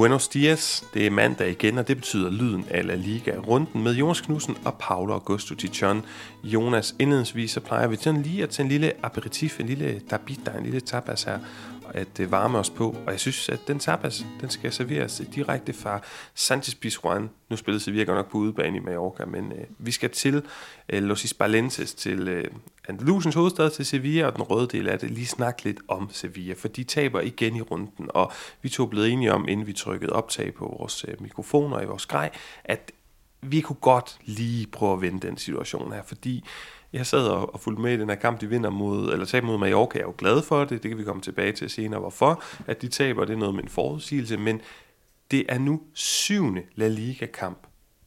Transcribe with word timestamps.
Buenos 0.00 0.28
dias. 0.28 0.84
Det 0.94 1.06
er 1.06 1.10
mandag 1.10 1.50
igen, 1.50 1.78
og 1.78 1.88
det 1.88 1.96
betyder 1.96 2.30
lyden 2.30 2.64
af 2.70 2.86
La 2.86 2.94
Liga. 2.94 3.30
Runden 3.30 3.82
med 3.82 3.94
Jonas 3.94 4.20
Knudsen 4.20 4.56
og 4.64 4.74
Paolo 4.74 5.12
Augusto 5.12 5.54
Tichon. 5.54 6.04
Jonas, 6.44 6.94
indledningsvis 6.98 7.50
så 7.50 7.60
plejer 7.60 7.86
vi 7.86 7.96
sådan 7.96 8.22
lige 8.22 8.42
at 8.42 8.50
tage 8.50 8.64
en 8.64 8.70
lille 8.70 8.92
aperitif, 9.02 9.60
en 9.60 9.66
lille 9.66 10.00
tabita, 10.10 10.50
en 10.58 10.64
lille 10.64 10.80
tapas 10.80 11.22
her, 11.22 11.38
at 11.94 12.20
øh, 12.20 12.30
varme 12.30 12.58
os 12.58 12.70
på. 12.70 12.96
Og 13.06 13.12
jeg 13.12 13.20
synes, 13.20 13.48
at 13.48 13.60
den 13.66 13.78
tapas, 13.78 14.26
den 14.40 14.50
skal 14.50 14.72
serveres 14.72 15.22
direkte 15.34 15.72
fra 15.72 16.00
Sanchez 16.34 16.74
Pizjuan. 16.74 17.30
Nu 17.48 17.56
spillede 17.56 17.84
Sevilla 17.84 18.04
godt 18.04 18.16
nok 18.16 18.30
på 18.30 18.38
udebane 18.38 18.76
i 18.76 18.80
Mallorca, 18.80 19.24
men 19.24 19.52
øh, 19.52 19.64
vi 19.78 19.90
skal 19.90 20.10
til 20.10 20.42
øh, 20.88 21.02
Los 21.02 21.22
Hispalenses, 21.22 21.94
til 21.94 22.28
øh, 22.28 22.44
Andalusiens 22.88 23.34
hovedstad, 23.34 23.70
til 23.70 23.86
Sevilla, 23.86 24.26
og 24.26 24.36
den 24.36 24.42
røde 24.42 24.68
del 24.68 24.88
af 24.88 24.98
det, 24.98 25.10
lige 25.10 25.26
snakke 25.26 25.64
lidt 25.64 25.78
om 25.88 26.08
Sevilla, 26.12 26.54
for 26.54 26.68
de 26.68 26.84
taber 26.84 27.20
igen 27.20 27.56
i 27.56 27.60
runden, 27.60 28.06
og 28.08 28.32
vi 28.62 28.68
to 28.68 28.86
blev 28.86 29.02
enige 29.02 29.32
om, 29.32 29.48
inden 29.48 29.66
vi 29.66 29.72
trykkede 29.72 30.12
optag 30.12 30.54
på 30.54 30.76
vores 30.78 31.04
øh, 31.08 31.22
mikrofoner 31.22 31.80
i 31.80 31.86
vores 31.86 32.06
grej, 32.06 32.30
at 32.64 32.92
vi 33.42 33.60
kunne 33.60 33.76
godt 33.80 34.18
lige 34.24 34.66
prøve 34.66 34.92
at 34.92 35.00
vende 35.00 35.26
den 35.26 35.36
situation 35.36 35.92
her, 35.92 36.02
fordi 36.02 36.44
jeg 36.92 37.06
sad 37.06 37.26
og, 37.28 37.54
og 37.54 37.60
fulgte 37.60 37.82
med 37.82 37.92
i 37.92 37.96
den 37.96 38.08
her 38.08 38.16
kamp, 38.16 38.40
de 38.40 38.48
vinder 38.48 38.70
mod, 38.70 39.12
eller 39.12 39.26
taber 39.26 39.46
mod 39.46 39.58
Mallorca. 39.58 39.98
Jeg 39.98 40.02
er 40.02 40.08
jo 40.08 40.14
glad 40.18 40.42
for 40.42 40.64
det, 40.64 40.82
det 40.82 40.90
kan 40.90 40.98
vi 40.98 41.04
komme 41.04 41.22
tilbage 41.22 41.52
til 41.52 41.70
senere, 41.70 42.00
hvorfor. 42.00 42.42
At 42.66 42.82
de 42.82 42.88
taber, 42.88 43.24
det 43.24 43.32
er 43.32 43.38
noget 43.38 43.54
med 43.54 43.62
en 43.62 43.68
forudsigelse, 43.68 44.36
men 44.36 44.60
det 45.30 45.44
er 45.48 45.58
nu 45.58 45.80
syvende 45.94 46.62
La 46.74 46.88
Liga-kamp 46.88 47.58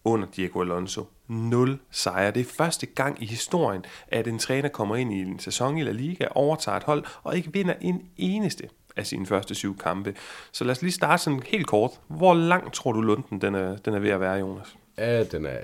under 0.05 0.27
Diego 0.35 0.61
Alonso. 0.61 1.07
Nul 1.27 1.79
sejre. 1.91 2.31
Det 2.31 2.39
er 2.39 2.43
første 2.57 2.85
gang 2.85 3.23
i 3.23 3.25
historien, 3.25 3.85
at 4.07 4.27
en 4.27 4.39
træner 4.39 4.69
kommer 4.69 4.95
ind 4.95 5.13
i 5.13 5.21
en 5.21 5.39
sæson 5.39 5.77
i 5.77 5.83
La 5.83 5.91
Liga, 5.91 6.25
overtager 6.31 6.77
et 6.77 6.83
hold 6.83 7.03
og 7.23 7.37
ikke 7.37 7.53
vinder 7.53 7.73
en 7.81 8.01
eneste 8.17 8.69
af 8.95 9.07
sine 9.07 9.25
første 9.25 9.55
syv 9.55 9.77
kampe. 9.77 10.15
Så 10.51 10.63
lad 10.63 10.71
os 10.71 10.81
lige 10.81 10.91
starte 10.91 11.23
sådan 11.23 11.43
helt 11.45 11.67
kort. 11.67 11.91
Hvor 12.07 12.33
langt 12.33 12.73
tror 12.73 12.91
du 12.91 13.01
Lunden 13.01 13.41
den 13.41 13.55
er, 13.55 13.77
den 13.77 13.93
er 13.93 13.99
ved 13.99 14.09
at 14.09 14.19
være, 14.19 14.33
Jonas? 14.33 14.75
Ja, 14.97 15.23
den, 15.23 15.45
er, 15.45 15.59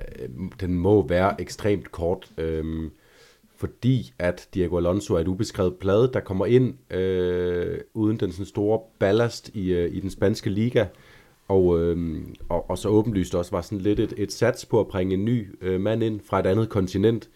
den 0.59 0.73
må 0.73 1.07
være 1.07 1.41
ekstremt 1.41 1.91
kort. 1.91 2.31
Øhm, 2.37 2.91
fordi 3.59 4.13
at 4.19 4.49
Diego 4.53 4.77
Alonso 4.77 5.15
er 5.15 5.19
et 5.19 5.27
ubeskrevet 5.27 5.75
plade, 5.75 6.11
der 6.13 6.19
kommer 6.19 6.45
ind 6.45 6.93
øh, 6.93 7.79
uden 7.93 8.17
den 8.17 8.31
sådan 8.31 8.45
store 8.45 8.79
ballast 8.99 9.49
i, 9.53 9.73
øh, 9.73 9.95
i 9.95 9.99
den 9.99 10.09
spanske 10.09 10.49
liga, 10.49 10.85
og, 11.47 11.79
øh, 11.79 12.21
og, 12.49 12.69
og 12.69 12.77
så 12.77 12.89
åbenlyst 12.89 13.35
også 13.35 13.51
var 13.51 13.61
sådan 13.61 13.77
lidt 13.77 13.99
et, 13.99 14.13
et 14.17 14.31
sats 14.31 14.65
på 14.65 14.79
at 14.79 14.87
bringe 14.87 15.13
en 15.13 15.25
ny 15.25 15.47
øh, 15.61 15.81
mand 15.81 16.03
ind 16.03 16.19
fra 16.23 16.39
et 16.39 16.45
andet 16.45 16.69
kontinent. 16.69 17.29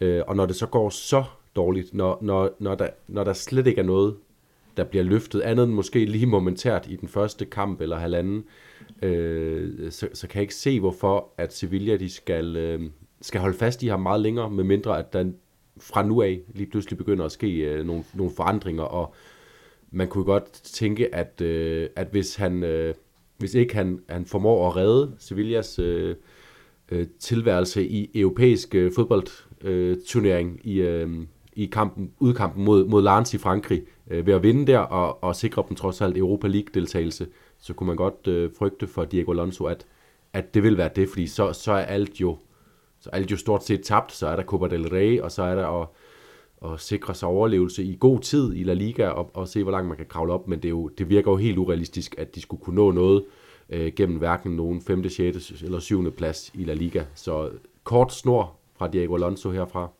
Øh, 0.00 0.22
og 0.26 0.36
når 0.36 0.46
det 0.46 0.56
så 0.56 0.66
går 0.66 0.90
så 0.90 1.24
dårligt, 1.56 1.94
når, 1.94 2.18
når, 2.22 2.50
når, 2.58 2.74
der, 2.74 2.88
når 3.08 3.24
der 3.24 3.32
slet 3.32 3.66
ikke 3.66 3.80
er 3.80 3.84
noget, 3.84 4.16
der 4.76 4.84
bliver 4.84 5.04
løftet, 5.04 5.40
andet 5.40 5.64
end 5.64 5.72
måske 5.72 6.04
lige 6.04 6.26
momentært 6.26 6.86
i 6.90 6.96
den 6.96 7.08
første 7.08 7.44
kamp 7.44 7.80
eller 7.80 7.96
halvanden, 7.96 8.44
øh, 9.02 9.90
så, 9.90 10.08
så 10.14 10.28
kan 10.28 10.38
jeg 10.38 10.42
ikke 10.42 10.54
se, 10.54 10.80
hvorfor 10.80 11.28
at 11.38 11.54
Sevilla 11.54 11.96
de 11.96 12.10
skal, 12.10 12.56
øh, 12.56 12.80
skal 13.20 13.40
holde 13.40 13.58
fast 13.58 13.82
i 13.82 13.86
ham 13.86 14.00
meget 14.00 14.20
længere, 14.20 14.50
med 14.50 14.64
mindre 14.64 14.98
at 14.98 15.12
der 15.12 15.32
fra 15.80 16.02
nu 16.02 16.22
af 16.22 16.40
lige 16.54 16.70
pludselig 16.70 16.98
begynder 16.98 17.24
at 17.24 17.32
ske 17.32 17.48
øh, 17.48 17.86
nogle, 17.86 18.04
nogle 18.14 18.32
forandringer, 18.36 18.82
og 18.82 19.14
man 19.90 20.08
kunne 20.08 20.24
godt 20.24 20.52
tænke, 20.52 21.14
at, 21.14 21.40
øh, 21.40 21.88
at 21.96 22.08
hvis 22.10 22.36
han 22.36 22.64
øh, 22.64 22.94
hvis 23.42 23.54
ikke 23.54 23.74
han, 23.74 24.00
han 24.08 24.26
formår 24.26 24.68
at 24.68 24.76
redde 24.76 25.12
Sevillas 25.18 25.78
øh, 25.78 26.16
øh, 26.90 27.06
tilværelse 27.20 27.86
i 27.86 28.10
europæisk 28.14 28.74
øh, 28.74 28.92
fodboldturnering 28.94 30.60
øh, 30.64 30.72
i, 30.72 30.80
øh, 30.80 31.10
i 31.52 31.66
kampen, 31.66 32.10
udkampen 32.20 32.64
mod, 32.64 32.84
mod 32.84 33.02
Lens 33.02 33.34
i 33.34 33.38
Frankrig, 33.38 33.82
øh, 34.10 34.26
ved 34.26 34.34
at 34.34 34.42
vinde 34.42 34.66
der 34.66 34.78
og, 34.78 35.24
og 35.24 35.36
sikre 35.36 35.64
dem 35.68 35.76
trods 35.76 36.00
alt 36.00 36.16
Europa 36.16 36.46
League-deltagelse, 36.46 37.26
så 37.58 37.72
kunne 37.74 37.86
man 37.86 37.96
godt 37.96 38.26
øh, 38.26 38.50
frygte 38.58 38.86
for 38.86 39.04
Diego 39.04 39.32
Alonso, 39.32 39.64
at, 39.64 39.86
at 40.32 40.54
det 40.54 40.62
vil 40.62 40.76
være 40.76 40.90
det, 40.96 41.08
fordi 41.08 41.26
så, 41.26 41.52
så 41.52 41.72
er 41.72 41.84
alt 41.84 42.20
jo 42.20 42.38
så 43.02 43.10
alt 43.10 43.30
jo 43.30 43.36
stort 43.36 43.64
set 43.64 43.82
tabt, 43.82 44.12
så 44.12 44.26
er 44.26 44.36
der 44.36 44.42
Copa 44.42 44.68
del 44.68 44.88
Rey, 44.88 45.20
og 45.20 45.32
så 45.32 45.42
er 45.42 45.54
der 45.54 45.82
at, 45.82 45.88
at 46.72 46.80
sikre 46.80 47.14
sig 47.14 47.28
overlevelse 47.28 47.84
i 47.84 47.96
god 48.00 48.20
tid 48.20 48.54
i 48.54 48.62
La 48.62 48.74
Liga, 48.74 49.08
og, 49.08 49.30
og 49.34 49.48
se, 49.48 49.62
hvor 49.62 49.72
langt 49.72 49.88
man 49.88 49.96
kan 49.96 50.06
kravle 50.06 50.32
op, 50.32 50.48
men 50.48 50.58
det, 50.58 50.64
er 50.64 50.70
jo, 50.70 50.88
det 50.88 51.08
virker 51.08 51.30
jo 51.30 51.36
helt 51.36 51.58
urealistisk, 51.58 52.14
at 52.18 52.34
de 52.34 52.40
skulle 52.40 52.62
kunne 52.62 52.76
nå 52.76 52.90
noget 52.90 53.24
øh, 53.68 53.92
gennem 53.96 54.18
hverken 54.18 54.56
nogen 54.56 54.82
5., 54.82 55.08
6. 55.08 55.62
eller 55.62 55.78
7. 55.78 56.12
plads 56.12 56.50
i 56.54 56.64
La 56.64 56.74
Liga. 56.74 57.04
Så 57.14 57.50
kort 57.84 58.12
snor 58.12 58.56
fra 58.78 58.88
Diego 58.88 59.14
Alonso 59.14 59.50
herfra. 59.50 59.90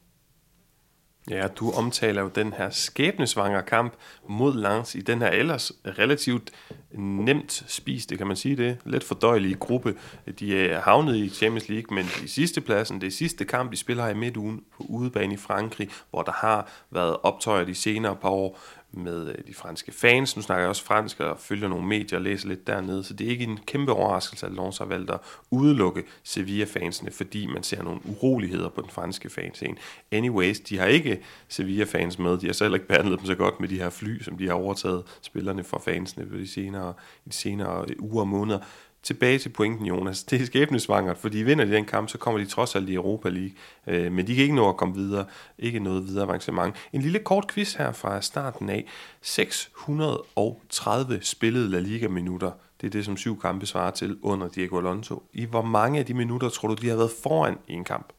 Ja, 1.31 1.49
du 1.49 1.71
omtaler 1.71 2.23
jo 2.23 2.29
den 2.35 2.53
her 2.53 2.71
skæbnesvangre 2.71 3.62
kamp 3.62 3.95
mod 4.29 4.55
Lens 4.55 4.95
i 4.95 5.01
den 5.01 5.19
her 5.19 5.31
ellers 5.31 5.73
relativt 5.85 6.51
nemt 6.95 7.65
spiste, 7.67 8.17
kan 8.17 8.27
man 8.27 8.37
sige 8.37 8.57
det, 8.57 8.79
let 8.85 9.05
fordøjelige 9.05 9.55
gruppe. 9.55 9.95
De 10.41 10.59
er 10.59 10.81
havnet 10.81 11.17
i 11.17 11.29
Champions 11.29 11.69
League, 11.69 11.95
men 11.95 12.05
i 12.25 12.29
sidste 12.29 12.61
pladsen, 12.61 13.01
det 13.01 13.13
sidste 13.13 13.45
kamp, 13.45 13.73
de 13.73 13.77
spiller 13.77 14.05
her 14.05 14.11
i 14.11 14.17
midtugen 14.17 14.63
på 14.77 14.83
udebane 14.89 15.35
i 15.35 15.37
Frankrig, 15.37 15.89
hvor 16.11 16.23
der 16.23 16.33
har 16.33 16.69
været 16.91 17.17
optøjer 17.23 17.65
de 17.65 17.75
senere 17.75 18.17
par 18.17 18.29
år 18.29 18.59
med 18.93 19.29
øh, 19.29 19.35
de 19.47 19.55
franske 19.55 19.93
fans. 19.93 20.37
Nu 20.37 20.43
snakker 20.43 20.63
jeg 20.63 20.69
også 20.69 20.85
fransk 20.85 21.21
og 21.21 21.39
følger 21.39 21.69
nogle 21.69 21.87
medier 21.87 22.19
og 22.19 22.23
læser 22.23 22.49
lidt 22.49 22.67
dernede, 22.67 23.05
så 23.05 23.15
det 23.15 23.27
er 23.27 23.31
ikke 23.31 23.45
en 23.45 23.59
kæmpe 23.67 23.93
overraskelse, 23.93 24.47
at 24.47 24.53
Lens 24.53 24.79
har 24.79 24.85
valgt 24.85 25.11
at 25.11 25.21
udelukke 25.51 26.05
Sevilla-fansene, 26.23 27.11
fordi 27.11 27.47
man 27.47 27.63
ser 27.63 27.83
nogle 27.83 28.01
uroligheder 28.05 28.69
på 28.69 28.81
den 28.81 28.91
franske 28.91 29.31
fanscene. 29.31 29.77
Anyways, 30.13 30.61
de 30.61 30.79
har 30.79 30.87
ikke 30.87 31.23
Sevilla-fans 31.49 32.19
med, 32.19 32.39
de 32.39 32.47
har 32.47 32.53
så 32.53 32.65
heller 32.65 32.77
ikke 32.77 32.89
behandlet 32.89 33.19
dem 33.19 33.27
så 33.27 33.35
godt 33.35 33.61
med 33.61 33.69
de 33.69 33.79
her 33.79 33.91
fly, 33.91 34.23
som 34.23 34.39
de 34.39 34.47
har 34.47 34.55
overtaget 34.55 35.03
spillerne 35.23 35.65
fra 35.65 35.79
fansene 35.79 36.27
i 36.35 36.41
de 36.41 36.49
senere, 36.49 36.95
i 37.27 37.29
de 37.29 37.35
senere 37.35 37.85
øh, 37.89 37.97
uger 37.99 38.21
og 38.21 38.29
måneder 38.29 38.59
tilbage 39.03 39.39
til 39.39 39.49
pointen, 39.49 39.87
Jonas. 39.87 40.25
Det 40.25 40.41
er 40.41 40.47
skæbnesvangert, 40.47 41.19
fordi 41.19 41.39
vinder 41.39 41.65
de 41.65 41.73
den 41.73 41.85
kamp, 41.85 42.09
så 42.09 42.19
kommer 42.19 42.41
de 42.41 42.47
trods 42.47 42.77
alt 42.77 42.89
i 42.89 42.95
Europa 42.95 43.29
League. 43.29 43.53
Øh, 43.87 44.13
men 44.13 44.27
de 44.27 44.35
kan 44.35 44.43
ikke 44.43 44.55
nå 44.55 44.69
at 44.69 44.77
komme 44.77 44.95
videre. 44.95 45.25
Ikke 45.59 45.79
noget 45.79 46.07
videre 46.07 46.25
avancement. 46.25 46.77
En 46.93 47.03
lille 47.03 47.19
kort 47.19 47.47
quiz 47.49 47.75
her 47.75 47.93
fra 47.93 48.21
starten 48.21 48.69
af. 48.69 48.89
630 49.21 51.19
spillede 51.23 51.69
La 51.69 51.79
Liga-minutter. 51.79 52.51
Det 52.81 52.87
er 52.87 52.91
det, 52.91 53.05
som 53.05 53.17
syv 53.17 53.41
kampe 53.41 53.67
svarer 53.67 53.91
til 53.91 54.19
under 54.23 54.49
Diego 54.49 54.79
Alonso. 54.79 55.23
I 55.33 55.45
hvor 55.45 55.62
mange 55.62 55.99
af 55.99 56.07
de 56.07 56.15
minutter 56.15 56.49
tror 56.49 56.69
du, 56.69 56.75
de 56.75 56.89
har 56.89 56.97
været 56.97 57.12
foran 57.23 57.59
i 57.69 57.73
en 57.73 57.85
kamp? 57.85 58.12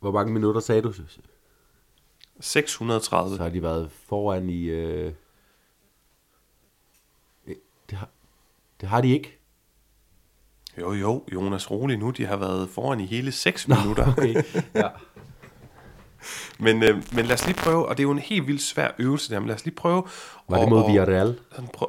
Hvor 0.00 0.12
mange 0.12 0.32
minutter 0.32 0.60
sagde 0.60 0.82
du? 0.82 0.92
630. 2.40 3.36
Så 3.36 3.42
har 3.42 3.50
de 3.50 3.62
været 3.62 3.90
foran 3.90 4.48
i... 4.48 4.64
Øh... 4.64 5.12
Det, 7.90 7.98
har, 7.98 8.08
det 8.80 8.88
har 8.88 9.00
de 9.00 9.10
ikke. 9.10 9.41
Jo, 10.80 10.92
jo, 10.92 11.24
Jonas 11.32 11.70
Rolig 11.70 11.98
nu, 11.98 12.10
de 12.10 12.26
har 12.26 12.36
været 12.36 12.68
foran 12.70 13.00
i 13.00 13.06
hele 13.06 13.32
6 13.32 13.68
Nå, 13.68 13.74
minutter. 13.74 14.12
Okay. 14.12 14.34
ja. 14.74 14.88
men, 16.58 16.82
øh, 16.82 17.02
men 17.12 17.24
lad 17.26 17.34
os 17.34 17.46
lige 17.46 17.56
prøve, 17.56 17.88
og 17.88 17.96
det 17.96 18.02
er 18.02 18.06
jo 18.06 18.10
en 18.10 18.18
helt 18.18 18.46
vildt 18.46 18.62
svær 18.62 18.90
øvelse 18.98 19.34
der, 19.34 19.40
men 19.40 19.46
lad 19.46 19.54
os 19.54 19.64
lige 19.64 19.74
prøve. 19.74 20.04
Var 20.48 20.58
det 20.58 20.68
mod 20.68 20.86
Villarreal? 20.86 21.38
Prøv, 21.72 21.88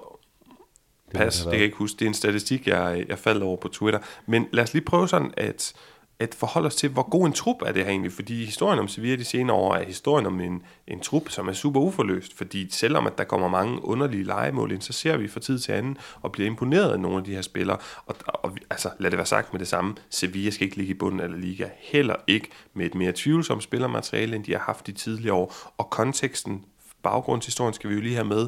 pas, 1.13 1.35
det, 1.35 1.43
det 1.43 1.51
kan 1.51 1.59
jeg 1.59 1.65
ikke 1.65 1.77
huske. 1.77 1.99
Det 1.99 2.05
er 2.05 2.09
en 2.09 2.13
statistik, 2.13 2.67
jeg, 2.67 3.05
jeg 3.09 3.19
faldt 3.19 3.43
over 3.43 3.57
på 3.57 3.67
Twitter. 3.67 3.99
Men 4.25 4.47
lad 4.51 4.63
os 4.63 4.73
lige 4.73 4.85
prøve 4.85 5.07
sådan, 5.07 5.33
at 5.37 5.73
at 6.19 6.35
forholde 6.35 6.67
os 6.67 6.75
til, 6.75 6.89
hvor 6.89 7.09
god 7.09 7.27
en 7.27 7.33
trup 7.33 7.61
er 7.61 7.71
det 7.71 7.83
her 7.83 7.89
egentlig, 7.89 8.11
fordi 8.11 8.45
historien 8.45 8.79
om 8.79 8.87
Sevilla 8.87 9.15
de 9.15 9.23
senere 9.23 9.57
år 9.57 9.75
er 9.75 9.85
historien 9.85 10.25
om 10.25 10.39
en, 10.39 10.63
en 10.87 10.99
trup, 10.99 11.29
som 11.29 11.47
er 11.47 11.53
super 11.53 11.79
uforløst, 11.79 12.37
fordi 12.37 12.71
selvom 12.71 13.07
at 13.07 13.17
der 13.17 13.23
kommer 13.23 13.47
mange 13.47 13.85
underlige 13.85 14.23
legemål 14.23 14.71
ind, 14.71 14.81
så 14.81 14.93
ser 14.93 15.17
vi 15.17 15.27
fra 15.27 15.39
tid 15.39 15.59
til 15.59 15.71
anden 15.71 15.97
og 16.21 16.31
bliver 16.31 16.47
imponeret 16.47 16.91
af 16.91 16.99
nogle 16.99 17.17
af 17.17 17.23
de 17.23 17.35
her 17.35 17.41
spillere, 17.41 17.77
og, 18.05 18.15
og 18.27 18.57
altså 18.69 18.89
lad 18.99 19.11
det 19.11 19.17
være 19.17 19.25
sagt 19.25 19.53
med 19.53 19.59
det 19.59 19.67
samme, 19.67 19.95
Sevilla 20.09 20.51
skal 20.51 20.65
ikke 20.65 20.77
ligge 20.77 20.91
i 20.91 20.97
bunden 20.97 21.19
af 21.19 21.31
La 21.31 21.37
Liga, 21.37 21.69
heller 21.79 22.15
ikke 22.27 22.49
med 22.73 22.85
et 22.85 22.95
mere 22.95 23.13
tvivlsomt 23.15 23.63
spillermateriale, 23.63 24.35
end 24.35 24.43
de 24.43 24.51
har 24.51 24.59
haft 24.59 24.87
de 24.87 24.91
tidligere 24.91 25.35
år, 25.35 25.73
og 25.77 25.89
konteksten, 25.89 26.65
baggrundshistorien 27.03 27.73
skal 27.73 27.89
vi 27.89 27.95
jo 27.95 28.01
lige 28.01 28.15
have 28.15 28.27
med, 28.27 28.47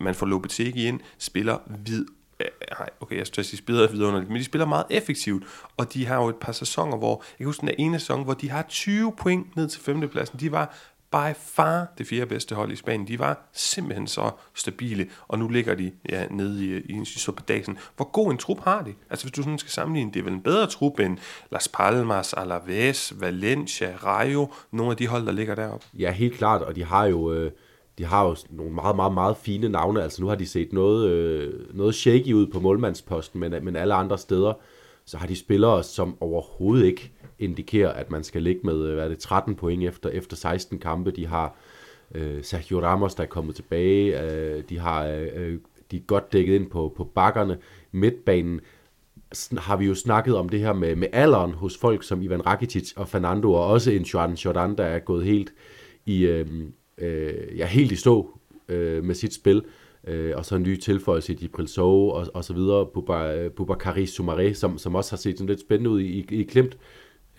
man 0.00 0.14
får 0.14 0.26
Lopetegi 0.26 0.86
ind, 0.86 1.00
spiller 1.18 1.58
vid 1.84 2.06
Øh, 2.42 2.50
nej, 2.78 2.88
okay, 3.00 3.18
jeg 3.18 3.26
synes, 3.26 3.50
de 3.50 3.56
spiller 3.56 3.88
vidunderligt, 3.88 4.30
men 4.30 4.38
de 4.38 4.44
spiller 4.44 4.66
meget 4.66 4.84
effektivt, 4.90 5.44
og 5.76 5.94
de 5.94 6.06
har 6.06 6.16
jo 6.16 6.28
et 6.28 6.36
par 6.36 6.52
sæsoner, 6.52 6.96
hvor, 6.96 7.24
jeg 7.30 7.36
kan 7.36 7.46
huske 7.46 7.60
den 7.60 7.74
ene 7.78 7.98
sæson, 7.98 8.24
hvor 8.24 8.34
de 8.34 8.50
har 8.50 8.62
20 8.68 9.12
point 9.12 9.56
ned 9.56 9.68
til 9.68 9.80
femtepladsen, 9.80 10.40
de 10.40 10.52
var 10.52 10.74
by 11.12 11.34
far 11.36 11.86
det 11.98 12.06
fjerde 12.06 12.26
bedste 12.26 12.54
hold 12.54 12.72
i 12.72 12.76
Spanien. 12.76 13.08
De 13.08 13.18
var 13.18 13.48
simpelthen 13.52 14.06
så 14.06 14.30
stabile, 14.54 15.08
og 15.28 15.38
nu 15.38 15.48
ligger 15.48 15.74
de 15.74 15.92
ja, 16.08 16.26
nede 16.30 16.64
i, 16.64 16.76
i, 16.76 17.00
i 17.00 17.04
suppedagen. 17.04 17.78
Hvor 17.96 18.10
god 18.10 18.30
en 18.30 18.38
trup 18.38 18.60
har 18.64 18.82
de? 18.82 18.94
Altså 19.10 19.26
hvis 19.26 19.32
du 19.32 19.42
sådan 19.42 19.58
skal 19.58 19.70
sammenligne, 19.70 20.12
det 20.12 20.20
er 20.20 20.24
vel 20.24 20.32
en 20.32 20.42
bedre 20.42 20.66
trup 20.66 20.98
end 20.98 21.18
Las 21.50 21.68
Palmas, 21.68 22.32
Alaves, 22.32 23.12
Valencia, 23.20 23.96
Rayo, 24.04 24.52
nogle 24.70 24.90
af 24.90 24.96
de 24.96 25.06
hold, 25.06 25.26
der 25.26 25.32
ligger 25.32 25.54
deroppe. 25.54 25.86
Ja, 25.98 26.10
helt 26.10 26.38
klart, 26.38 26.62
og 26.62 26.76
de 26.76 26.84
har 26.84 27.04
jo... 27.04 27.32
Øh 27.32 27.52
de 27.98 28.04
har 28.04 28.28
jo 28.28 28.36
nogle 28.50 28.74
meget, 28.74 28.96
meget, 28.96 29.14
meget 29.14 29.36
fine 29.36 29.68
navne. 29.68 30.02
Altså 30.02 30.22
nu 30.22 30.28
har 30.28 30.34
de 30.34 30.46
set 30.46 30.72
noget, 30.72 31.10
øh, 31.10 31.76
noget 31.76 31.94
shaky 31.94 32.32
ud 32.32 32.46
på 32.46 32.60
målmandsposten, 32.60 33.40
men, 33.40 33.54
men 33.62 33.76
alle 33.76 33.94
andre 33.94 34.18
steder, 34.18 34.52
så 35.04 35.16
har 35.16 35.26
de 35.26 35.36
spillere, 35.36 35.82
som 35.82 36.16
overhovedet 36.20 36.86
ikke 36.86 37.12
indikerer, 37.38 37.92
at 37.92 38.10
man 38.10 38.24
skal 38.24 38.42
ligge 38.42 38.60
med 38.64 38.86
øh, 38.86 38.94
hvad 38.94 39.04
er 39.04 39.08
det, 39.08 39.18
13 39.18 39.54
point 39.54 39.84
efter, 39.84 40.10
efter 40.10 40.36
16 40.36 40.78
kampe. 40.78 41.10
De 41.10 41.26
har 41.26 41.56
øh, 42.14 42.44
Sergio 42.44 42.80
Ramos, 42.82 43.14
der 43.14 43.22
er 43.22 43.26
kommet 43.26 43.54
tilbage. 43.54 44.22
Øh, 44.22 44.62
de 44.68 44.78
har 44.78 45.06
øh, 45.06 45.28
øh 45.34 45.58
de 45.92 45.96
er 45.96 46.00
godt 46.00 46.32
dækket 46.32 46.54
ind 46.54 46.70
på, 46.70 46.92
på 46.96 47.04
bakkerne. 47.04 47.58
Midtbanen 47.92 48.60
har 49.58 49.76
vi 49.76 49.86
jo 49.86 49.94
snakket 49.94 50.36
om 50.36 50.48
det 50.48 50.60
her 50.60 50.72
med, 50.72 50.96
med 50.96 51.08
alderen 51.12 51.52
hos 51.52 51.78
folk 51.78 52.02
som 52.02 52.22
Ivan 52.22 52.46
Rakitic 52.46 52.92
og 52.96 53.08
Fernando, 53.08 53.52
og 53.52 53.66
også 53.66 53.90
en 53.90 54.02
Joan 54.02 54.34
Jordan, 54.34 54.76
der 54.76 54.84
er 54.84 54.98
gået 54.98 55.24
helt 55.24 55.52
i, 56.06 56.26
øh, 56.26 56.46
øh, 56.98 57.58
ja, 57.58 57.66
helt 57.66 57.92
i 57.92 57.96
stå 57.96 58.38
øh, 58.68 59.04
med 59.04 59.14
sit 59.14 59.34
spil. 59.34 59.62
Øh, 60.06 60.32
og 60.36 60.44
så 60.44 60.56
en 60.56 60.62
ny 60.62 60.76
tilføjelse 60.76 61.32
i 61.32 61.36
Dibril 61.36 61.68
Sow 61.68 62.08
og, 62.08 62.26
og 62.34 62.44
så 62.44 62.54
videre, 62.54 62.86
Bubakari 63.56 64.02
øh, 64.02 64.08
Soumaré, 64.08 64.52
som, 64.54 64.78
som 64.78 64.94
også 64.94 65.12
har 65.12 65.16
set 65.16 65.38
sådan 65.38 65.48
lidt 65.48 65.60
spændende 65.60 65.90
ud 65.90 66.00
i, 66.00 66.06
i, 66.06 66.40
i 66.40 66.42
Klimt. 66.42 66.78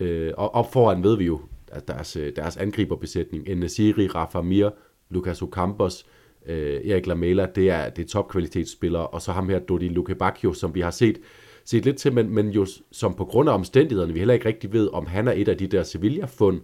Øh, 0.00 0.32
og 0.36 0.54
op 0.54 0.72
foran 0.72 1.02
ved 1.04 1.16
vi 1.16 1.24
jo, 1.24 1.40
at 1.72 1.88
deres, 1.88 2.16
øh, 2.16 2.32
deres 2.36 2.56
angriberbesætning, 2.56 3.58
Nesiri, 3.58 4.06
Rafa 4.06 4.40
Mir, 4.40 4.70
Lucas 5.10 5.42
Ocampos, 5.42 6.06
øh, 6.46 6.90
Erik 6.90 7.06
Lamela, 7.06 7.46
det 7.54 7.70
er, 7.70 7.88
det 7.88 8.04
er 8.04 8.08
topkvalitetsspillere, 8.08 9.06
og 9.06 9.22
så 9.22 9.32
ham 9.32 9.48
her, 9.48 9.58
Dodi 9.58 9.88
Lukebakio, 9.88 10.52
som 10.52 10.74
vi 10.74 10.80
har 10.80 10.90
set, 10.90 11.18
set 11.64 11.84
lidt 11.84 11.96
til, 11.96 12.12
men, 12.12 12.34
men 12.34 12.48
jo 12.48 12.66
som 12.92 13.14
på 13.14 13.24
grund 13.24 13.48
af 13.48 13.54
omstændighederne, 13.54 14.12
vi 14.12 14.18
heller 14.18 14.34
ikke 14.34 14.48
rigtig 14.48 14.72
ved, 14.72 14.88
om 14.92 15.06
han 15.06 15.28
er 15.28 15.32
et 15.32 15.48
af 15.48 15.56
de 15.56 15.66
der 15.66 15.82
Sevilla-fund, 15.82 16.60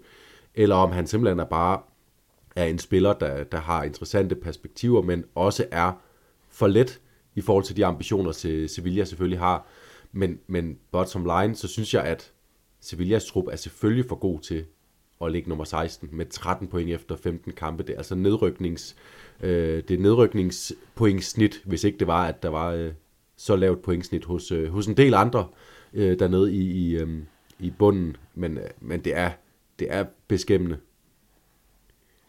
eller 0.55 0.75
om 0.75 0.91
han 0.91 1.07
simpelthen 1.07 1.41
er 1.41 1.45
bare 1.45 1.81
er 2.61 2.65
en 2.65 2.79
spiller, 2.79 3.13
der, 3.13 3.45
der 3.45 3.59
har 3.59 3.85
interessante 3.85 4.35
perspektiver, 4.35 5.03
men 5.03 5.25
også 5.35 5.67
er 5.71 5.93
for 6.49 6.67
let 6.67 7.01
i 7.35 7.41
forhold 7.41 7.65
til 7.65 7.77
de 7.77 7.87
ambitioner, 7.87 8.33
Sevilla 8.69 9.05
selvfølgelig 9.05 9.39
har. 9.39 9.67
Men, 10.13 10.39
men 10.47 10.79
bottom 10.93 11.25
line, 11.25 11.57
så 11.57 11.69
synes 11.69 11.95
jeg, 11.95 12.05
at 12.05 12.33
Sevillas 12.81 13.25
trup 13.25 13.45
er 13.47 13.57
selvfølgelig 13.57 14.05
for 14.09 14.17
god 14.17 14.41
til 14.41 14.65
at 15.25 15.33
ligge 15.33 15.49
nummer 15.49 15.65
16 15.65 16.09
med 16.13 16.27
13 16.27 16.69
point 16.69 16.91
efter 16.91 17.17
15 17.17 17.53
kampe. 17.53 17.83
Det 17.83 17.93
er 17.93 17.97
altså 17.97 18.15
nedryknings, 18.15 18.97
øh, 19.41 19.83
det 19.89 19.91
er 19.91 19.99
nedrykningspointsnit, 19.99 21.63
hvis 21.65 21.85
ikke 21.85 21.99
det 21.99 22.07
var, 22.07 22.27
at 22.27 22.43
der 22.43 22.49
var 22.49 22.71
øh, 22.71 22.93
så 23.37 23.57
lavt 23.57 23.83
pointsnit 23.83 24.25
hos, 24.25 24.53
øh, 24.53 24.73
hos 24.73 24.87
en 24.87 24.97
del 24.97 25.15
andre 25.15 25.49
øh, 25.95 26.19
dernede 26.19 26.53
i, 26.53 26.71
i, 26.71 26.97
øh, 26.97 27.19
i 27.59 27.71
bunden. 27.71 28.17
Men, 28.35 28.59
øh, 28.59 28.65
men 28.81 29.01
det, 29.01 29.17
er, 29.17 29.31
det 29.79 29.87
er 29.91 30.05
beskæmmende. 30.29 30.79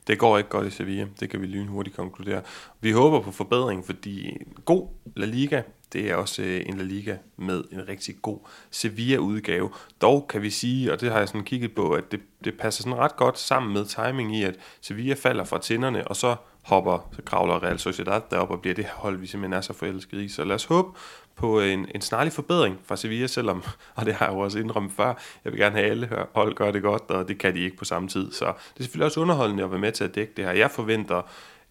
Det 0.08 0.20
går 0.20 0.38
ikke 0.38 0.50
godt 0.50 0.68
i 0.68 0.70
Sevilla, 0.70 1.08
det 1.20 1.30
kan 1.30 1.42
vi 1.42 1.48
lynhurtigt 1.48 1.96
konkludere. 1.96 2.42
Vi 2.80 2.92
håber 2.92 3.22
på 3.22 3.32
forbedring, 3.32 3.86
fordi 3.86 4.38
god 4.66 4.88
La 5.16 5.26
Liga, 5.26 5.62
det 5.94 6.12
er 6.12 6.16
også 6.16 6.42
øh, 6.42 6.62
en 6.66 6.78
La 6.78 6.84
Liga 6.84 7.18
med 7.38 7.64
en 7.72 7.88
rigtig 7.88 8.16
god 8.22 8.40
Sevilla-udgave. 8.72 9.70
Dog 10.02 10.28
kan 10.30 10.42
vi 10.42 10.50
sige, 10.50 10.94
og 10.94 11.02
det 11.02 11.12
har 11.12 11.20
jeg 11.20 11.28
sådan 11.28 11.44
kigget 11.44 11.76
på, 11.76 11.92
at 11.92 12.12
det, 12.12 12.20
det 12.44 12.58
passer 12.58 12.84
sådan 12.84 12.98
ret 12.98 13.16
godt 13.16 13.40
sammen 13.40 13.74
med 13.74 13.86
timing 13.86 14.36
i, 14.36 14.44
at 14.44 14.56
Sevilla 14.82 15.14
falder 15.14 15.44
fra 15.44 15.60
tænderne, 15.60 16.08
og 16.08 16.16
så 16.16 16.36
hopper, 16.62 17.10
så 17.16 17.22
kravler 17.22 17.64
Real 17.64 17.80
Sociedad 17.80 18.22
derop 18.32 18.52
og 18.52 18.62
bliver 18.62 18.76
det 18.76 18.86
hold, 18.86 19.18
vi 19.18 19.28
simpelthen 19.28 19.54
er 19.54 19.62
så 19.62 19.74
forelsket 19.74 20.22
i. 20.22 20.30
Så 20.30 20.44
lad 20.44 20.56
os 20.56 20.66
håbe 20.66 20.90
på 21.42 21.62
en, 21.62 21.88
en 21.96 22.02
snarlig 22.02 22.34
forbedring 22.34 22.80
fra 22.86 22.96
Sevilla, 22.96 23.28
selvom, 23.28 23.64
og 23.96 24.06
det 24.06 24.14
har 24.14 24.26
jeg 24.26 24.36
jo 24.36 24.40
også 24.40 24.60
indrømt 24.60 24.94
før, 24.94 25.14
jeg 25.46 25.52
vil 25.52 25.60
gerne 25.60 25.76
have 25.76 25.90
alle 25.90 26.10
hold 26.36 26.56
gør 26.56 26.72
det 26.72 26.82
godt, 26.82 27.12
og 27.12 27.28
det 27.28 27.38
kan 27.38 27.56
de 27.56 27.60
ikke 27.60 27.78
på 27.78 27.86
samme 27.86 28.10
tid. 28.10 28.32
Så 28.32 28.46
det 28.46 28.80
er 28.80 28.84
selvfølgelig 28.84 29.06
også 29.06 29.20
underholdende 29.20 29.64
at 29.64 29.72
være 29.72 29.80
med 29.80 29.92
til 29.92 30.04
at 30.04 30.16
dække 30.16 30.34
det 30.38 30.46
her. 30.46 30.52
Jeg 30.52 30.72
forventer 30.72 31.22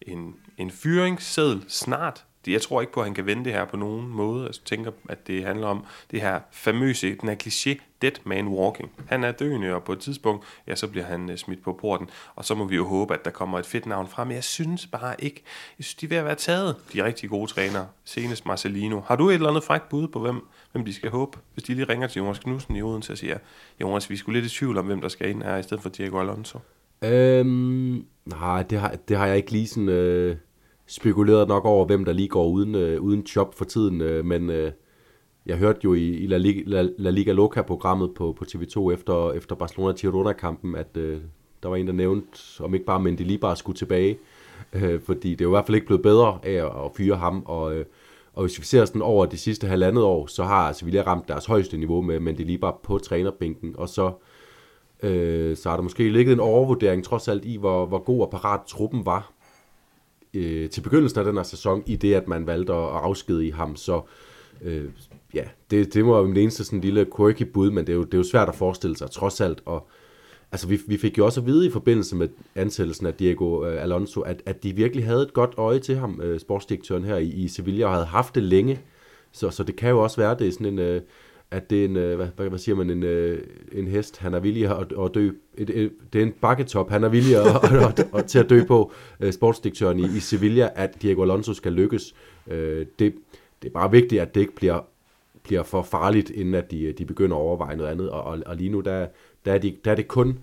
en, 0.01 0.35
en 0.57 0.71
fyringsseddel 0.71 1.65
snart 1.67 2.25
jeg 2.47 2.61
tror 2.61 2.81
ikke 2.81 2.93
på, 2.93 2.99
at 2.99 3.05
han 3.05 3.13
kan 3.13 3.25
vende 3.25 3.45
det 3.45 3.53
her 3.53 3.65
på 3.65 3.77
nogen 3.77 4.07
måde. 4.07 4.45
Altså, 4.45 4.61
jeg 4.63 4.67
tænker, 4.67 4.91
at 5.09 5.27
det 5.27 5.45
handler 5.45 5.67
om 5.67 5.85
det 6.11 6.21
her 6.21 6.39
famøse, 6.51 7.15
den 7.15 7.29
her 7.29 7.35
kliché, 7.43 7.81
dead 8.01 8.11
man 8.23 8.47
walking. 8.47 8.91
Han 9.05 9.23
er 9.23 9.31
døende, 9.31 9.75
og 9.75 9.83
på 9.83 9.93
et 9.93 9.99
tidspunkt, 9.99 10.45
ja, 10.67 10.75
så 10.75 10.87
bliver 10.87 11.05
han 11.05 11.29
øh, 11.29 11.37
smidt 11.37 11.63
på 11.63 11.73
porten. 11.73 12.09
Og 12.35 12.45
så 12.45 12.55
må 12.55 12.65
vi 12.65 12.75
jo 12.75 12.87
håbe, 12.87 13.13
at 13.13 13.25
der 13.25 13.31
kommer 13.31 13.59
et 13.59 13.65
fedt 13.65 13.85
navn 13.85 14.07
frem. 14.07 14.31
Jeg 14.31 14.43
synes 14.43 14.87
bare 14.87 15.15
ikke, 15.19 15.43
jeg 15.77 15.85
synes, 15.85 15.95
de 15.95 16.05
er 16.05 16.09
ved 16.09 16.17
at 16.17 16.25
være 16.25 16.35
taget, 16.35 16.75
de 16.93 17.03
rigtig 17.03 17.29
gode 17.29 17.51
trænere. 17.51 17.87
Senest 18.03 18.45
Marcelino. 18.45 19.01
Har 19.05 19.15
du 19.15 19.29
et 19.29 19.33
eller 19.33 19.49
andet 19.49 19.63
frækt 19.63 19.89
bud 19.89 20.07
på, 20.07 20.19
hvem, 20.19 20.47
hvem 20.71 20.85
de 20.85 20.93
skal 20.93 21.09
håbe? 21.09 21.37
Hvis 21.53 21.63
de 21.63 21.73
lige 21.73 21.85
ringer 21.85 22.07
til 22.07 22.19
Jonas 22.19 22.39
Knudsen 22.39 22.75
i 22.75 22.81
Odense 22.81 23.13
og 23.13 23.17
siger, 23.17 23.37
Jonas, 23.81 24.09
vi 24.09 24.17
skulle 24.17 24.41
lidt 24.41 24.53
i 24.53 24.57
tvivl 24.57 24.77
om, 24.77 24.85
hvem 24.85 25.01
der 25.01 25.09
skal 25.09 25.29
ind 25.29 25.43
her, 25.43 25.57
i 25.57 25.63
stedet 25.63 25.81
for 25.81 25.89
Diego 25.89 26.19
Alonso. 26.19 26.59
Øhm, 27.01 28.05
nej, 28.25 28.63
det 28.63 28.79
har, 28.79 28.95
det 29.07 29.17
har 29.17 29.25
jeg 29.25 29.37
ikke 29.37 29.51
lige 29.51 29.67
sådan... 29.67 29.89
Øh 29.89 30.37
spekuleret 30.91 31.47
nok 31.47 31.65
over, 31.65 31.85
hvem 31.85 32.05
der 32.05 32.13
lige 32.13 32.27
går 32.27 32.47
uden, 32.47 32.75
øh, 32.75 33.01
uden 33.01 33.21
job 33.35 33.55
for 33.55 33.65
tiden, 33.65 34.01
øh, 34.01 34.25
men 34.25 34.49
øh, 34.49 34.71
jeg 35.45 35.57
hørte 35.57 35.79
jo 35.83 35.93
i, 35.93 36.07
i 36.07 36.27
La, 36.27 36.37
Liga, 36.37 36.61
La, 36.65 36.87
La 36.97 37.09
Liga 37.09 37.31
Loca-programmet 37.31 38.13
på, 38.13 38.35
på 38.37 38.45
TV2 38.47 38.91
efter, 38.91 39.31
efter 39.31 39.55
Barcelona-Tirona-kampen, 39.55 40.75
at 40.75 40.97
øh, 40.97 41.21
der 41.63 41.69
var 41.69 41.75
en, 41.75 41.87
der 41.87 41.93
nævnte, 41.93 42.39
om 42.59 42.73
ikke 42.73 42.85
bare 42.85 42.99
Mendy 42.99 43.21
lige 43.21 43.37
bare 43.37 43.55
skulle 43.55 43.77
tilbage, 43.77 44.17
øh, 44.73 45.01
fordi 45.01 45.29
det 45.29 45.41
er 45.41 45.45
jo 45.45 45.49
i 45.49 45.55
hvert 45.55 45.65
fald 45.65 45.75
ikke 45.75 45.87
blevet 45.87 46.03
bedre 46.03 46.39
af 46.43 46.53
at, 46.53 46.85
at 46.85 46.91
fyre 46.97 47.15
ham, 47.15 47.43
og, 47.45 47.75
øh, 47.75 47.85
og 48.33 48.43
hvis 48.43 48.59
vi 48.59 48.65
ser 48.65 48.85
sådan 48.85 49.01
over 49.01 49.25
de 49.25 49.37
sidste 49.37 49.67
halvandet 49.67 50.03
år, 50.03 50.27
så 50.27 50.43
har 50.43 50.71
Sevilla 50.71 51.01
ramt 51.01 51.27
deres 51.27 51.45
højeste 51.45 51.77
niveau 51.77 52.01
med 52.01 52.19
Mendy 52.19 52.41
lige 52.41 52.57
bare 52.57 52.73
på 52.83 52.97
trænerbænken, 52.97 53.75
og 53.77 53.89
så 53.89 54.11
øh, 55.03 55.57
så 55.57 55.69
har 55.69 55.75
der 55.75 55.83
måske 55.83 56.09
ligget 56.09 56.33
en 56.33 56.39
overvurdering 56.39 57.03
trods 57.03 57.27
alt 57.27 57.45
i, 57.45 57.57
hvor, 57.57 57.85
hvor 57.85 58.03
god 58.03 58.21
og 58.21 58.29
parat 58.31 58.59
truppen 58.67 59.05
var 59.05 59.40
øh, 60.33 60.69
til 60.69 60.81
begyndelsen 60.81 61.19
af 61.19 61.25
den 61.25 61.35
her 61.35 61.43
sæson, 61.43 61.83
i 61.85 61.95
det, 61.95 62.13
at 62.13 62.27
man 62.27 62.47
valgte 62.47 62.73
at 62.73 62.79
afskedige 62.79 63.53
ham. 63.53 63.75
Så 63.75 64.01
øh, 64.61 64.85
ja, 65.33 65.43
det, 65.71 65.93
det 65.93 66.05
var 66.05 66.19
jo 66.19 66.25
den 66.25 66.37
eneste 66.37 66.63
sådan 66.63 66.81
lille 66.81 67.07
quirky 67.17 67.43
bud, 67.43 67.71
men 67.71 67.87
det 67.87 67.93
er, 67.93 67.97
jo, 67.97 68.03
det 68.03 68.13
er 68.13 68.17
jo 68.17 68.23
svært 68.23 68.49
at 68.49 68.55
forestille 68.55 68.97
sig, 68.97 69.11
trods 69.11 69.41
alt. 69.41 69.61
Og, 69.65 69.87
altså, 70.51 70.67
vi, 70.67 70.79
vi 70.87 70.97
fik 70.97 71.17
jo 71.17 71.25
også 71.25 71.39
at 71.39 71.45
vide 71.45 71.67
i 71.67 71.69
forbindelse 71.69 72.15
med 72.15 72.29
ansættelsen 72.55 73.05
af 73.05 73.13
Diego 73.13 73.65
øh, 73.65 73.83
Alonso, 73.83 74.21
at, 74.21 74.41
at 74.45 74.63
de 74.63 74.75
virkelig 74.75 75.05
havde 75.05 75.21
et 75.21 75.33
godt 75.33 75.53
øje 75.57 75.79
til 75.79 75.95
ham, 75.95 76.21
øh, 76.21 76.39
sportsdirektøren 76.39 77.03
her 77.03 77.17
i, 77.17 77.27
i 77.27 77.47
Sevilla, 77.47 77.85
og 77.85 77.93
havde 77.93 78.05
haft 78.05 78.35
det 78.35 78.43
længe. 78.43 78.79
Så, 79.31 79.49
så 79.49 79.63
det 79.63 79.75
kan 79.75 79.89
jo 79.89 80.03
også 80.03 80.17
være, 80.17 80.35
det 80.39 80.47
er 80.47 80.51
sådan 80.51 80.67
en... 80.67 80.79
Øh, 80.79 81.01
at 81.51 81.69
det 81.69 81.81
er 81.81 81.85
en, 81.85 81.97
øh, 81.97 82.15
hvad, 82.15 82.27
hvad, 82.35 82.49
hvad 82.49 82.59
siger 82.59 82.75
man, 82.75 82.89
en, 82.89 83.03
øh, 83.03 83.43
en 83.71 83.87
hest, 83.87 84.17
han 84.17 84.33
er 84.33 84.39
villig 84.39 84.65
at, 84.65 84.93
at 84.99 85.15
dø. 85.15 85.31
Et, 85.57 85.69
et, 85.69 85.91
det 86.13 86.21
er 86.21 86.25
en 86.25 86.33
bakketop, 86.41 86.89
han 86.89 87.03
er 87.03 87.09
villig 87.09 87.35
at, 87.35 87.47
at, 87.63 87.99
at, 87.99 88.07
at, 88.13 88.25
til 88.25 88.39
at 88.39 88.49
dø 88.49 88.63
på. 88.63 88.91
Øh, 89.19 89.33
sportsdirektøren 89.33 89.99
i, 89.99 90.03
i 90.03 90.19
Sevilla, 90.19 90.69
at 90.75 91.01
Diego 91.01 91.23
Alonso 91.23 91.53
skal 91.53 91.73
lykkes. 91.73 92.15
Det, 92.47 93.15
det 93.61 93.67
er 93.67 93.69
bare 93.73 93.91
vigtigt, 93.91 94.21
at 94.21 94.35
det 94.35 94.41
ikke 94.41 94.55
bliver, 94.55 94.79
bliver 95.43 95.63
for 95.63 95.81
farligt, 95.81 96.29
inden 96.29 96.53
at 96.55 96.71
de, 96.71 96.91
de 96.91 97.05
begynder 97.05 97.35
at 97.35 97.41
overveje 97.41 97.75
noget 97.75 97.89
andet. 97.89 98.09
Og, 98.09 98.23
og, 98.23 98.39
og 98.45 98.55
lige 98.55 98.69
nu, 98.69 98.79
der, 98.79 99.07
der, 99.45 99.53
er 99.53 99.57
de, 99.57 99.75
der 99.85 99.91
er 99.91 99.95
det 99.95 100.07
kun 100.07 100.39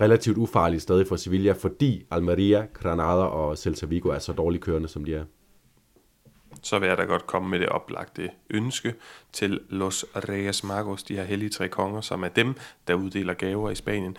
relativt 0.00 0.38
ufarligt 0.38 0.82
stadig 0.82 1.06
for 1.06 1.16
Sevilla, 1.16 1.52
fordi 1.52 2.06
Almeria, 2.10 2.66
Granada 2.74 3.22
og 3.22 3.58
Celta 3.58 3.86
Vigo 3.86 4.08
er 4.08 4.18
så 4.18 4.32
dårligt 4.32 4.64
kørende, 4.64 4.88
som 4.88 5.04
de 5.04 5.14
er 5.14 5.24
så 6.62 6.78
vil 6.78 6.88
jeg 6.88 6.98
da 6.98 7.02
godt 7.02 7.26
komme 7.26 7.48
med 7.48 7.58
det 7.58 7.68
oplagte 7.68 8.30
ønske 8.50 8.94
til 9.32 9.60
Los 9.68 10.04
Reyes 10.14 10.64
Magos, 10.64 11.02
de 11.02 11.16
her 11.16 11.24
hellige 11.24 11.50
tre 11.50 11.68
konger, 11.68 12.00
som 12.00 12.24
er 12.24 12.28
dem, 12.28 12.54
der 12.88 12.94
uddeler 12.94 13.34
gaver 13.34 13.70
i 13.70 13.74
Spanien. 13.74 14.16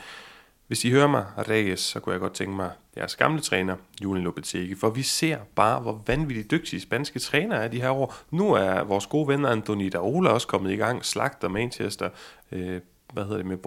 Hvis 0.68 0.86
I 0.86 0.92
hører 0.92 1.08
mig, 1.08 1.26
Reyes, 1.50 1.80
så 1.80 2.00
kunne 2.00 2.14
jeg 2.14 2.20
godt 2.20 2.34
tænke 2.34 2.56
mig 2.56 2.72
jeres 2.98 3.16
gamle 3.16 3.42
træner, 3.42 3.76
Julian 4.04 4.24
Lopetegui, 4.24 4.76
for 4.76 4.90
vi 4.90 5.02
ser 5.02 5.38
bare, 5.56 5.80
hvor 5.80 6.04
vanvittigt 6.08 6.52
dygtige 6.52 6.82
spanske 6.82 7.20
træner 7.20 7.56
er 7.56 7.68
de 7.68 7.82
her 7.82 7.90
år. 7.90 8.16
Nu 8.32 8.54
er 8.54 8.84
vores 8.84 9.08
gode 9.08 9.28
ven 9.28 9.46
Antoni 9.46 9.96
Ola 9.96 10.30
også 10.30 10.48
kommet 10.48 10.72
i 10.72 10.76
gang, 10.76 11.06
slagter 11.06 11.48
Manchester, 11.48 12.10
øh, 12.52 12.82
hvad 13.14 13.24
hedder 13.24 13.38
det, 13.38 13.46
med, 13.46 13.58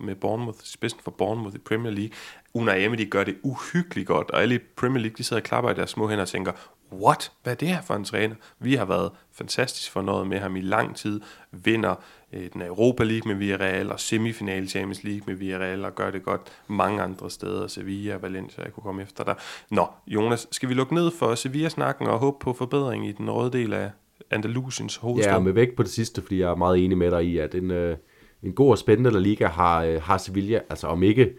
med 0.00 0.14
Bournemouth, 0.14 0.58
spidsen 0.64 1.00
for 1.04 1.10
Bournemouth 1.10 1.54
i 1.54 1.58
Premier 1.58 1.92
League. 1.92 2.10
Unai 2.54 2.84
Emery 2.84 3.10
gør 3.10 3.24
det 3.24 3.36
uhyggeligt 3.42 4.06
godt, 4.06 4.30
og 4.30 4.42
alle 4.42 4.54
i 4.54 4.58
Premier 4.58 5.02
League, 5.02 5.16
de 5.18 5.24
sidder 5.24 5.40
og 5.40 5.44
klapper 5.44 5.70
i 5.70 5.74
deres 5.74 5.90
små 5.90 6.08
hænder 6.08 6.22
og 6.22 6.28
tænker, 6.28 6.52
what? 6.92 7.32
Hvad 7.42 7.52
er 7.52 7.56
det 7.56 7.68
her 7.68 7.82
for 7.82 7.94
en 7.94 8.04
træner? 8.04 8.34
Vi 8.58 8.74
har 8.74 8.84
været 8.84 9.10
fantastisk 9.32 9.90
fornøjet 9.90 10.26
med 10.26 10.38
ham 10.38 10.56
i 10.56 10.60
lang 10.60 10.96
tid, 10.96 11.20
vinder 11.50 11.94
øh, 12.32 12.48
den 12.52 12.62
Europa 12.62 13.04
League 13.04 13.32
med 13.32 13.36
Villarreal 13.36 13.92
og 13.92 14.00
semifinale 14.00 14.68
Champions 14.68 15.04
League 15.04 15.22
med 15.26 15.34
Villarreal 15.34 15.84
og 15.84 15.94
gør 15.94 16.10
det 16.10 16.22
godt 16.22 16.40
mange 16.68 17.02
andre 17.02 17.30
steder, 17.30 17.66
Sevilla 17.66 18.16
Valencia, 18.16 18.64
jeg 18.64 18.72
kunne 18.72 18.84
komme 18.84 19.02
efter 19.02 19.24
dig. 19.24 19.34
Nå, 19.70 19.86
Jonas, 20.06 20.48
skal 20.50 20.68
vi 20.68 20.74
lukke 20.74 20.94
ned 20.94 21.10
for 21.10 21.34
Sevilla-snakken 21.34 22.06
og 22.06 22.18
håbe 22.18 22.36
på 22.40 22.52
forbedring 22.52 23.08
i 23.08 23.12
den 23.12 23.30
røde 23.30 23.52
del 23.52 23.72
af 23.72 23.90
Andalusiens 24.30 24.96
hovedstad? 24.96 25.32
Ja, 25.32 25.38
med 25.38 25.52
vægt 25.52 25.76
på 25.76 25.82
det 25.82 25.90
sidste, 25.90 26.22
fordi 26.22 26.40
jeg 26.40 26.50
er 26.50 26.56
meget 26.56 26.84
enig 26.84 26.98
med 26.98 27.10
dig 27.10 27.24
i, 27.24 27.38
at 27.38 27.54
en, 27.54 27.70
øh, 27.70 27.96
en 28.42 28.52
god 28.52 28.70
og 28.70 28.78
spændende 28.78 29.10
La 29.10 29.18
Liga 29.18 29.46
har, 29.46 29.84
øh, 29.84 30.02
har 30.02 30.18
Sevilla, 30.18 30.60
altså 30.70 30.86
om 30.86 31.02
ikke 31.02 31.32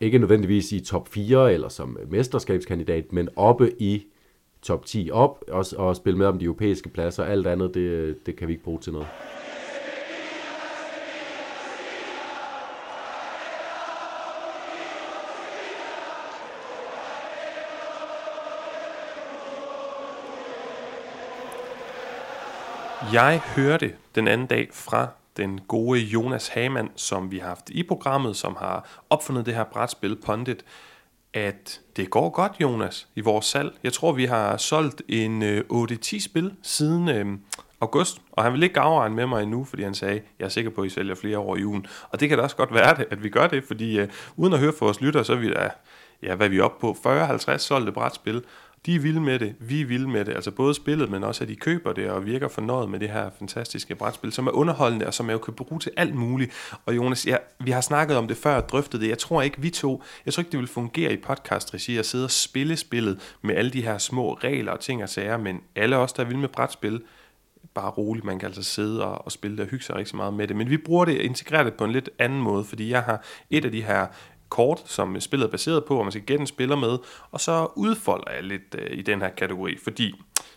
ikke 0.00 0.18
nødvendigvis 0.18 0.72
i 0.72 0.80
top 0.80 1.08
4 1.08 1.52
eller 1.52 1.68
som 1.68 1.98
mesterskabskandidat, 2.10 3.12
men 3.12 3.28
oppe 3.36 3.72
i 3.82 4.06
top 4.62 4.86
10 4.86 5.10
op, 5.12 5.44
og, 5.48 5.66
og 5.76 5.96
spille 5.96 6.18
med 6.18 6.26
om 6.26 6.38
de 6.38 6.44
europæiske 6.44 6.88
pladser. 6.88 7.24
Alt 7.24 7.46
andet, 7.46 7.74
det, 7.74 8.26
det 8.26 8.36
kan 8.36 8.48
vi 8.48 8.52
ikke 8.52 8.64
bruge 8.64 8.80
til 8.80 8.92
noget. 8.92 9.08
Jeg 23.12 23.40
hørte 23.56 23.92
den 24.14 24.28
anden 24.28 24.46
dag 24.46 24.68
fra 24.72 25.08
den 25.36 25.60
gode 25.68 26.00
Jonas 26.00 26.48
Hamann, 26.48 26.90
som 26.96 27.30
vi 27.30 27.38
har 27.38 27.48
haft 27.48 27.70
i 27.70 27.82
programmet, 27.82 28.36
som 28.36 28.56
har 28.58 29.02
opfundet 29.10 29.46
det 29.46 29.54
her 29.54 29.64
brætspil 29.64 30.16
Pondit, 30.16 30.64
at 31.34 31.80
det 31.96 32.10
går 32.10 32.30
godt, 32.30 32.52
Jonas, 32.60 33.08
i 33.16 33.20
vores 33.20 33.46
salg. 33.46 33.72
Jeg 33.82 33.92
tror, 33.92 34.12
vi 34.12 34.24
har 34.24 34.56
solgt 34.56 35.02
en 35.08 35.42
øh, 35.42 35.64
8-10 35.72 36.20
spil 36.20 36.52
siden 36.62 37.08
øh, 37.08 37.26
august, 37.80 38.22
og 38.32 38.44
han 38.44 38.52
vil 38.52 38.62
ikke 38.62 38.80
afregne 38.80 39.14
med 39.14 39.26
mig 39.26 39.42
endnu, 39.42 39.64
fordi 39.64 39.82
han 39.82 39.94
sagde, 39.94 40.20
jeg 40.38 40.44
er 40.44 40.48
sikker 40.48 40.70
på, 40.70 40.80
at 40.80 40.86
I 40.86 40.90
sælger 40.90 41.14
flere 41.14 41.36
over 41.36 41.56
i. 41.56 41.64
Og 42.10 42.20
det 42.20 42.28
kan 42.28 42.38
da 42.38 42.44
også 42.44 42.56
godt 42.56 42.74
være 42.74 42.96
det, 42.96 43.06
at 43.10 43.22
vi 43.22 43.28
gør 43.28 43.46
det, 43.46 43.64
fordi 43.64 43.98
øh, 43.98 44.08
uden 44.36 44.52
at 44.52 44.58
høre 44.58 44.72
fra 44.78 44.86
vores 44.86 45.00
lytter, 45.00 45.22
så 45.22 45.32
er 45.32 45.36
vi 45.36 45.52
da, 45.52 45.70
ja, 46.22 46.34
hvad 46.34 46.46
er 46.46 46.50
vi 46.50 46.60
oppe 46.60 46.80
på, 46.80 46.96
40-50 47.06 47.58
solgte 47.58 47.92
brætspil, 47.92 48.42
de 48.86 48.94
er 48.94 49.00
vilde 49.00 49.20
med 49.20 49.38
det, 49.38 49.54
vi 49.60 49.80
er 49.80 49.86
vilde 49.86 50.08
med 50.08 50.24
det, 50.24 50.34
altså 50.34 50.50
både 50.50 50.74
spillet, 50.74 51.10
men 51.10 51.24
også 51.24 51.44
at 51.44 51.48
de 51.48 51.56
køber 51.56 51.92
det 51.92 52.10
og 52.10 52.26
virker 52.26 52.48
fornøjet 52.48 52.90
med 52.90 53.00
det 53.00 53.08
her 53.08 53.30
fantastiske 53.38 53.94
brætspil, 53.94 54.32
som 54.32 54.46
er 54.46 54.50
underholdende 54.50 55.06
og 55.06 55.14
som 55.14 55.26
jeg 55.26 55.32
jo 55.32 55.38
kan 55.38 55.54
bruge 55.54 55.80
til 55.80 55.92
alt 55.96 56.14
muligt. 56.14 56.52
Og 56.86 56.96
Jonas, 56.96 57.26
ja, 57.26 57.36
vi 57.60 57.70
har 57.70 57.80
snakket 57.80 58.16
om 58.16 58.28
det 58.28 58.36
før 58.36 58.56
og 58.56 58.68
drøftet 58.68 59.00
det. 59.00 59.08
Jeg 59.08 59.18
tror 59.18 59.42
ikke, 59.42 59.60
vi 59.60 59.70
to, 59.70 60.02
jeg 60.26 60.34
tror 60.34 60.40
ikke, 60.40 60.52
det 60.52 60.60
vil 60.60 60.68
fungere 60.68 61.12
i 61.12 61.16
podcast-regi 61.16 61.98
at 61.98 62.06
sidde 62.06 62.24
og 62.24 62.30
spille 62.30 62.76
spillet 62.76 63.36
med 63.42 63.54
alle 63.56 63.70
de 63.70 63.82
her 63.82 63.98
små 63.98 64.34
regler 64.34 64.72
og 64.72 64.80
ting 64.80 65.02
og 65.02 65.08
sager, 65.08 65.36
men 65.36 65.60
alle 65.76 65.96
os, 65.96 66.12
der 66.12 66.22
er 66.22 66.26
vilde 66.26 66.40
med 66.40 66.48
brætspil, 66.48 67.02
bare 67.74 67.90
roligt, 67.90 68.24
man 68.24 68.38
kan 68.38 68.46
altså 68.46 68.62
sidde 68.62 69.04
og, 69.04 69.24
og 69.24 69.32
spille 69.32 69.56
det 69.56 69.64
og 69.64 69.70
hygge 69.70 69.84
sig 69.84 69.96
rigtig 69.96 70.16
meget 70.16 70.34
med 70.34 70.48
det. 70.48 70.56
Men 70.56 70.70
vi 70.70 70.76
bruger 70.76 71.04
det 71.04 71.20
integreret 71.20 71.66
det 71.66 71.74
på 71.74 71.84
en 71.84 71.92
lidt 71.92 72.10
anden 72.18 72.40
måde, 72.40 72.64
fordi 72.64 72.90
jeg 72.90 73.02
har 73.02 73.22
et 73.50 73.64
af 73.64 73.70
de 73.70 73.82
her 73.82 74.06
kort, 74.52 74.82
som 74.84 75.20
spillet 75.20 75.46
er 75.46 75.50
baseret 75.50 75.84
på, 75.84 75.94
hvor 75.94 76.02
man 76.02 76.12
skal 76.12 76.24
gætte 76.24 76.40
en 76.40 76.46
spiller 76.46 76.76
med, 76.76 76.98
og 77.30 77.40
så 77.40 77.68
udfolder 77.76 78.32
jeg 78.32 78.42
lidt 78.42 78.74
øh, 78.78 78.98
i 78.98 79.02
den 79.02 79.20
her 79.20 79.28
kategori, 79.28 79.76
fordi 79.82 80.14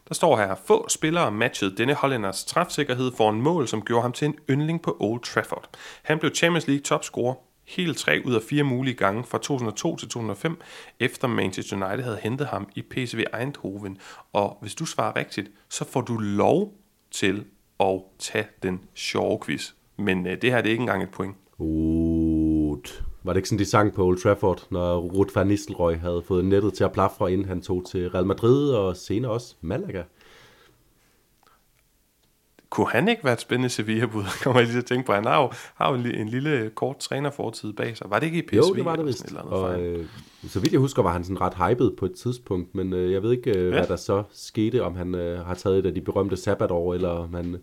der 0.08 0.14
står 0.14 0.38
her, 0.38 0.56
få 0.68 0.90
spillere 0.90 1.32
matchede 1.32 1.78
denne 1.78 1.94
hollænders 1.94 2.46
træfsikkerhed 2.46 3.12
for 3.18 3.30
en 3.30 3.42
mål, 3.42 3.68
som 3.68 3.82
gjorde 3.82 4.02
ham 4.02 4.12
til 4.12 4.26
en 4.26 4.36
yndling 4.50 4.82
på 4.82 4.98
Old 5.00 5.22
Trafford. 5.22 5.70
Han 6.04 6.20
blev 6.20 6.36
Champions 6.36 6.68
League 6.68 6.84
topscorer 6.84 7.34
helt 7.68 7.98
tre 7.98 8.22
ud 8.26 8.34
af 8.34 8.42
fire 8.42 8.64
mulige 8.64 8.94
gange 8.94 9.24
fra 9.24 9.38
2002 9.38 9.96
til 9.96 10.08
2005, 10.08 10.62
efter 11.00 11.28
Manchester 11.28 11.76
United 11.76 12.04
havde 12.04 12.20
hentet 12.22 12.48
ham 12.48 12.70
i 12.76 12.82
PSV 12.82 13.24
Eindhoven. 13.40 13.98
Og 14.34 14.58
hvis 14.62 14.76
du 14.76 14.86
svarer 14.86 15.16
rigtigt, 15.16 15.52
så 15.70 15.86
får 15.86 16.02
du 16.02 16.18
lov 16.18 16.74
til 17.12 17.46
at 17.80 18.02
tage 18.20 18.48
den 18.64 18.82
sjove 18.96 19.40
quiz. 19.46 19.72
Men 19.98 20.28
øh, 20.28 20.42
det 20.42 20.52
her 20.52 20.62
det 20.62 20.70
er 20.70 20.72
ikke 20.72 20.82
engang 20.82 21.04
et 21.04 21.12
point. 21.12 21.36
Uh, 21.58 22.05
var 23.24 23.34
det 23.34 23.38
ikke 23.38 23.50
sådan, 23.50 23.60
de 23.60 23.66
sang 23.66 23.94
på 23.94 24.06
Old 24.06 24.18
Trafford, 24.18 24.68
når 24.72 24.98
Ruud 24.98 25.34
van 25.36 25.48
Nistelrooy 25.48 25.96
havde 25.96 26.22
fået 26.28 26.46
nettet 26.46 26.74
til 26.74 26.84
at 26.84 26.92
plafre, 26.92 27.34
inden 27.34 27.48
han 27.48 27.62
tog 27.62 27.86
til 27.86 28.10
Real 28.10 28.26
Madrid 28.26 28.70
og 28.70 28.98
senere 28.98 29.32
også 29.32 29.56
Malaga? 29.62 30.04
Kunne 32.70 32.88
han 32.88 33.08
ikke 33.08 33.24
være 33.24 33.34
et 33.34 33.42
spændende 33.42 33.70
Sevilla-bud? 33.70 34.24
Kommer 34.44 34.60
jeg 34.60 34.68
lige 34.68 34.76
til 34.76 34.80
at 34.80 34.86
tænke 34.86 35.06
på. 35.06 35.14
Han 35.14 35.26
har 35.26 35.42
jo, 35.42 35.52
har 35.76 35.92
jo 35.92 35.96
en 35.96 36.30
lille 36.30 36.72
kort 36.76 36.98
trænerfortid 36.98 37.74
bag 37.74 37.98
sig. 37.98 38.10
Var 38.10 38.20
det 38.20 38.26
ikke 38.26 38.38
i 38.38 38.42
PSV? 38.42 38.56
Jo, 38.56 38.74
det 38.76 38.86
var 38.86 38.96
det 38.96 39.06
vist. 39.06 39.34
Og, 39.34 39.82
øh, 39.82 40.06
så 40.48 40.60
vidt 40.60 40.72
jeg 40.72 40.80
husker, 40.80 41.04
var 41.04 41.12
han 41.14 41.24
sådan 41.24 41.42
ret 41.42 41.54
hyped 41.54 41.92
på 41.98 42.06
et 42.06 42.14
tidspunkt, 42.14 42.76
men 42.76 42.94
øh, 42.94 43.12
jeg 43.12 43.24
ved 43.24 43.32
ikke, 43.32 43.58
øh, 43.58 43.66
ja. 43.66 43.70
hvad 43.70 43.88
der 43.88 43.96
så 43.96 44.24
skete, 44.32 44.84
om 44.84 44.96
han 44.96 45.16
øh, 45.16 45.46
har 45.46 45.54
taget 45.54 45.80
et 45.80 45.86
af 45.86 45.94
de 45.94 46.02
berømte 46.02 46.38
sabbatår, 46.38 46.94
eller 46.94 47.10
om 47.10 47.34
han, 47.34 47.58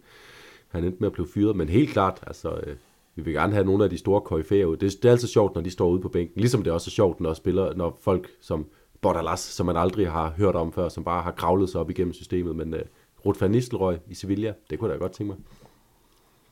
han 0.69 0.85
endte 0.85 0.99
med 1.01 1.07
at 1.07 1.13
blive 1.13 1.29
fyret. 1.35 1.57
Men 1.57 1.69
helt 1.69 1.91
klart, 1.91 2.19
altså, 2.27 2.51
øh, 2.67 2.77
vi 3.15 3.23
vil 3.23 3.35
gerne 3.35 3.53
have 3.53 3.65
nogle 3.65 3.85
af 3.85 3.91
de 3.91 3.99
store 3.99 4.21
koryfærer 4.21 4.67
ud. 4.67 4.77
Det, 4.77 4.93
det 5.03 5.09
er 5.09 5.13
altid 5.13 5.29
sjovt, 5.29 5.55
når 5.55 5.63
de 5.63 5.71
står 5.71 5.89
ude 5.89 6.01
på 6.01 6.09
bænken. 6.09 6.41
Ligesom 6.41 6.63
det 6.63 6.71
er 6.71 6.75
også 6.75 6.91
sjovt, 6.91 7.21
når, 7.21 7.35
spiller, 7.35 7.75
når 7.75 7.99
folk 8.03 8.29
som 8.41 8.67
Bordalas, 9.01 9.41
som 9.41 9.67
man 9.67 9.77
aldrig 9.77 10.11
har 10.11 10.31
hørt 10.37 10.55
om 10.55 10.73
før, 10.73 10.89
som 10.89 11.05
bare 11.05 11.23
har 11.23 11.31
kravlet 11.31 11.71
sig 11.71 11.81
op 11.81 11.91
igennem 11.91 12.13
systemet. 12.13 12.57
Men 12.57 12.75
øh, 12.75 12.81
uh, 12.81 13.27
Ruud 13.27 13.35
van 13.41 13.51
Nistelrooy 13.51 13.95
i 14.09 14.15
Sevilla, 14.15 14.53
det 14.71 14.79
kunne 14.79 14.91
jeg 14.91 15.01
da 15.01 15.05
godt 15.05 15.13
tænke 15.13 15.33
mig. 15.33 15.39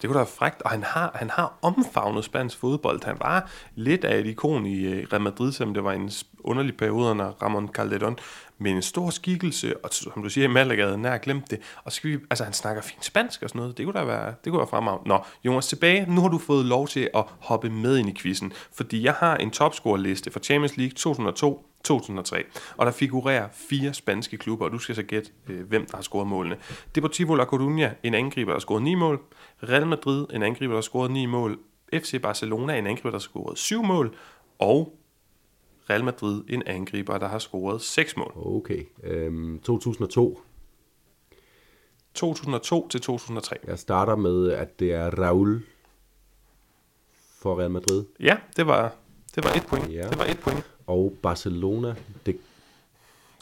Det 0.03 0.09
kunne 0.09 0.15
da 0.15 0.19
være 0.19 0.27
frækt, 0.27 0.63
og 0.63 0.71
han 0.71 0.83
har, 0.83 1.11
han 1.15 1.31
har 1.31 1.59
omfavnet 1.63 2.25
spansk 2.25 2.59
fodbold. 2.59 3.05
Han 3.05 3.17
var 3.21 3.51
lidt 3.75 4.05
af 4.05 4.19
et 4.19 4.27
ikon 4.27 4.67
i 4.67 4.87
øh, 4.87 5.07
Real 5.13 5.23
Madrid, 5.23 5.53
selvom 5.53 5.75
det 5.75 5.85
var 5.85 5.93
en 5.93 6.11
underlig 6.41 6.77
periode 6.77 7.11
under 7.11 7.43
Ramon 7.43 7.71
Calderón, 7.79 8.15
men 8.61 8.77
en 8.77 8.83
stor 8.83 9.11
skikkelse, 9.11 9.85
og 9.85 9.91
som 9.93 10.23
du 10.23 10.31
siger, 10.31 10.45
i 10.45 10.51
Malaga 10.51 10.85
havde 10.85 10.99
nær 10.99 11.19
glemt 11.19 11.51
det, 11.51 11.61
og 11.85 11.93
skal 11.93 12.11
vi, 12.11 12.19
altså 12.31 12.45
han 12.45 12.53
snakker 12.53 12.83
fint 12.83 13.05
spansk 13.05 13.43
og 13.43 13.49
sådan 13.49 13.59
noget, 13.59 13.79
det 13.79 13.87
kunne 13.87 14.01
da 14.01 14.05
være, 14.05 14.35
det 14.45 14.51
kunne 14.51 14.59
være 14.59 14.69
fremragende. 14.69 15.09
Nå, 15.09 15.25
Jonas, 15.45 15.67
tilbage, 15.67 16.15
nu 16.15 16.21
har 16.21 16.29
du 16.29 16.39
fået 16.39 16.65
lov 16.65 16.89
til 16.89 17.11
at 17.15 17.25
hoppe 17.39 17.71
med 17.71 17.99
ind 17.99 18.09
i 18.09 18.15
quizzen, 18.15 18.53
fordi 18.73 19.05
jeg 19.05 19.13
har 19.13 19.37
en 19.37 19.51
topscore-liste 19.51 20.31
for 20.31 20.41
Champions 20.41 20.77
League 20.77 20.95
2002, 20.95 21.67
2003. 21.85 22.45
Og 22.77 22.87
der 22.87 22.93
figurerer 22.93 23.49
fire 23.53 23.95
spanske 23.95 24.37
klubber, 24.37 24.65
og 24.65 24.73
du 24.73 24.79
skal 24.79 24.95
så 24.95 25.03
gætte, 25.03 25.31
øh, 25.49 25.69
hvem 25.69 25.87
der 25.87 25.97
har 25.97 26.03
scoret 26.03 26.27
målene. 26.27 26.57
Deportivo 26.95 27.35
La 27.35 27.45
Coruña, 27.45 27.89
en 28.03 28.15
angriber, 28.15 28.51
der 28.51 28.55
har 28.55 28.61
scoret 28.61 28.83
9 28.83 28.95
mål. 28.95 29.21
Real 29.63 29.87
Madrid, 29.87 30.27
en 30.33 30.43
angriber, 30.43 30.73
der 30.73 30.77
har 30.77 30.83
scoret 30.83 31.11
9 31.11 31.27
mål. 31.27 31.59
FC 31.95 32.23
Barcelona, 32.23 32.79
en 32.79 32.87
angriber, 32.87 33.11
der 33.11 33.19
har 33.19 33.21
scoret 33.21 33.59
7 33.59 33.83
mål. 33.83 34.15
Og 34.59 35.00
Real 35.91 36.05
Madrid, 36.05 36.43
en 36.49 36.63
angriber, 36.67 37.19
der 37.19 37.29
har 37.29 37.39
scoret 37.39 37.83
6 37.83 38.17
mål. 38.17 38.33
Okay. 38.37 38.85
Øhm, 39.03 39.61
2002. 39.61 40.41
2002 42.15 42.89
til 42.89 43.01
2003. 43.01 43.57
Jeg 43.67 43.79
starter 43.79 44.17
med, 44.17 44.51
at 44.53 44.81
det 44.81 44.93
er 44.93 45.11
Raul 45.11 45.63
for 47.41 47.61
Real 47.61 47.71
Madrid. 47.71 48.05
Ja, 48.21 48.37
det 48.57 48.67
var, 48.67 48.93
det 49.35 49.45
var 49.45 49.51
et 49.51 49.67
point. 49.67 49.93
Ja. 49.93 50.09
Det 50.09 50.19
var 50.19 50.25
et 50.25 50.39
point. 50.39 50.71
Og 50.87 51.15
Barcelona, 51.23 51.95
det... 52.27 52.39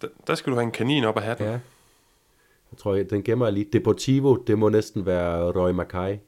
Der, 0.02 0.08
der 0.26 0.34
skal 0.34 0.50
du 0.50 0.56
have 0.56 0.64
en 0.64 0.70
kanin 0.70 1.04
op 1.04 1.16
af 1.16 1.22
hatten. 1.22 1.46
Ja. 1.46 1.52
Jeg 2.72 2.78
tror, 2.78 2.94
den 2.94 3.22
gemmer 3.22 3.46
jeg 3.46 3.52
lige. 3.52 3.66
Deportivo, 3.72 4.36
det 4.36 4.58
må 4.58 4.68
næsten 4.68 5.06
være 5.06 5.50
Roy 5.50 5.70
Mackay. 5.70 6.12
En 6.12 6.18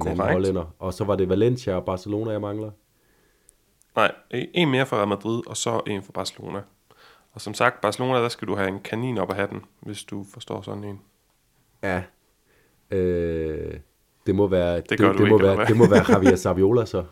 Correct. 0.00 0.20
anden 0.20 0.32
hollænder. 0.32 0.74
Og 0.78 0.94
så 0.94 1.04
var 1.04 1.16
det 1.16 1.28
Valencia 1.28 1.74
og 1.74 1.84
Barcelona, 1.84 2.30
jeg 2.30 2.40
mangler. 2.40 2.70
Nej, 3.96 4.14
en 4.30 4.70
mere 4.70 4.86
for 4.86 4.96
Real 4.96 5.08
Madrid, 5.08 5.46
og 5.46 5.56
så 5.56 5.80
en 5.86 6.02
for 6.02 6.12
Barcelona. 6.12 6.60
Og 7.32 7.40
som 7.40 7.54
sagt, 7.54 7.80
Barcelona, 7.80 8.18
der 8.18 8.28
skal 8.28 8.48
du 8.48 8.56
have 8.56 8.68
en 8.68 8.80
kanin 8.80 9.18
op 9.18 9.30
af 9.30 9.36
hatten, 9.36 9.64
hvis 9.80 10.04
du 10.04 10.26
forstår 10.32 10.62
sådan 10.62 10.84
en. 10.84 11.00
Ja. 11.82 12.02
Øh, 12.90 13.74
det 14.26 14.34
må 14.34 14.46
være, 14.46 14.76
det, 14.76 14.90
det, 14.90 14.98
det, 14.98 15.28
må 15.28 15.38
være, 15.38 15.66
det 15.66 15.76
må 15.76 15.88
være 15.88 16.04
Javier 16.08 16.36
Saviola, 16.36 16.84
så. 16.84 16.98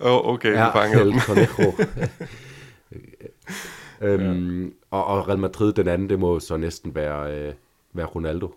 Åh, 0.00 0.12
oh, 0.12 0.34
okay, 0.34 0.52
ja, 0.52 0.66
du 0.66 0.72
fanger 0.72 1.00
El 1.00 1.20
Conejo. 1.26 1.72
øhm, 4.00 4.64
ja. 4.64 4.70
og, 4.90 5.04
og 5.04 5.28
Real 5.28 5.38
Madrid, 5.38 5.72
den 5.72 5.88
anden, 5.88 6.08
det 6.08 6.18
må 6.18 6.40
så 6.40 6.56
næsten 6.56 6.94
være, 6.94 7.36
øh, 7.36 7.54
være 7.92 8.06
Ronaldo. 8.06 8.54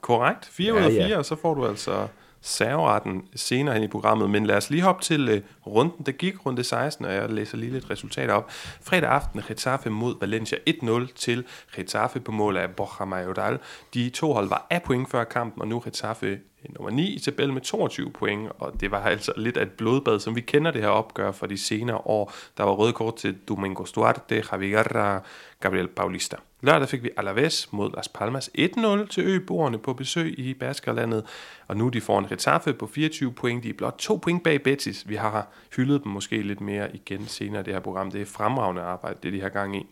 Korrekt. 0.00 0.46
4 0.46 0.74
ja, 0.74 0.80
ud 0.80 0.84
af 0.84 0.90
4, 0.90 1.06
ja. 1.06 1.18
og 1.18 1.24
så 1.24 1.36
får 1.36 1.54
du 1.54 1.66
altså 1.66 2.08
serveretten 2.42 3.22
senere 3.36 3.74
hen 3.74 3.82
i 3.82 3.88
programmet, 3.88 4.30
men 4.30 4.46
lad 4.46 4.56
os 4.56 4.70
lige 4.70 4.82
hoppe 4.82 5.02
til 5.02 5.34
uh, 5.34 5.72
runden. 5.74 6.06
Det 6.06 6.18
gik 6.18 6.46
runde 6.46 6.64
16, 6.64 7.04
og 7.04 7.14
jeg 7.14 7.30
læser 7.30 7.56
lige 7.56 7.72
lidt 7.72 7.90
resultater 7.90 8.34
op. 8.34 8.50
Fredag 8.80 9.10
aften, 9.10 9.42
Getafe 9.48 9.90
mod 9.90 10.14
Valencia 10.20 10.58
1-0 10.68 11.14
til 11.14 11.44
Getafe 11.76 12.20
på 12.20 12.32
mål 12.32 12.56
af 12.56 12.70
Borja 12.70 13.04
Mayoral. 13.04 13.58
De 13.94 14.10
to 14.10 14.32
hold 14.32 14.48
var 14.48 14.66
af 14.70 14.82
point 14.82 15.10
før 15.10 15.24
kampen, 15.24 15.62
og 15.62 15.68
nu 15.68 15.82
Getafe 15.84 16.38
nummer 16.68 16.90
9 16.90 17.14
i 17.14 17.18
tabellen 17.18 17.54
med 17.54 17.62
22 17.62 18.10
point, 18.10 18.50
og 18.58 18.80
det 18.80 18.90
var 18.90 19.00
altså 19.00 19.32
lidt 19.36 19.56
af 19.56 19.62
et 19.62 19.70
blodbad, 19.70 20.20
som 20.20 20.36
vi 20.36 20.40
kender 20.40 20.70
det 20.70 20.80
her 20.80 20.88
opgør 20.88 21.32
fra 21.32 21.46
de 21.46 21.58
senere 21.58 21.96
år. 21.96 22.32
Der 22.56 22.64
var 22.64 22.72
røde 22.72 22.92
kort 22.92 23.16
til 23.16 23.38
Domingo 23.48 23.84
Duarte, 23.94 24.44
Javier 24.52 25.20
Gabriel 25.60 25.88
Paulista. 25.88 26.36
Lørdag 26.60 26.88
fik 26.88 27.02
vi 27.02 27.10
Alaves 27.16 27.72
mod 27.72 27.90
Las 27.94 28.08
Palmas 28.08 28.50
1-0 28.58 29.06
til 29.06 29.24
øboerne 29.24 29.78
på 29.78 29.92
besøg 29.92 30.38
i 30.38 30.54
Baskerlandet, 30.54 31.24
og 31.68 31.76
nu 31.76 31.88
de 31.88 32.00
får 32.00 32.18
en 32.18 32.30
Retaffe 32.30 32.72
på 32.72 32.86
24 32.86 33.32
point. 33.32 33.62
De 33.62 33.68
er 33.68 33.72
blot 33.72 33.94
to 33.98 34.16
point 34.16 34.44
bag 34.44 34.62
Betis. 34.62 35.08
Vi 35.08 35.14
har 35.14 35.48
hyldet 35.76 36.04
dem 36.04 36.12
måske 36.12 36.42
lidt 36.42 36.60
mere 36.60 36.96
igen 36.96 37.26
senere 37.26 37.60
i 37.60 37.64
det 37.64 37.72
her 37.72 37.80
program. 37.80 38.10
Det 38.10 38.20
er 38.20 38.26
fremragende 38.26 38.82
arbejde, 38.82 39.18
det 39.22 39.32
de 39.32 39.40
har 39.40 39.48
gang 39.48 39.76
i. 39.76 39.86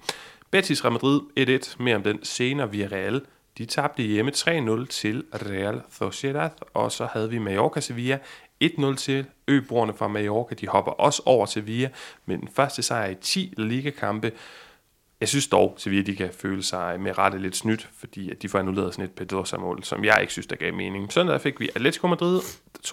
Betis 0.50 0.85
Real 0.85 0.93
Madrid 0.93 1.21
1-1, 1.39 1.83
mere 1.83 1.97
om 1.97 2.03
den 2.03 2.25
senere 2.25 2.71
via 2.71 2.89
Real 2.93 3.21
de 3.61 3.67
tabte 3.67 4.02
hjemme 4.02 4.31
3-0 4.31 4.87
til 4.87 5.25
Real 5.35 5.83
Sociedad, 5.90 6.50
og 6.75 6.93
så 6.93 7.07
havde 7.12 7.31
vi 7.31 7.38
Mallorca 7.38 7.81
Sevilla 7.81 8.19
1-0 8.64 8.95
til 8.95 9.25
øboerne 9.49 9.95
fra 9.95 10.09
Mallorca. 10.09 10.55
De 10.55 10.69
hopper 10.69 10.93
også 10.93 11.23
over 11.26 11.47
Sevilla, 11.47 11.90
men 12.26 12.40
den 12.40 12.49
første 12.49 12.83
sejr 12.83 13.11
i 13.11 13.14
10 13.14 13.55
ligakampe. 13.57 14.33
Jeg 15.21 15.29
synes 15.29 15.49
dog, 15.49 15.75
Sevilla 15.76 16.02
de 16.02 16.17
kan 16.17 16.31
føle 16.33 16.62
sig 16.62 17.00
med 17.00 17.19
rette 17.19 17.38
lidt 17.38 17.57
snydt, 17.57 17.88
fordi 17.99 18.31
at 18.31 18.43
de 18.43 18.49
får 18.49 18.59
annulleret 18.59 18.95
sådan 18.95 19.05
et 19.05 19.12
Pedrosa-mål, 19.12 19.85
som 19.85 20.05
jeg 20.05 20.19
ikke 20.21 20.33
synes, 20.33 20.47
der 20.47 20.57
gav 20.57 20.75
mening. 20.75 21.12
Søndag 21.12 21.40
fik 21.40 21.61
vi 21.61 21.69
Atletico 21.75 22.07
Madrid 22.07 22.40
2-0, 22.87 22.93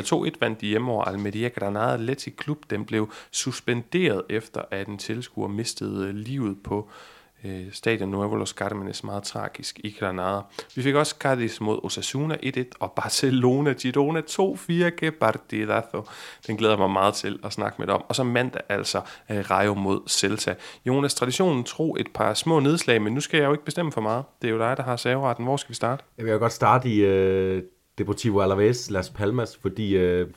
2-1 0.00 0.30
vandt 0.40 0.60
de 0.60 0.66
hjemme 0.66 0.92
over 0.92 1.04
Almeria 1.04 1.48
Granada 1.48 1.92
Athletic 1.92 2.36
Klub. 2.36 2.58
Den 2.70 2.84
blev 2.84 3.12
suspenderet 3.30 4.22
efter, 4.28 4.62
at 4.70 4.88
en 4.88 4.98
tilskuer 4.98 5.48
mistede 5.48 6.12
livet 6.12 6.62
på 6.62 6.90
øh, 6.90 7.17
Øh, 7.44 7.72
stadion 7.72 8.08
Nuevo 8.08 8.36
Los 8.36 8.50
Carmenes 8.50 9.04
meget 9.04 9.22
tragisk 9.22 9.80
i 9.84 9.96
Granada. 10.00 10.40
Vi 10.74 10.82
fik 10.82 10.94
også 10.94 11.16
Cadiz 11.18 11.60
mod 11.60 11.78
Osasuna 11.82 12.34
1-1 12.34 12.64
og 12.80 12.92
Barcelona 12.92 13.72
Girona 13.72 14.20
2-4 14.20 14.90
que 14.90 15.10
partidazo. 15.10 16.02
Den 16.46 16.56
glæder 16.56 16.74
jeg 16.74 16.78
mig 16.78 16.90
meget 16.90 17.14
til 17.14 17.38
at 17.44 17.52
snakke 17.52 17.76
med 17.78 17.86
dig 17.86 17.94
om. 17.94 18.04
Og 18.08 18.14
så 18.14 18.24
mandag 18.24 18.62
altså 18.68 19.00
øh, 19.30 19.50
Rayo 19.50 19.74
mod 19.74 20.00
Celta. 20.08 20.54
Jonas, 20.86 21.14
traditionen 21.14 21.64
tro 21.64 21.96
et 21.98 22.08
par 22.14 22.34
små 22.34 22.60
nedslag, 22.60 23.02
men 23.02 23.14
nu 23.14 23.20
skal 23.20 23.38
jeg 23.38 23.46
jo 23.46 23.52
ikke 23.52 23.64
bestemme 23.64 23.92
for 23.92 24.00
meget. 24.00 24.24
Det 24.42 24.48
er 24.48 24.52
jo 24.52 24.58
dig, 24.58 24.76
der 24.76 24.82
har 24.82 24.96
saveretten. 24.96 25.44
Hvor 25.44 25.56
skal 25.56 25.68
vi 25.68 25.74
starte? 25.74 26.04
Jeg 26.18 26.26
vil 26.26 26.38
godt 26.38 26.52
starte 26.52 26.88
i 26.88 26.98
øh, 27.00 27.62
Deportivo 27.98 28.40
Alaves 28.40 28.90
Las 28.90 29.10
Palmas, 29.10 29.58
fordi 29.62 29.96
øh, 29.96 30.28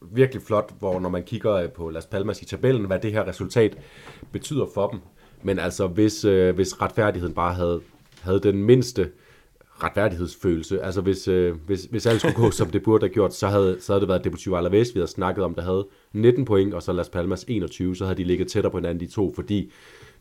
virkelig 0.00 0.42
flot, 0.42 0.74
hvor 0.78 1.00
når 1.00 1.08
man 1.08 1.22
kigger 1.22 1.54
øh, 1.54 1.68
på 1.68 1.90
Las 1.90 2.06
Palmas 2.06 2.42
i 2.42 2.44
tabellen, 2.44 2.84
hvad 2.84 2.98
det 2.98 3.12
her 3.12 3.26
resultat 3.26 3.78
betyder 4.32 4.66
for 4.74 4.88
dem. 4.88 5.00
Men 5.42 5.58
altså, 5.58 5.86
hvis, 5.86 6.24
øh, 6.24 6.54
hvis 6.54 6.82
retfærdigheden 6.82 7.34
bare 7.34 7.54
havde, 7.54 7.80
havde 8.20 8.40
den 8.40 8.64
mindste 8.64 9.10
retfærdighedsfølelse, 9.82 10.82
altså 10.82 11.00
hvis, 11.00 11.28
øh, 11.28 11.54
hvis, 11.66 11.84
hvis 11.84 12.06
alt 12.06 12.20
skulle 12.20 12.34
gå, 12.34 12.50
som 12.50 12.70
det 12.70 12.82
burde 12.82 13.06
have 13.06 13.12
gjort, 13.12 13.34
så 13.34 13.48
havde, 13.48 13.76
så 13.80 13.92
havde 13.92 14.00
det 14.00 14.08
været 14.08 14.24
Deportivo 14.24 14.56
Alaves, 14.56 14.94
vi 14.94 14.98
havde 14.98 15.10
snakket 15.10 15.44
om, 15.44 15.54
der 15.54 15.62
havde 15.62 15.86
19 16.12 16.44
point, 16.44 16.74
og 16.74 16.82
så 16.82 16.92
Las 16.92 17.08
Palmas 17.08 17.44
21, 17.48 17.96
så 17.96 18.04
havde 18.04 18.16
de 18.16 18.24
ligget 18.24 18.48
tættere 18.48 18.70
på 18.70 18.78
hinanden, 18.78 19.00
de 19.00 19.12
to, 19.12 19.32
fordi 19.34 19.72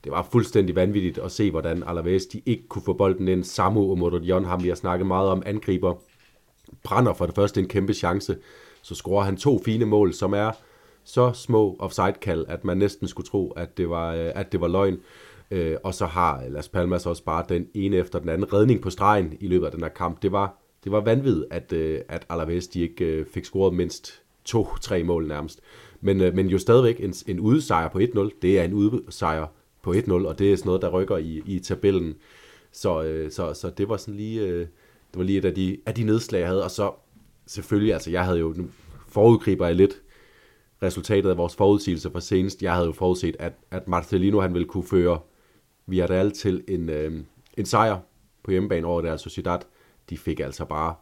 det 0.03 0.11
var 0.11 0.27
fuldstændig 0.31 0.75
vanvittigt 0.75 1.17
at 1.17 1.31
se, 1.31 1.51
hvordan 1.51 1.83
Alaves 1.87 2.25
de 2.25 2.41
ikke 2.45 2.67
kunne 2.67 2.81
få 2.85 2.93
bolden 2.93 3.27
ind. 3.27 3.43
Samu 3.43 3.91
og 3.91 3.97
Modrion, 3.97 4.45
ham 4.45 4.63
vi 4.63 4.67
har 4.67 4.75
snakket 4.75 5.07
meget 5.07 5.29
om, 5.29 5.43
angriber, 5.45 5.93
brænder 6.83 7.13
for 7.13 7.25
det 7.25 7.35
første 7.35 7.61
en 7.61 7.67
kæmpe 7.67 7.93
chance, 7.93 8.37
så 8.81 8.95
scorer 8.95 9.23
han 9.23 9.37
to 9.37 9.61
fine 9.65 9.85
mål, 9.85 10.13
som 10.13 10.33
er 10.33 10.51
så 11.03 11.33
små 11.33 11.75
offside-kald, 11.79 12.45
at 12.47 12.65
man 12.65 12.77
næsten 12.77 13.07
skulle 13.07 13.27
tro, 13.27 13.51
at 13.51 13.77
det 13.77 13.89
var, 13.89 14.13
øh, 14.13 14.31
at 14.35 14.51
det 14.51 14.61
var 14.61 14.67
løgn. 14.67 14.99
Øh, 15.51 15.77
og 15.83 15.93
så 15.93 16.05
har 16.05 16.43
Las 16.49 16.69
Palmas 16.69 17.05
også 17.05 17.23
bare 17.23 17.45
den 17.49 17.67
ene 17.73 17.95
efter 17.95 18.19
den 18.19 18.29
anden 18.29 18.53
redning 18.53 18.81
på 18.81 18.89
stregen 18.89 19.37
i 19.39 19.47
løbet 19.47 19.65
af 19.65 19.71
den 19.71 19.81
her 19.81 19.89
kamp. 19.89 20.21
Det 20.21 20.31
var, 20.31 20.57
det 20.83 20.91
var 20.91 21.01
vanvittigt, 21.01 21.45
at, 21.51 21.73
øh, 21.73 22.01
at 22.09 22.25
Alaves 22.29 22.67
de 22.67 22.81
ikke 22.81 23.05
øh, 23.05 23.25
fik 23.25 23.45
scoret 23.45 23.73
mindst 23.73 24.21
to-tre 24.45 25.03
mål 25.03 25.27
nærmest. 25.27 25.59
Men, 26.01 26.21
øh, 26.21 26.35
men 26.35 26.47
jo 26.47 26.57
stadigvæk 26.57 26.99
en, 26.99 27.13
en 27.27 27.39
udesejr 27.39 27.89
på 27.89 27.99
1-0. 27.99 28.29
Det 28.41 28.59
er 28.59 28.63
en 28.63 28.73
udesejr 28.73 29.47
på 29.81 29.93
1-0, 29.93 30.11
og 30.11 30.39
det 30.39 30.51
er 30.51 30.57
sådan 30.57 30.67
noget, 30.67 30.81
der 30.81 30.89
rykker 30.89 31.17
i, 31.17 31.41
i 31.45 31.59
tabellen. 31.59 32.15
Så, 32.71 33.03
øh, 33.03 33.31
så, 33.31 33.53
så 33.53 33.69
det 33.69 33.89
var 33.89 33.97
sådan 33.97 34.15
lige, 34.15 34.59
det 34.59 35.17
var 35.17 35.23
lige 35.23 35.37
et 35.37 35.45
af 35.45 35.55
de, 35.55 35.77
af 35.85 35.93
de 35.93 36.03
nedslag, 36.03 36.39
jeg 36.39 36.47
havde. 36.47 36.63
Og 36.63 36.71
så 36.71 36.91
selvfølgelig, 37.47 37.93
altså 37.93 38.11
jeg 38.11 38.25
havde 38.25 38.39
jo, 38.39 38.53
nu 38.57 38.65
forudgriber 39.07 39.65
jeg 39.65 39.75
lidt 39.75 40.00
resultatet 40.83 41.29
af 41.29 41.37
vores 41.37 41.55
forudsigelse 41.55 42.11
for 42.11 42.19
senest. 42.19 42.63
Jeg 42.63 42.73
havde 42.73 42.85
jo 42.85 42.91
forudset, 42.91 43.35
at, 43.39 43.53
at 43.71 43.87
Marcelino 43.87 44.41
han 44.41 44.53
ville 44.53 44.67
kunne 44.67 44.83
føre 44.83 45.19
Villarreal 45.85 46.31
til 46.31 46.63
en, 46.67 46.89
øh, 46.89 47.23
en 47.57 47.65
sejr 47.65 47.99
på 48.43 48.51
hjemmebane 48.51 48.87
over 48.87 49.01
Real 49.01 49.19
Sociedad. 49.19 49.59
De 50.09 50.17
fik 50.17 50.39
altså 50.39 50.65
bare 50.65 50.95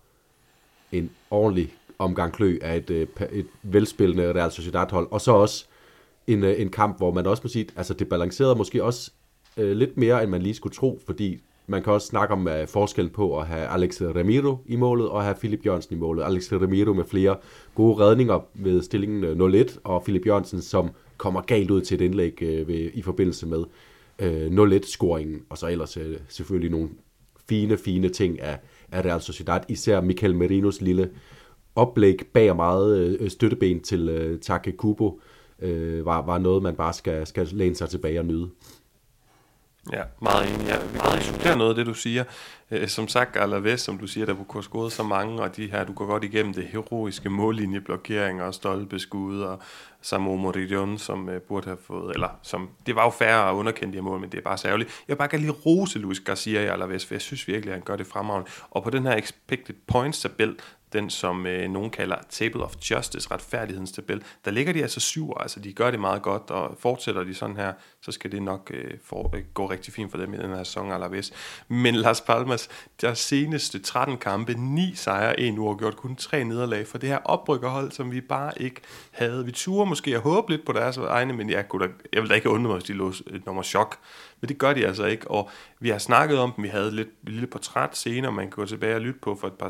en 0.91 1.11
ordentlig 1.31 1.73
omgang 1.99 2.33
klø 2.33 2.57
af 2.61 2.77
et, 2.77 2.89
øh, 2.89 3.07
et 3.31 3.47
velspillende 3.63 4.33
Real 4.33 4.51
Sociedad-hold. 4.51 5.07
Og 5.11 5.21
så 5.21 5.31
også 5.31 5.65
en, 6.27 6.43
øh, 6.43 6.61
en 6.61 6.69
kamp, 6.69 6.97
hvor 6.97 7.13
man 7.13 7.27
også 7.27 7.41
må 7.43 7.49
sige, 7.49 7.67
altså 7.75 7.93
det 7.93 8.09
balancerede 8.09 8.55
måske 8.55 8.83
også 8.83 9.11
øh, 9.57 9.71
lidt 9.71 9.97
mere, 9.97 10.23
end 10.23 10.31
man 10.31 10.41
lige 10.41 10.53
skulle 10.53 10.75
tro, 10.75 10.99
fordi 11.05 11.37
man 11.69 11.83
kan 11.83 11.93
også 11.93 12.07
snakke 12.07 12.33
om 12.33 12.47
uh, 12.47 12.67
forskellen 12.67 13.11
på 13.11 13.39
at 13.39 13.47
have 13.47 13.67
Alex 13.67 14.01
Ramiro 14.01 14.57
i 14.65 14.75
målet 14.75 15.09
og 15.09 15.23
have 15.23 15.35
Philip 15.35 15.65
Jørgensen 15.65 15.95
i 15.95 15.99
målet. 15.99 16.23
Alex 16.23 16.51
Ramiro 16.51 16.93
med 16.93 17.05
flere 17.05 17.35
gode 17.75 18.03
redninger 18.03 18.45
ved 18.53 18.81
stillingen 18.81 19.23
øh, 19.23 19.63
0-1, 19.65 19.79
og 19.83 20.03
Philip 20.03 20.25
Jørgensen, 20.25 20.61
som 20.61 20.89
kommer 21.17 21.41
galt 21.41 21.71
ud 21.71 21.81
til 21.81 21.95
et 21.95 22.01
indlæg 22.01 22.33
uh, 22.41 22.67
ved, 22.67 22.91
i 22.93 23.01
forbindelse 23.01 23.47
med 23.47 23.63
øh, 24.19 24.59
uh, 24.59 24.71
0-1-scoringen, 24.71 25.45
og 25.49 25.57
så 25.57 25.67
ellers 25.67 25.97
uh, 25.97 26.03
selvfølgelig 26.27 26.71
nogle 26.71 26.89
fine, 27.49 27.77
fine 27.77 28.09
ting 28.09 28.41
af, 28.41 28.59
af 28.91 29.05
Real 29.05 29.21
Sociedad. 29.21 29.59
Især 29.67 30.01
Michael 30.01 30.35
Merinos 30.35 30.81
lille 30.81 31.09
oplæg 31.75 32.19
bag 32.33 32.55
meget 32.55 33.19
uh, 33.21 33.27
støtteben 33.27 33.79
til 33.79 34.37
Take 34.41 34.71
Kubo 34.71 35.21
var, 36.03 36.25
var 36.25 36.37
noget, 36.37 36.63
man 36.63 36.75
bare 36.75 36.93
skal, 36.93 37.27
skal 37.27 37.47
læne 37.51 37.75
sig 37.75 37.89
tilbage 37.89 38.19
og 38.19 38.25
nyde. 38.25 38.49
Ja, 39.93 40.03
meget 40.21 40.53
enig. 40.53 40.67
Ja, 40.67 40.77
vi 40.93 40.99
kan 40.99 41.21
supplere 41.21 41.57
noget 41.57 41.69
af 41.69 41.75
det, 41.75 41.85
du 41.85 41.93
siger. 41.93 42.23
Øh, 42.71 42.87
som 42.87 43.07
sagt, 43.07 43.37
Alaves, 43.37 43.81
som 43.81 43.97
du 43.97 44.07
siger, 44.07 44.25
der 44.25 44.33
kunne 44.33 44.63
have 44.73 44.91
så 44.91 45.03
mange, 45.03 45.41
og 45.41 45.55
de 45.55 45.71
her, 45.71 45.83
du 45.83 45.93
går 45.93 46.05
godt 46.05 46.23
igennem 46.23 46.53
det 46.53 46.67
heroiske 46.67 47.29
mållinjeblokeringer 47.29 48.43
og 48.43 48.53
stolpeskud 48.53 49.41
og 49.41 49.59
Samu 50.01 50.37
Morillon, 50.37 50.97
som 50.97 51.29
øh, 51.29 51.41
burde 51.41 51.65
have 51.65 51.77
fået, 51.87 52.13
eller 52.13 52.29
som, 52.41 52.69
det 52.85 52.95
var 52.95 53.03
jo 53.03 53.09
færre 53.09 53.49
at 53.49 53.53
underkende 53.53 53.97
de 53.97 54.01
mål, 54.01 54.19
men 54.19 54.31
det 54.31 54.37
er 54.37 54.41
bare 54.41 54.57
særligt. 54.57 54.89
Jeg 55.07 55.13
vil 55.13 55.17
bare 55.17 55.27
gerne 55.27 55.43
lige 55.43 55.51
rose 55.65 55.99
Luis 55.99 56.19
Garcia 56.19 56.61
i 56.61 56.65
Alaves, 56.65 57.05
for 57.05 57.13
jeg 57.13 57.21
synes 57.21 57.47
virkelig, 57.47 57.71
at 57.71 57.75
han 57.75 57.83
gør 57.85 57.95
det 57.95 58.07
fremragende. 58.07 58.49
Og 58.71 58.83
på 58.83 58.89
den 58.89 59.05
her 59.05 59.15
expected 59.15 59.75
points 59.87 60.21
tabel, 60.21 60.55
den 60.93 61.09
som 61.09 61.45
øh, 61.45 61.69
nogen 61.69 61.89
kalder 61.89 62.15
Table 62.29 62.63
of 62.63 62.75
Justice, 62.91 63.31
retfærdighedens 63.31 63.91
tabel, 63.91 64.23
der 64.45 64.51
ligger 64.51 64.73
de 64.73 64.81
altså 64.81 64.99
syv, 64.99 65.33
altså 65.39 65.59
de 65.59 65.73
gør 65.73 65.91
det 65.91 65.99
meget 65.99 66.21
godt, 66.21 66.51
og 66.51 66.75
fortsætter 66.79 67.23
de 67.23 67.33
sådan 67.33 67.55
her, 67.55 67.73
så 68.01 68.11
skal 68.11 68.31
det 68.31 68.43
nok 68.43 68.71
øh, 68.73 68.91
for, 69.03 69.35
øh, 69.35 69.43
gå 69.53 69.69
rigtig 69.69 69.93
fint 69.93 70.11
for 70.11 70.17
dem 70.17 70.33
i 70.33 70.37
den 70.37 70.49
her 70.49 70.63
sæson 70.63 70.91
Alaves. 70.91 71.33
Men 71.67 71.95
Las 71.95 72.21
Palmas, 72.21 72.69
der 73.01 73.13
seneste 73.13 73.79
13 73.79 74.17
kampe, 74.17 74.53
9 74.53 74.95
sejre, 74.95 75.39
en 75.39 75.57
uafgjort, 75.57 75.95
kun 75.95 76.15
tre 76.15 76.43
nederlag 76.43 76.87
for 76.87 76.97
det 76.97 77.09
her 77.09 77.17
oprykkerhold, 77.17 77.91
som 77.91 78.11
vi 78.11 78.21
bare 78.21 78.61
ikke 78.61 78.81
havde. 79.11 79.45
Vi 79.45 79.51
turde 79.51 79.89
måske 79.89 80.15
at 80.15 80.21
håbe 80.21 80.51
lidt 80.51 80.65
på 80.65 80.71
deres 80.71 80.97
egne, 80.97 81.33
men 81.33 81.49
jeg, 81.49 81.69
kunne 81.69 81.87
da, 81.87 81.91
jeg 82.13 82.21
vil 82.21 82.29
da 82.29 82.35
ikke 82.35 82.49
undre 82.49 82.67
mig, 82.67 82.73
hvis 82.77 82.83
de 82.83 82.93
lå 82.93 83.09
et 83.09 83.45
nummer 83.45 83.63
chok. 83.63 83.97
Men 84.41 84.49
det 84.49 84.57
gør 84.57 84.73
de 84.73 84.85
altså 84.85 85.05
ikke, 85.05 85.31
og 85.31 85.49
vi 85.79 85.89
har 85.89 85.97
snakket 85.97 86.39
om 86.39 86.51
dem, 86.51 86.63
vi 86.63 86.69
havde 86.69 86.91
lidt 86.95 87.09
lille 87.23 87.47
portræt 87.47 87.97
senere, 87.97 88.31
man 88.31 88.45
kan 88.45 88.55
gå 88.55 88.65
tilbage 88.65 88.95
og 88.95 89.01
lytte 89.01 89.19
på 89.19 89.35
for 89.35 89.47
et 89.47 89.53
par 89.53 89.69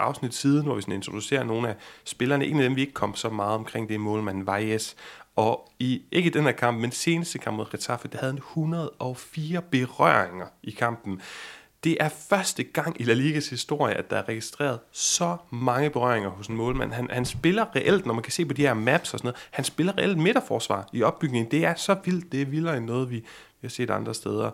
afsnit 0.00 0.34
siden, 0.34 0.62
hvor 0.64 0.74
vi 0.74 0.82
sådan 0.82 0.94
introducerer 0.94 1.44
nogle 1.44 1.68
af 1.68 1.74
spillerne. 2.04 2.46
En 2.46 2.56
af 2.56 2.62
dem, 2.62 2.76
vi 2.76 2.80
ikke 2.80 2.92
kom 2.92 3.14
så 3.14 3.28
meget 3.28 3.54
omkring, 3.54 3.88
det 3.88 3.94
er 3.94 3.98
målmanden 3.98 4.46
Valles. 4.46 4.96
Og 5.36 5.72
i, 5.78 6.02
ikke 6.12 6.26
i 6.26 6.32
den 6.32 6.44
her 6.44 6.52
kamp, 6.52 6.80
men 6.80 6.92
seneste 6.92 7.38
kamp 7.38 7.56
mod 7.56 7.66
Getafe, 7.70 8.08
der 8.08 8.18
havde 8.18 8.32
han 8.32 8.38
104 8.38 9.62
berøringer 9.62 10.46
i 10.62 10.70
kampen. 10.70 11.20
Det 11.84 11.96
er 12.00 12.08
første 12.08 12.62
gang 12.62 13.00
i 13.00 13.04
La 13.04 13.12
Ligas 13.12 13.48
historie, 13.48 13.94
at 13.94 14.10
der 14.10 14.16
er 14.16 14.28
registreret 14.28 14.78
så 14.92 15.36
mange 15.50 15.90
berøringer 15.90 16.30
hos 16.30 16.46
en 16.46 16.56
målmand. 16.56 16.92
Han, 16.92 17.10
han 17.10 17.24
spiller 17.24 17.76
reelt, 17.76 18.06
når 18.06 18.14
man 18.14 18.22
kan 18.22 18.32
se 18.32 18.44
på 18.44 18.52
de 18.52 18.62
her 18.62 18.74
maps 18.74 19.14
og 19.14 19.18
sådan 19.18 19.26
noget, 19.26 19.48
han 19.50 19.64
spiller 19.64 19.98
reelt 19.98 20.18
midterforsvar 20.18 20.88
i 20.92 21.02
opbygningen. 21.02 21.50
Det 21.50 21.64
er 21.64 21.74
så 21.74 21.96
vildt, 22.04 22.32
det 22.32 22.42
er 22.42 22.46
vildere 22.46 22.76
end 22.76 22.84
noget, 22.84 23.10
vi, 23.10 23.16
vi 23.16 23.62
har 23.62 23.68
set 23.68 23.90
andre 23.90 24.14
steder. 24.14 24.50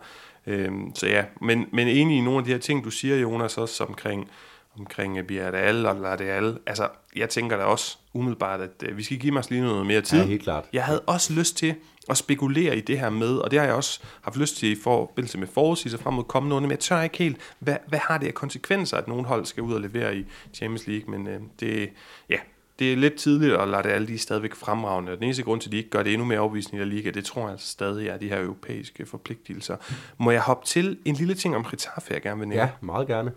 Øhm, 0.46 0.94
så 0.94 1.06
ja, 1.06 1.24
men, 1.40 1.68
men 1.72 1.88
enig 1.88 2.18
i 2.18 2.20
nogle 2.20 2.38
af 2.38 2.44
de 2.44 2.50
her 2.50 2.58
ting, 2.58 2.84
du 2.84 2.90
siger, 2.90 3.16
Jonas, 3.16 3.58
også 3.58 3.84
omkring 3.84 4.30
omkring 4.78 5.28
Villarreal 5.28 5.86
og 5.86 5.96
Ladeal. 5.96 6.58
Altså, 6.66 6.88
jeg 7.16 7.28
tænker 7.28 7.56
da 7.56 7.62
også 7.62 7.98
umiddelbart, 8.14 8.60
at 8.60 8.84
uh, 8.90 8.96
vi 8.96 9.02
skal 9.02 9.18
give 9.18 9.38
os 9.38 9.50
lige 9.50 9.62
noget 9.62 9.86
mere 9.86 10.00
tid. 10.00 10.18
Ja, 10.18 10.24
helt 10.24 10.42
klart. 10.42 10.64
Jeg 10.72 10.84
havde 10.84 11.00
også 11.00 11.32
lyst 11.32 11.56
til 11.56 11.74
at 12.08 12.16
spekulere 12.16 12.76
i 12.76 12.80
det 12.80 12.98
her 12.98 13.10
med, 13.10 13.36
og 13.36 13.50
det 13.50 13.58
har 13.58 13.66
jeg 13.66 13.74
også 13.74 14.00
haft 14.22 14.36
lyst 14.36 14.56
til 14.56 14.68
i 14.68 14.76
forbindelse 14.82 15.38
med 15.38 15.46
forudsigelser 15.46 15.98
frem 15.98 16.14
mod 16.14 16.24
kommende 16.24 16.56
år, 16.56 16.60
men 16.60 16.70
jeg 16.70 16.78
tør 16.78 17.02
ikke 17.02 17.18
helt, 17.18 17.36
hvad, 17.58 17.76
hvad 17.88 17.98
har 17.98 18.18
det 18.18 18.26
af 18.26 18.34
konsekvenser, 18.34 18.96
at 18.96 19.08
nogen 19.08 19.24
hold 19.24 19.44
skal 19.44 19.62
ud 19.62 19.74
og 19.74 19.80
levere 19.80 20.16
i 20.16 20.26
Champions 20.54 20.86
League, 20.86 21.18
men 21.18 21.26
uh, 21.26 21.42
det, 21.60 21.90
ja, 22.30 22.36
det 22.78 22.92
er 22.92 22.96
lidt 22.96 23.14
tidligt 23.14 23.54
at 23.54 23.68
lade 23.68 23.88
alle 23.88 24.06
de 24.06 24.18
stadigvæk 24.18 24.54
fremragende. 24.54 25.12
Den 25.12 25.22
eneste 25.22 25.42
grund 25.42 25.60
til, 25.60 25.68
at 25.68 25.72
de 25.72 25.76
ikke 25.76 25.90
gør 25.90 26.02
det 26.02 26.12
endnu 26.12 26.26
mere 26.26 26.38
overbevisende 26.38 26.76
i 26.76 26.84
La 26.84 26.84
Liga, 26.84 27.10
det 27.10 27.24
tror 27.24 27.42
jeg 27.42 27.50
altså 27.50 27.68
stadig 27.68 28.08
er 28.08 28.16
de 28.16 28.28
her 28.28 28.42
europæiske 28.42 29.06
forpligtelser. 29.06 29.76
Må 30.18 30.30
jeg 30.30 30.40
hoppe 30.40 30.66
til 30.66 30.98
en 31.04 31.14
lille 31.14 31.34
ting 31.34 31.56
om 31.56 31.64
Getafe, 31.64 32.14
jeg 32.14 32.22
gerne 32.22 32.38
vil 32.38 32.48
nævne? 32.48 32.62
Ja, 32.62 32.70
meget 32.80 33.06
gerne. 33.06 33.32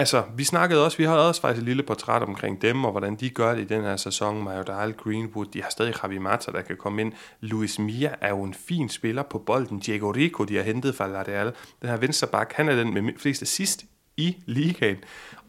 Altså, 0.00 0.22
vi 0.36 0.44
snakkede 0.44 0.84
også, 0.84 0.98
vi 0.98 1.04
havde 1.04 1.28
også 1.28 1.40
faktisk 1.40 1.62
et 1.62 1.68
lille 1.68 1.82
portræt 1.82 2.22
omkring 2.22 2.62
dem, 2.62 2.84
og 2.84 2.90
hvordan 2.90 3.16
de 3.16 3.30
gør 3.30 3.54
det 3.54 3.62
i 3.62 3.64
den 3.64 3.82
her 3.82 3.96
sæson. 3.96 4.44
Majordal, 4.44 4.92
Greenwood, 4.92 5.46
de 5.46 5.62
har 5.62 5.70
stadig 5.70 5.94
Javi 6.02 6.18
Mata, 6.18 6.52
der 6.52 6.62
kan 6.62 6.76
komme 6.76 7.00
ind. 7.00 7.12
Luis 7.40 7.78
Mia 7.78 8.14
er 8.20 8.28
jo 8.28 8.42
en 8.42 8.54
fin 8.54 8.88
spiller 8.88 9.22
på 9.22 9.38
bolden. 9.38 9.78
Diego 9.78 10.10
Rico, 10.10 10.44
de 10.44 10.56
har 10.56 10.62
hentet 10.62 10.94
fra 10.94 11.06
Ladeal. 11.06 11.52
Den 11.82 11.88
her 11.90 11.96
venstreback, 11.96 12.52
han 12.52 12.68
er 12.68 12.74
den 12.74 12.94
med 12.94 13.12
flest 13.18 13.42
assist 13.42 13.84
i 14.16 14.36
ligaen. 14.46 14.96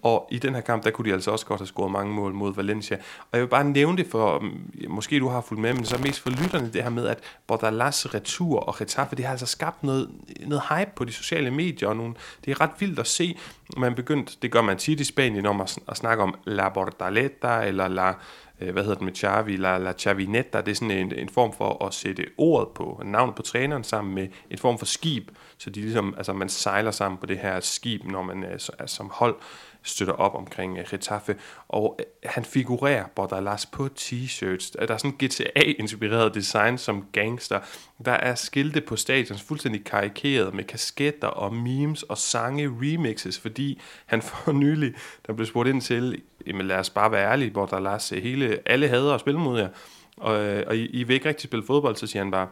Og 0.04 0.28
i 0.32 0.40
den 0.40 0.56
her 0.56 0.62
kamp, 0.62 0.84
der 0.84 0.92
kunne 0.92 1.10
de 1.10 1.14
altså 1.14 1.32
også 1.32 1.46
godt 1.46 1.60
have 1.60 1.68
scoret 1.68 1.92
mange 1.92 2.14
mål 2.14 2.34
mod 2.34 2.56
Valencia. 2.56 2.98
Og 3.22 3.30
jeg 3.34 3.42
vil 3.42 3.48
bare 3.48 3.64
nævne 3.64 3.98
det 3.98 4.08
for, 4.08 4.40
mm, 4.40 4.72
måske 4.90 5.20
du 5.20 5.28
har 5.28 5.42
fulgt 5.42 5.62
med, 5.62 5.74
men 5.74 5.86
så 5.86 5.98
mest 5.98 6.20
for 6.20 6.30
lytterne, 6.30 6.70
det 6.74 6.84
her 6.84 6.90
med, 6.90 7.08
at 7.08 7.20
Bordalas 7.48 8.14
retur 8.14 8.60
og 8.60 8.76
Getafe, 8.78 9.16
det 9.16 9.26
har 9.26 9.32
altså 9.32 9.46
skabt 9.46 9.84
noget, 9.84 10.10
noget 10.48 10.64
hype 10.70 10.92
på 10.96 11.06
de 11.06 11.12
sociale 11.12 11.52
medier, 11.52 11.90
og 11.90 11.96
nogle, 11.96 12.14
det 12.46 12.52
er 12.52 12.62
ret 12.62 12.72
vildt 12.80 13.00
at 13.00 13.08
se. 13.08 13.38
Man 13.78 13.96
begyndt, 13.96 14.38
det 14.42 14.52
gør 14.52 14.62
man 14.62 14.78
tit 14.78 15.00
i 15.00 15.04
Spanien, 15.04 15.46
om 15.46 15.62
at, 15.62 15.80
at 15.88 15.98
snakke 15.98 16.24
om 16.24 16.36
La 16.46 16.70
Bordaleta, 16.70 17.62
eller 17.62 17.88
La 17.88 18.14
øh, 18.62 18.74
hvad 18.74 18.84
hedder 18.84 18.95
det 18.95 19.06
med 19.06 19.15
Chavi, 19.15 19.58
La, 19.58 19.78
La 19.78 19.93
Chavinetta, 19.93 20.62
det 20.62 20.71
er 20.71 20.76
sådan 20.76 20.91
en, 20.91 21.12
en 21.15 21.30
form 21.30 21.54
for 21.54 21.86
at 21.86 21.93
sætte 21.93 22.26
ordet 22.38 22.67
på, 22.76 23.02
navnet 23.06 23.36
på 23.36 23.41
træneren 23.41 23.84
sammen 23.84 24.15
med 24.15 24.28
en 24.50 24.58
form 24.58 24.80
for 24.80 24.86
skib, 24.86 25.32
så 25.58 25.69
de 25.69 25.82
ligesom, 25.82 26.13
altså 26.17 26.34
man 26.34 26.50
sejler 26.50 26.91
sammen 26.91 27.17
på 27.17 27.26
det 27.26 27.38
her 27.38 27.60
skib, 27.60 28.04
når 28.04 28.21
man 28.21 28.43
øh, 28.43 28.52
altså, 28.52 28.71
som 28.86 29.12
hold 29.13 29.36
støtter 29.84 30.13
op 30.13 30.36
omkring 30.36 30.80
uh, 30.80 30.86
Getafe, 30.91 31.36
og 31.67 32.00
uh, 32.00 32.30
han 32.30 32.45
figurerer 32.45 33.06
Bordalas 33.15 33.65
på 33.65 33.89
t-shirts. 34.00 34.71
Der 34.80 34.93
er 34.93 34.97
sådan 34.97 35.17
GTA-inspireret 35.24 36.34
design 36.34 36.78
som 36.78 37.06
gangster. 37.12 37.60
Der 38.06 38.12
er 38.12 38.36
skilte 38.36 38.82
på 38.82 38.95
stadion, 38.95 39.38
fuldstændig 39.38 39.84
karikeret 39.86 40.54
med 40.54 40.63
kasketter 40.63 41.28
og 41.28 41.54
memes 41.54 42.04
og 42.04 42.17
sange 42.17 42.67
remixes, 42.82 43.39
fordi 43.39 43.82
han 44.06 44.21
for 44.21 44.52
nylig, 44.52 44.93
der 45.28 45.34
blev 45.34 45.45
spurgt 45.45 45.69
ind 45.69 45.82
til, 45.82 46.21
jamen 46.48 46.68
lad 46.68 46.78
os 46.78 46.90
bare 46.90 47.12
være 47.12 47.32
ærlige, 47.32 47.52
Bordalas, 47.52 48.10
hele, 48.10 48.60
alle 48.66 48.88
hader 48.88 49.14
at 49.14 49.20
spille 49.20 49.40
mod 49.40 49.60
jer, 49.60 49.70
og, 50.18 50.44
øh, 50.44 50.64
og 50.68 50.78
I, 50.78 50.86
I 50.86 51.04
vil 51.04 51.14
ikke 51.14 51.30
rigtig 51.30 51.44
spille 51.44 51.66
fodbold, 51.66 51.96
så 51.96 52.08
siger 52.08 52.24
han 52.24 52.32
bare, 52.32 52.48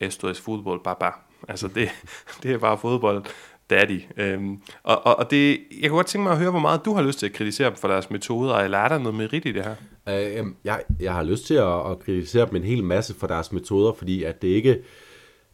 esto 0.00 0.28
es 0.28 0.40
fodbold, 0.40 0.80
baba. 0.84 1.10
Altså 1.48 1.68
det, 1.68 1.88
det 2.42 2.52
er 2.52 2.58
bare 2.58 2.78
fodbold. 2.78 3.24
daddy. 3.70 4.00
Øhm, 4.16 4.62
og, 4.82 5.06
og, 5.06 5.18
og 5.18 5.30
det, 5.30 5.60
jeg 5.80 5.90
kunne 5.90 5.98
godt 5.98 6.06
tænke 6.06 6.22
mig 6.22 6.32
at 6.32 6.38
høre, 6.38 6.50
hvor 6.50 6.60
meget 6.60 6.84
du 6.84 6.94
har 6.94 7.02
lyst 7.02 7.18
til 7.18 7.26
at 7.26 7.32
kritisere 7.32 7.68
dem 7.68 7.76
for 7.76 7.88
deres 7.88 8.10
metoder, 8.10 8.54
eller 8.54 8.78
er 8.78 8.88
der 8.88 8.98
noget 8.98 9.14
merit 9.14 9.46
i 9.46 9.52
det 9.52 9.64
her? 9.64 9.74
Øh, 10.08 10.46
jeg, 10.64 10.82
jeg 11.00 11.14
har 11.14 11.22
lyst 11.22 11.46
til 11.46 11.54
at, 11.54 11.90
at 11.90 11.98
kritisere 11.98 12.46
dem 12.46 12.56
en 12.56 12.64
hel 12.64 12.84
masse 12.84 13.14
for 13.14 13.26
deres 13.26 13.52
metoder, 13.52 13.92
fordi 13.92 14.24
at 14.24 14.42
det 14.42 14.48
ikke... 14.48 14.82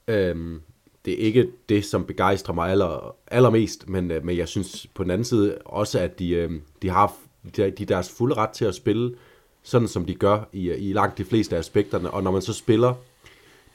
Øhm, 0.09 0.61
det 1.05 1.12
er 1.12 1.26
ikke 1.26 1.48
det, 1.68 1.85
som 1.85 2.05
begejstrer 2.05 2.55
mig 2.55 2.70
aller, 2.70 3.16
allermest, 3.26 3.88
men, 3.88 4.11
øh, 4.11 4.24
men 4.24 4.37
jeg 4.37 4.48
synes 4.48 4.87
på 4.94 5.03
den 5.03 5.11
anden 5.11 5.24
side 5.24 5.59
også, 5.64 5.98
at 5.98 6.18
de, 6.18 6.31
øh, 6.31 6.50
de 6.83 6.88
har 6.88 7.14
de, 7.57 7.70
de 7.70 7.85
deres 7.85 8.11
fulde 8.11 8.35
ret 8.35 8.50
til 8.50 8.64
at 8.64 8.74
spille 8.74 9.14
sådan, 9.62 9.88
som 9.88 10.05
de 10.05 10.14
gør 10.14 10.48
i, 10.53 10.70
i 10.70 10.92
langt 10.92 11.18
de 11.18 11.24
fleste 11.24 11.57
aspekterne. 11.57 12.11
Og 12.11 12.22
når 12.22 12.31
man 12.31 12.42
så 12.42 12.53
spiller 12.53 12.94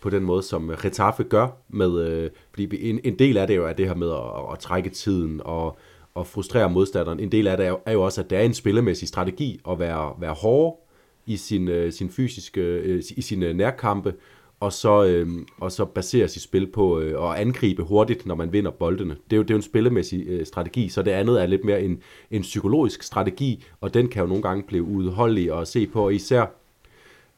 på 0.02 0.10
den 0.10 0.24
måde, 0.24 0.44
som 0.44 0.72
Getafe 0.82 1.24
gør, 1.24 1.48
med, 1.70 2.08
øh, 2.08 2.30
fordi 2.50 2.90
en, 2.90 3.00
en 3.04 3.20
del 3.20 3.38
af 3.38 3.48
det 3.48 3.56
jo 3.56 3.66
er 3.66 3.74
det 3.74 3.88
her 3.88 3.96
med 3.96 4.12
at, 4.12 4.54
at 4.54 4.60
trække 4.60 4.90
tiden 4.90 5.42
og, 5.44 5.78
og 6.16 6.28
frustrere 6.28 6.70
modstanderen. 6.70 7.20
En 7.20 7.32
del 7.32 7.48
af 7.48 7.58
det 7.58 7.66
er 7.66 7.70
jo, 7.70 7.80
er 7.86 7.92
jo 7.92 8.02
også, 8.02 8.22
at 8.22 8.30
det 8.30 8.38
er 8.38 8.42
en 8.42 8.54
spillemæssig 8.54 9.08
strategi 9.08 9.62
at 9.70 9.80
være, 9.80 10.14
være 10.20 10.34
hård 10.34 10.88
i 11.26 11.38
sin, 11.38 11.68
øh, 11.68 11.94
sin 11.94 12.10
fysiske, 12.10 12.62
øh, 12.62 13.04
i 13.18 13.22
sine 13.22 13.46
øh, 13.46 13.56
nærkampe, 13.56 14.14
og 14.60 14.74
så, 14.74 15.04
øh, 15.06 15.28
og 15.58 15.72
så 15.72 15.86
basere 15.86 16.28
sit 16.28 16.42
spil 16.42 16.68
på 16.68 17.00
øh, 17.00 17.32
at 17.32 17.42
angribe 17.42 17.84
hurtigt, 17.84 18.26
når 18.26 18.36
man 18.36 18.54
vinder 18.54 18.72
boldene. 18.72 19.18
Det 19.30 19.34
er 19.34 19.38
jo, 19.38 19.44
det 19.44 19.50
er 19.50 19.54
jo 19.54 19.58
en 19.58 19.62
spillemæssig 19.62 20.28
øh, 20.28 20.46
strategi, 20.46 20.90
så 20.90 21.02
det 21.02 21.12
andet 21.12 21.42
er 21.42 21.46
lidt 21.46 21.66
mere 21.66 21.82
en, 21.82 22.02
en 22.32 22.42
psykologisk 22.42 23.04
strategi, 23.04 23.66
og 23.82 23.94
den 23.94 24.08
kan 24.08 24.22
jo 24.22 24.28
nogle 24.28 24.44
gange 24.44 24.64
blive 24.64 24.84
udholdelig 24.84 25.60
at 25.60 25.68
se 25.68 25.88
på, 25.88 26.06
og 26.06 26.14
især, 26.14 26.46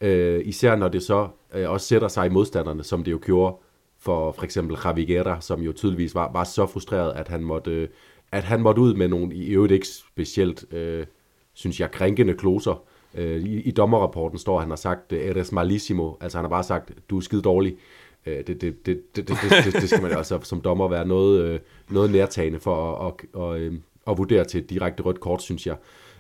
øh, 0.02 0.42
især 0.46 0.76
når 0.76 0.88
det 0.88 1.04
så 1.04 1.28
øh, 1.56 1.70
også 1.70 1.88
sætter 1.88 2.08
sig 2.08 2.26
i 2.26 2.30
modstanderne, 2.30 2.84
som 2.84 3.04
det 3.04 3.12
jo 3.12 3.20
gjorde 3.26 3.56
for 4.00 4.32
for 4.32 4.44
eksempel 4.44 4.78
Javi 4.86 5.20
som 5.40 5.62
jo 5.62 5.74
tydeligvis 5.74 6.16
var, 6.16 6.32
var 6.32 6.44
så 6.44 6.66
frustreret, 6.66 7.14
at 7.14 7.28
han 7.28 7.44
måtte, 7.44 7.72
øh, 7.72 7.88
at 8.32 8.44
han 8.44 8.62
måtte 8.62 8.82
ud 8.82 8.94
med 8.94 9.08
nogle 9.08 9.36
i 9.36 9.50
øvrigt 9.50 9.74
ikke 9.74 9.88
specielt, 9.88 10.74
øh, 10.74 11.06
synes 11.54 11.80
jeg, 11.80 11.92
krænkende 11.92 12.34
kloser, 12.34 12.84
Øh, 13.16 13.44
i, 13.44 13.62
I 13.62 13.72
dommerrapporten 13.72 14.40
står, 14.40 14.56
at 14.56 14.62
han 14.62 14.72
har 14.72 14.76
sagt, 14.76 15.14
eh, 15.14 15.28
eres 15.28 15.52
malissimo, 15.52 16.14
altså 16.22 16.38
han 16.38 16.46
har 16.46 16.50
bare 16.50 16.64
sagt, 16.64 16.92
du 17.10 17.18
er 17.18 17.22
skide 17.22 17.42
dårlig. 17.42 17.78
Øh, 18.26 18.38
det, 18.38 18.48
det, 18.48 18.62
det, 18.62 18.86
det, 18.86 19.02
det, 19.16 19.28
det, 19.66 19.74
det 19.74 19.90
skal 19.90 20.02
man 20.02 20.12
altså 20.12 20.40
som 20.44 20.62
dommer 20.62 20.88
være 20.88 21.08
noget, 21.08 21.42
øh, 21.42 21.60
noget 21.90 22.12
nærtagende 22.12 22.60
for 22.60 22.96
at, 22.96 23.14
at, 23.36 23.42
at, 23.42 23.62
at, 23.62 23.72
at 24.08 24.18
vurdere 24.18 24.46
til 24.46 24.62
et 24.62 24.70
direkte 24.70 25.04
rødt 25.04 25.20
kort, 25.20 25.42
synes 25.42 25.68
jeg. 25.68 25.76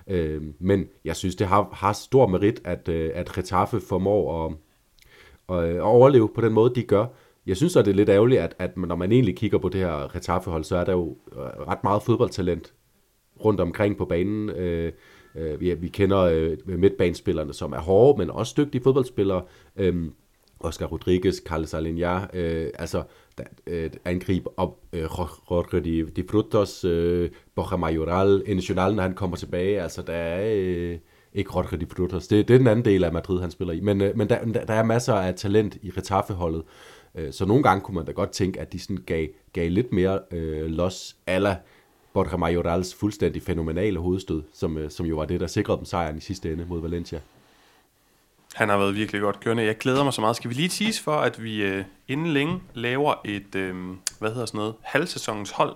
Øh, 0.07 0.41
men 0.59 0.87
jeg 1.05 1.15
synes, 1.15 1.35
det 1.35 1.47
har, 1.47 1.69
har 1.73 1.93
stor 1.93 2.27
merit, 2.27 2.61
at, 2.63 2.89
øh, 2.89 3.11
at 3.13 3.37
Retaffe 3.37 3.79
formår 3.79 4.45
at, 4.45 4.53
at, 5.57 5.81
overleve 5.81 6.29
på 6.35 6.41
den 6.41 6.53
måde, 6.53 6.75
de 6.75 6.83
gør. 6.83 7.05
Jeg 7.45 7.57
synes 7.57 7.75
at 7.75 7.85
det 7.85 7.91
er 7.91 7.95
lidt 7.95 8.09
ærgerligt, 8.09 8.41
at, 8.41 8.55
at 8.59 8.77
når 8.77 8.95
man 8.95 9.11
egentlig 9.11 9.35
kigger 9.37 9.57
på 9.57 9.69
det 9.69 9.81
her 9.81 10.15
Retaffe-hold, 10.15 10.63
så 10.63 10.77
er 10.77 10.83
der 10.83 10.91
jo 10.91 11.17
ret 11.67 11.83
meget 11.83 12.03
fodboldtalent 12.03 12.73
rundt 13.45 13.61
omkring 13.61 13.97
på 13.97 14.05
banen. 14.05 14.49
Øh, 14.49 14.91
Øh, 15.37 15.61
vi, 15.61 15.73
vi 15.73 15.87
kender 15.87 16.19
øh, 16.19 16.57
midtbanespillerne, 16.65 17.53
som 17.53 17.73
er 17.73 17.79
hårde, 17.79 18.17
men 18.17 18.29
også 18.29 18.53
dygtige 18.57 18.83
fodboldspillere. 18.83 19.41
Øh, 19.77 19.95
Oscar 20.59 20.85
Rodriguez, 20.85 21.35
Carlos 21.43 21.73
Alenya, 21.73 22.19
øh, 22.33 22.69
altså 22.73 23.03
øh, 23.67 23.89
angreb 24.05 24.45
op 24.57 24.79
øh, 24.93 25.01
Jorge 25.01 25.79
de, 25.79 26.11
de 26.11 26.23
Frutos, 26.29 26.83
øh, 26.83 27.29
Borja 27.55 27.77
Majoral, 27.77 28.43
Nacional, 28.47 28.95
når 28.95 29.03
han 29.03 29.13
kommer 29.13 29.37
tilbage, 29.37 29.81
altså 29.81 30.01
der 30.01 30.13
er 30.13 30.53
øh, 30.55 30.97
ikke 31.33 31.51
Jorge 31.55 31.77
de 31.77 31.85
Frutos, 31.95 32.27
det, 32.27 32.47
det 32.47 32.53
er 32.53 32.57
den 32.57 32.67
anden 32.67 32.85
del 32.85 33.03
af 33.03 33.13
Madrid, 33.13 33.41
han 33.41 33.51
spiller 33.51 33.73
i, 33.73 33.79
men, 33.79 34.01
øh, 34.01 34.17
men 34.17 34.29
der, 34.29 34.43
der 34.43 34.73
er 34.73 34.83
masser 34.83 35.13
af 35.13 35.35
talent 35.35 35.77
i 35.81 35.89
Retafe-holdet, 35.89 36.63
øh, 37.15 37.33
så 37.33 37.45
nogle 37.45 37.63
gange 37.63 37.81
kunne 37.81 37.95
man 37.95 38.05
da 38.05 38.11
godt 38.11 38.31
tænke, 38.31 38.59
at 38.59 38.73
de 38.73 38.79
sådan 38.79 39.03
gav, 39.05 39.27
gav 39.53 39.69
lidt 39.69 39.91
mere 39.93 40.19
øh, 40.31 40.65
los 40.65 41.15
ala 41.27 41.57
Borja 42.17 42.37
Majorals 42.37 42.95
fuldstændig 42.95 43.41
fænomenale 43.43 43.99
hovedstød, 43.99 44.43
som, 44.53 44.77
øh, 44.77 44.91
som 44.91 45.05
jo 45.05 45.15
var 45.15 45.25
det, 45.25 45.39
der 45.39 45.47
sikrede 45.47 45.77
dem 45.77 45.85
sejren 45.85 46.17
i 46.17 46.19
sidste 46.19 46.53
ende 46.53 46.65
mod 46.65 46.81
Valencia. 46.81 47.19
Han 48.53 48.69
har 48.69 48.77
været 48.77 48.95
virkelig 48.95 49.21
godt 49.21 49.39
kørende. 49.39 49.63
Jeg 49.63 49.77
glæder 49.77 50.03
mig 50.03 50.13
så 50.13 50.21
meget. 50.21 50.35
Skal 50.35 50.49
vi 50.49 50.55
lige 50.55 50.69
tease 50.69 51.03
for, 51.03 51.15
at 51.15 51.43
vi 51.43 51.63
øh, 51.63 51.83
inden 52.07 52.27
længe 52.27 52.61
laver 52.73 53.13
et, 53.25 53.55
øh, 53.55 53.75
hvad 54.19 54.29
hedder 54.31 54.45
sådan 54.45 54.57
noget, 54.57 54.73
halvsæsonens 54.81 55.51
hold. 55.51 55.75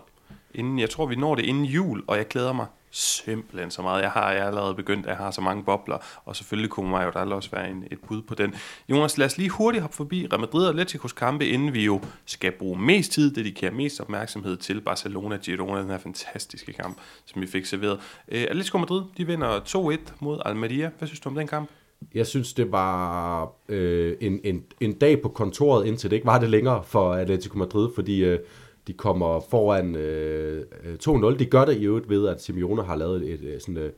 Inden, 0.54 0.80
jeg 0.80 0.90
tror, 0.90 1.06
vi 1.06 1.16
når 1.16 1.36
det 1.36 1.46
inden 1.46 1.66
jul, 1.66 2.04
og 2.08 2.18
jeg 2.18 2.28
glæder 2.28 2.54
mig 2.54 2.66
simpelthen 2.92 3.72
så 3.72 3.82
meget. 3.82 4.02
Jeg 4.02 4.12
har 4.12 4.32
jeg 4.32 4.48
allerede 4.48 4.76
begyndt 4.76 5.08
at 5.08 5.16
have 5.16 5.32
så 5.32 5.42
mange 5.42 5.64
bobler, 5.64 5.98
og 6.26 6.36
selvfølgelig 6.36 6.70
kunne 6.70 6.90
mig 6.90 7.06
jo 7.06 7.12
der 7.14 7.36
også 7.36 7.52
være 7.52 7.70
en, 7.70 7.84
et 7.92 8.00
bud 8.08 8.22
på 8.22 8.36
den. 8.36 8.56
Jonas, 8.90 9.18
lad 9.18 9.26
os 9.26 9.38
lige 9.38 9.50
hurtigt 9.50 9.82
hoppe 9.82 9.96
forbi 9.96 10.28
Real 10.32 10.40
Madrid 10.40 10.64
og 10.66 10.70
Atleticos 10.70 11.14
kampe, 11.14 11.48
inden 11.48 11.74
vi 11.74 11.86
jo 11.86 12.02
skal 12.26 12.52
bruge 12.52 12.80
mest 12.80 13.12
tid, 13.12 13.36
dedikere 13.36 13.72
mest 13.72 14.02
opmærksomhed 14.02 14.58
til 14.58 14.82
Barcelona 14.82 15.38
Girona, 15.38 15.82
den 15.82 15.90
her 15.90 15.98
fantastiske 15.98 16.74
kamp, 16.74 16.98
som 17.26 17.42
vi 17.42 17.48
fik 17.48 17.66
serveret. 17.66 17.94
Uh, 17.94 17.98
Atletico 18.28 18.78
Madrid, 18.78 19.02
de 19.18 19.28
vinder 19.28 19.60
2-1 19.60 20.14
mod 20.20 20.42
Almeria. 20.46 20.90
Hvad 20.98 21.08
synes 21.08 21.20
du 21.20 21.30
om 21.30 21.36
den 21.36 21.48
kamp? 21.48 21.70
Jeg 22.14 22.28
synes, 22.28 22.54
det 22.54 22.72
var 22.72 23.52
øh, 23.70 24.18
en, 24.22 24.40
en, 24.44 24.64
en 24.80 24.94
dag 24.94 25.22
på 25.22 25.30
kontoret, 25.30 25.88
indtil 25.88 26.10
det 26.10 26.16
ikke 26.16 26.26
var 26.26 26.40
det 26.40 26.50
længere 26.50 26.84
for 26.84 27.14
Atletico 27.14 27.58
Madrid, 27.58 27.90
fordi 27.96 28.24
øh, 28.24 28.40
de 28.88 28.94
kommer 28.94 29.40
foran 29.40 29.96
øh, 29.96 30.66
øh, 30.84 30.96
2-0. 31.04 31.38
De 31.38 31.46
gør 31.46 31.66
det 31.66 31.78
i 31.78 31.86
øvrigt 31.86 32.10
ved, 32.10 32.28
at 32.28 32.42
Simeone 32.42 32.84
har 32.84 32.96
lavet 32.96 33.34
et, 33.34 33.54
et, 33.54 33.62
sådan, 33.62 33.78
øh, 33.78 33.92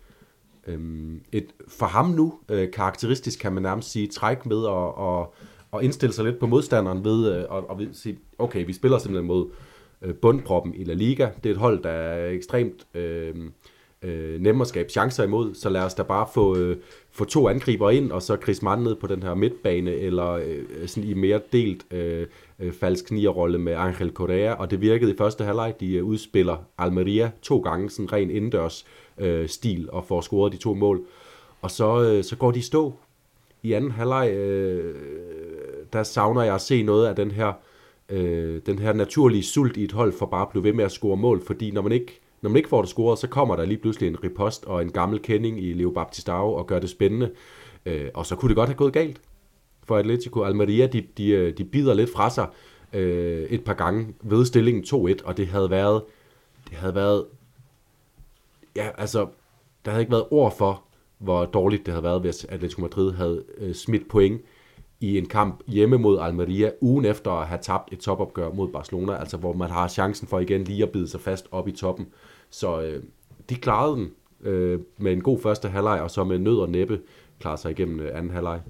øhm, 0.68 1.22
et 1.32 1.46
for 1.68 1.86
ham 1.86 2.10
nu 2.10 2.34
øh, 2.50 2.72
karakteristisk, 2.72 3.40
kan 3.40 3.54
man 3.54 3.64
nærmest 3.64 3.92
sige, 3.92 4.08
træk 4.08 4.46
med 4.46 4.64
at, 4.64 4.72
og, 4.72 5.34
og 5.72 5.84
indstille 5.84 6.14
sig 6.14 6.26
lidt 6.26 6.40
på 6.40 6.48
modstanderen 6.48 7.06
ved 7.06 7.36
øh, 7.36 7.44
at, 7.72 7.78
ved, 7.78 7.94
sige, 7.94 8.18
okay, 8.40 8.66
vi 8.66 8.74
spiller 8.74 8.98
simpelthen 8.98 9.28
mod 9.28 9.50
øh, 10.02 10.16
bundproppen 10.16 10.76
i 10.76 10.84
La 10.84 10.94
Liga. 10.94 11.30
Det 11.44 11.50
er 11.50 11.54
et 11.54 11.60
hold, 11.60 11.84
der 11.84 11.90
er 11.90 12.30
ekstremt 12.30 12.88
øh, 12.94 13.36
øh, 14.04 14.42
nemme 14.42 14.62
at 14.62 14.68
skabe 14.68 14.90
chancer 14.90 15.24
imod, 15.24 15.54
så 15.54 15.70
lad 15.70 15.82
os 15.82 15.94
da 15.94 16.04
bare 16.04 16.28
få, 16.34 16.58
øh, 16.58 16.78
få 17.12 17.26
to 17.26 17.48
angriber 17.48 17.90
ind, 17.90 18.12
og 18.12 18.22
så 18.22 18.38
Chris 18.44 18.62
Mann 18.62 18.84
ned 18.84 18.96
på 18.96 19.08
den 19.08 19.24
her 19.24 19.34
midtbane, 19.34 19.92
eller 19.92 20.32
øh, 20.32 20.88
sådan 20.88 21.10
i 21.10 21.14
mere 21.14 21.42
delt 21.52 21.86
øh, 21.92 22.28
øh, 22.60 22.74
falsk 22.74 23.12
nierrolle 23.12 23.58
med 23.58 23.74
Angel 23.74 24.12
Correa, 24.14 24.54
og 24.54 24.72
det 24.72 24.82
virkede 24.82 25.12
i 25.12 25.18
første 25.18 25.44
halvleg. 25.44 25.74
De 25.80 25.96
øh, 25.96 26.06
udspiller 26.06 26.58
Almeria 26.78 27.32
to 27.42 27.60
gange, 27.60 27.90
sådan 27.90 28.14
ren 28.14 28.30
indendørs 28.30 28.86
øh, 29.18 29.50
stil, 29.50 29.90
og 29.92 30.06
får 30.06 30.22
scoret 30.22 30.54
de 30.54 30.58
to 30.58 30.74
mål. 30.74 31.02
Og 31.62 31.72
så, 31.72 32.02
øh, 32.02 32.24
så 32.24 32.36
går 32.36 32.52
de 32.52 32.62
stå. 32.62 32.94
I 33.64 33.74
anden 33.74 33.92
halvleg, 33.92 34.32
øh, 34.32 34.96
der 35.94 36.04
savner 36.04 36.44
jeg 36.44 36.56
at 36.56 36.62
se 36.62 36.84
noget 36.84 37.08
af 37.08 37.16
den 37.16 37.32
her, 37.32 37.54
øh, 38.10 38.62
den 38.66 38.80
her 38.80 38.94
naturlige 38.94 39.44
sult 39.44 39.78
i 39.78 39.84
et 39.84 39.92
hold 39.92 40.14
for 40.14 40.26
bare 40.26 40.42
at 40.42 40.50
blive 40.50 40.64
ved 40.64 40.74
med 40.74 40.86
at 40.86 40.92
score 40.92 41.18
mål, 41.18 41.46
fordi 41.46 41.72
når 41.72 41.82
man 41.82 41.92
ikke 41.92 42.20
når 42.44 42.50
man 42.50 42.58
ikke 42.58 42.70
får 42.70 42.82
det 42.82 42.90
scoret, 42.90 43.20
så 43.20 43.28
kommer 43.28 43.56
der 43.56 43.66
lige 43.66 43.78
pludselig 43.78 44.10
en 44.10 44.24
ripost 44.24 44.66
og 44.66 44.82
en 44.82 44.92
gammel 44.92 45.20
kending 45.20 45.64
i 45.64 45.74
Leo 45.74 45.92
Baptistao 45.92 46.54
og 46.54 46.68
gør 46.68 46.80
det 46.80 46.90
spændende. 46.90 47.32
Øh, 47.86 48.10
og 48.14 48.26
så 48.26 48.36
kunne 48.36 48.50
det 48.50 48.56
godt 48.56 48.70
have 48.70 48.78
gået 48.78 48.94
galt 48.94 49.22
for 49.84 49.98
Atletico. 49.98 50.44
Almeria, 50.44 50.88
de, 50.88 51.04
de, 51.18 51.30
øh, 51.30 51.58
de 51.58 51.64
bider 51.64 51.94
lidt 51.94 52.10
fra 52.14 52.30
sig 52.30 52.48
øh, 52.94 53.44
et 53.44 53.64
par 53.64 53.74
gange 53.74 54.14
ved 54.22 54.46
stillingen 54.46 54.84
2-1, 54.84 55.26
og 55.26 55.38
det 55.38 55.48
havde 55.48 55.70
været, 55.70 56.04
det 56.70 56.78
havde 56.78 56.96
været, 56.96 57.26
ja, 58.76 58.90
altså, 58.98 59.28
der 59.86 59.92
havde 59.92 60.02
ikke 60.02 60.12
været 60.12 60.26
ord 60.32 60.58
for, 60.58 60.84
hvor 61.18 61.46
dårligt 61.46 61.86
det 61.86 61.94
havde 61.94 62.04
været, 62.04 62.22
hvis 62.22 62.46
Atletico 62.46 62.82
Madrid 62.82 63.12
havde 63.12 63.44
øh, 63.58 63.76
smidt 63.76 64.08
point 64.10 64.42
i 65.04 65.18
en 65.18 65.26
kamp 65.26 65.62
hjemme 65.68 65.98
mod 65.98 66.20
Almeria, 66.20 66.72
ugen 66.82 67.06
efter 67.06 67.32
at 67.32 67.48
have 67.48 67.60
tabt 67.62 67.94
et 67.94 68.00
topopgør 68.00 68.52
mod 68.52 68.68
Barcelona, 68.68 69.16
altså 69.16 69.38
hvor 69.38 69.54
man 69.54 69.70
har 69.70 69.88
chancen 69.88 70.28
for 70.28 70.40
igen 70.40 70.64
lige 70.64 70.84
at 70.84 70.90
bide 70.90 71.08
sig 71.08 71.22
fast 71.22 71.48
op 71.52 71.68
i 71.68 71.72
toppen. 71.72 72.08
Så 72.50 72.82
øh, 72.82 73.04
de 73.50 73.56
klarede 73.56 73.96
den 73.96 74.12
øh, 74.42 74.80
med 74.98 75.14
en 75.14 75.22
god 75.22 75.40
første 75.42 75.70
halvleg, 75.70 76.02
og 76.02 76.12
så 76.12 76.24
med 76.24 76.40
nød 76.40 76.58
og 76.58 76.70
næppe 76.70 77.02
klarede 77.40 77.62
sig 77.62 77.72
igennem 77.72 78.00
øh, 78.00 78.18
anden 78.18 78.32
halvleg. 78.32 78.62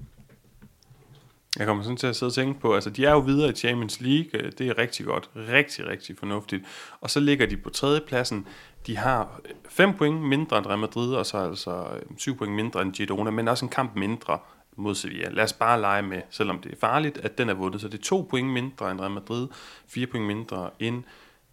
Jeg 1.58 1.66
kommer 1.66 1.82
sådan 1.82 1.96
til 1.96 2.06
at 2.06 2.16
sidde 2.16 2.30
og 2.30 2.34
tænke 2.34 2.60
på, 2.60 2.74
altså 2.74 2.90
de 2.90 3.04
er 3.04 3.12
jo 3.12 3.18
videre 3.18 3.50
i 3.50 3.54
Champions 3.54 4.00
League, 4.00 4.40
øh, 4.40 4.52
det 4.58 4.68
er 4.68 4.78
rigtig 4.78 5.06
godt, 5.06 5.30
rigtig, 5.36 5.86
rigtig 5.86 6.18
fornuftigt. 6.18 6.64
Og 7.00 7.10
så 7.10 7.20
ligger 7.20 7.46
de 7.46 7.56
på 7.56 7.70
tredjepladsen, 7.70 8.46
de 8.86 8.96
har 8.96 9.40
øh, 9.44 9.50
5 9.68 9.94
point 9.96 10.22
mindre 10.22 10.58
end 10.58 10.66
Real 10.66 10.78
Madrid, 10.78 11.14
og 11.14 11.26
så 11.26 11.36
altså 11.36 11.70
øh, 11.70 12.02
7 12.18 12.36
point 12.36 12.54
mindre 12.54 12.82
end 12.82 12.92
Girona, 12.92 13.30
men 13.30 13.48
også 13.48 13.64
en 13.64 13.70
kamp 13.70 13.96
mindre 13.96 14.38
mod 14.76 14.94
Sevilla. 14.94 15.28
Lad 15.30 15.44
os 15.44 15.52
bare 15.52 15.80
lege 15.80 16.02
med, 16.02 16.22
selvom 16.30 16.58
det 16.58 16.72
er 16.72 16.76
farligt, 16.76 17.18
at 17.18 17.38
den 17.38 17.48
er 17.48 17.54
vundet, 17.54 17.80
så 17.80 17.88
det 17.88 17.98
er 17.98 18.02
to 18.02 18.26
point 18.30 18.48
mindre 18.48 18.90
end 18.90 19.00
Real 19.00 19.10
Madrid, 19.10 19.48
fire 19.88 20.06
point 20.06 20.26
mindre 20.26 20.70
end 20.80 21.02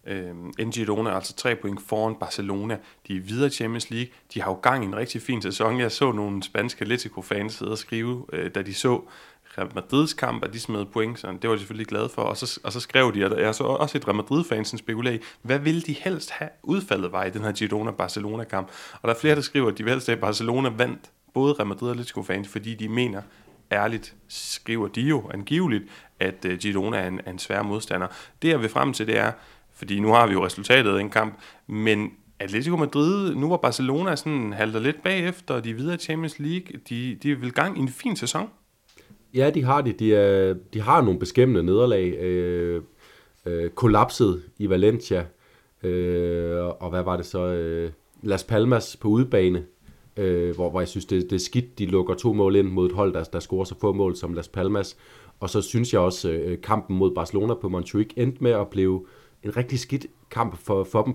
øh, 0.06 0.34
end 0.58 0.72
Girona, 0.72 1.14
altså 1.14 1.34
tre 1.34 1.56
point 1.56 1.80
foran 1.86 2.14
Barcelona. 2.14 2.78
De 3.08 3.16
er 3.16 3.20
videre 3.20 3.46
i 3.46 3.50
Champions 3.50 3.90
League. 3.90 4.12
De 4.34 4.40
har 4.40 4.50
jo 4.50 4.54
gang 4.54 4.84
i 4.84 4.86
en 4.86 4.96
rigtig 4.96 5.22
fin 5.22 5.42
sæson. 5.42 5.80
Jeg 5.80 5.92
så 5.92 6.12
nogle 6.12 6.42
spanske 6.42 6.82
Atletico-fans 6.82 7.54
sidde 7.54 7.72
og 7.72 7.78
skrive, 7.78 8.26
øh, 8.32 8.50
da 8.54 8.62
de 8.62 8.74
så 8.74 9.02
Real 9.58 9.70
Madrids 9.74 10.14
kamp, 10.14 10.44
at 10.44 10.52
de 10.52 10.60
smed 10.60 10.84
point, 10.84 11.18
så 11.18 11.38
det 11.42 11.50
var 11.50 11.56
de 11.56 11.60
selvfølgelig 11.60 11.86
glade 11.86 12.08
for. 12.08 12.22
Og 12.22 12.36
så, 12.36 12.60
og 12.64 12.72
så 12.72 12.80
skrev 12.80 13.14
de, 13.14 13.24
at 13.24 13.40
jeg 13.40 13.54
så 13.54 13.64
også 13.64 13.98
et 13.98 14.08
Real 14.08 14.16
Madrid-fans 14.16 14.68
spekulere 14.68 14.78
spekulerer 14.78 15.14
i, 15.14 15.20
hvad 15.42 15.58
vil 15.58 15.86
de 15.86 15.92
helst 15.92 16.30
have 16.30 16.50
udfaldet 16.62 17.12
var 17.12 17.24
i 17.24 17.30
den 17.30 17.42
her 17.42 17.52
Girona-Barcelona-kamp? 17.52 18.68
Og 18.92 19.08
der 19.08 19.14
er 19.14 19.18
flere, 19.18 19.34
der 19.34 19.40
skriver, 19.40 19.68
at 19.68 19.78
de 19.78 19.84
vil 19.84 19.92
helst 19.92 20.06
have, 20.06 20.16
at 20.16 20.20
Barcelona 20.20 20.68
vandt 20.68 21.10
både 21.34 21.52
Real 21.52 21.66
Madrid 21.66 21.88
og 21.88 21.92
Atletico-fans, 21.92 22.48
fordi 22.48 22.74
de 22.74 22.88
mener, 22.88 23.22
ærligt 23.72 24.14
skriver 24.28 24.88
de 24.88 25.00
jo 25.00 25.30
angiveligt, 25.34 25.84
at 26.20 26.44
øh, 26.44 26.58
Girona 26.58 26.96
er 26.96 27.08
en, 27.08 27.20
er 27.26 27.30
en 27.30 27.38
svær 27.38 27.62
modstander. 27.62 28.06
Det 28.42 28.48
jeg 28.48 28.60
vil 28.60 28.68
frem 28.68 28.92
til, 28.92 29.06
det 29.06 29.18
er, 29.18 29.32
fordi 29.74 30.00
nu 30.00 30.08
har 30.08 30.26
vi 30.26 30.32
jo 30.32 30.46
resultatet 30.46 30.96
af 30.96 31.00
en 31.00 31.10
kamp, 31.10 31.38
men 31.66 32.10
Atletico 32.38 32.76
Madrid, 32.76 33.34
nu 33.34 33.48
var 33.48 33.56
Barcelona 33.56 34.16
sådan 34.16 34.52
halter 34.52 34.80
lidt 34.80 35.02
bagefter, 35.02 35.54
og 35.54 35.64
de 35.64 35.70
er 35.70 35.74
videre 35.74 35.96
Champions 35.96 36.38
League, 36.38 36.80
de, 36.88 37.18
de 37.22 37.40
vil 37.40 37.52
gang 37.52 37.78
i 37.78 37.80
en 37.80 37.88
fin 37.88 38.16
sæson. 38.16 38.48
Ja, 39.34 39.50
de 39.50 39.64
har 39.64 39.80
det. 39.80 39.98
De, 39.98 40.14
er, 40.14 40.54
de 40.72 40.80
har 40.80 41.00
nogle 41.02 41.18
beskæmmende 41.18 41.62
nederlag. 41.62 42.14
Øh, 42.14 42.82
øh, 43.46 43.70
kollapset 43.70 44.42
i 44.58 44.68
Valencia, 44.68 45.26
øh, 45.82 46.66
og 46.66 46.90
hvad 46.90 47.02
var 47.02 47.16
det 47.16 47.26
så? 47.26 47.46
Øh, 47.46 47.90
Las 48.22 48.44
Palmas 48.44 48.96
på 48.96 49.08
udebane, 49.08 49.64
øh, 50.16 50.54
hvor, 50.54 50.70
hvor 50.70 50.80
jeg 50.80 50.88
synes, 50.88 51.04
det, 51.04 51.30
det 51.30 51.36
er 51.36 51.40
skidt. 51.40 51.78
De 51.78 51.86
lukker 51.86 52.14
to 52.14 52.32
mål 52.32 52.56
ind 52.56 52.68
mod 52.68 52.86
et 52.86 52.92
hold, 52.92 53.12
der, 53.14 53.24
der 53.24 53.40
scorer 53.40 53.64
så 53.64 53.74
få 53.80 53.92
mål 53.92 54.16
som 54.16 54.34
Las 54.34 54.48
Palmas. 54.48 54.96
Og 55.40 55.50
så 55.50 55.62
synes 55.62 55.92
jeg 55.92 56.00
også, 56.00 56.30
øh, 56.30 56.60
kampen 56.60 56.96
mod 56.96 57.14
Barcelona 57.14 57.54
på 57.54 57.68
Montjuic 57.68 58.10
endte 58.16 58.42
med 58.42 58.50
at 58.50 58.68
blive 58.68 59.06
en 59.42 59.56
rigtig 59.56 59.78
skidt 59.78 60.06
kamp 60.30 60.58
for, 60.58 60.84
for 60.84 61.02
dem. 61.02 61.14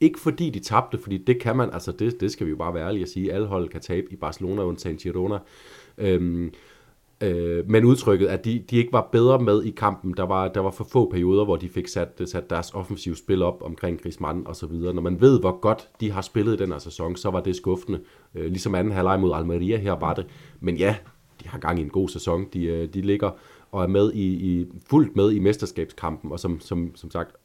Ikke 0.00 0.20
fordi 0.20 0.50
de 0.50 0.60
tabte, 0.60 0.98
fordi 0.98 1.16
det 1.16 1.40
kan 1.40 1.56
man, 1.56 1.70
altså 1.72 1.92
det, 1.92 2.20
det 2.20 2.32
skal 2.32 2.46
vi 2.46 2.50
jo 2.50 2.56
bare 2.56 2.74
være 2.74 2.86
ærlige 2.86 3.02
at 3.02 3.08
sige, 3.08 3.32
alle 3.32 3.46
hold 3.46 3.68
kan 3.68 3.80
tabe 3.80 4.06
i 4.12 4.16
Barcelona 4.16 4.62
undtagen 4.62 4.96
Girona. 4.96 5.38
Øhm, 5.98 6.52
øh, 7.20 7.70
men 7.70 7.84
udtrykket, 7.84 8.26
at 8.26 8.44
de, 8.44 8.64
de 8.70 8.76
ikke 8.76 8.92
var 8.92 9.08
bedre 9.12 9.38
med 9.38 9.62
i 9.62 9.70
kampen. 9.70 10.14
Der 10.16 10.22
var, 10.22 10.48
der 10.48 10.60
var 10.60 10.70
for 10.70 10.84
få 10.84 11.10
perioder, 11.10 11.44
hvor 11.44 11.56
de 11.56 11.68
fik 11.68 11.88
sat, 11.88 12.22
sat 12.26 12.50
deres 12.50 12.74
offensive 12.74 13.16
spil 13.16 13.42
op 13.42 13.62
omkring 13.62 14.02
Griezmann 14.02 14.46
og 14.46 14.56
så 14.56 14.66
videre. 14.66 14.94
Når 14.94 15.02
man 15.02 15.20
ved, 15.20 15.40
hvor 15.40 15.60
godt 15.60 15.88
de 16.00 16.10
har 16.10 16.22
spillet 16.22 16.54
i 16.54 16.56
den 16.56 16.72
her 16.72 16.78
sæson, 16.78 17.16
så 17.16 17.30
var 17.30 17.40
det 17.40 17.56
skuffende. 17.56 18.00
Øh, 18.34 18.46
ligesom 18.46 18.74
anden 18.74 18.92
halvleg 18.92 19.20
mod 19.20 19.32
Almeria 19.34 19.76
her 19.76 19.92
var 19.92 20.14
det. 20.14 20.26
Men 20.60 20.76
ja, 20.76 20.96
de 21.42 21.48
har 21.48 21.58
gang 21.58 21.78
i 21.78 21.82
en 21.82 21.88
god 21.88 22.08
sæson. 22.08 22.46
De, 22.52 22.64
øh, 22.64 22.88
de 22.94 23.00
ligger 23.00 23.30
og 23.72 23.82
er 23.82 23.86
med 23.86 24.12
i, 24.12 24.26
i 24.26 24.66
fuldt 24.90 25.16
med 25.16 25.32
i 25.32 25.38
mesterskabskampen, 25.38 26.32
og 26.32 26.40
som, 26.40 26.60
som, 26.60 26.92
som 26.94 27.10
sagt 27.10 27.36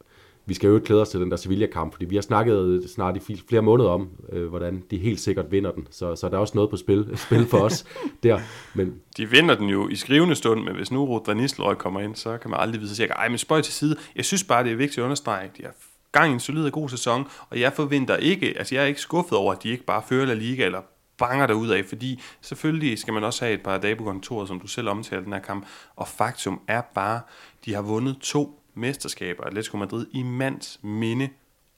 vi 0.46 0.54
skal 0.54 0.68
jo 0.68 0.76
ikke 0.76 0.86
klæde 0.86 1.02
os 1.02 1.10
til 1.10 1.20
den 1.20 1.32
der 1.32 1.38
Sevilla-kamp, 1.38 1.94
fordi 1.94 2.06
vi 2.06 2.16
har 2.16 2.22
snakket 2.22 2.90
snart 2.90 3.18
i 3.30 3.42
flere 3.50 3.62
måneder 3.62 3.90
om, 3.90 4.10
øh, 4.32 4.48
hvordan 4.50 4.84
de 4.92 4.98
helt 4.98 5.20
sikkert 5.20 5.52
vinder 5.52 5.72
den. 5.72 5.88
Så, 5.92 6.16
så 6.16 6.30
der 6.30 6.36
er 6.36 6.40
også 6.40 6.56
noget 6.56 6.70
på 6.70 6.78
spil, 6.78 7.12
spil 7.26 7.46
for 7.48 7.58
os 7.58 7.86
der. 8.24 8.40
Men... 8.74 8.94
De 9.18 9.30
vinder 9.30 9.56
den 9.56 9.70
jo 9.70 9.90
i 9.90 9.96
skrivende 9.96 10.36
stund, 10.36 10.64
men 10.64 10.76
hvis 10.76 10.92
nu 10.92 11.06
Rudra 11.06 11.34
Nistelrøy 11.34 11.74
kommer 11.74 12.00
ind, 12.00 12.16
så 12.16 12.38
kan 12.38 12.52
man 12.52 12.60
aldrig 12.60 12.80
vide 12.80 12.90
sig 12.90 12.98
sikkert. 12.98 13.18
Ej, 13.18 13.30
men 13.30 13.38
spøj 13.38 13.62
til 13.62 13.74
side. 13.74 13.96
Jeg 14.16 14.26
synes 14.26 14.44
bare, 14.44 14.64
det 14.64 14.72
er 14.72 14.76
vigtigt 14.76 14.98
at 14.98 15.04
understrege, 15.04 15.52
de 15.58 15.64
har 15.64 15.74
gang 16.12 16.32
i 16.32 16.34
en 16.34 16.40
solid 16.40 16.66
og 16.66 16.72
god 16.72 16.90
sæson, 16.90 17.28
og 17.50 17.60
jeg 17.60 17.74
forventer 17.74 18.16
ikke, 18.16 18.54
altså 18.58 18.76
jeg 18.76 18.84
er 18.84 18.88
ikke 18.88 19.02
skuffet 19.02 19.38
over, 19.38 19.54
at 19.54 19.64
de 19.64 19.70
ikke 19.70 19.84
bare 19.84 20.04
fører 20.10 20.26
La 20.26 20.34
Liga, 20.34 20.66
eller 20.66 20.82
banger 21.18 21.48
der 21.48 21.54
ud 21.54 21.68
af, 21.68 21.86
fordi 21.86 22.22
selvfølgelig 22.42 23.00
skal 23.00 23.14
man 23.14 23.24
også 23.24 23.46
have 23.46 23.54
et 23.54 23.62
par 23.62 23.78
dage 23.78 23.96
på 23.96 24.04
kontoret, 24.04 24.48
som 24.48 24.60
du 24.60 24.68
selv 24.68 24.90
omtalte 24.90 25.26
den 25.26 25.34
her 25.34 25.40
kamp, 25.40 25.66
og 25.96 26.08
faktum 26.08 26.62
er 26.68 26.82
bare, 26.96 27.22
de 27.66 27.74
har 27.74 27.82
vundet 27.82 28.18
to 28.22 28.63
mesterskaber, 28.76 29.44
Atletico 29.44 29.78
Madrid, 29.78 30.06
i 30.12 30.24
mands 30.24 30.80
minde, 30.84 31.30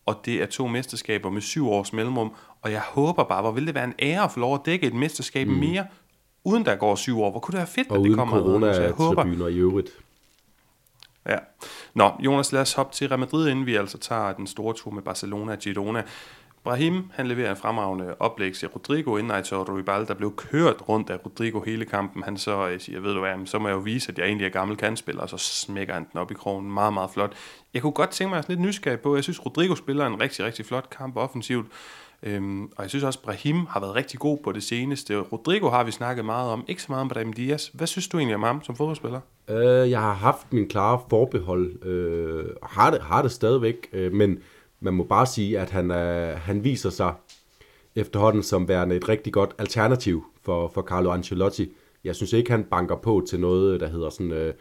og 0.05 0.21
det 0.25 0.41
er 0.41 0.45
to 0.45 0.67
mesterskaber 0.67 1.29
med 1.29 1.41
syv 1.41 1.69
års 1.69 1.93
mellemrum, 1.93 2.31
og 2.61 2.71
jeg 2.71 2.81
håber 2.81 3.23
bare, 3.23 3.41
hvor 3.41 3.51
vil 3.51 3.67
det 3.67 3.75
være 3.75 3.83
en 3.83 3.93
ære 3.99 4.23
at 4.23 4.31
få 4.31 4.39
lov 4.39 4.55
at 4.55 4.61
dække 4.65 4.87
et 4.87 4.93
mesterskab 4.93 5.47
mm. 5.47 5.53
mere, 5.53 5.85
uden 6.43 6.65
der 6.65 6.75
går 6.75 6.95
syv 6.95 7.21
år. 7.21 7.31
Hvor 7.31 7.39
kunne 7.39 7.51
det 7.51 7.57
være 7.57 7.67
fedt, 7.67 7.91
og 7.91 7.97
at 7.97 8.03
det 8.03 8.15
kommer 8.15 8.39
corona 8.39 8.73
så 8.73 8.81
jeg 8.81 8.91
håber. 8.91 9.47
i 9.47 9.57
øvrigt. 9.57 9.89
Ja. 11.29 11.37
Nå, 11.93 12.11
Jonas, 12.19 12.51
lad 12.51 12.61
os 12.61 12.73
hoppe 12.73 12.93
til 12.93 13.07
Real 13.07 13.19
Madrid, 13.19 13.49
inden 13.49 13.65
vi 13.65 13.75
altså 13.75 13.97
tager 13.97 14.33
den 14.33 14.47
store 14.47 14.73
tur 14.73 14.91
med 14.91 15.03
Barcelona 15.03 15.51
og 15.51 15.59
Girona. 15.59 16.03
Brahim, 16.65 17.03
han 17.13 17.27
leverer 17.27 17.49
en 17.49 17.57
fremragende 17.57 18.15
oplæg 18.19 18.53
til 18.53 18.67
Rodrigo, 18.67 19.17
inden 19.17 19.31
Aitor 19.31 19.63
Ruibal, 19.63 20.07
der 20.07 20.13
blev 20.13 20.35
kørt 20.35 20.89
rundt 20.89 21.09
af 21.09 21.25
Rodrigo 21.25 21.61
hele 21.61 21.85
kampen. 21.85 22.23
Han 22.23 22.37
så 22.37 22.65
jeg 22.65 22.81
siger, 22.81 22.99
ved 22.99 23.13
du 23.13 23.19
hvad, 23.19 23.45
så 23.45 23.59
må 23.59 23.67
jeg 23.67 23.75
jo 23.75 23.79
vise, 23.79 24.11
at 24.11 24.17
jeg 24.17 24.25
egentlig 24.25 24.45
er 24.45 24.49
gammel 24.49 24.77
kandspiller, 24.77 25.21
og 25.21 25.29
så 25.29 25.37
smækker 25.37 25.93
han 25.93 26.05
den 26.11 26.19
op 26.19 26.31
i 26.31 26.33
krogen. 26.33 26.71
Meget, 26.71 26.93
meget 26.93 27.09
flot. 27.11 27.33
Jeg 27.73 27.81
kunne 27.81 27.91
godt 27.91 28.09
tænke 28.09 28.35
mig 28.35 28.43
lidt 28.47 28.59
nysgerrig 28.59 28.99
på, 28.99 29.15
jeg 29.15 29.23
synes, 29.23 29.45
Rodrigo 29.45 29.75
spiller 29.75 30.07
en 30.07 30.21
rigtig, 30.21 30.45
rigtig 30.45 30.65
flot 30.65 30.89
kamp 30.89 31.17
offensivt. 31.17 31.67
Øhm, 32.23 32.63
og 32.63 32.81
jeg 32.83 32.89
synes 32.89 33.03
også, 33.03 33.21
Brahim 33.21 33.65
har 33.69 33.79
været 33.79 33.95
rigtig 33.95 34.19
god 34.19 34.37
på 34.43 34.51
det 34.51 34.63
seneste. 34.63 35.19
Rodrigo 35.19 35.69
har 35.69 35.83
vi 35.83 35.91
snakket 35.91 36.25
meget 36.25 36.51
om, 36.51 36.65
ikke 36.67 36.81
så 36.81 36.85
meget 36.89 37.01
om 37.01 37.09
Brahim 37.09 37.33
Diaz. 37.33 37.67
Hvad 37.67 37.87
synes 37.87 38.07
du 38.07 38.17
egentlig 38.17 38.35
om 38.35 38.43
ham 38.43 38.63
som 38.63 38.75
fodboldspiller? 38.75 39.19
Øh, 39.49 39.89
jeg 39.89 39.99
har 39.99 40.13
haft 40.13 40.53
min 40.53 40.69
klare 40.69 40.99
forbehold, 41.09 41.85
øh, 41.85 42.45
har, 42.63 42.91
det, 42.91 43.01
har 43.01 43.21
det 43.21 43.31
stadigvæk, 43.31 43.89
øh, 43.93 44.13
men 44.13 44.37
man 44.85 44.93
må 44.93 45.03
bare 45.03 45.25
sige, 45.25 45.59
at 45.59 45.69
han, 45.69 45.91
øh, 45.91 46.37
han 46.37 46.63
viser 46.63 46.89
sig 46.89 47.13
efterhånden 47.95 48.43
som 48.43 48.67
værende 48.67 48.95
et 48.95 49.09
rigtig 49.09 49.33
godt 49.33 49.55
alternativ 49.57 50.25
for, 50.41 50.71
for 50.73 50.81
Carlo 50.81 51.11
Ancelotti. 51.11 51.71
Jeg 52.03 52.15
synes 52.15 52.33
ikke, 52.33 52.51
han 52.51 52.63
banker 52.63 52.95
på 52.95 53.25
til 53.29 53.39
noget, 53.39 53.79
der 53.79 53.87
hedder 53.87 54.09
sådan... 54.09 54.31
Øh, 54.31 54.53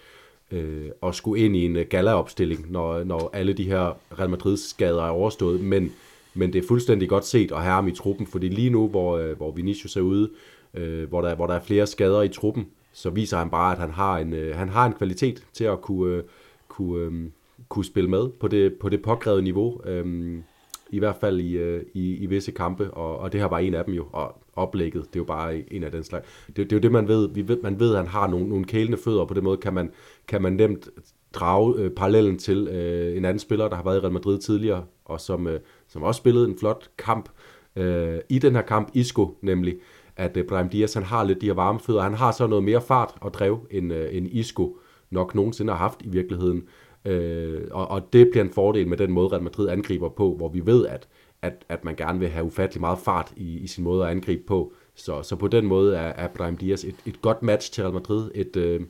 øh, 0.51 0.91
at 1.03 1.15
skulle 1.15 1.45
ind 1.45 1.57
i 1.57 1.65
en 1.65 1.77
øh, 1.77 1.87
galaopstilling, 1.91 2.61
gala-opstilling, 2.61 2.73
når, 2.73 3.05
når 3.05 3.31
alle 3.33 3.53
de 3.53 3.65
her 3.65 3.99
Real 4.19 4.31
Madrid-skader 4.31 5.03
er 5.03 5.11
overstået, 5.11 5.61
men, 5.61 5.93
men 6.35 6.53
det 6.53 6.65
er 6.65 6.69
fuldstændig 6.69 7.09
godt 7.09 7.27
set 7.27 7.53
at 7.53 7.63
have 7.63 7.75
ham 7.75 7.89
i 7.89 7.93
truppen, 7.93 8.27
fordi 8.27 8.49
lige 8.49 8.71
nu, 8.71 8.89
hvor, 8.89 9.19
øh, 9.19 9.37
hvor 9.37 9.51
Vinicius 9.51 9.97
er 9.97 10.01
ude, 10.01 10.31
øh, 10.75 11.09
hvor, 11.09 11.21
der, 11.23 11.35
hvor 11.35 11.47
der 11.47 11.55
er 11.55 11.61
flere 11.61 11.87
skader 11.87 12.23
i 12.23 12.29
truppen, 12.29 12.67
så 12.93 13.11
viser 13.11 13.39
han 13.39 13.51
bare, 13.51 13.73
at 13.73 13.79
han 13.79 13.91
har 13.91 14.19
en, 14.19 14.33
øh, 14.33 14.57
han 14.57 14.69
har 14.69 14.87
en 14.87 14.93
kvalitet 14.93 15.45
til 15.53 15.65
at 15.65 15.81
kunne, 15.81 16.17
øh, 16.17 16.23
kunne, 16.69 17.01
øh, 17.01 17.31
kunne 17.75 17.85
spille 17.85 18.11
med 18.11 18.29
på 18.41 18.49
det, 18.49 18.75
på 18.81 18.89
det 18.89 19.03
påkrævede 19.03 19.43
niveau. 19.43 19.81
Øhm, 19.85 20.43
I 20.91 20.99
hvert 20.99 21.17
fald 21.21 21.41
i, 21.41 21.53
øh, 21.57 21.83
i, 21.95 22.17
i 22.17 22.27
visse 22.27 22.53
kampe, 22.53 22.91
og, 22.91 23.19
og 23.19 23.33
det 23.33 23.41
her 23.41 23.49
var 23.49 23.59
en 23.59 23.75
af 23.75 23.85
dem 23.85 23.95
jo, 23.95 24.07
og 24.13 24.43
oplægget, 24.57 25.03
det 25.03 25.17
er 25.17 25.21
jo 25.21 25.25
bare 25.25 25.73
en 25.73 25.85
af 25.85 25.91
den 25.91 26.05
slags. 26.05 26.27
Det, 26.47 26.57
det 26.57 26.73
er 26.73 26.77
jo 26.77 26.81
det, 26.81 26.93
man 26.93 27.09
ved. 27.09 27.29
Vi 27.29 27.49
ved, 27.49 27.63
man 27.63 27.81
ved, 27.81 27.91
at 27.91 27.97
han 27.97 28.07
har 28.07 28.27
nogle, 28.27 28.49
nogle 28.49 28.65
kælende 28.65 28.99
fødder, 28.99 29.21
og 29.21 29.29
på 29.29 29.35
den 29.35 29.45
måde 29.45 29.57
kan 29.57 29.75
man, 29.75 29.91
kan 30.29 30.43
man 30.43 30.53
nemt 30.53 30.89
drage 31.33 31.75
øh, 31.79 31.91
parallellen 31.91 32.39
til 32.39 32.69
øh, 32.69 33.17
en 33.17 33.25
anden 33.25 33.39
spiller, 33.39 33.69
der 33.69 33.77
har 33.77 33.85
været 33.85 33.97
i 33.97 34.01
Real 34.01 34.13
Madrid 34.13 34.39
tidligere, 34.39 34.85
og 35.05 35.21
som, 35.21 35.47
øh, 35.47 35.61
som 35.89 36.03
også 36.03 36.19
spillede 36.19 36.49
en 36.49 36.59
flot 36.59 36.91
kamp 36.99 37.29
øh, 37.77 38.19
i 38.29 38.39
den 38.39 38.55
her 38.55 38.63
kamp, 38.63 38.91
Isco 38.95 39.39
nemlig, 39.43 39.77
at 40.17 40.37
øh, 40.37 40.45
Brahim 40.45 40.69
Diaz, 40.69 40.95
han 40.95 41.03
har 41.03 41.25
lidt 41.25 41.41
de 41.41 41.47
her 41.47 41.55
varme 41.55 41.81
fødder, 41.81 42.03
han 42.03 42.15
har 42.15 42.33
så 42.33 42.47
noget 42.47 42.65
mere 42.65 42.81
fart 42.81 43.15
og 43.21 43.35
drev, 43.35 43.67
end, 43.71 43.93
øh, 43.93 44.17
end 44.17 44.27
Isco 44.27 44.79
nok 45.11 45.35
nogensinde 45.35 45.73
har 45.73 45.79
haft 45.79 46.03
i 46.03 46.09
virkeligheden. 46.09 46.63
Øh, 47.05 47.63
og, 47.71 47.89
og 47.89 48.13
det 48.13 48.29
bliver 48.31 48.45
en 48.45 48.53
fordel 48.53 48.89
med 48.89 48.97
den 48.97 49.13
måde, 49.13 49.29
Real 49.29 49.43
Madrid 49.43 49.69
angriber 49.69 50.09
på, 50.09 50.35
hvor 50.37 50.49
vi 50.49 50.67
ved, 50.67 50.87
at, 50.87 51.09
at, 51.43 51.65
at 51.69 51.85
man 51.85 51.97
gerne 51.97 52.19
vil 52.19 52.29
have 52.29 52.45
ufattelig 52.45 52.81
meget 52.81 52.99
fart 52.99 53.33
i, 53.37 53.59
i 53.59 53.67
sin 53.67 53.85
måde 53.85 54.05
at 54.05 54.11
angribe 54.11 54.43
på. 54.47 54.73
Så, 54.95 55.23
så 55.23 55.37
på 55.37 55.49
den 55.49 55.67
måde 55.67 55.97
er, 55.97 56.13
er 56.13 56.29
Brahim 56.29 56.57
Diaz 56.57 56.85
et, 56.85 56.97
et 57.07 57.23
godt 57.23 57.43
match 57.43 57.73
til 57.73 57.83
Real 57.83 57.95
Madrid, 57.95 58.31
et, 58.35 58.57
øh, 58.57 58.81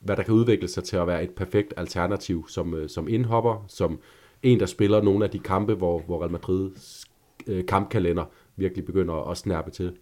hvad 0.00 0.16
der 0.16 0.22
kan 0.22 0.34
udvikle 0.34 0.68
sig 0.68 0.84
til 0.84 0.96
at 0.96 1.06
være 1.06 1.22
et 1.24 1.30
perfekt 1.30 1.74
alternativ 1.76 2.48
som, 2.48 2.74
øh, 2.74 2.88
som 2.88 3.08
indhopper, 3.08 3.64
som 3.68 4.00
en, 4.42 4.60
der 4.60 4.66
spiller 4.66 5.02
nogle 5.02 5.24
af 5.24 5.30
de 5.30 5.38
kampe, 5.38 5.74
hvor, 5.74 5.98
hvor 5.98 6.20
Real 6.20 6.30
Madrids 6.30 7.04
øh, 7.46 7.66
kampkalender 7.66 8.24
virkelig 8.56 8.84
begynder 8.84 9.30
at 9.30 9.36
snærpe 9.36 9.70
til. 9.70 9.92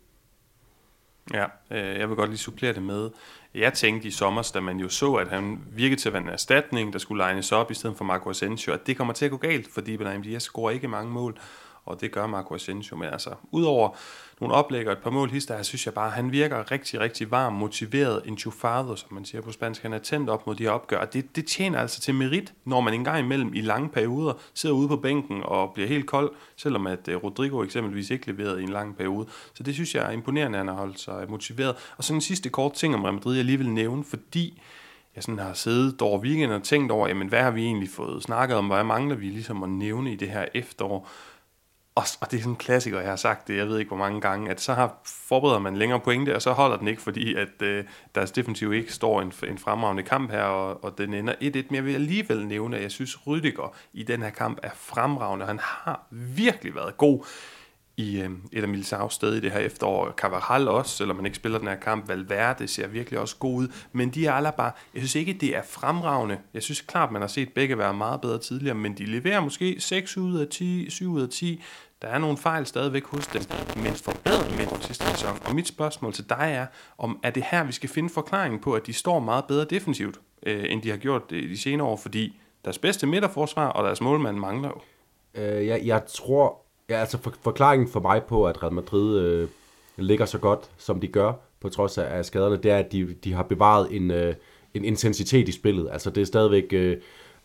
Ja, 1.34 1.44
øh, 1.70 1.98
jeg 2.00 2.08
vil 2.08 2.16
godt 2.16 2.30
lige 2.30 2.38
supplere 2.38 2.72
det 2.72 2.82
med. 2.82 3.10
Jeg 3.54 3.72
tænkte 3.72 4.08
i 4.08 4.10
sommer, 4.10 4.50
da 4.54 4.60
man 4.60 4.80
jo 4.80 4.88
så, 4.88 5.14
at 5.14 5.28
han 5.28 5.60
virkede 5.72 6.00
til 6.00 6.08
at 6.08 6.12
være 6.12 6.22
en 6.22 6.28
erstatning, 6.28 6.92
der 6.92 6.98
skulle 6.98 7.24
legnes 7.24 7.52
op 7.52 7.70
i 7.70 7.74
stedet 7.74 7.96
for 7.96 8.04
Marco 8.04 8.30
Asensio, 8.30 8.72
at 8.72 8.86
det 8.86 8.96
kommer 8.96 9.14
til 9.14 9.24
at 9.24 9.30
gå 9.30 9.36
galt, 9.36 9.68
fordi 9.74 9.96
Benahim 9.96 10.22
Diaz 10.22 10.42
scorer 10.42 10.70
ikke 10.70 10.88
mange 10.88 11.12
mål 11.12 11.38
og 11.86 12.00
det 12.00 12.12
gør 12.12 12.26
Marco 12.26 12.54
Asensio. 12.54 12.96
Men 12.96 13.08
altså, 13.08 13.30
udover 13.50 13.96
nogle 14.40 14.54
oplæg 14.54 14.86
og 14.86 14.92
et 14.92 14.98
par 14.98 15.10
mål 15.10 15.30
hister, 15.30 15.62
synes 15.62 15.86
jeg 15.86 15.94
bare, 15.94 16.06
at 16.06 16.12
han 16.12 16.32
virker 16.32 16.70
rigtig, 16.70 17.00
rigtig 17.00 17.30
varm, 17.30 17.52
motiveret, 17.52 18.22
enchufado, 18.24 18.96
som 18.96 19.14
man 19.14 19.24
siger 19.24 19.42
på 19.42 19.52
spansk. 19.52 19.82
Han 19.82 19.92
er 19.92 19.98
tændt 19.98 20.30
op 20.30 20.46
mod 20.46 20.54
de 20.54 20.62
her 20.62 20.70
opgør, 20.70 20.98
og 20.98 21.12
det, 21.12 21.36
det 21.36 21.46
tjener 21.46 21.78
altså 21.78 22.00
til 22.00 22.14
merit, 22.14 22.54
når 22.64 22.80
man 22.80 22.94
engang 22.94 23.18
imellem 23.18 23.54
i 23.54 23.60
lange 23.60 23.88
perioder 23.88 24.32
sidder 24.54 24.74
ude 24.74 24.88
på 24.88 24.96
bænken 24.96 25.42
og 25.44 25.72
bliver 25.74 25.88
helt 25.88 26.06
kold, 26.06 26.34
selvom 26.56 26.86
at 26.86 27.08
øh, 27.08 27.16
Rodrigo 27.16 27.62
eksempelvis 27.62 28.10
ikke 28.10 28.26
leverede 28.32 28.60
i 28.60 28.62
en 28.62 28.68
lang 28.68 28.96
periode. 28.96 29.26
Så 29.54 29.62
det 29.62 29.74
synes 29.74 29.94
jeg 29.94 30.06
er 30.06 30.10
imponerende, 30.10 30.58
at 30.58 30.60
han 30.60 30.68
har 30.68 30.74
holdt 30.74 31.00
sig 31.00 31.30
motiveret. 31.30 31.76
Og 31.96 32.04
så 32.04 32.14
en 32.14 32.20
sidste 32.20 32.48
kort 32.48 32.72
ting 32.72 32.94
om 32.94 33.02
Real 33.02 33.14
Madrid, 33.14 33.36
jeg 33.36 33.44
lige 33.44 33.58
vil 33.58 33.70
nævne, 33.70 34.04
fordi 34.04 34.62
jeg 35.14 35.22
sådan 35.22 35.38
har 35.38 35.52
siddet 35.52 36.02
over 36.02 36.18
weekenden 36.18 36.50
og 36.50 36.62
tænkt 36.62 36.92
over, 36.92 37.08
jamen 37.08 37.28
hvad 37.28 37.42
har 37.42 37.50
vi 37.50 37.64
egentlig 37.64 37.88
fået 37.88 38.22
snakket 38.22 38.56
om, 38.56 38.66
hvad 38.66 38.84
mangler 38.84 39.16
vi 39.16 39.26
ligesom 39.26 39.62
at 39.62 39.68
nævne 39.68 40.12
i 40.12 40.16
det 40.16 40.28
her 40.28 40.44
efterår. 40.54 41.08
Og, 41.96 42.04
og 42.20 42.30
det 42.30 42.36
er 42.36 42.40
sådan 42.40 42.52
en 42.52 42.56
klassiker, 42.56 43.00
jeg 43.00 43.08
har 43.08 43.16
sagt 43.16 43.48
det, 43.48 43.56
jeg 43.56 43.68
ved 43.68 43.78
ikke 43.78 43.88
hvor 43.88 43.96
mange 43.96 44.20
gange, 44.20 44.50
at 44.50 44.60
så 44.60 44.74
har, 44.74 45.00
forbereder 45.04 45.58
man 45.58 45.76
længere 45.76 46.00
pointe, 46.00 46.34
og 46.34 46.42
så 46.42 46.52
holder 46.52 46.76
den 46.76 46.88
ikke, 46.88 47.02
fordi 47.02 47.34
at 47.34 47.62
øh, 47.62 47.84
deres 48.14 48.30
defensiv 48.30 48.72
ikke 48.72 48.92
står 48.92 49.22
en, 49.22 49.32
en 49.48 49.58
fremragende 49.58 50.02
kamp 50.02 50.30
her, 50.30 50.42
og, 50.42 50.84
og 50.84 50.98
den 50.98 51.14
ender 51.14 51.34
1-1. 51.34 51.38
Men 51.42 51.74
jeg 51.74 51.84
vil 51.84 51.94
alligevel 51.94 52.46
nævne, 52.46 52.76
at 52.76 52.82
jeg 52.82 52.90
synes, 52.90 53.26
Rydiger 53.26 53.74
i 53.92 54.02
den 54.02 54.22
her 54.22 54.30
kamp 54.30 54.58
er 54.62 54.70
fremragende. 54.74 55.46
Han 55.46 55.58
har 55.62 56.06
virkelig 56.10 56.74
været 56.74 56.96
god 56.96 57.24
i 57.96 58.20
øh, 58.20 58.30
et 58.52 58.62
af 58.62 58.68
Militaus 58.68 59.14
sted 59.14 59.34
i 59.34 59.40
det 59.40 59.52
her 59.52 59.58
efterår. 59.58 60.12
Cavaral 60.16 60.68
også, 60.68 60.96
selvom 60.96 61.16
man 61.16 61.26
ikke 61.26 61.36
spiller 61.36 61.58
den 61.58 61.68
her 61.68 61.76
kamp. 61.76 62.08
Valverde 62.08 62.68
ser 62.68 62.86
virkelig 62.86 63.20
også 63.20 63.36
god 63.36 63.54
ud. 63.54 63.68
Men 63.92 64.10
de 64.10 64.26
er 64.26 64.50
bare, 64.50 64.72
jeg 64.94 65.00
synes 65.00 65.14
ikke, 65.14 65.32
det 65.32 65.56
er 65.56 65.62
fremragende. 65.68 66.38
Jeg 66.54 66.62
synes 66.62 66.80
klart, 66.80 67.12
man 67.12 67.22
har 67.22 67.28
set 67.28 67.52
begge 67.52 67.78
være 67.78 67.94
meget 67.94 68.20
bedre 68.20 68.38
tidligere, 68.38 68.74
men 68.74 68.98
de 68.98 69.04
leverer 69.04 69.40
måske 69.40 69.76
6 69.78 70.16
ud 70.16 70.38
af 70.38 70.48
10, 70.48 70.90
7 70.90 71.12
ud 71.12 71.22
af 71.22 71.28
10. 71.28 71.62
Der 72.02 72.08
er 72.08 72.18
nogle 72.18 72.36
fejl 72.36 72.66
stadigvæk 72.66 73.04
hos 73.04 73.26
dem, 73.26 73.42
men 73.76 73.92
forbedret 73.92 74.56
med 74.58 74.66
den 74.66 74.80
sidste 74.80 75.04
sæson. 75.04 75.38
Og 75.44 75.54
mit 75.54 75.68
spørgsmål 75.68 76.12
til 76.12 76.28
dig 76.28 76.52
er, 76.52 76.66
om 76.98 77.18
er 77.22 77.30
det 77.30 77.44
her, 77.50 77.64
vi 77.64 77.72
skal 77.72 77.88
finde 77.88 78.08
forklaringen 78.08 78.60
på, 78.60 78.74
at 78.74 78.86
de 78.86 78.92
står 78.92 79.18
meget 79.20 79.44
bedre 79.44 79.64
defensivt, 79.64 80.20
øh, 80.46 80.64
end 80.68 80.82
de 80.82 80.90
har 80.90 80.96
gjort 80.96 81.30
det 81.30 81.42
de 81.42 81.58
senere 81.58 81.86
år, 81.86 81.96
fordi 81.96 82.40
deres 82.64 82.78
bedste 82.78 83.06
midterforsvar, 83.06 83.68
og 83.68 83.84
deres 83.84 84.00
målmand 84.00 84.36
mangler 84.36 84.68
jo. 84.68 84.80
Øh, 85.42 85.66
jeg, 85.66 85.80
jeg 85.84 86.02
tror, 86.06 86.58
ja, 86.88 86.94
altså 86.94 87.18
for, 87.18 87.34
forklaringen 87.42 87.88
for 87.88 88.00
mig 88.00 88.22
på, 88.22 88.46
at 88.46 88.62
Real 88.62 88.72
Madrid 88.72 89.18
øh, 89.18 89.48
ligger 89.96 90.24
så 90.24 90.38
godt, 90.38 90.70
som 90.78 91.00
de 91.00 91.08
gør, 91.08 91.32
på 91.60 91.68
trods 91.68 91.98
af, 91.98 92.18
af 92.18 92.24
skaderne, 92.24 92.56
det 92.56 92.70
er, 92.70 92.78
at 92.78 92.92
de, 92.92 93.14
de 93.24 93.32
har 93.32 93.42
bevaret 93.42 93.96
en, 93.96 94.10
øh, 94.10 94.34
en 94.74 94.84
intensitet 94.84 95.48
i 95.48 95.52
spillet. 95.52 95.88
Altså 95.92 96.10
det 96.10 96.20
er 96.20 96.26
stadigvæk... 96.26 96.66
Øh, 96.72 96.96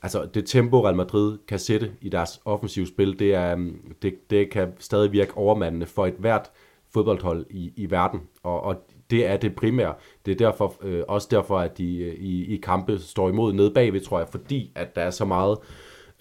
altså 0.02 0.26
det 0.34 0.46
tempo, 0.46 0.86
Real 0.86 0.96
Madrid 0.96 1.38
kan 1.48 1.60
sætte 1.60 1.92
i 2.02 2.10
deres 2.10 2.42
offensive 2.46 2.88
spil, 2.88 3.20
det, 3.20 3.36
er, 3.36 3.56
mm, 3.56 3.96
det, 4.02 4.30
det 4.30 4.50
kan 4.50 4.74
stadig 4.80 5.12
virke 5.12 5.38
overmandende 5.38 5.86
for 5.86 6.06
et 6.06 6.16
hvert 6.18 6.52
fodboldhold 6.94 7.46
i, 7.50 7.74
i 7.76 7.92
verden. 7.92 8.20
Og, 8.44 8.62
og 8.62 8.76
det 9.10 9.26
er 9.26 9.38
det 9.38 9.56
primære. 9.56 9.94
Det 10.26 10.32
er 10.32 10.36
derfor, 10.36 10.76
øh, 10.82 11.04
også 11.08 11.28
derfor, 11.32 11.60
at 11.60 11.78
de 11.78 11.98
øh, 11.98 12.14
i, 12.14 12.56
i 12.56 12.58
kampe 12.58 13.00
står 13.00 13.30
imod 13.30 13.54
nede 13.54 13.72
bagved, 13.72 14.02
tror 14.02 14.20
jeg, 14.20 14.28
fordi 14.28 14.72
at 14.76 14.96
der 14.96 15.02
er 15.02 15.10
så 15.10 15.26
meget 15.26 15.58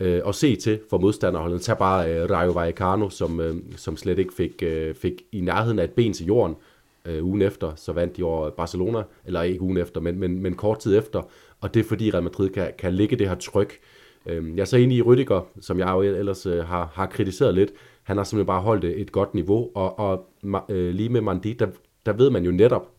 øh, 0.01 0.23
at 0.27 0.35
se 0.35 0.57
til 0.57 0.81
for 0.91 0.99
modstanderholdet. 0.99 1.63
Tag 1.63 1.79
bare 1.79 2.15
øh, 2.15 2.31
Rayo 2.31 2.51
Vallecano, 2.51 3.09
som, 3.09 3.41
øh, 3.41 3.57
som 3.77 3.97
slet 3.97 4.19
ikke 4.19 4.35
fik, 4.35 4.63
øh, 4.63 4.95
fik 4.95 5.23
i 5.33 5.41
nærheden 5.41 5.79
af 5.79 5.85
et 5.85 5.91
ben 5.91 6.13
til 6.13 6.27
jorden 6.27 6.57
øh, 7.05 7.25
ugen 7.25 7.43
efter, 7.43 7.73
så 7.77 7.93
vandt 7.93 8.17
de 8.17 8.23
over 8.23 8.51
Barcelona, 8.51 9.03
eller 9.25 9.43
ikke 9.43 9.63
ugen 9.63 9.77
efter, 9.77 10.01
men, 10.01 10.19
men, 10.19 10.43
men 10.43 10.55
kort 10.55 10.79
tid 10.79 10.99
efter, 10.99 11.23
og 11.61 11.75
det 11.75 11.81
er 11.81 11.85
fordi 11.85 12.11
Real 12.11 12.23
Madrid 12.23 12.51
kan, 12.51 12.73
kan 12.79 12.95
lægge 12.95 13.17
det 13.17 13.29
her 13.29 13.35
tryk. 13.35 13.79
Øhm, 14.27 14.57
jeg 14.57 14.61
er 14.61 14.67
så 14.67 14.77
enig 14.77 14.99
i 14.99 15.03
Rüdiger, 15.03 15.61
som 15.61 15.79
jeg 15.79 15.89
jo 15.89 16.03
ellers 16.03 16.47
øh, 16.47 16.65
har, 16.65 16.91
har 16.95 17.07
kritiseret 17.07 17.55
lidt, 17.55 17.73
han 18.03 18.17
har 18.17 18.25
simpelthen 18.25 18.47
bare 18.47 18.63
holdt 18.63 18.85
øh, 18.85 18.93
et 18.93 19.13
godt 19.13 19.35
niveau, 19.35 19.71
og, 19.75 19.99
og 19.99 20.27
øh, 20.69 20.95
lige 20.95 21.09
med 21.09 21.21
Mandi, 21.21 21.53
der, 21.53 21.67
der 22.07 22.13
ved 22.13 22.31
man 22.31 22.45
jo 22.45 22.51
netop, 22.51 22.91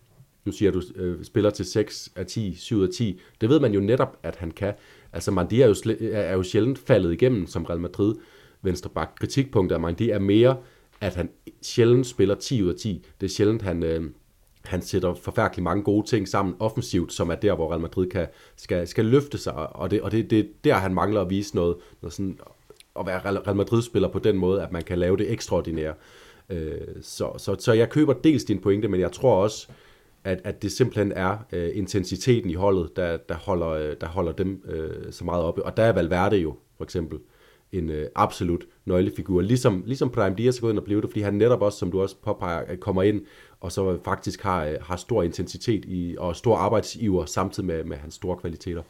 nu 0.45 0.51
siger 0.51 0.71
du, 0.71 0.81
øh, 0.95 1.23
spiller 1.23 1.49
til 1.49 1.65
6 1.65 2.11
af 2.15 2.25
10, 2.25 2.55
7 2.55 2.83
af 2.83 2.89
10, 2.89 3.21
det 3.41 3.49
ved 3.49 3.59
man 3.59 3.73
jo 3.73 3.79
netop, 3.79 4.17
at 4.23 4.35
han 4.35 4.51
kan. 4.51 4.73
Altså 5.13 5.31
Mandi 5.31 5.61
er 5.61 5.67
jo, 5.67 5.75
er 6.01 6.33
jo 6.33 6.43
sjældent 6.43 6.79
faldet 6.79 7.13
igennem 7.13 7.47
som 7.47 7.65
Real 7.65 7.79
Madrid 7.79 8.15
venstreback. 8.61 9.11
Kritikpunktet 9.19 9.75
af 9.75 9.79
Mandi 9.79 10.09
er 10.09 10.19
mere, 10.19 10.57
at 11.01 11.15
han 11.15 11.29
sjældent 11.61 12.07
spiller 12.07 12.35
10 12.35 12.63
ud 12.63 12.69
af 12.69 12.75
10. 12.75 13.05
Det 13.21 13.27
er 13.27 13.31
sjældent, 13.31 13.61
han, 13.61 13.83
øh, 13.83 14.03
han 14.65 14.81
sætter 14.81 15.13
forfærdeligt 15.13 15.63
mange 15.63 15.83
gode 15.83 16.07
ting 16.07 16.27
sammen 16.27 16.55
offensivt, 16.59 17.13
som 17.13 17.29
er 17.29 17.35
der, 17.35 17.55
hvor 17.55 17.71
Real 17.71 17.81
Madrid 17.81 18.09
kan, 18.09 18.27
skal, 18.55 18.87
skal 18.87 19.05
løfte 19.05 19.37
sig, 19.37 19.75
og 19.75 19.91
det, 19.91 20.01
og 20.01 20.11
det, 20.11 20.29
det 20.29 20.39
er 20.39 20.43
der, 20.63 20.73
han 20.73 20.93
mangler 20.93 21.21
at 21.21 21.29
vise 21.29 21.55
noget, 21.55 21.75
noget 22.01 22.13
sådan, 22.13 22.39
at 22.99 23.05
være 23.05 23.19
Real 23.19 23.55
Madrid-spiller 23.55 24.07
på 24.07 24.19
den 24.19 24.37
måde, 24.37 24.63
at 24.63 24.71
man 24.71 24.83
kan 24.83 24.99
lave 24.99 25.17
det 25.17 25.31
ekstraordinære. 25.31 25.93
Øh, 26.49 26.77
så, 27.01 27.31
så, 27.37 27.55
så 27.59 27.73
jeg 27.73 27.89
køber 27.89 28.13
dels 28.13 28.43
din 28.43 28.59
pointe, 28.59 28.87
men 28.87 28.99
jeg 28.99 29.11
tror 29.11 29.43
også, 29.43 29.67
at, 30.23 30.41
at 30.43 30.61
det 30.61 30.71
simpelthen 30.71 31.11
er 31.11 31.37
øh, 31.51 31.69
intensiteten 31.73 32.49
i 32.49 32.53
holdet, 32.53 32.95
der, 32.95 33.17
der, 33.17 33.35
holder, 33.35 33.69
øh, 33.69 33.95
der 34.01 34.07
holder 34.07 34.31
dem 34.31 34.63
øh, 34.65 35.11
så 35.11 35.25
meget 35.25 35.43
oppe. 35.43 35.63
Og 35.63 35.77
der 35.77 35.83
er 35.83 35.91
Valverde 35.91 36.37
jo, 36.37 36.55
for 36.77 36.83
eksempel, 36.83 37.19
en 37.71 37.89
øh, 37.89 38.07
absolut 38.15 38.65
nøglefigur. 38.85 39.41
Ligesom, 39.41 39.83
ligesom 39.85 40.09
Prime 40.09 40.35
Diaz 40.35 40.57
er 40.57 40.61
gået 40.61 40.71
ind 40.71 40.79
og 40.79 40.85
blive 40.85 41.01
det, 41.01 41.09
fordi 41.09 41.21
han 41.21 41.33
netop 41.33 41.61
også, 41.61 41.77
som 41.77 41.91
du 41.91 42.01
også 42.01 42.15
påpeger, 42.23 42.63
øh, 42.71 42.77
kommer 42.77 43.03
ind 43.03 43.21
og 43.61 43.71
så 43.71 43.99
faktisk 44.05 44.41
har, 44.41 44.65
øh, 44.65 44.75
har 44.81 44.95
stor 44.95 45.23
intensitet 45.23 45.85
i, 45.85 46.15
og 46.19 46.35
stor 46.35 46.57
arbejdsiver 46.57 47.25
samtidig 47.25 47.67
med, 47.67 47.83
med 47.83 47.97
hans 47.97 48.13
store 48.13 48.37
kvaliteter 48.37 48.81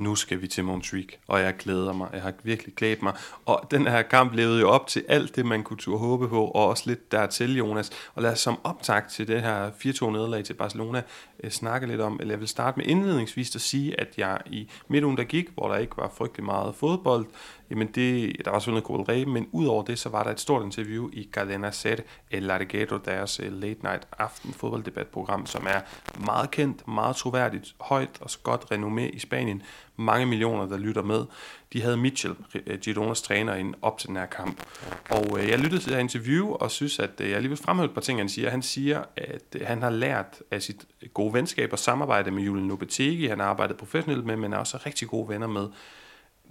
nu 0.00 0.14
skal 0.14 0.42
vi 0.42 0.48
til 0.48 0.64
Montjuic, 0.64 1.08
og 1.28 1.40
jeg 1.40 1.56
glæder 1.56 1.92
mig. 1.92 2.08
Jeg 2.12 2.22
har 2.22 2.32
virkelig 2.42 2.74
glædet 2.74 3.02
mig. 3.02 3.16
Og 3.46 3.66
den 3.70 3.86
her 3.86 4.02
kamp 4.02 4.34
levede 4.34 4.60
jo 4.60 4.68
op 4.68 4.86
til 4.86 5.04
alt 5.08 5.36
det, 5.36 5.46
man 5.46 5.62
kunne 5.62 5.76
turde 5.76 5.98
håbe 5.98 6.28
på, 6.28 6.44
og 6.44 6.68
også 6.68 6.84
lidt 6.86 7.12
dertil, 7.12 7.56
Jonas. 7.56 7.90
Og 8.14 8.22
lad 8.22 8.32
os 8.32 8.40
som 8.40 8.58
optag 8.64 9.08
til 9.08 9.28
det 9.28 9.42
her 9.42 9.70
4-2 9.70 10.10
nederlag 10.10 10.44
til 10.44 10.54
Barcelona 10.54 11.02
øh, 11.44 11.50
snakke 11.50 11.86
lidt 11.86 12.00
om, 12.00 12.18
eller 12.20 12.32
jeg 12.32 12.40
vil 12.40 12.48
starte 12.48 12.78
med 12.78 12.86
indledningsvis 12.86 13.54
at 13.54 13.60
sige, 13.60 14.00
at 14.00 14.08
jeg 14.16 14.38
i 14.46 14.70
midtugen, 14.88 15.16
der 15.16 15.24
gik, 15.24 15.50
hvor 15.54 15.68
der 15.68 15.76
ikke 15.76 15.96
var 15.96 16.12
frygtelig 16.16 16.44
meget 16.44 16.74
fodbold, 16.74 17.26
jamen 17.70 17.86
det, 17.86 18.36
der 18.44 18.50
var 18.50 18.58
selvfølgelig 18.58 18.90
noget 18.90 19.08
Rey, 19.08 19.24
men 19.24 19.48
udover 19.52 19.82
det, 19.82 19.98
så 19.98 20.08
var 20.08 20.22
der 20.22 20.30
et 20.30 20.40
stort 20.40 20.64
interview 20.64 21.10
i 21.12 21.28
Cadena 21.32 21.70
Ser 21.70 21.96
El 22.30 22.42
Larguero, 22.42 22.98
deres 23.04 23.40
late 23.44 23.82
night 23.82 24.08
aften 24.18 24.52
fodbolddebatprogram, 24.52 25.46
som 25.46 25.66
er 25.66 25.80
meget 26.24 26.50
kendt, 26.50 26.88
meget 26.88 27.16
troværdigt, 27.16 27.74
højt 27.80 28.18
og 28.20 28.30
godt 28.42 28.64
renommé 28.72 29.16
i 29.16 29.18
Spanien. 29.18 29.62
Mange 29.96 30.26
millioner, 30.26 30.66
der 30.66 30.78
lytter 30.78 31.02
med. 31.02 31.24
De 31.72 31.82
havde 31.82 31.96
Mitchell, 31.96 32.34
eh, 32.66 32.78
Gironas 32.78 33.22
træner, 33.22 33.54
ind 33.54 33.74
op 33.82 33.98
til 33.98 34.08
den 34.08 34.16
her 34.16 34.26
kamp. 34.26 34.62
Og 35.10 35.40
eh, 35.40 35.48
jeg 35.48 35.58
lyttede 35.58 35.80
til 35.80 35.88
det 35.88 35.94
her 35.94 36.00
interview, 36.00 36.52
og 36.52 36.70
synes, 36.70 36.98
at 36.98 37.20
eh, 37.20 37.30
jeg 37.30 37.40
lige 37.40 37.48
vil 37.48 37.58
fremhæve 37.58 37.84
et 37.84 37.94
par 37.94 38.00
ting, 38.00 38.18
han 38.18 38.28
siger. 38.28 38.50
Han 38.50 38.62
siger, 38.62 39.02
at 39.16 39.56
han 39.62 39.82
har 39.82 39.90
lært 39.90 40.42
af 40.50 40.62
sit 40.62 40.84
gode 41.14 41.34
venskab 41.34 41.72
og 41.72 41.78
samarbejde 41.78 42.30
med 42.30 42.42
Julian 42.42 42.68
Lopetegi. 42.68 43.26
Han 43.26 43.40
har 43.40 43.46
arbejdet 43.46 43.76
professionelt 43.76 44.26
med, 44.26 44.36
men 44.36 44.52
er 44.52 44.56
også 44.56 44.78
rigtig 44.86 45.08
gode 45.08 45.28
venner 45.28 45.46
med. 45.46 45.68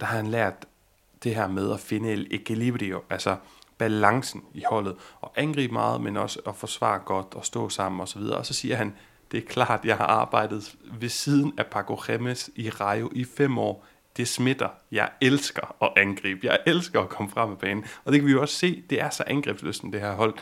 Der 0.00 0.06
har 0.06 0.16
han 0.16 0.26
lært 0.26 0.66
det 1.24 1.34
her 1.34 1.48
med 1.48 1.72
at 1.72 1.80
finde 1.80 2.12
el 2.12 2.26
equilibrio, 2.30 3.02
altså 3.10 3.36
balancen 3.78 4.44
i 4.54 4.62
holdet, 4.68 4.96
og 5.20 5.32
angribe 5.36 5.72
meget, 5.72 6.00
men 6.00 6.16
også 6.16 6.40
at 6.46 6.56
forsvare 6.56 6.98
godt 6.98 7.34
og 7.34 7.44
stå 7.44 7.68
sammen 7.68 8.00
osv. 8.00 8.22
Og 8.22 8.46
så 8.46 8.54
siger 8.54 8.76
han, 8.76 8.94
det 9.32 9.38
er 9.38 9.48
klart, 9.48 9.84
jeg 9.84 9.96
har 9.96 10.06
arbejdet 10.06 10.74
ved 11.00 11.08
siden 11.08 11.52
af 11.58 11.66
Paco 11.66 11.94
Remes 11.94 12.50
i 12.56 12.70
Rayo 12.70 13.10
i 13.14 13.24
fem 13.24 13.58
år. 13.58 13.86
Det 14.16 14.28
smitter. 14.28 14.68
Jeg 14.92 15.10
elsker 15.20 15.82
at 15.82 15.92
angribe. 15.96 16.46
Jeg 16.46 16.58
elsker 16.66 17.00
at 17.00 17.08
komme 17.08 17.30
frem 17.30 17.50
af 17.50 17.58
banen. 17.58 17.84
Og 18.04 18.12
det 18.12 18.20
kan 18.20 18.26
vi 18.26 18.32
jo 18.32 18.40
også 18.40 18.54
se, 18.54 18.84
det 18.90 19.00
er 19.00 19.10
så 19.10 19.24
angrebsløsten, 19.26 19.92
det 19.92 20.00
her 20.00 20.12
hold. 20.12 20.34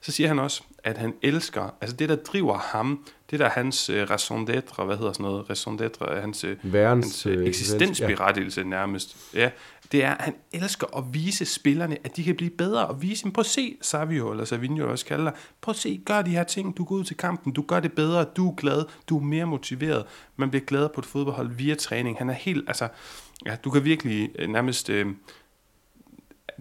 Så 0.00 0.12
siger 0.12 0.28
han 0.28 0.38
også, 0.38 0.62
at 0.84 0.98
han 0.98 1.14
elsker, 1.22 1.74
altså 1.80 1.96
det, 1.96 2.08
der 2.08 2.16
driver 2.16 2.58
ham, 2.58 3.04
det 3.30 3.38
der 3.38 3.44
er 3.44 3.50
hans 3.50 3.90
uh, 3.90 3.96
raison 3.96 4.48
d'être, 4.48 4.84
hvad 4.84 4.96
hedder 4.96 5.12
sådan 5.12 5.24
noget, 5.24 5.50
raison 5.50 5.80
d'être, 5.80 6.20
hans, 6.20 6.44
øh, 6.44 6.56
Værens, 6.62 7.22
hans 7.22 7.26
uh, 7.26 7.46
eksistensberettigelse 7.46 8.60
ja. 8.60 8.66
nærmest. 8.66 9.16
Ja, 9.34 9.50
det 9.92 10.04
er, 10.04 10.10
at 10.10 10.24
han 10.24 10.34
elsker 10.52 10.96
at 10.96 11.04
vise 11.14 11.44
spillerne, 11.44 11.96
at 12.04 12.16
de 12.16 12.24
kan 12.24 12.36
blive 12.36 12.50
bedre, 12.50 12.86
og 12.86 13.02
vise 13.02 13.24
dem, 13.24 13.32
prøv 13.32 13.40
at 13.40 13.46
se, 13.46 13.76
Savio, 13.80 14.30
eller 14.30 14.44
Savinho 14.44 14.90
også 14.90 15.06
kalder 15.06 15.32
prøv 15.60 15.70
at 15.72 15.76
se, 15.76 16.02
gør 16.04 16.22
de 16.22 16.30
her 16.30 16.44
ting, 16.44 16.76
du 16.76 16.84
går 16.84 16.94
ud 16.94 17.04
til 17.04 17.16
kampen, 17.16 17.52
du 17.52 17.62
gør 17.62 17.80
det 17.80 17.92
bedre, 17.92 18.24
du 18.24 18.50
er 18.50 18.54
glad, 18.54 18.84
du 19.08 19.18
er 19.18 19.22
mere 19.22 19.46
motiveret, 19.46 20.04
man 20.36 20.50
bliver 20.50 20.64
gladere 20.64 20.90
på 20.94 21.00
et 21.00 21.06
fodboldhold 21.06 21.50
via 21.50 21.74
træning, 21.74 22.18
han 22.18 22.30
er 22.30 22.34
helt, 22.34 22.64
altså, 22.68 22.88
ja, 23.46 23.56
du 23.64 23.70
kan 23.70 23.84
virkelig 23.84 24.30
nærmest... 24.48 24.90
Øh, 24.90 25.06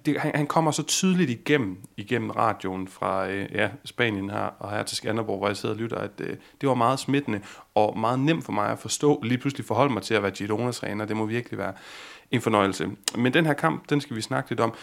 det, 0.06 0.20
han, 0.20 0.32
han 0.36 0.48
kommer 0.48 0.72
så 0.72 0.84
tydeligt 0.84 1.30
igennem, 1.30 1.78
igennem 1.98 2.30
radioen 2.30 2.88
fra 2.88 3.30
øh, 3.30 3.50
ja, 3.52 3.70
Spanien 3.86 4.30
her, 4.30 4.50
og 4.60 4.72
her 4.72 4.84
til 4.84 4.98
Skanderborg, 4.98 5.38
hvor 5.38 5.48
jeg 5.48 5.58
sidder 5.58 5.76
og 5.76 5.82
lytter, 5.82 5.98
at 5.98 6.12
øh, 6.20 6.38
det 6.62 6.70
var 6.70 6.76
meget 6.76 7.00
smittende, 7.00 7.42
og 7.76 8.00
meget 8.00 8.20
nemt 8.20 8.46
for 8.46 8.52
mig 8.52 8.72
at 8.72 8.80
forstå, 8.80 9.22
lige 9.24 9.38
pludselig 9.38 9.66
forholde 9.66 9.94
mig 9.94 10.04
til 10.04 10.14
at 10.14 10.24
være 10.24 10.32
Gironas 10.32 10.80
træner, 10.80 11.06
det 11.06 11.18
må 11.18 11.26
virkelig 11.26 11.58
være 11.58 11.74
en 12.32 12.42
fornøjelse. 12.42 12.90
Men 13.18 13.34
den 13.34 13.46
her 13.46 13.54
kamp, 13.54 13.90
den 13.90 14.02
skal 14.02 14.16
vi 14.16 14.22
snakke 14.22 14.50
lidt 14.50 14.60
om. 14.60 14.74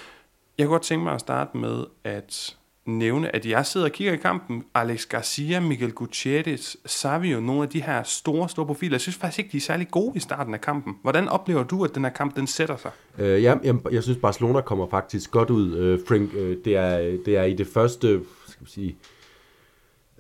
Jeg 0.59 0.67
kunne 0.67 0.75
godt 0.75 0.83
tænke 0.83 1.05
mig 1.05 1.15
at 1.15 1.21
starte 1.21 1.57
med 1.57 1.85
at 2.05 2.57
nævne, 2.87 3.37
at 3.37 3.47
jeg 3.47 3.67
sidder 3.67 3.87
og 3.87 3.93
kigger 3.93 4.13
i 4.13 4.17
kampen. 4.17 4.65
Alex 4.75 5.07
Garcia, 5.07 5.61
Miguel 5.61 5.93
Gutierrez, 5.93 6.77
Savio, 6.87 7.41
nogle 7.41 7.63
af 7.63 7.69
de 7.69 7.83
her 7.83 8.03
store, 8.03 8.49
store 8.49 8.67
profiler. 8.67 8.95
Jeg 8.95 9.01
synes 9.01 9.17
faktisk 9.17 9.39
ikke, 9.39 9.53
de 9.53 9.57
er 9.57 9.61
særlig 9.61 9.89
gode 9.91 10.13
i 10.17 10.21
starten 10.21 10.55
af 10.55 10.61
kampen. 10.61 10.95
Hvordan 11.03 11.29
oplever 11.29 11.63
du, 11.63 11.85
at 11.85 11.95
den 11.95 12.05
her 12.05 12.11
kamp, 12.11 12.37
den 12.37 12.47
sætter 12.47 12.77
sig? 12.77 12.91
Øh, 13.19 13.43
ja, 13.43 13.55
jeg, 13.65 13.77
jeg 13.93 14.03
synes, 14.03 14.19
Barcelona 14.19 14.61
kommer 14.61 14.89
faktisk 14.89 15.31
godt 15.31 15.51
ud. 15.51 15.77
Øh, 15.77 16.01
Frank, 16.09 16.35
øh, 16.35 16.57
det, 16.65 16.77
er, 16.77 17.17
det 17.25 17.37
er 17.37 17.45
i 17.45 17.55
det 17.55 17.67
første, 17.67 18.21
skal 18.49 18.67
vi 18.67 18.71
sige, 18.71 18.97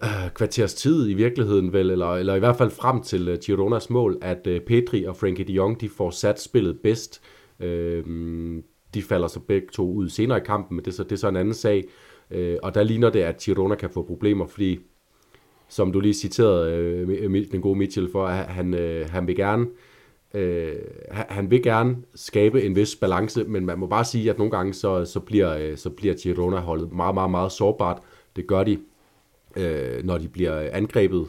øh, 0.02 0.30
kvarters 0.34 0.74
tid 0.74 1.10
i 1.10 1.14
virkeligheden 1.14 1.72
vel, 1.72 1.90
eller, 1.90 2.14
eller 2.14 2.34
i 2.34 2.38
hvert 2.38 2.56
fald 2.56 2.70
frem 2.70 3.02
til 3.02 3.28
øh, 3.28 3.38
Gironas 3.38 3.90
mål, 3.90 4.18
at 4.22 4.46
øh, 4.46 4.60
Petri 4.60 5.04
og 5.04 5.16
Frankie 5.16 5.44
de 5.44 5.52
Jong, 5.52 5.80
de 5.80 5.88
får 5.88 6.10
sat 6.10 6.40
spillet 6.40 6.78
bedst. 6.82 7.22
Øh, 7.60 8.04
de 8.94 9.02
falder 9.02 9.28
så 9.28 9.40
begge 9.40 9.68
to 9.72 9.92
ud 9.92 10.08
senere 10.08 10.38
i 10.38 10.44
kampen, 10.46 10.76
men 10.76 10.84
det 10.84 10.90
er 10.90 10.94
så, 10.94 11.02
det 11.02 11.12
er 11.12 11.16
så 11.16 11.28
en 11.28 11.36
anden 11.36 11.54
sag. 11.54 11.84
Øh, 12.30 12.58
og 12.62 12.74
der 12.74 12.82
ligner 12.82 13.10
det, 13.10 13.20
at 13.20 13.38
Girona 13.38 13.74
kan 13.74 13.90
få 13.90 14.02
problemer, 14.02 14.46
fordi, 14.46 14.80
som 15.68 15.92
du 15.92 16.00
lige 16.00 16.14
citerede 16.14 16.76
øh, 16.76 17.52
den 17.52 17.60
gode 17.60 17.78
Mitchell 17.78 18.12
for, 18.12 18.26
at 18.26 18.44
han, 18.44 18.74
øh, 18.74 19.10
han 19.10 19.26
vil 19.26 19.36
gerne 19.36 19.66
øh, 20.34 20.76
han 21.10 21.50
vil 21.50 21.62
gerne 21.62 21.96
skabe 22.14 22.62
en 22.62 22.76
vis 22.76 22.96
balance, 22.96 23.44
men 23.44 23.66
man 23.66 23.78
må 23.78 23.86
bare 23.86 24.04
sige, 24.04 24.30
at 24.30 24.38
nogle 24.38 24.50
gange 24.50 24.74
så, 24.74 25.04
så 25.04 25.20
bliver, 25.20 25.56
øh, 25.56 25.76
så 25.76 25.90
bliver 25.90 26.14
Girona 26.14 26.56
holdet 26.56 26.92
meget, 26.92 27.14
meget, 27.14 27.30
meget 27.30 27.52
sårbart. 27.52 28.02
Det 28.36 28.46
gør 28.46 28.64
de, 28.64 28.78
øh, 29.56 30.04
når 30.04 30.18
de 30.18 30.28
bliver 30.28 30.68
angrebet 30.72 31.26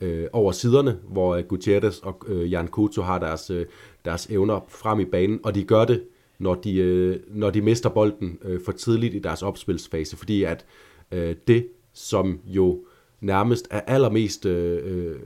øh, 0.00 0.26
over 0.32 0.52
siderne, 0.52 0.98
hvor 1.08 1.36
øh, 1.36 1.44
Gutierrez 1.44 1.98
og 1.98 2.22
øh, 2.26 2.52
Jan 2.52 2.68
Kuto 2.68 3.02
har 3.02 3.18
deres, 3.18 3.50
øh, 3.50 3.66
deres 4.04 4.26
evner 4.26 4.64
frem 4.68 5.00
i 5.00 5.04
banen, 5.04 5.40
og 5.42 5.54
de 5.54 5.64
gør 5.64 5.84
det 5.84 6.02
når 6.40 6.54
de, 6.54 6.76
øh, 6.76 7.20
når 7.28 7.50
de 7.50 7.62
mister 7.62 7.88
bolden 7.88 8.38
øh, 8.42 8.60
for 8.64 8.72
tidligt 8.72 9.14
i 9.14 9.18
deres 9.18 9.42
opspilsfase, 9.42 10.16
fordi 10.16 10.44
at 10.44 10.64
øh, 11.12 11.36
det, 11.48 11.66
som 11.92 12.40
jo 12.46 12.84
nærmest 13.20 13.68
er 13.70 13.80
allermest 13.80 14.46
øh, 14.46 14.80
øh, 14.84 15.18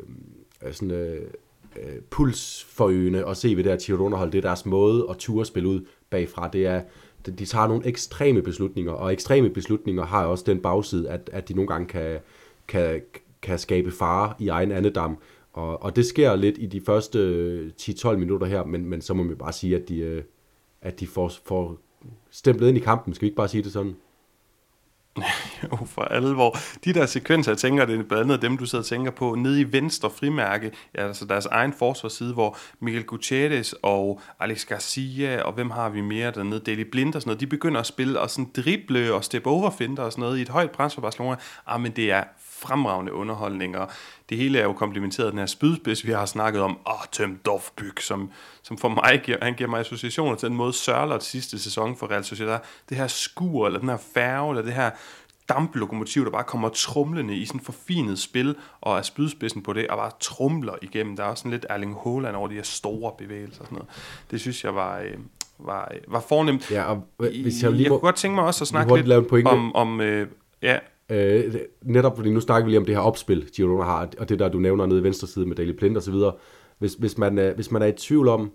sådan, 0.73 0.91
øh, 0.91 1.21
øh 1.77 2.01
pulsforøgende 2.11 3.27
at 3.27 3.37
se 3.37 3.57
ved 3.57 3.65
det 3.65 3.73
her 3.73 3.79
Girona-hold, 3.79 4.33
det 4.33 4.39
er 4.39 4.43
deres 4.43 4.67
måde 4.67 5.07
at 5.11 5.17
ture 5.17 5.47
spille 5.47 5.69
ud 5.69 5.87
bagfra. 6.11 6.49
Det 6.49 6.67
er, 6.67 6.83
de 7.27 7.45
tager 7.45 7.67
nogle 7.67 7.87
ekstreme 7.87 8.43
beslutninger, 8.43 8.93
og 8.93 9.13
ekstreme 9.13 9.51
beslutninger 9.51 10.05
har 10.05 10.25
også 10.25 10.45
den 10.47 10.61
bagside, 10.61 11.11
at, 11.11 11.31
at 11.33 11.49
de 11.49 11.55
nogle 11.55 11.69
gange 11.69 11.89
kan, 11.89 12.19
kan, 12.69 13.03
kan 13.43 13.59
skabe 13.59 13.91
fare 13.91 14.35
i 14.39 14.49
egen 14.49 14.73
andedam. 14.73 15.19
Og, 15.53 15.83
og 15.83 15.97
det 15.97 16.07
sker 16.07 16.37
lidt 16.37 16.59
i 16.59 16.67
de 16.67 16.81
første 16.81 17.19
øh, 17.19 17.71
10-12 17.81 18.17
minutter 18.17 18.47
her, 18.47 18.65
men, 18.65 18.87
men 18.87 19.01
så 19.01 19.15
må 19.15 19.23
vi 19.23 19.35
bare 19.35 19.53
sige, 19.53 19.77
at 19.77 19.89
de, 19.89 19.99
øh, 19.99 20.23
at 20.85 21.01
de 21.01 21.07
får, 21.07 21.33
får 21.47 21.77
stemplet 22.31 22.69
ind 22.69 22.77
i 22.77 22.81
kampen. 22.81 23.15
Skal 23.15 23.23
vi 23.23 23.27
ikke 23.27 23.37
bare 23.37 23.49
sige 23.49 23.63
det 23.63 23.73
sådan? 23.73 23.97
jo, 25.63 25.77
for 25.87 26.03
alvor. 26.03 26.57
De 26.85 26.93
der 26.93 27.07
sekvenser, 27.07 27.53
jeg 27.53 27.59
tænker, 27.59 27.85
det 27.85 27.99
er 27.99 28.03
blandt 28.03 28.25
andet 28.25 28.43
dem, 28.43 28.59
du 28.59 28.67
sidder 28.67 28.83
og 28.83 28.87
tænker 28.87 29.11
på, 29.11 29.35
nede 29.35 29.61
i 29.61 29.73
venstre 29.73 30.11
frimærke, 30.11 30.73
altså 30.95 31.25
deres 31.25 31.47
egen 31.47 31.73
forsvarsside, 31.73 32.33
hvor 32.33 32.57
Miguel 32.81 33.05
Gutierrez 33.05 33.73
og 33.83 34.21
Alex 34.41 34.67
Garcia, 34.67 35.43
og 35.43 35.53
hvem 35.53 35.71
har 35.71 35.89
vi 35.89 36.01
mere 36.01 36.31
dernede, 36.31 36.61
Deli 36.67 36.85
Blind 36.85 37.15
og 37.15 37.23
sådan 37.23 37.29
noget, 37.29 37.41
de 37.41 37.47
begynder 37.47 37.81
at 37.81 37.87
spille 37.87 38.21
og 38.21 38.31
sådan 38.31 38.51
drible 38.57 39.15
og 39.15 39.25
step 39.25 39.47
over 39.47 39.71
finder 39.71 40.03
og 40.03 40.13
sådan 40.13 40.23
noget 40.23 40.39
i 40.39 40.43
et 40.43 40.49
højt 40.49 40.71
pres 40.71 40.95
for 40.95 41.03
Barcelona. 41.03 41.37
Ah, 41.67 41.81
men 41.81 41.93
det 41.93 42.13
er 42.13 42.25
fremragende 42.39 43.13
underholdning, 43.13 43.79
og 43.79 43.91
det 44.29 44.39
hele 44.39 44.59
er 44.59 44.63
jo 44.63 44.73
komplementeret 44.73 45.31
den 45.31 45.39
her 45.39 45.47
spydspids, 45.47 46.07
vi 46.07 46.13
har 46.13 46.27
snakket 46.27 46.63
om, 46.63 46.79
Artem 46.87 47.41
Dovbyk, 47.47 48.01
som, 48.01 48.31
som 48.63 48.79
for 48.79 48.89
mig 48.89 49.21
giver, 49.25 49.39
han 49.43 49.55
giver 49.55 49.71
mig 49.71 49.81
associationer 49.81 50.37
til 50.37 50.49
den 50.49 50.57
måde 50.57 50.73
Sørlert 50.73 51.25
sidste 51.25 51.59
sæson 51.59 51.97
for 51.97 52.11
Real 52.11 52.25
Sociedad, 52.25 52.59
det 52.89 52.97
her 52.97 53.07
skur, 53.07 53.67
eller 53.67 53.81
den 53.81 53.89
her 53.89 53.99
færge, 54.15 54.51
eller 54.51 54.63
det 54.63 54.73
her 54.73 54.91
damplokomotiv, 55.49 56.25
der 56.25 56.31
bare 56.31 56.45
kommer 56.45 56.69
trumlende 56.69 57.37
i 57.37 57.45
sådan 57.45 57.61
forfinet 57.61 58.19
spil, 58.19 58.57
og 58.81 58.99
er 58.99 59.03
spydspidsen 59.03 59.63
på 59.63 59.73
det, 59.73 59.89
og 59.89 59.97
bare 59.97 60.11
trumler 60.21 60.75
igennem. 60.83 61.17
Der 61.17 61.25
er 61.25 61.29
også 61.29 61.41
sådan 61.41 61.51
lidt 61.51 61.67
Erling 61.71 61.97
Haaland 62.05 62.37
over 62.37 62.49
de 62.49 62.55
her 62.55 62.63
store 62.63 63.13
bevægelser 63.19 63.61
og 63.61 63.67
sådan 63.67 63.77
noget. 63.77 63.91
Det 64.31 64.41
synes 64.41 64.65
jeg 64.65 64.75
var, 64.75 64.99
øh, 64.99 65.19
var, 65.59 65.93
var 66.09 66.21
fornemt. 66.21 66.71
Ja, 66.71 66.83
og 66.83 67.07
hvis 67.19 67.63
jeg, 67.63 67.71
lige 67.71 67.83
jeg 67.83 67.91
må, 67.91 67.99
kunne 67.99 68.07
godt 68.07 68.17
tænke 68.17 68.35
mig 68.35 68.45
også 68.45 68.65
at 68.65 68.69
snakke 68.69 68.97
lidt 68.97 69.47
om, 69.47 69.75
om 69.75 70.01
øh, 70.01 70.29
ja, 70.63 70.79
Øh, 71.11 71.55
netop 71.83 72.17
fordi 72.17 72.31
nu 72.31 72.41
snakker 72.41 72.65
vi 72.65 72.71
lige 72.71 72.79
om 72.79 72.85
det 72.85 72.95
her 72.95 73.03
opspil, 73.03 73.51
Girona 73.57 73.85
har, 73.85 74.09
og 74.19 74.29
det 74.29 74.39
der, 74.39 74.49
du 74.49 74.59
nævner 74.59 74.87
nede 74.87 75.01
i 75.01 75.03
venstre 75.03 75.27
side 75.27 75.47
med 75.47 75.57
Daily 75.57 75.73
Plint 75.73 75.97
osv. 75.97 76.15
Hvis, 76.79 76.95
hvis, 76.95 77.19
man, 77.19 77.39
øh, 77.39 77.55
hvis 77.55 77.71
man 77.71 77.83
er 77.83 77.87
i 77.87 77.93
tvivl 77.93 78.29
om, 78.29 78.53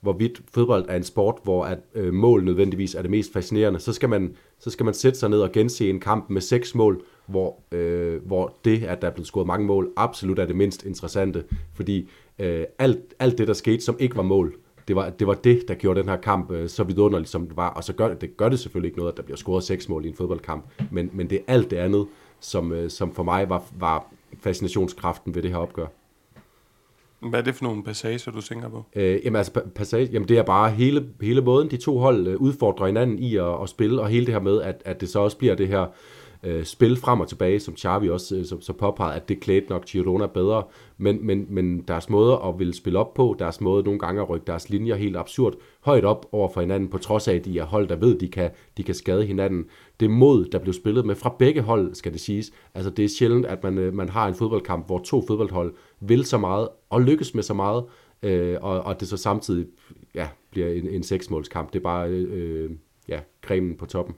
hvorvidt 0.00 0.42
fodbold 0.54 0.86
er 0.88 0.96
en 0.96 1.04
sport, 1.04 1.38
hvor 1.42 1.64
at, 1.64 1.78
øh, 1.94 2.14
mål 2.14 2.44
nødvendigvis 2.44 2.94
er 2.94 3.02
det 3.02 3.10
mest 3.10 3.32
fascinerende, 3.32 3.80
så 3.80 3.92
skal, 3.92 4.08
man, 4.08 4.36
så 4.58 4.70
skal 4.70 4.84
man 4.84 4.94
sætte 4.94 5.18
sig 5.18 5.28
ned 5.28 5.40
og 5.40 5.52
gense 5.52 5.90
en 5.90 6.00
kamp 6.00 6.30
med 6.30 6.40
seks 6.40 6.74
mål, 6.74 7.02
hvor, 7.26 7.62
øh, 7.72 8.26
hvor 8.26 8.56
det, 8.64 8.84
at 8.84 9.02
der 9.02 9.08
er 9.08 9.12
blevet 9.12 9.26
scoret 9.26 9.46
mange 9.46 9.66
mål, 9.66 9.92
absolut 9.96 10.38
er 10.38 10.46
det 10.46 10.56
mindst 10.56 10.84
interessante. 10.84 11.44
Fordi 11.74 12.08
øh, 12.38 12.64
alt, 12.78 13.14
alt 13.18 13.38
det, 13.38 13.48
der 13.48 13.54
skete, 13.54 13.84
som 13.84 13.96
ikke 13.98 14.16
var 14.16 14.22
mål, 14.22 14.54
det 14.88 14.96
var, 14.96 15.10
det 15.10 15.26
var 15.26 15.34
det, 15.34 15.68
der 15.68 15.74
gjorde 15.74 16.00
den 16.00 16.08
her 16.08 16.16
kamp 16.16 16.50
øh, 16.50 16.68
så 16.68 16.84
vidunderlig, 16.84 17.28
som 17.28 17.46
det 17.46 17.56
var. 17.56 17.68
Og 17.68 17.84
så 17.84 17.92
gør 17.92 18.14
det, 18.14 18.36
gør 18.36 18.48
det 18.48 18.58
selvfølgelig 18.60 18.88
ikke 18.88 18.98
noget, 18.98 19.12
at 19.12 19.16
der 19.16 19.22
bliver 19.22 19.36
scoret 19.36 19.64
seks 19.64 19.88
mål 19.88 20.04
i 20.04 20.08
en 20.08 20.14
fodboldkamp. 20.14 20.64
Men, 20.90 21.10
men 21.12 21.30
det 21.30 21.38
er 21.38 21.52
alt 21.52 21.70
det 21.70 21.76
andet, 21.76 22.06
som, 22.40 22.72
øh, 22.72 22.90
som 22.90 23.14
for 23.14 23.22
mig 23.22 23.48
var, 23.48 23.64
var 23.78 24.06
fascinationskraften 24.40 25.34
ved 25.34 25.42
det 25.42 25.50
her 25.50 25.58
opgør. 25.58 25.86
Hvad 27.20 27.40
er 27.40 27.44
det 27.44 27.54
for 27.54 27.64
nogle 27.64 27.84
passager, 27.84 28.30
du 28.32 28.40
tænker 28.40 28.68
på? 28.68 28.84
Øh, 28.96 29.20
jamen 29.24 29.36
altså, 29.36 29.60
passage, 29.74 30.08
jamen 30.12 30.28
det 30.28 30.38
er 30.38 30.42
bare 30.42 30.70
hele, 30.70 31.06
hele 31.20 31.40
måden, 31.40 31.70
de 31.70 31.76
to 31.76 31.98
hold 31.98 32.26
øh, 32.26 32.36
udfordrer 32.36 32.86
hinanden 32.86 33.18
i 33.18 33.36
at, 33.36 33.62
at 33.62 33.68
spille, 33.68 34.00
og 34.00 34.08
hele 34.08 34.26
det 34.26 34.34
her 34.34 34.40
med, 34.40 34.62
at, 34.62 34.82
at 34.84 35.00
det 35.00 35.08
så 35.08 35.20
også 35.20 35.36
bliver 35.36 35.54
det 35.54 35.68
her 35.68 35.86
øh, 36.42 36.64
spil 36.64 36.96
frem 36.96 37.20
og 37.20 37.28
tilbage, 37.28 37.60
som 37.60 37.76
Xavi 37.76 38.10
også 38.10 38.36
øh, 38.36 38.44
så, 38.44 38.60
så 38.60 38.72
påpegede, 38.72 39.14
at 39.14 39.28
det 39.28 39.40
klædte 39.40 39.70
nok 39.70 39.84
Girona 39.84 40.26
bedre, 40.26 40.62
men, 40.98 41.26
men, 41.26 41.46
men 41.48 41.80
deres 41.80 42.10
måde 42.10 42.40
at 42.44 42.58
ville 42.58 42.74
spille 42.74 42.98
op 42.98 43.14
på, 43.14 43.36
deres 43.38 43.60
måde 43.60 43.84
nogle 43.84 43.98
gange 43.98 44.22
at 44.22 44.30
rykke 44.30 44.46
deres 44.46 44.70
linjer 44.70 44.94
helt 44.94 45.16
absurd 45.16 45.54
højt 45.80 46.04
op 46.04 46.26
over 46.32 46.48
for 46.48 46.60
hinanden, 46.60 46.88
på 46.88 46.98
trods 46.98 47.28
af, 47.28 47.34
at 47.34 47.44
de 47.44 47.58
er 47.58 47.64
hold, 47.64 47.88
der 47.88 47.96
ved, 47.96 48.18
de 48.18 48.28
kan, 48.28 48.50
de 48.76 48.82
kan 48.82 48.94
skade 48.94 49.24
hinanden. 49.24 49.64
Det 50.00 50.10
mod, 50.10 50.44
der 50.44 50.58
blev 50.58 50.72
spillet 50.72 51.06
med 51.06 51.14
fra 51.14 51.34
begge 51.38 51.62
hold, 51.62 51.94
skal 51.94 52.12
det 52.12 52.20
siges. 52.20 52.52
Altså 52.74 52.90
det 52.90 53.04
er 53.04 53.08
sjældent, 53.08 53.46
at 53.46 53.62
man, 53.62 53.78
øh, 53.78 53.94
man 53.94 54.08
har 54.08 54.28
en 54.28 54.34
fodboldkamp, 54.34 54.86
hvor 54.86 54.98
to 54.98 55.24
fodboldhold 55.26 55.74
vil 56.00 56.24
så 56.24 56.38
meget 56.38 56.68
og 56.90 57.00
lykkes 57.00 57.34
med 57.34 57.42
så 57.42 57.54
meget, 57.54 57.84
øh, 58.22 58.56
og, 58.60 58.80
og 58.80 59.00
det 59.00 59.08
så 59.08 59.16
samtidig 59.16 59.66
ja, 60.14 60.28
bliver 60.50 60.68
en, 60.68 60.88
en 60.88 61.02
seksmålskamp. 61.02 61.72
Det 61.72 61.78
er 61.78 61.82
bare 61.82 62.08
øh, 62.08 62.64
øh 62.64 62.70
ja, 63.08 63.20
cremen 63.42 63.76
på 63.76 63.86
toppen. 63.86 64.14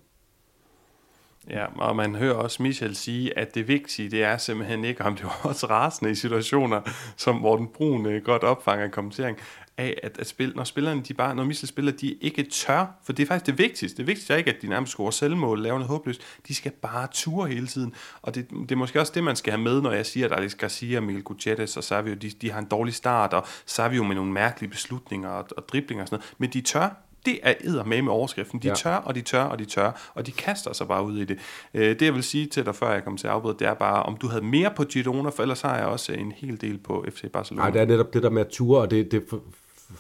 Ja, 1.51 1.67
og 1.79 1.97
man 1.97 2.15
hører 2.15 2.35
også 2.35 2.63
Michel 2.63 2.97
sige, 2.97 3.39
at 3.39 3.55
det 3.55 3.69
vigtige, 3.69 4.11
det 4.11 4.23
er 4.23 4.37
simpelthen 4.37 4.85
ikke, 4.85 5.05
om 5.05 5.17
det 5.17 5.25
var 5.25 5.41
også 5.43 5.67
rasende 5.67 6.11
i 6.11 6.15
situationer, 6.15 6.81
som 7.17 7.37
hvor 7.37 7.57
den 7.57 7.69
brune 7.69 8.11
øh, 8.11 8.23
godt 8.23 8.43
opfanger 8.43 8.87
i 8.87 8.89
kommentering, 8.89 9.39
af, 9.77 10.01
at, 10.03 10.19
at 10.19 10.27
spil, 10.27 10.53
når 10.57 10.65
spillerne, 10.65 11.03
de 11.03 11.15
bare, 11.15 11.35
når 11.35 11.45
Michel 11.45 11.69
spiller, 11.69 11.93
de 11.93 12.13
ikke 12.13 12.43
tør, 12.43 12.87
for 13.05 13.13
det 13.13 13.23
er 13.23 13.27
faktisk 13.27 13.47
det 13.47 13.59
vigtigste. 13.59 13.97
Det 13.97 14.07
vigtigste 14.07 14.33
er 14.33 14.39
ikke, 14.39 14.51
at 14.51 14.63
de 14.63 14.69
nærmest 14.69 14.93
scorer 14.93 15.11
selvmål, 15.11 15.63
laver 15.63 15.79
noget 15.79 15.89
håbløst. 15.89 16.23
De 16.49 16.55
skal 16.55 16.73
bare 16.73 17.09
ture 17.13 17.49
hele 17.49 17.67
tiden. 17.67 17.95
Og 18.23 18.35
det, 18.35 18.51
det 18.51 18.73
er 18.73 18.77
måske 18.77 19.01
også 19.01 19.13
det, 19.15 19.25
man 19.25 19.37
skal 19.37 19.53
have 19.53 19.63
med, 19.63 19.81
når 19.81 19.93
jeg 19.93 20.07
siger, 20.07 20.27
at 20.27 20.39
Alex 20.39 20.55
Garcia, 20.55 21.01
Miguel 21.01 21.23
Gutierrez 21.23 21.77
og 21.77 21.85
Savio, 21.85 22.15
de, 22.15 22.31
de 22.31 22.51
har 22.51 22.59
en 22.59 22.65
dårlig 22.65 22.95
start, 22.95 23.33
og 23.33 23.47
Savio 23.67 24.05
med 24.05 24.17
nogle 24.17 24.33
mærkelige 24.33 24.71
beslutninger 24.71 25.29
og, 25.29 25.49
og 25.57 25.69
driblinger 25.69 26.03
og 26.03 26.09
sådan 26.09 26.19
noget. 26.19 26.35
Men 26.39 26.51
de 26.51 26.61
tør, 26.61 26.97
det 27.27 27.39
er 27.43 27.85
med 27.85 28.03
med 28.03 28.13
overskriften. 28.13 28.59
De 28.63 28.69
ja. 28.69 28.75
tør, 28.75 28.95
og 28.95 29.15
de 29.15 29.21
tør, 29.21 29.43
og 29.43 29.59
de 29.59 29.65
tør, 29.65 30.13
og 30.15 30.27
de 30.27 30.33
kaster 30.33 30.73
sig 30.73 30.89
bare 30.89 31.05
ud 31.05 31.19
i 31.19 31.25
det. 31.25 31.39
Øh, 31.75 31.89
det 31.89 32.03
jeg 32.03 32.15
vil 32.15 32.23
sige 32.23 32.47
til 32.47 32.67
dig, 32.67 32.75
før 32.75 32.93
jeg 32.93 33.05
kom 33.05 33.17
til 33.17 33.27
afbud, 33.27 33.55
det 33.55 33.67
er 33.67 33.75
bare, 33.75 34.03
om 34.03 34.17
du 34.17 34.29
havde 34.29 34.45
mere 34.45 34.71
på 34.77 34.85
Girona, 34.85 35.31
for 35.31 35.43
ellers 35.43 35.61
har 35.61 35.77
jeg 35.77 35.87
også 35.87 36.13
en 36.13 36.33
hel 36.33 36.61
del 36.61 36.79
på 36.79 37.05
FC 37.11 37.31
Barcelona. 37.31 37.63
Nej, 37.63 37.71
det 37.71 37.81
er 37.81 37.87
netop 37.87 38.15
det 38.15 38.23
der 38.23 38.31
med 38.31 38.41
at 38.41 38.49
ture, 38.49 38.81
og 38.81 38.91
det, 38.91 39.13
det 39.13 39.23
for, 39.31 39.41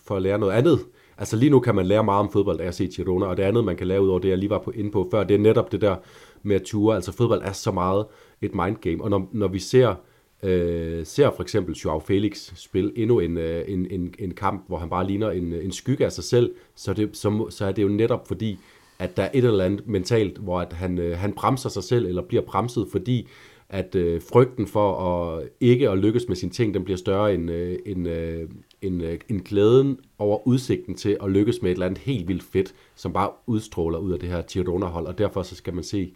for 0.04 0.16
at 0.16 0.22
lære 0.22 0.38
noget 0.38 0.52
andet. 0.52 0.80
Altså 1.18 1.36
lige 1.36 1.50
nu 1.50 1.60
kan 1.60 1.74
man 1.74 1.86
lære 1.86 2.04
meget 2.04 2.20
om 2.20 2.32
fodbold 2.32 2.60
af 2.60 2.66
at 2.66 2.74
se 2.74 2.86
Girona, 2.86 3.26
og 3.26 3.36
det 3.36 3.42
andet, 3.42 3.64
man 3.64 3.76
kan 3.76 3.86
lære 3.86 4.02
ud 4.02 4.08
over 4.08 4.18
det, 4.18 4.28
jeg 4.28 4.38
lige 4.38 4.50
var 4.50 4.58
på, 4.58 4.70
inde 4.70 4.90
på 4.90 5.08
før, 5.10 5.24
det 5.24 5.34
er 5.34 5.38
netop 5.38 5.72
det 5.72 5.80
der 5.80 5.96
med 6.42 6.56
at 6.56 6.62
ture. 6.62 6.94
Altså 6.94 7.12
fodbold 7.12 7.42
er 7.44 7.52
så 7.52 7.70
meget 7.70 8.06
et 8.40 8.54
mindgame, 8.54 9.04
og 9.04 9.10
når, 9.10 9.28
når 9.32 9.48
vi 9.48 9.58
ser 9.58 9.94
øh, 10.42 11.06
ser 11.06 11.30
for 11.30 11.42
eksempel 11.42 11.74
Joao 11.74 11.98
Felix 11.98 12.52
spille 12.54 12.98
endnu 12.98 13.20
en, 13.20 13.38
øh, 13.38 13.64
en, 13.68 13.86
en, 13.90 14.14
en 14.18 14.34
kamp, 14.34 14.64
hvor 14.68 14.78
han 14.78 14.90
bare 14.90 15.06
ligner 15.06 15.30
en, 15.30 15.52
en 15.52 15.72
skygge 15.72 16.04
af 16.04 16.12
sig 16.12 16.24
selv, 16.24 16.54
så, 16.74 16.92
det, 16.92 17.16
så, 17.16 17.46
så 17.50 17.64
er 17.64 17.72
det 17.72 17.82
jo 17.82 17.88
netop 17.88 18.28
fordi, 18.28 18.58
at 18.98 19.16
der 19.16 19.22
er 19.22 19.30
et 19.34 19.44
eller 19.44 19.64
andet 19.64 19.86
mentalt, 19.86 20.38
hvor 20.38 20.60
at 20.60 20.72
han, 20.72 20.98
øh, 20.98 21.18
han 21.18 21.32
bremser 21.32 21.68
sig 21.68 21.84
selv, 21.84 22.06
eller 22.06 22.22
bliver 22.22 22.42
bremset, 22.42 22.88
fordi 22.92 23.28
at 23.68 23.94
øh, 23.94 24.22
frygten 24.32 24.66
for 24.66 24.98
at 25.00 25.48
ikke 25.60 25.90
at 25.90 25.98
lykkes 25.98 26.28
med 26.28 26.36
sine 26.36 26.52
ting, 26.52 26.74
den 26.74 26.84
bliver 26.84 26.96
større 26.96 27.34
end, 27.34 27.50
øh, 27.50 27.78
end, 27.86 28.08
øh, 28.08 28.48
end, 28.82 29.02
øh, 29.02 29.18
end 29.28 29.40
glæden 29.40 29.98
over 30.18 30.46
udsigten 30.46 30.94
til 30.94 31.16
at 31.22 31.30
lykkes 31.30 31.62
med 31.62 31.70
et 31.70 31.74
eller 31.74 31.86
andet 31.86 31.98
helt 31.98 32.28
vildt 32.28 32.42
fedt, 32.42 32.74
som 32.94 33.12
bare 33.12 33.30
udstråler 33.46 33.98
ud 33.98 34.12
af 34.12 34.18
det 34.18 34.28
her 34.28 34.42
Girona-hold, 34.42 35.06
og 35.06 35.18
derfor 35.18 35.42
så 35.42 35.54
skal 35.54 35.74
man 35.74 35.84
se, 35.84 36.12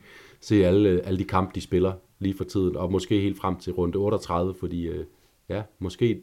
se 0.47 0.65
alle, 0.67 1.01
alle 1.05 1.19
de 1.19 1.25
kampe, 1.25 1.55
de 1.55 1.61
spiller 1.61 1.93
lige 2.19 2.37
for 2.37 2.45
tiden, 2.45 2.77
og 2.77 2.93
måske 2.93 3.21
helt 3.21 3.39
frem 3.39 3.57
til 3.57 3.73
runde 3.73 3.99
38, 3.99 4.55
fordi 4.61 4.87
øh, 4.87 5.07
ja, 5.49 5.63
måske 5.79 6.21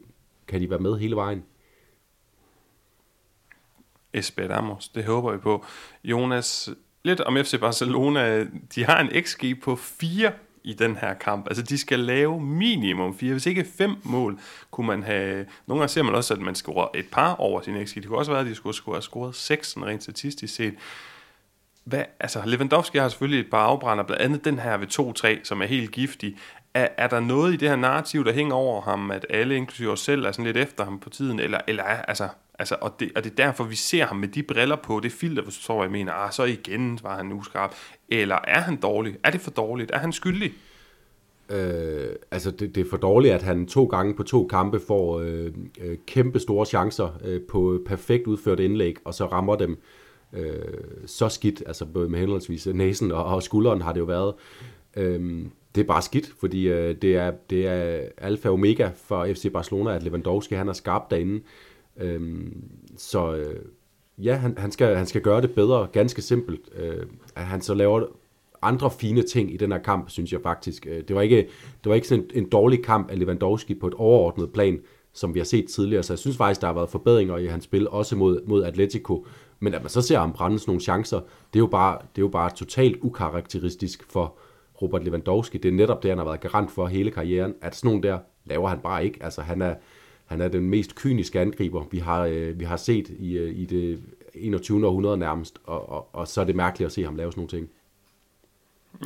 kan 0.48 0.60
de 0.60 0.70
være 0.70 0.78
med 0.78 0.98
hele 0.98 1.16
vejen. 1.16 1.44
Esperamos, 4.12 4.88
det 4.88 5.04
håber 5.04 5.32
vi 5.32 5.38
på. 5.38 5.64
Jonas, 6.04 6.70
lidt 7.02 7.20
om 7.20 7.36
FC 7.36 7.60
Barcelona, 7.60 8.46
de 8.74 8.84
har 8.84 9.00
en 9.00 9.24
XG 9.24 9.60
på 9.62 9.76
4 9.76 10.32
i 10.64 10.72
den 10.72 10.96
her 10.96 11.14
kamp. 11.14 11.46
Altså, 11.46 11.62
de 11.62 11.78
skal 11.78 11.98
lave 11.98 12.40
minimum 12.40 13.18
4, 13.18 13.32
Hvis 13.32 13.46
ikke 13.46 13.64
5 13.64 13.96
mål, 14.04 14.38
kunne 14.70 14.86
man 14.86 15.02
have... 15.02 15.46
Nogle 15.66 15.80
gange 15.80 15.88
ser 15.92 16.02
man 16.02 16.14
også, 16.14 16.34
at 16.34 16.40
man 16.40 16.54
scorer 16.54 16.88
et 16.94 17.06
par 17.12 17.34
over 17.34 17.60
sin 17.60 17.86
XG. 17.86 17.94
Det 17.94 18.06
kunne 18.06 18.18
også 18.18 18.32
være, 18.32 18.40
at 18.40 18.46
de 18.46 18.54
skulle 18.54 18.94
have 18.94 19.02
scoret 19.02 19.34
6, 19.34 19.76
rent 19.76 20.02
statistisk 20.02 20.54
set 20.54 20.74
hvad, 21.84 22.04
altså 22.20 22.42
Lewandowski 22.46 22.98
har 22.98 23.08
selvfølgelig 23.08 23.40
et 23.40 23.50
par 23.50 23.58
afbrænder, 23.58 24.04
blandt 24.04 24.22
andet 24.22 24.44
den 24.44 24.58
her 24.58 24.76
ved 24.76 25.38
2-3, 25.40 25.44
som 25.44 25.62
er 25.62 25.66
helt 25.66 25.90
giftig. 25.90 26.36
Er, 26.74 26.88
er 26.96 27.08
der 27.08 27.20
noget 27.20 27.54
i 27.54 27.56
det 27.56 27.68
her 27.68 27.76
narrativ, 27.76 28.24
der 28.24 28.32
hænger 28.32 28.54
over 28.54 28.80
ham, 28.80 29.10
at 29.10 29.26
alle, 29.30 29.56
inklusive 29.56 29.92
os 29.92 30.00
selv, 30.00 30.24
er 30.24 30.32
sådan 30.32 30.44
lidt 30.44 30.56
efter 30.56 30.84
ham 30.84 30.98
på 30.98 31.10
tiden, 31.10 31.40
eller, 31.40 31.60
eller 31.68 31.82
er, 31.82 32.02
altså, 32.02 32.28
altså, 32.58 32.76
og, 32.80 33.00
det, 33.00 33.12
og 33.16 33.24
det 33.24 33.30
er 33.30 33.36
derfor, 33.36 33.64
vi 33.64 33.74
ser 33.74 34.04
ham 34.04 34.16
med 34.16 34.28
de 34.28 34.42
briller 34.42 34.76
på, 34.76 35.00
det 35.00 35.12
filter, 35.12 35.42
hvis 35.42 35.56
du 35.56 35.62
tror, 35.62 35.82
jeg 35.82 35.92
mener, 35.92 36.12
ah, 36.12 36.32
så 36.32 36.44
igen 36.44 36.98
var 37.02 37.16
han 37.16 37.32
uskarp, 37.32 37.74
eller 38.08 38.38
er 38.44 38.60
han 38.60 38.76
dårlig? 38.76 39.16
Er 39.24 39.30
det 39.30 39.40
for 39.40 39.50
dårligt? 39.50 39.90
Er 39.94 39.98
han 39.98 40.12
skyldig? 40.12 40.52
Øh, 41.50 42.08
altså 42.30 42.50
det, 42.50 42.74
det 42.74 42.86
er 42.86 42.90
for 42.90 42.96
dårligt, 42.96 43.34
at 43.34 43.42
han 43.42 43.66
to 43.66 43.84
gange 43.84 44.14
på 44.14 44.22
to 44.22 44.46
kampe 44.46 44.80
får 44.86 45.20
øh, 45.20 45.52
øh, 45.80 45.98
kæmpe 46.06 46.38
store 46.38 46.66
chancer 46.66 47.18
øh, 47.24 47.40
på 47.48 47.82
perfekt 47.86 48.26
udført 48.26 48.60
indlæg, 48.60 48.96
og 49.04 49.14
så 49.14 49.26
rammer 49.26 49.56
dem 49.56 49.78
øh, 50.34 50.84
så 51.06 51.28
skidt, 51.28 51.62
altså 51.66 51.86
både 51.86 52.08
med 52.08 52.18
henholdsvis 52.18 52.66
næsen 52.66 53.12
og, 53.12 53.24
og 53.24 53.42
skulderen 53.42 53.82
har 53.82 53.92
det 53.92 54.00
jo 54.00 54.04
været. 54.04 54.34
Øh, 54.96 55.46
det 55.74 55.80
er 55.80 55.86
bare 55.86 56.02
skidt, 56.02 56.32
fordi 56.40 56.68
øh, 56.68 56.96
det, 57.02 57.16
er, 57.16 57.32
det 57.50 57.66
er 57.66 58.02
alfa 58.18 58.48
og 58.48 58.54
omega 58.54 58.90
for 58.94 59.26
FC 59.26 59.52
Barcelona, 59.52 59.94
at 59.94 60.02
Lewandowski 60.02 60.54
han 60.54 60.68
er 60.68 60.72
skarp 60.72 61.10
derinde. 61.10 61.40
Øh, 61.96 62.46
så 62.96 63.34
øh, 63.34 63.60
ja, 64.18 64.34
han, 64.34 64.58
han, 64.58 64.72
skal, 64.72 64.96
han 64.96 65.06
skal 65.06 65.20
gøre 65.20 65.40
det 65.40 65.54
bedre, 65.54 65.88
ganske 65.92 66.22
simpelt. 66.22 66.60
Øh, 66.76 67.06
at 67.36 67.44
han 67.44 67.60
så 67.60 67.74
laver 67.74 68.06
andre 68.62 68.90
fine 68.90 69.22
ting 69.22 69.54
i 69.54 69.56
den 69.56 69.72
her 69.72 69.78
kamp, 69.78 70.10
synes 70.10 70.32
jeg 70.32 70.40
faktisk. 70.42 70.86
Øh, 70.86 71.02
det 71.08 71.16
var 71.16 71.22
ikke, 71.22 71.36
det 71.84 71.90
var 71.90 71.94
ikke 71.94 72.08
sådan 72.08 72.24
en, 72.34 72.44
en 72.44 72.48
dårlig 72.48 72.84
kamp 72.84 73.10
af 73.10 73.18
Lewandowski 73.18 73.74
på 73.74 73.86
et 73.86 73.94
overordnet 73.94 74.52
plan, 74.52 74.80
som 75.12 75.34
vi 75.34 75.40
har 75.40 75.44
set 75.44 75.68
tidligere. 75.68 76.02
Så 76.02 76.12
jeg 76.12 76.18
synes 76.18 76.36
faktisk, 76.36 76.60
der 76.60 76.66
har 76.66 76.74
været 76.74 76.90
forbedringer 76.90 77.36
i 77.38 77.46
hans 77.46 77.64
spil, 77.64 77.88
også 77.88 78.16
mod, 78.16 78.40
mod 78.46 78.64
Atletico. 78.64 79.26
Men 79.64 79.74
at 79.74 79.82
man 79.82 79.90
så 79.90 80.02
ser 80.02 80.18
ham 80.18 80.32
brænde 80.32 80.58
sådan 80.58 80.70
nogle 80.70 80.80
chancer, 80.80 81.20
det 81.20 81.58
er 81.58 81.60
jo 81.60 81.66
bare, 81.66 81.98
det 81.98 82.22
er 82.22 82.24
jo 82.24 82.28
bare 82.28 82.50
totalt 82.50 82.96
ukarakteristisk 83.02 84.04
for 84.10 84.38
Robert 84.82 85.04
Lewandowski. 85.04 85.58
Det 85.58 85.68
er 85.68 85.72
netop 85.72 86.02
det, 86.02 86.10
han 86.10 86.18
har 86.18 86.24
været 86.24 86.40
garant 86.40 86.70
for 86.70 86.86
hele 86.86 87.10
karrieren, 87.10 87.54
at 87.60 87.76
sådan 87.76 87.88
nogle 87.88 88.02
der, 88.02 88.18
laver 88.44 88.68
han 88.68 88.78
bare 88.78 89.04
ikke. 89.04 89.18
Altså, 89.22 89.42
han 89.42 89.62
er, 89.62 89.74
han 90.26 90.40
er 90.40 90.48
den 90.48 90.70
mest 90.70 90.94
kyniske 90.94 91.40
angriber, 91.40 91.84
vi 91.90 91.98
har, 91.98 92.24
øh, 92.24 92.60
vi 92.60 92.64
har 92.64 92.76
set 92.76 93.08
i, 93.08 93.38
øh, 93.38 93.56
i 93.56 93.64
det 93.64 94.02
21. 94.34 94.86
århundrede 94.86 95.16
nærmest, 95.16 95.58
og, 95.64 95.88
og, 95.88 96.14
og 96.14 96.28
så 96.28 96.40
er 96.40 96.44
det 96.44 96.56
mærkeligt 96.56 96.86
at 96.86 96.92
se 96.92 97.04
ham 97.04 97.16
lave 97.16 97.32
sådan 97.32 97.40
nogle 97.40 97.50
ting. 97.50 97.68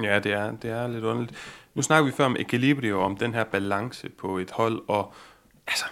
Ja, 0.04 0.18
det 0.18 0.32
er, 0.32 0.56
det 0.56 0.70
er 0.70 0.88
lidt 0.88 1.04
underligt. 1.04 1.34
Nu 1.74 1.82
snakker 1.82 2.06
vi 2.06 2.12
før 2.12 2.24
om 2.24 2.36
equilibrio, 2.38 3.00
om 3.00 3.16
den 3.16 3.34
her 3.34 3.44
balance 3.44 4.08
på 4.08 4.38
et 4.38 4.50
hold, 4.50 4.82
og 4.88 5.12
altså, 5.66 5.84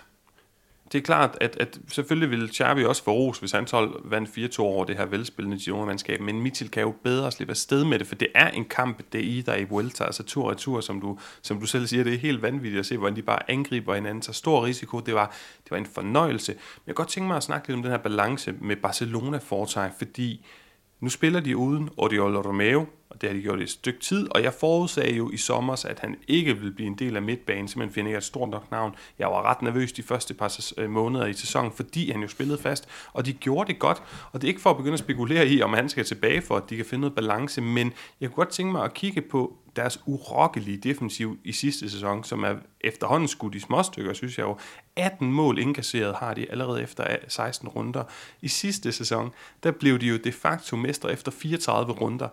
det 0.92 0.98
er 0.98 1.02
klart, 1.02 1.38
at, 1.40 1.56
at 1.60 1.78
selvfølgelig 1.88 2.30
ville 2.30 2.54
Xavi 2.54 2.84
også 2.84 3.04
få 3.04 3.10
ros, 3.12 3.38
hvis 3.38 3.52
han 3.52 3.66
hold 3.72 4.00
vandt 4.04 4.56
4-2 4.58 4.60
over 4.60 4.84
det 4.84 4.96
her 4.96 5.06
velspillende 5.06 5.58
Girona-mandskab, 5.58 6.20
men 6.20 6.40
Mitchell 6.40 6.70
kan 6.70 6.82
jo 6.82 6.94
bedre 7.04 7.32
slippe 7.32 7.52
afsted 7.52 7.84
med 7.84 7.98
det, 7.98 8.06
for 8.06 8.14
det 8.14 8.28
er 8.34 8.48
en 8.48 8.64
kamp, 8.64 9.02
det 9.12 9.20
er 9.20 9.24
i 9.24 9.40
der 9.40 9.56
i 9.56 9.64
Vuelta, 9.64 10.04
altså 10.04 10.22
tur 10.22 10.48
og 10.50 10.56
tur, 10.56 10.80
som 10.80 11.00
du, 11.00 11.18
som 11.42 11.60
du 11.60 11.66
selv 11.66 11.86
siger, 11.86 12.04
det 12.04 12.14
er 12.14 12.18
helt 12.18 12.42
vanvittigt 12.42 12.80
at 12.80 12.86
se, 12.86 12.96
hvordan 12.96 13.16
de 13.16 13.22
bare 13.22 13.50
angriber 13.50 13.94
hinanden, 13.94 14.22
så 14.22 14.32
stor 14.32 14.64
risiko, 14.64 15.00
det 15.00 15.14
var, 15.14 15.34
det 15.64 15.70
var 15.70 15.76
en 15.76 15.86
fornøjelse. 15.86 16.52
Men 16.52 16.82
jeg 16.86 16.94
kan 16.94 16.94
godt 16.94 17.08
tænke 17.08 17.26
mig 17.26 17.36
at 17.36 17.42
snakke 17.42 17.68
lidt 17.68 17.76
om 17.76 17.82
den 17.82 17.90
her 17.90 17.98
balance 17.98 18.54
med 18.60 18.76
Barcelona-foretag, 18.76 19.90
fordi 19.98 20.46
nu 21.00 21.08
spiller 21.08 21.40
de 21.40 21.56
uden 21.56 21.88
Oriol 21.96 22.36
Romeo, 22.36 22.86
og 23.10 23.20
det 23.20 23.28
har 23.28 23.36
de 23.36 23.42
gjort 23.42 23.60
i 23.60 23.62
et 23.62 23.70
stykke 23.70 24.00
tid, 24.00 24.28
og 24.30 24.42
jeg 24.42 24.52
forudsagde 24.52 25.16
jo 25.16 25.30
i 25.30 25.36
sommer, 25.36 25.86
at 25.88 26.00
han 26.00 26.16
ikke 26.28 26.56
ville 26.56 26.72
blive 26.72 26.86
en 26.86 26.94
del 26.94 27.16
af 27.16 27.22
midtbanen, 27.22 27.68
simpelthen 27.68 27.94
finder 27.94 28.10
jeg 28.10 28.18
et 28.18 28.24
stort 28.24 28.48
nok 28.48 28.70
navn. 28.70 28.94
Jeg 29.18 29.26
var 29.26 29.42
ret 29.42 29.62
nervøs 29.62 29.92
de 29.92 30.02
første 30.02 30.34
par 30.34 30.60
øh, 30.78 30.90
måneder 30.90 31.26
i 31.26 31.32
sæsonen, 31.32 31.72
fordi 31.72 32.10
han 32.10 32.22
jo 32.22 32.28
spillede 32.28 32.58
fast, 32.58 32.88
og 33.12 33.26
de 33.26 33.32
gjorde 33.32 33.72
det 33.72 33.78
godt, 33.78 34.02
og 34.32 34.40
det 34.40 34.46
er 34.46 34.48
ikke 34.48 34.60
for 34.60 34.70
at 34.70 34.76
begynde 34.76 34.94
at 34.94 34.98
spekulere 34.98 35.48
i, 35.48 35.62
om 35.62 35.72
han 35.72 35.88
skal 35.88 36.04
tilbage 36.04 36.42
for, 36.42 36.56
at 36.56 36.70
de 36.70 36.76
kan 36.76 36.84
finde 36.84 37.00
noget 37.00 37.14
balance, 37.14 37.60
men 37.60 37.92
jeg 38.20 38.28
kunne 38.28 38.44
godt 38.44 38.48
tænke 38.48 38.72
mig 38.72 38.84
at 38.84 38.94
kigge 38.94 39.22
på 39.22 39.56
deres 39.76 40.00
urokkelige 40.06 40.78
defensiv 40.78 41.38
i 41.44 41.52
sidste 41.52 41.90
sæson, 41.90 42.24
som 42.24 42.44
er 42.44 42.54
efterhånden 42.80 43.28
skudt 43.28 43.54
i 43.54 43.60
småstykker, 43.60 44.12
synes 44.12 44.38
jeg 44.38 44.44
jo. 44.44 44.58
18 44.96 45.32
mål 45.32 45.58
indkasseret 45.58 46.14
har 46.14 46.34
de 46.34 46.50
allerede 46.50 46.82
efter 46.82 47.10
øh, 47.10 47.16
16 47.28 47.68
runder. 47.68 48.04
I 48.42 48.48
sidste 48.48 48.92
sæson, 48.92 49.30
der 49.62 49.70
blev 49.70 49.98
de 49.98 50.06
jo 50.06 50.16
de 50.16 50.32
facto 50.32 50.76
mestre 50.76 51.12
efter 51.12 51.30
34 51.30 51.92
runder 51.92 52.28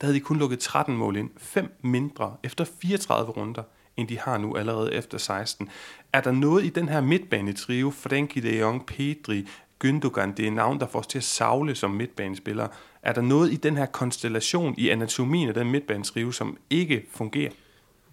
der 0.00 0.06
havde 0.06 0.14
de 0.14 0.20
kun 0.20 0.38
lukket 0.38 0.58
13 0.58 0.96
mål 0.96 1.16
ind. 1.16 1.30
Fem 1.36 1.78
mindre 1.82 2.36
efter 2.42 2.64
34 2.80 3.32
runder, 3.32 3.62
end 3.96 4.08
de 4.08 4.18
har 4.18 4.38
nu 4.38 4.56
allerede 4.56 4.94
efter 4.94 5.18
16. 5.18 5.68
Er 6.12 6.20
der 6.20 6.32
noget 6.32 6.64
i 6.64 6.68
den 6.68 6.88
her 6.88 7.00
midtbanetrio, 7.00 7.90
Frenkie 7.90 8.42
de 8.42 8.58
Jong, 8.58 8.86
Pedri, 8.86 9.46
Gündogan, 9.84 10.32
det 10.36 10.46
er 10.46 10.50
navn, 10.50 10.80
der 10.80 10.86
får 10.86 10.98
os 10.98 11.06
til 11.06 11.18
at 11.18 11.24
savle 11.24 11.74
som 11.74 11.90
midtbanespillere. 11.90 12.68
Er 13.02 13.12
der 13.12 13.20
noget 13.20 13.52
i 13.52 13.56
den 13.56 13.76
her 13.76 13.86
konstellation, 13.86 14.74
i 14.78 14.88
anatomien 14.88 15.48
af 15.48 15.54
den 15.54 15.70
midtbanesrive, 15.70 16.34
som 16.34 16.56
ikke 16.70 17.06
fungerer? 17.10 17.50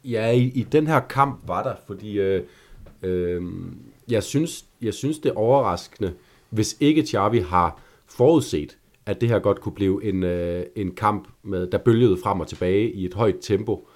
Ja, 0.03 0.31
i, 0.31 0.43
i 0.43 0.63
den 0.63 0.87
her 0.87 0.99
kamp 0.99 1.39
var 1.47 1.63
der, 1.63 1.75
fordi 1.87 2.19
øh, 2.19 2.43
øh, 3.03 3.43
jeg, 4.09 4.23
synes, 4.23 4.65
jeg 4.81 4.93
synes, 4.93 5.19
det 5.19 5.29
er 5.29 5.35
overraskende, 5.35 6.13
hvis 6.49 6.77
ikke 6.79 7.07
Xavi 7.07 7.39
har 7.39 7.81
forudset, 8.07 8.77
at 9.05 9.21
det 9.21 9.29
her 9.29 9.39
godt 9.39 9.61
kunne 9.61 9.75
blive 9.75 10.03
en, 10.03 10.23
øh, 10.23 10.65
en 10.75 10.91
kamp, 10.91 11.27
med, 11.43 11.67
der 11.67 11.77
bølgede 11.77 12.17
frem 12.23 12.39
og 12.39 12.47
tilbage 12.47 12.91
i 12.91 13.05
et 13.05 13.13
højt 13.13 13.35
tempo. 13.41 13.87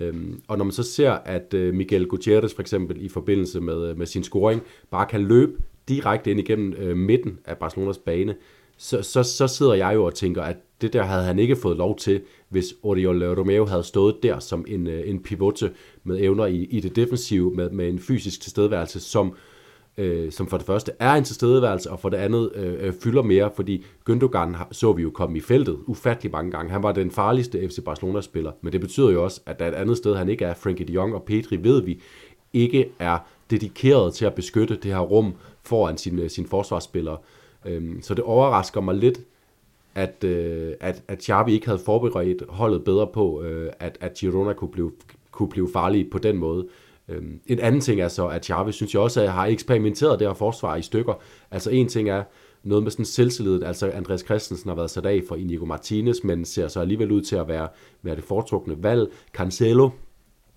Øhm, 0.00 0.42
og 0.48 0.58
når 0.58 0.64
man 0.64 0.72
så 0.72 0.82
ser, 0.82 1.12
at 1.12 1.54
øh, 1.54 1.74
Miguel 1.74 2.06
Gutierrez 2.06 2.54
for 2.54 2.62
eksempel 2.62 3.04
i 3.04 3.08
forbindelse 3.08 3.60
med, 3.60 3.90
øh, 3.90 3.98
med 3.98 4.06
sin 4.06 4.24
scoring 4.24 4.62
bare 4.90 5.06
kan 5.06 5.20
løbe 5.20 5.52
direkte 5.88 6.30
ind 6.30 6.40
igennem 6.40 6.72
øh, 6.78 6.96
midten 6.96 7.38
af 7.44 7.58
Barcelonas 7.58 7.98
bane, 7.98 8.34
så, 8.76 9.02
så, 9.02 9.22
så 9.22 9.46
sidder 9.46 9.74
jeg 9.74 9.94
jo 9.94 10.04
og 10.04 10.14
tænker, 10.14 10.42
at 10.42 10.56
det 10.80 10.92
der 10.92 11.02
havde 11.02 11.24
han 11.24 11.38
ikke 11.38 11.56
fået 11.56 11.76
lov 11.76 11.96
til, 11.96 12.20
hvis 12.48 12.74
Oriol 12.82 13.24
Romeo 13.24 13.66
havde 13.66 13.82
stået 13.82 14.22
der 14.22 14.38
som 14.38 14.64
en, 14.68 14.86
øh, 14.86 15.08
en 15.08 15.22
pivote 15.22 15.70
med 16.04 16.20
evner 16.20 16.46
i, 16.46 16.62
i 16.62 16.80
det 16.80 16.96
defensive, 16.96 17.54
med, 17.54 17.70
med 17.70 17.88
en 17.88 17.98
fysisk 17.98 18.40
tilstedeværelse, 18.40 19.00
som 19.00 19.34
øh, 19.98 20.32
som 20.32 20.46
for 20.46 20.56
det 20.56 20.66
første 20.66 20.92
er 20.98 21.12
en 21.12 21.24
tilstedeværelse, 21.24 21.90
og 21.90 22.00
for 22.00 22.08
det 22.08 22.16
andet 22.16 22.52
øh, 22.54 22.86
øh 22.86 22.92
fylder 23.02 23.22
mere, 23.22 23.50
fordi 23.56 23.84
Gündogan 24.10 24.56
så 24.72 24.92
vi 24.92 25.02
jo 25.02 25.10
komme 25.10 25.38
i 25.38 25.40
feltet 25.40 25.78
ufattelig 25.86 26.32
mange 26.32 26.50
gange. 26.50 26.72
Han 26.72 26.82
var 26.82 26.92
den 26.92 27.10
farligste 27.10 27.68
FC 27.68 27.84
Barcelona-spiller, 27.84 28.52
men 28.62 28.72
det 28.72 28.80
betyder 28.80 29.10
jo 29.10 29.24
også, 29.24 29.40
at 29.46 29.58
der 29.58 29.64
er 29.64 29.68
et 29.68 29.74
andet 29.74 29.96
sted, 29.96 30.14
han 30.14 30.28
ikke 30.28 30.44
er. 30.44 30.54
Frankie 30.54 30.86
de 30.86 30.92
Jong 30.92 31.14
og 31.14 31.22
Petri 31.22 31.56
ved 31.56 31.82
vi 31.82 32.02
ikke 32.52 32.90
er 32.98 33.18
dedikeret 33.50 34.14
til 34.14 34.24
at 34.24 34.34
beskytte 34.34 34.74
det 34.76 34.92
her 34.92 35.00
rum 35.00 35.34
foran 35.68 35.98
sine, 35.98 36.28
sin 36.28 36.44
øh, 36.44 36.50
forsvarsspillere. 36.50 37.16
Øhm, 37.66 38.02
så 38.02 38.14
det 38.14 38.24
overrasker 38.24 38.80
mig 38.80 38.94
lidt, 38.94 39.20
at, 39.94 40.24
øh, 40.24 40.74
at, 40.80 41.02
at 41.08 41.22
Xavi 41.24 41.52
ikke 41.52 41.66
havde 41.66 41.80
forberedt 41.84 42.42
holdet 42.48 42.84
bedre 42.84 43.06
på, 43.06 43.42
øh, 43.42 43.72
at, 43.80 43.98
at 44.00 44.14
Girona 44.14 44.52
kunne 44.52 44.70
blive, 44.70 44.92
kunne 45.30 45.48
blive 45.48 45.68
farlige 45.72 46.10
på 46.10 46.18
den 46.18 46.36
måde. 46.36 46.66
Øhm, 47.08 47.40
en 47.46 47.58
anden 47.60 47.80
ting 47.80 48.00
er 48.00 48.08
så, 48.08 48.28
at 48.28 48.46
Xavi 48.46 48.72
synes 48.72 48.94
jeg 48.94 49.02
også, 49.02 49.20
at 49.20 49.24
jeg 49.24 49.32
har 49.32 49.46
eksperimenteret 49.46 50.18
det 50.18 50.26
her 50.26 50.34
forsvar 50.34 50.76
i 50.76 50.82
stykker. 50.82 51.14
Altså 51.50 51.70
en 51.70 51.88
ting 51.88 52.08
er 52.08 52.22
noget 52.62 52.82
med 52.82 52.90
sådan 52.90 53.04
selvtillid, 53.04 53.62
altså 53.62 53.90
Andreas 53.90 54.20
Christensen 54.20 54.68
har 54.68 54.76
været 54.76 54.90
sat 54.90 55.06
af 55.06 55.22
for 55.28 55.36
Inigo 55.36 55.64
Martinez, 55.64 56.16
men 56.24 56.44
ser 56.44 56.68
så 56.68 56.80
alligevel 56.80 57.12
ud 57.12 57.22
til 57.22 57.36
at 57.36 57.48
være, 57.48 57.68
være 58.02 58.16
det 58.16 58.24
foretrukne 58.24 58.82
valg. 58.82 59.08
Cancelo 59.32 59.90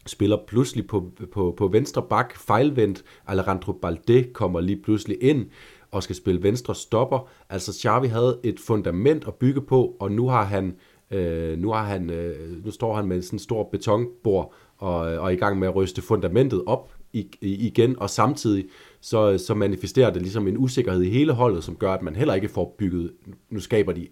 spiller 0.05 0.37
pludselig 0.47 0.87
på, 0.87 1.11
på, 1.31 1.53
på 1.57 1.67
venstre 1.67 2.01
bak, 2.09 2.35
fejlvendt. 2.37 3.03
Alejandro 3.27 3.71
Balde 3.71 4.23
kommer 4.23 4.61
lige 4.61 4.81
pludselig 4.81 5.17
ind 5.23 5.45
og 5.91 6.03
skal 6.03 6.15
spille 6.15 6.43
venstre 6.43 6.75
stopper. 6.75 7.29
Altså 7.49 7.73
Xavi 7.81 8.07
havde 8.07 8.39
et 8.43 8.59
fundament 8.59 9.27
at 9.27 9.35
bygge 9.35 9.61
på, 9.61 9.95
og 9.99 10.11
nu 10.11 10.27
har 10.27 10.43
han 10.43 10.75
øh, 11.11 11.57
nu, 11.59 11.71
har 11.71 11.83
han, 11.83 12.09
øh, 12.09 12.65
nu 12.65 12.71
står 12.71 12.95
han 12.95 13.07
med 13.07 13.21
sådan 13.21 13.35
en 13.35 13.39
stor 13.39 13.63
betonbord 13.71 14.53
og, 14.77 15.13
øh, 15.13 15.21
og 15.21 15.25
er 15.25 15.29
i 15.29 15.35
gang 15.35 15.59
med 15.59 15.67
at 15.67 15.75
ryste 15.75 16.01
fundamentet 16.01 16.63
op 16.65 16.93
igen, 17.41 17.99
og 17.99 18.09
samtidig 18.09 18.65
så, 19.01 19.37
så 19.37 19.53
manifesterer 19.53 20.09
det 20.09 20.21
ligesom 20.21 20.47
en 20.47 20.57
usikkerhed 20.57 21.01
i 21.01 21.09
hele 21.09 21.33
holdet, 21.33 21.63
som 21.63 21.75
gør, 21.75 21.93
at 21.93 22.01
man 22.01 22.15
heller 22.15 22.33
ikke 22.33 22.49
får 22.49 22.75
bygget, 22.77 23.11
nu 23.49 23.59
skaber 23.59 23.93
de 23.93 24.07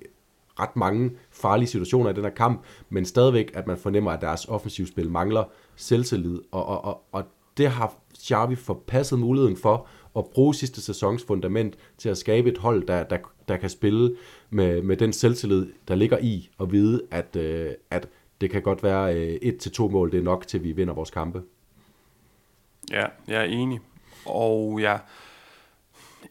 ret 0.60 0.76
mange 0.76 1.12
farlige 1.32 1.68
situationer 1.68 2.10
i 2.10 2.14
den 2.14 2.24
her 2.24 2.32
kamp, 2.32 2.64
men 2.90 3.06
stadigvæk, 3.06 3.52
at 3.54 3.68
man 3.68 3.78
fornemmer, 3.78 4.12
at 4.12 4.22
deres 4.22 4.46
offensivspil 4.46 5.10
mangler 5.10 5.44
selvtillid, 5.80 6.40
og, 6.52 6.66
og, 6.66 6.86
og, 6.86 7.02
og 7.12 7.24
det 7.58 7.70
har 7.70 7.94
Xavi 8.18 8.56
forpasset 8.56 9.20
muligheden 9.20 9.58
for 9.58 9.88
at 10.18 10.26
bruge 10.26 10.56
sidste 10.56 10.82
sæsons 10.82 11.24
fundament 11.24 11.76
til 11.98 12.10
at 12.10 12.18
skabe 12.18 12.50
et 12.50 12.58
hold, 12.58 12.88
der, 12.88 13.04
der, 13.04 13.18
der 13.48 13.58
kan 13.58 13.70
spille 13.70 14.16
med, 14.50 14.82
med 14.82 14.98
den 14.98 15.14
selvtillid, 15.14 15.68
der 15.88 15.96
ligger 15.96 16.18
i 16.18 16.50
at 16.60 16.72
vide, 16.72 17.02
at, 17.12 17.36
øh, 17.36 17.72
at 17.90 18.08
det 18.42 18.50
kan 18.50 18.62
godt 18.62 18.84
være 18.84 19.16
øh, 19.16 19.40
et 19.42 19.58
til 19.58 19.72
to 19.72 19.88
mål, 19.88 20.12
det 20.12 20.18
er 20.18 20.24
nok 20.24 20.48
til, 20.48 20.64
vi 20.64 20.72
vinder 20.72 20.94
vores 20.94 21.12
kampe. 21.12 21.42
Ja, 22.92 23.06
jeg 23.28 23.40
er 23.40 23.44
enig. 23.44 23.80
Og 24.26 24.82
jeg, 24.82 25.00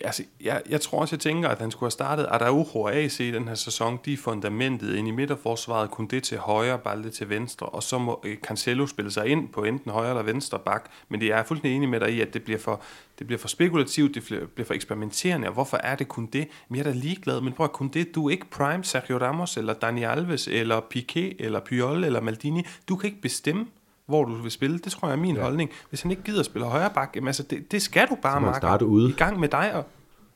altså, 0.00 0.22
jeg, 0.40 0.62
jeg 0.68 0.80
tror 0.80 1.00
også, 1.00 1.16
jeg 1.16 1.20
tænker, 1.20 1.48
at 1.48 1.58
han 1.58 1.70
skulle 1.70 1.86
have 1.86 1.90
startet 1.90 2.26
Araujo 2.30 2.80
og 2.80 2.94
AC 2.94 3.20
i 3.20 3.30
den 3.30 3.48
her 3.48 3.54
sæson. 3.54 3.98
De 4.04 4.12
er 4.12 4.16
fundamentet 4.16 4.94
ind 4.94 5.08
i 5.08 5.10
midterforsvaret, 5.10 5.90
kun 5.90 6.06
det 6.06 6.22
til 6.22 6.38
højre, 6.38 6.78
det 7.02 7.12
til 7.12 7.28
venstre, 7.28 7.66
og 7.66 7.82
så 7.82 7.98
må 7.98 8.20
øh, 8.24 8.36
Cancelo 8.36 8.86
spille 8.86 9.10
sig 9.10 9.26
ind 9.26 9.48
på 9.48 9.64
enten 9.64 9.90
højre 9.90 10.08
eller 10.08 10.22
venstre 10.22 10.58
bak. 10.58 10.90
Men 11.08 11.20
det 11.20 11.32
er 11.32 11.36
jeg 11.36 11.46
fuldstændig 11.46 11.76
enig 11.76 11.88
med 11.88 12.00
dig 12.00 12.10
i, 12.10 12.20
at 12.20 12.34
det 12.34 12.42
bliver 12.42 12.58
for, 12.58 12.80
det 13.18 13.26
bliver 13.26 13.40
for 13.40 13.48
spekulativt, 13.48 14.14
det 14.14 14.24
bliver 14.54 14.66
for 14.66 14.74
eksperimenterende, 14.74 15.48
og 15.48 15.54
hvorfor 15.54 15.76
er 15.76 15.96
det 15.96 16.08
kun 16.08 16.26
det? 16.26 16.48
Men 16.68 16.78
jeg 16.78 16.86
er 16.86 16.92
da 16.92 16.98
ligeglad, 16.98 17.40
men 17.40 17.52
prøv 17.52 17.64
at 17.64 17.72
kun 17.72 17.88
det, 17.88 18.14
du 18.14 18.26
er 18.26 18.30
ikke 18.30 18.50
prime 18.50 18.84
Sergio 18.84 19.18
Ramos, 19.18 19.56
eller 19.56 19.74
Dani 19.74 20.02
Alves, 20.02 20.48
eller 20.48 20.80
Piqué, 20.80 21.34
eller 21.38 21.60
Puyol, 21.60 22.04
eller 22.04 22.20
Maldini. 22.20 22.66
Du 22.88 22.96
kan 22.96 23.06
ikke 23.06 23.20
bestemme, 23.20 23.66
hvor 24.08 24.24
du 24.24 24.34
vil 24.34 24.50
spille. 24.50 24.78
Det 24.78 24.92
tror 24.92 25.08
jeg 25.08 25.16
er 25.16 25.20
min 25.20 25.36
ja. 25.36 25.42
holdning. 25.42 25.70
Hvis 25.88 26.02
han 26.02 26.10
ikke 26.10 26.22
gider 26.22 26.40
at 26.40 26.46
spille 26.46 26.66
højre 26.66 26.90
bak, 26.90 27.12
jamen 27.14 27.26
altså, 27.26 27.42
det, 27.42 27.72
det 27.72 27.82
skal 27.82 28.08
du 28.08 28.14
bare, 28.14 28.40
Mark. 28.40 28.56
starte 28.56 28.86
ude. 28.86 29.10
I 29.10 29.12
gang 29.12 29.40
med 29.40 29.48
dig. 29.48 29.74
Og, 29.74 29.84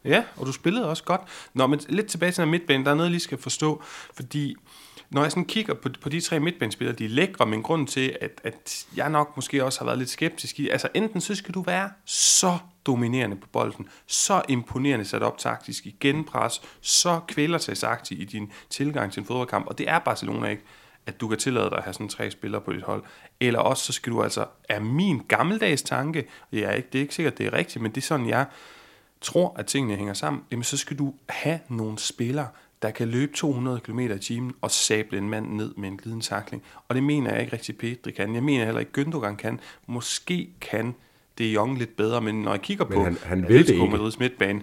ja, 0.05 0.25
og 0.37 0.47
du 0.47 0.53
spillede 0.53 0.89
også 0.89 1.05
godt. 1.05 1.21
Nå, 1.55 1.67
men 1.67 1.81
lidt 1.89 2.07
tilbage 2.07 2.33
til 2.33 2.43
den 2.43 2.51
midtbane. 2.51 2.85
Der 2.85 2.91
er 2.91 2.95
noget, 2.95 3.09
jeg 3.09 3.11
lige 3.11 3.21
skal 3.21 3.39
forstå. 3.39 3.83
Fordi 4.15 4.57
når 5.11 5.23
jeg 5.23 5.31
sådan 5.31 5.45
kigger 5.45 5.75
på, 5.75 5.89
på 6.01 6.09
de 6.09 6.21
tre 6.21 6.41
midtbanespillere, 6.41 6.97
de 6.97 7.05
er 7.05 7.09
lækre, 7.09 7.47
men 7.47 7.63
grund 7.63 7.87
til, 7.87 8.17
at, 8.21 8.41
at 8.45 8.87
jeg 8.97 9.11
nok 9.11 9.37
måske 9.37 9.65
også 9.65 9.81
har 9.81 9.85
været 9.85 9.99
lidt 9.99 10.11
skeptisk 10.11 10.61
i, 10.61 10.69
altså 10.69 10.89
enten 10.95 11.21
så 11.21 11.35
skal 11.35 11.55
du 11.55 11.63
være 11.63 11.91
så 12.05 12.59
dominerende 12.87 13.37
på 13.37 13.49
bolden, 13.53 13.89
så 14.07 14.43
imponerende 14.49 15.05
sat 15.05 15.23
op 15.23 15.39
taktisk 15.39 15.87
i 15.87 15.97
genpres, 16.01 16.63
så 16.81 17.21
kvælertagsagtig 17.29 18.21
i 18.21 18.25
din 18.25 18.53
tilgang 18.71 19.13
til 19.13 19.21
en 19.21 19.27
fodboldkamp, 19.27 19.67
og 19.67 19.79
det 19.79 19.89
er 19.89 19.99
Barcelona 19.99 20.49
ikke 20.49 20.63
at 21.07 21.21
du 21.21 21.29
kan 21.29 21.39
tillade 21.39 21.71
dig 21.71 21.79
at 21.79 21.85
have 21.85 21.95
sådan 21.95 22.09
tre 22.09 22.31
spillere 22.31 22.61
på 22.61 22.73
dit 22.73 22.83
hold. 22.83 23.03
Eller 23.41 23.59
også 23.59 23.85
så 23.85 23.93
skal 23.93 24.13
du 24.13 24.23
altså, 24.23 24.47
er 24.69 24.81
min 24.81 25.23
gammeldags 25.29 25.83
tanke, 25.83 26.25
ja, 26.53 26.71
ikke, 26.71 26.89
det 26.93 26.99
er 26.99 27.03
ikke 27.03 27.15
sikkert, 27.15 27.39
det 27.39 27.47
er 27.47 27.53
rigtigt, 27.53 27.83
men 27.83 27.91
det 27.91 27.97
er 27.97 28.07
sådan, 28.07 28.29
jeg 28.29 28.47
tror, 29.21 29.55
at 29.59 29.67
tingene 29.67 29.97
hænger 29.97 30.15
sammen, 30.15 30.43
jamen 30.51 30.65
så 30.65 30.77
skal 30.77 30.99
du 30.99 31.15
have 31.29 31.61
nogle 31.69 31.99
spillere, 31.99 32.49
der 32.83 32.91
kan 32.91 33.09
løbe 33.09 33.33
200 33.37 33.81
km 33.81 33.99
i 33.99 34.19
timen 34.19 34.55
og 34.61 34.71
sable 34.71 35.19
en 35.19 35.29
mand 35.29 35.53
ned 35.53 35.75
med 35.77 35.89
en 35.89 35.97
glidende 35.97 36.25
takling. 36.25 36.63
Og 36.89 36.95
det 36.95 37.03
mener 37.03 37.33
jeg 37.33 37.41
ikke 37.41 37.53
rigtig 37.53 37.77
Pedri 37.77 38.11
kan. 38.11 38.35
Jeg 38.35 38.43
mener 38.43 38.65
heller 38.65 38.81
ikke 38.81 39.01
Gündogan 39.01 39.37
kan. 39.37 39.61
Måske 39.87 40.49
kan 40.61 40.95
det 41.39 41.55
Jong 41.55 41.79
lidt 41.79 41.97
bedre, 41.97 42.21
men 42.21 42.43
når 42.43 42.51
jeg 42.51 42.63
kigger 42.63 42.85
men 42.85 42.95
på 42.95 43.05
han, 43.05 43.19
han 43.25 43.49
vil 43.49 43.71
ikke. 43.71 43.87
Madrids 43.87 44.19
midtbane, 44.19 44.63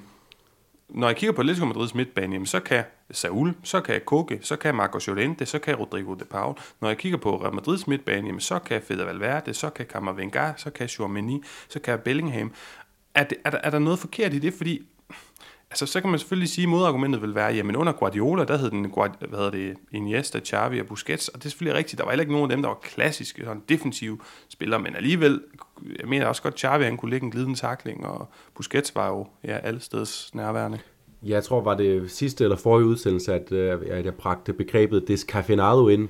når 0.89 1.07
jeg 1.07 1.15
kigger 1.15 1.33
på 1.33 1.41
Atletico 1.41 1.65
Madrids 1.65 1.95
midtbane, 1.95 2.33
jamen, 2.33 2.45
så 2.45 2.59
kan 2.59 2.83
Saul, 3.11 3.53
så 3.63 3.81
kan 3.81 4.01
Koke, 4.05 4.39
så 4.41 4.55
kan 4.55 4.75
Marcos 4.75 5.07
Llorente, 5.07 5.45
så 5.45 5.59
kan 5.59 5.75
Rodrigo 5.75 6.13
de 6.13 6.25
Paul. 6.25 6.55
Når 6.81 6.87
jeg 6.87 6.97
kigger 6.97 7.17
på 7.17 7.43
Real 7.43 7.53
Madrids 7.53 7.87
midtbane, 7.87 8.27
jamen, 8.27 8.39
så 8.39 8.59
kan 8.59 8.81
Fede 8.81 9.05
Valverde, 9.05 9.53
så 9.53 9.69
kan 9.69 9.85
Camavinga, 9.85 10.51
så 10.57 10.69
kan 10.69 10.87
Chouameni, 10.87 11.41
så 11.69 11.79
kan 11.79 11.99
Bellingham. 11.99 12.51
Er, 13.15 13.23
det, 13.23 13.37
er, 13.45 13.49
der, 13.49 13.57
er 13.63 13.69
der 13.69 13.79
noget 13.79 13.99
forkert 13.99 14.33
i 14.33 14.39
det? 14.39 14.53
Fordi 14.53 14.81
Altså, 15.71 15.85
så 15.85 16.01
kan 16.01 16.09
man 16.09 16.19
selvfølgelig 16.19 16.49
sige, 16.49 16.63
at 16.63 16.69
modargumentet 16.69 17.21
vil 17.21 17.35
være, 17.35 17.53
jamen 17.53 17.75
under 17.75 17.93
Guardiola, 17.93 18.43
der 18.43 18.57
hed 18.57 18.71
den, 18.71 18.93
hvad 19.19 19.39
hedder 19.39 19.51
det, 19.51 19.77
Iniesta, 19.91 20.39
Xavi 20.39 20.79
og 20.79 20.85
Busquets, 20.85 21.27
og 21.27 21.39
det 21.39 21.45
er 21.45 21.49
selvfølgelig 21.49 21.77
rigtigt, 21.77 21.97
der 21.97 22.03
var 22.03 22.11
heller 22.11 22.21
ikke 22.21 22.33
nogen 22.33 22.51
af 22.51 22.57
dem, 22.57 22.61
der 22.61 22.69
var 22.69 22.79
klassiske, 22.81 23.43
sådan 23.43 23.63
defensive 23.69 24.19
spillere, 24.49 24.79
men 24.79 24.95
alligevel, 24.95 25.41
jeg 25.99 26.09
mener 26.09 26.25
også 26.25 26.41
godt, 26.41 26.59
Xavi 26.59 26.83
han 26.83 26.97
kunne 26.97 27.11
lægge 27.11 27.25
en 27.25 27.31
glidende 27.31 27.59
takling, 27.59 28.05
og 28.05 28.27
Busquets 28.55 28.95
var 28.95 29.07
jo 29.09 29.27
ja, 29.43 29.57
alle 29.57 29.79
steds 29.79 30.31
nærværende. 30.33 30.79
Ja, 31.23 31.29
jeg 31.29 31.43
tror, 31.43 31.61
var 31.61 31.75
det 31.75 32.11
sidste 32.11 32.43
eller 32.43 32.57
forrige 32.57 32.85
udsendelse, 32.85 33.33
at, 33.33 33.51
øh, 33.51 33.79
at 33.89 34.05
jeg 34.05 34.13
bragte 34.13 34.53
begrebet 34.53 35.07
descafeinado 35.07 35.87
ind, 35.87 36.09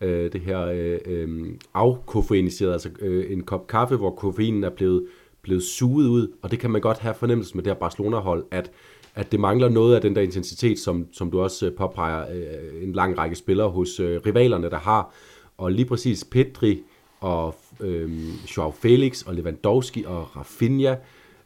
øh, 0.00 0.32
det 0.32 0.40
her 0.40 0.60
øh, 0.60 0.98
øh, 1.06 1.54
afkoffeiniseret, 1.74 2.72
altså 2.72 2.90
øh, 3.00 3.32
en 3.32 3.42
kop 3.42 3.66
kaffe, 3.66 3.96
hvor 3.96 4.10
koffeinen 4.10 4.64
er 4.64 4.70
blevet, 4.70 5.06
blevet 5.42 5.62
suget 5.62 6.08
ud, 6.08 6.28
og 6.42 6.50
det 6.50 6.58
kan 6.58 6.70
man 6.70 6.80
godt 6.80 6.98
have 6.98 7.14
fornemmelse 7.14 7.54
med 7.54 7.64
det 7.64 7.72
her 7.72 7.78
Barcelona-hold, 7.78 8.44
at 8.50 8.70
at 9.14 9.32
det 9.32 9.40
mangler 9.40 9.68
noget 9.68 9.94
af 9.94 10.00
den 10.00 10.16
der 10.16 10.22
intensitet, 10.22 10.78
som, 10.78 11.06
som 11.12 11.30
du 11.30 11.40
også 11.40 11.66
øh, 11.66 11.72
påpeger, 11.72 12.24
øh, 12.32 12.82
en 12.82 12.92
lang 12.92 13.18
række 13.18 13.36
spillere 13.36 13.70
hos 13.70 14.00
øh, 14.00 14.20
rivalerne, 14.26 14.70
der 14.70 14.78
har. 14.78 15.14
Og 15.58 15.72
lige 15.72 15.86
præcis 15.86 16.24
Pedri 16.24 16.82
og 17.20 17.54
øh, 17.82 18.10
Joao 18.56 18.70
Felix 18.70 19.22
og 19.22 19.34
Lewandowski 19.34 20.04
og 20.04 20.36
Rafinha, 20.36 20.94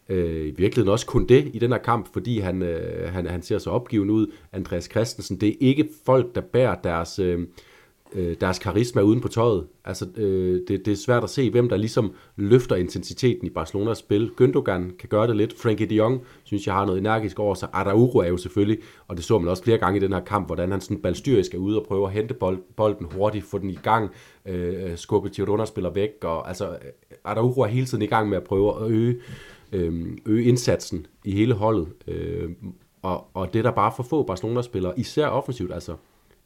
øh, 0.09 0.47
i 0.47 0.51
virkeligheden 0.51 0.89
også 0.89 1.07
kun 1.07 1.27
det 1.27 1.51
i 1.53 1.59
den 1.59 1.73
her 1.73 1.79
kamp, 1.79 2.13
fordi 2.13 2.39
han, 2.39 2.63
øh, 2.63 3.13
han, 3.13 3.27
han 3.27 3.43
ser 3.43 3.59
så 3.59 3.71
opgiven 3.71 4.11
ud. 4.11 4.27
Andreas 4.53 4.85
Christensen, 4.85 5.41
det 5.41 5.49
er 5.49 5.55
ikke 5.61 5.89
folk, 6.07 6.35
der 6.35 6.41
bærer 6.41 6.75
deres... 6.75 7.19
Øh, 7.19 7.41
øh, 8.15 8.37
deres 8.41 8.59
karisma 8.59 9.03
uden 9.03 9.21
på 9.21 9.29
tøjet. 9.29 9.67
Altså, 9.85 10.07
øh, 10.17 10.61
det, 10.69 10.87
det 10.87 10.93
er 10.93 10.97
svært 10.97 11.25
at 11.25 11.31
se, 11.31 11.51
hvem 11.51 11.69
der 11.69 11.77
ligesom 11.77 12.13
løfter 12.37 12.77
intensiteten 12.77 13.47
i 13.47 13.51
Barcelonas 13.51 13.99
spil. 13.99 14.31
Gündogan 14.41 14.97
kan 14.97 15.09
gøre 15.09 15.27
det 15.27 15.37
lidt. 15.37 15.61
Frankie 15.61 15.87
de 15.87 15.95
Jong 15.95 16.23
synes 16.45 16.67
jeg 16.67 16.75
har 16.75 16.85
noget 16.85 16.99
energisk 16.99 17.39
over 17.39 17.55
sig. 17.55 17.69
Araujo 17.73 18.19
er 18.19 18.29
jo 18.29 18.37
selvfølgelig, 18.37 18.79
og 19.09 19.17
det 19.17 19.25
så 19.25 19.39
man 19.39 19.49
også 19.49 19.63
flere 19.63 19.79
gange 19.79 19.97
i 19.97 20.01
den 20.01 20.13
her 20.13 20.21
kamp, 20.21 20.47
hvordan 20.47 20.71
han 20.71 20.81
sådan 20.81 21.03
balstyrisk 21.03 21.55
er 21.55 21.59
ude 21.59 21.81
og 21.81 21.87
prøver 21.87 22.07
at 22.07 22.13
hente 22.13 22.35
bold, 22.35 22.59
bolden 22.77 23.07
hurtigt, 23.15 23.45
få 23.45 23.59
den 23.59 23.71
i 23.71 23.79
gang, 23.83 24.11
øh, 24.47 24.97
skubbe 24.97 25.29
Girona 25.29 25.65
spiller 25.65 25.91
væk. 25.91 26.11
Og, 26.25 26.49
altså, 26.49 26.69
øh, 26.69 26.77
Araujo 27.25 27.61
er 27.61 27.67
hele 27.67 27.87
tiden 27.87 28.03
i 28.03 28.07
gang 28.07 28.29
med 28.29 28.37
at 28.37 28.45
prøve 28.45 28.85
at 28.85 28.91
øge, 28.91 29.17
øh, 29.73 30.07
øge 30.27 30.45
indsatsen 30.45 31.07
i 31.25 31.33
hele 31.33 31.55
holdet. 31.55 31.89
Øh, 32.09 32.51
og, 33.03 33.27
og 33.35 33.53
det 33.53 33.59
er 33.59 33.63
der 33.63 33.71
bare 33.71 33.93
for 33.97 34.03
få 34.03 34.23
Barcelona-spillere, 34.23 34.99
især 34.99 35.27
offensivt. 35.27 35.73
Altså, 35.73 35.95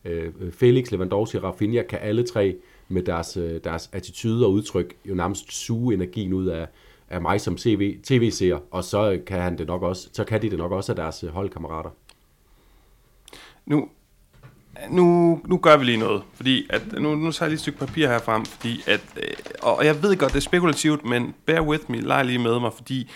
Øh, 0.05 0.33
øh, 0.41 0.53
Felix, 0.53 0.91
Lewandowski 0.91 1.37
og 1.37 1.43
Rafinha 1.43 1.83
kan 1.83 1.99
alle 2.03 2.27
tre 2.27 2.57
med 2.89 3.03
deres, 3.03 3.37
øh, 3.37 3.61
deres 3.65 3.91
attitude 3.93 4.47
og 4.47 4.53
udtryk 4.53 4.95
jo 5.05 5.15
nærmest 5.15 5.53
suge 5.53 5.95
energien 5.95 6.33
ud 6.33 6.47
af, 6.47 6.67
af 7.11 7.21
mig 7.21 7.41
som 7.41 7.57
TV, 7.57 7.97
tv-seer, 8.03 8.59
og 8.71 8.85
så 8.85 9.21
kan, 9.27 9.41
han 9.41 9.59
det 9.59 9.67
nok 9.67 9.83
også, 9.83 10.09
så 10.13 10.25
kan 10.25 10.43
de 10.43 10.51
det 10.51 10.59
nok 10.59 10.73
også 10.73 10.93
af 10.93 10.97
deres 10.97 11.25
øh, 11.25 11.31
holdkammerater. 11.31 11.91
Nu, 13.67 13.89
nu, 14.91 15.41
nu 15.47 15.59
gør 15.59 15.77
vi 15.77 15.85
lige 15.85 15.99
noget, 15.99 16.23
fordi 16.35 16.67
at, 16.71 16.83
nu, 16.93 17.15
nu 17.15 17.33
tager 17.33 17.47
jeg 17.47 17.51
lige 17.51 17.55
et 17.55 17.61
stykke 17.61 17.79
papir 17.79 18.09
her 18.09 18.19
frem, 18.19 18.45
fordi 18.45 18.83
at, 18.87 19.01
øh, 19.17 19.35
og 19.63 19.85
jeg 19.85 20.03
ved 20.03 20.17
godt, 20.17 20.33
det 20.33 20.37
er 20.37 20.41
spekulativt, 20.41 21.05
men 21.05 21.35
bear 21.47 21.63
with 21.63 21.85
me, 21.91 22.01
leg 22.01 22.25
lige 22.25 22.39
med 22.39 22.61
mig, 22.61 22.73
fordi 22.73 23.11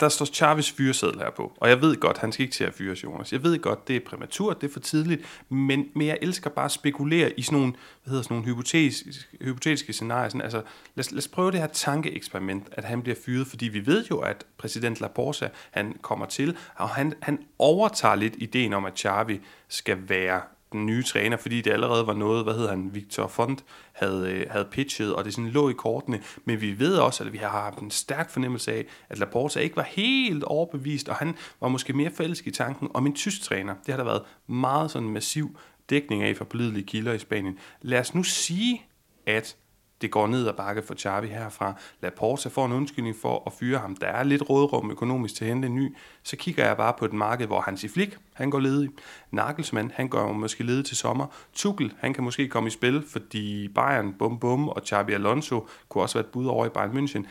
der 0.00 0.08
står 0.08 0.26
Chavis 0.26 0.70
fyreseddel 0.70 1.18
her 1.18 1.30
på, 1.30 1.52
og 1.56 1.68
jeg 1.68 1.80
ved 1.80 1.96
godt, 1.96 2.18
han 2.18 2.32
skal 2.32 2.42
ikke 2.42 2.54
til 2.54 2.64
at 2.64 2.74
fyres, 2.74 3.04
Jonas. 3.04 3.32
Jeg 3.32 3.42
ved 3.42 3.58
godt, 3.58 3.88
det 3.88 3.96
er 3.96 4.00
præmaturt, 4.06 4.60
det 4.60 4.68
er 4.68 4.72
for 4.72 4.80
tidligt, 4.80 5.44
men, 5.48 5.84
men 5.94 6.06
jeg 6.06 6.18
elsker 6.22 6.50
bare 6.50 6.64
at 6.64 6.70
spekulere 6.70 7.32
i 7.38 7.42
sådan 7.42 7.58
nogle, 7.58 7.72
hvad 7.72 8.10
hedder 8.10 8.22
sådan 8.22 8.34
nogle 8.34 8.46
hypotetiske, 8.46 9.10
hypotetiske 9.40 9.92
scenarier. 9.92 10.28
Sådan, 10.28 10.40
altså, 10.40 10.62
lad, 10.94 11.04
lad 11.10 11.18
os 11.18 11.28
prøve 11.28 11.50
det 11.50 11.60
her 11.60 11.66
tankeeksperiment, 11.66 12.68
at 12.72 12.84
han 12.84 13.02
bliver 13.02 13.16
fyret, 13.26 13.46
fordi 13.46 13.68
vi 13.68 13.86
ved 13.86 14.06
jo, 14.10 14.18
at 14.18 14.46
præsident 14.58 15.00
Laporta, 15.00 15.48
han 15.70 15.96
kommer 16.02 16.26
til, 16.26 16.56
og 16.74 16.88
han, 16.88 17.14
han 17.22 17.38
overtager 17.58 18.14
lidt 18.14 18.34
ideen 18.38 18.72
om, 18.72 18.84
at 18.84 18.98
Xavi 18.98 19.40
skal 19.68 20.08
være 20.08 20.40
den 20.76 20.86
nye 20.86 21.02
træner, 21.02 21.36
fordi 21.36 21.60
det 21.60 21.70
allerede 21.70 22.06
var 22.06 22.14
noget, 22.14 22.44
hvad 22.44 22.54
hedder 22.54 22.70
han, 22.70 22.94
Victor 22.94 23.26
Font 23.26 23.64
havde, 23.92 24.32
øh, 24.32 24.46
havde 24.50 24.68
pitchet, 24.70 25.14
og 25.14 25.24
det 25.24 25.34
sådan 25.34 25.50
lå 25.50 25.68
i 25.68 25.72
kortene. 25.72 26.20
Men 26.44 26.60
vi 26.60 26.78
ved 26.78 26.96
også, 26.96 27.24
at 27.24 27.32
vi 27.32 27.38
har 27.38 27.48
haft 27.48 27.78
en 27.78 27.90
stærk 27.90 28.30
fornemmelse 28.30 28.72
af, 28.72 28.84
at 29.08 29.18
Laporta 29.18 29.60
ikke 29.60 29.76
var 29.76 29.82
helt 29.82 30.44
overbevist, 30.44 31.08
og 31.08 31.16
han 31.16 31.34
var 31.60 31.68
måske 31.68 31.92
mere 31.92 32.10
forelsket 32.10 32.46
i 32.46 32.54
tanken 32.54 32.88
om 32.94 33.06
en 33.06 33.14
tysk 33.14 33.42
træner. 33.42 33.74
Det 33.86 33.94
har 33.94 33.96
der 33.96 34.04
været 34.04 34.22
meget 34.46 34.90
sådan 34.90 35.08
massiv 35.08 35.58
dækning 35.90 36.22
af 36.22 36.36
for 36.36 36.44
pålidelige 36.44 36.86
kilder 36.86 37.12
i 37.12 37.18
Spanien. 37.18 37.58
Lad 37.82 38.00
os 38.00 38.14
nu 38.14 38.22
sige, 38.22 38.82
at 39.26 39.56
det 40.00 40.10
går 40.10 40.26
ned 40.26 40.48
ad 40.48 40.52
bakke 40.52 40.82
for 40.82 40.94
Xavi 40.94 41.26
herfra. 41.26 41.74
Laporta 42.02 42.48
får 42.48 42.66
en 42.66 42.72
undskyldning 42.72 43.16
for 43.22 43.42
at 43.46 43.52
fyre 43.52 43.78
ham. 43.78 43.96
Der 43.96 44.06
er 44.06 44.24
lidt 44.24 44.50
rådrum 44.50 44.90
økonomisk 44.90 45.34
til 45.34 45.44
at 45.44 45.48
hente 45.48 45.68
en 45.68 45.74
ny. 45.74 45.96
Så 46.22 46.36
kigger 46.36 46.66
jeg 46.66 46.76
bare 46.76 46.94
på 46.98 47.04
et 47.04 47.12
marked, 47.12 47.46
hvor 47.46 47.60
Hansi 47.60 47.88
Flick, 47.88 48.18
han 48.34 48.50
går 48.50 48.60
ledig. 48.60 48.90
Nagelsmann, 49.30 49.92
han 49.94 50.08
går 50.08 50.32
måske 50.32 50.64
ledig 50.64 50.84
til 50.84 50.96
sommer. 50.96 51.26
Tuchel, 51.54 51.92
han 51.98 52.14
kan 52.14 52.24
måske 52.24 52.48
komme 52.48 52.66
i 52.66 52.70
spil, 52.70 53.04
fordi 53.08 53.68
Bayern, 53.68 54.12
bum 54.12 54.38
bum, 54.38 54.68
og 54.68 54.82
Xavi 54.86 55.12
Alonso 55.12 55.68
kunne 55.88 56.04
også 56.04 56.18
være 56.18 56.26
et 56.26 56.32
bud 56.32 56.46
over 56.46 56.66
i 56.66 56.68
Bayern 56.68 56.98
München. 56.98 57.26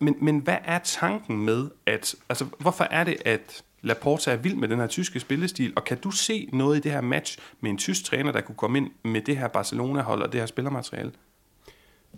Men, 0.00 0.16
men 0.20 0.38
hvad 0.38 0.58
er 0.64 0.78
tanken 0.78 1.44
med, 1.44 1.70
at, 1.86 2.14
altså 2.28 2.46
hvorfor 2.58 2.84
er 2.84 3.04
det, 3.04 3.16
at 3.24 3.62
Laporta 3.82 4.32
er 4.32 4.36
vild 4.36 4.54
med 4.56 4.68
den 4.68 4.78
her 4.78 4.86
tyske 4.86 5.20
spillestil, 5.20 5.72
og 5.76 5.84
kan 5.84 5.98
du 5.98 6.10
se 6.10 6.48
noget 6.52 6.76
i 6.76 6.80
det 6.80 6.92
her 6.92 7.00
match 7.00 7.38
med 7.60 7.70
en 7.70 7.78
tysk 7.78 8.04
træner, 8.04 8.32
der 8.32 8.40
kunne 8.40 8.56
komme 8.56 8.78
ind 8.78 8.90
med 9.04 9.20
det 9.20 9.36
her 9.36 9.48
Barcelona-hold 9.48 10.22
og 10.22 10.32
det 10.32 10.40
her 10.40 10.46
spillermateriale? 10.46 11.12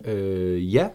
Øh, 0.04 0.74
ja, 0.74 0.88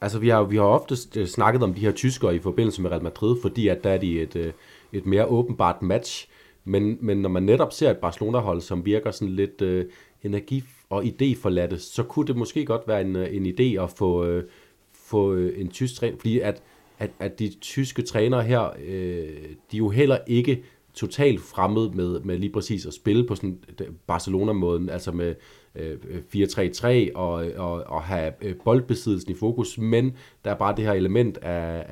altså 0.00 0.18
vi 0.18 0.28
har, 0.28 0.42
vi 0.42 0.56
har 0.56 0.62
ofte 0.62 1.20
øh, 1.20 1.26
snakket 1.26 1.62
om 1.62 1.74
de 1.74 1.80
her 1.80 1.92
tyskere 1.92 2.34
i 2.34 2.38
forbindelse 2.38 2.82
med 2.82 2.90
Real 2.90 3.02
Madrid, 3.02 3.36
fordi 3.42 3.68
at 3.68 3.84
der 3.84 3.90
er 3.90 3.98
de 3.98 4.20
et, 4.20 4.36
øh, 4.36 4.52
et 4.92 5.06
mere 5.06 5.26
åbenbart 5.26 5.82
match. 5.82 6.28
Men, 6.64 6.98
men 7.00 7.22
når 7.22 7.28
man 7.28 7.42
netop 7.42 7.72
ser 7.72 7.90
et 7.90 7.96
Barcelona-hold, 7.96 8.60
som 8.60 8.86
virker 8.86 9.10
sådan 9.10 9.34
lidt 9.34 9.62
øh, 9.62 9.84
energi- 10.22 10.64
og 10.90 11.04
idéforladte, 11.04 11.78
så 11.78 12.02
kunne 12.02 12.26
det 12.26 12.36
måske 12.36 12.64
godt 12.64 12.82
være 12.86 13.00
en, 13.00 13.16
øh, 13.16 13.36
en 13.36 13.46
idé 13.46 13.82
at 13.82 13.90
få, 13.90 14.24
øh, 14.24 14.44
få 14.92 15.34
en 15.34 15.68
tysk 15.68 15.94
træner, 15.94 16.16
fordi 16.16 16.40
at, 16.40 16.62
at, 16.98 17.10
at 17.18 17.38
de 17.38 17.52
tyske 17.60 18.02
trænere 18.02 18.42
her, 18.42 18.70
øh, 18.86 19.28
de 19.70 19.76
er 19.76 19.78
jo 19.78 19.88
heller 19.88 20.18
ikke 20.26 20.64
totalt 20.94 21.40
fremmed 21.40 21.90
med, 21.90 22.20
med 22.20 22.38
lige 22.38 22.52
præcis 22.52 22.86
at 22.86 22.94
spille 22.94 23.26
på 23.26 23.34
sådan 23.34 23.58
Barcelona-måden, 24.06 24.88
altså 24.88 25.12
med 25.12 25.34
Øh, 25.78 25.98
øh, 26.08 26.44
4-3-3 26.44 27.12
og, 27.14 27.32
og, 27.56 27.84
og 27.86 28.02
have 28.02 28.32
øh, 28.42 28.54
boldbesiddelsen 28.64 29.30
i 29.30 29.34
fokus, 29.34 29.78
men 29.78 30.16
der 30.44 30.50
er 30.50 30.54
bare 30.54 30.76
det 30.76 30.84
her 30.84 30.92
element 30.92 31.38
af, 31.38 31.84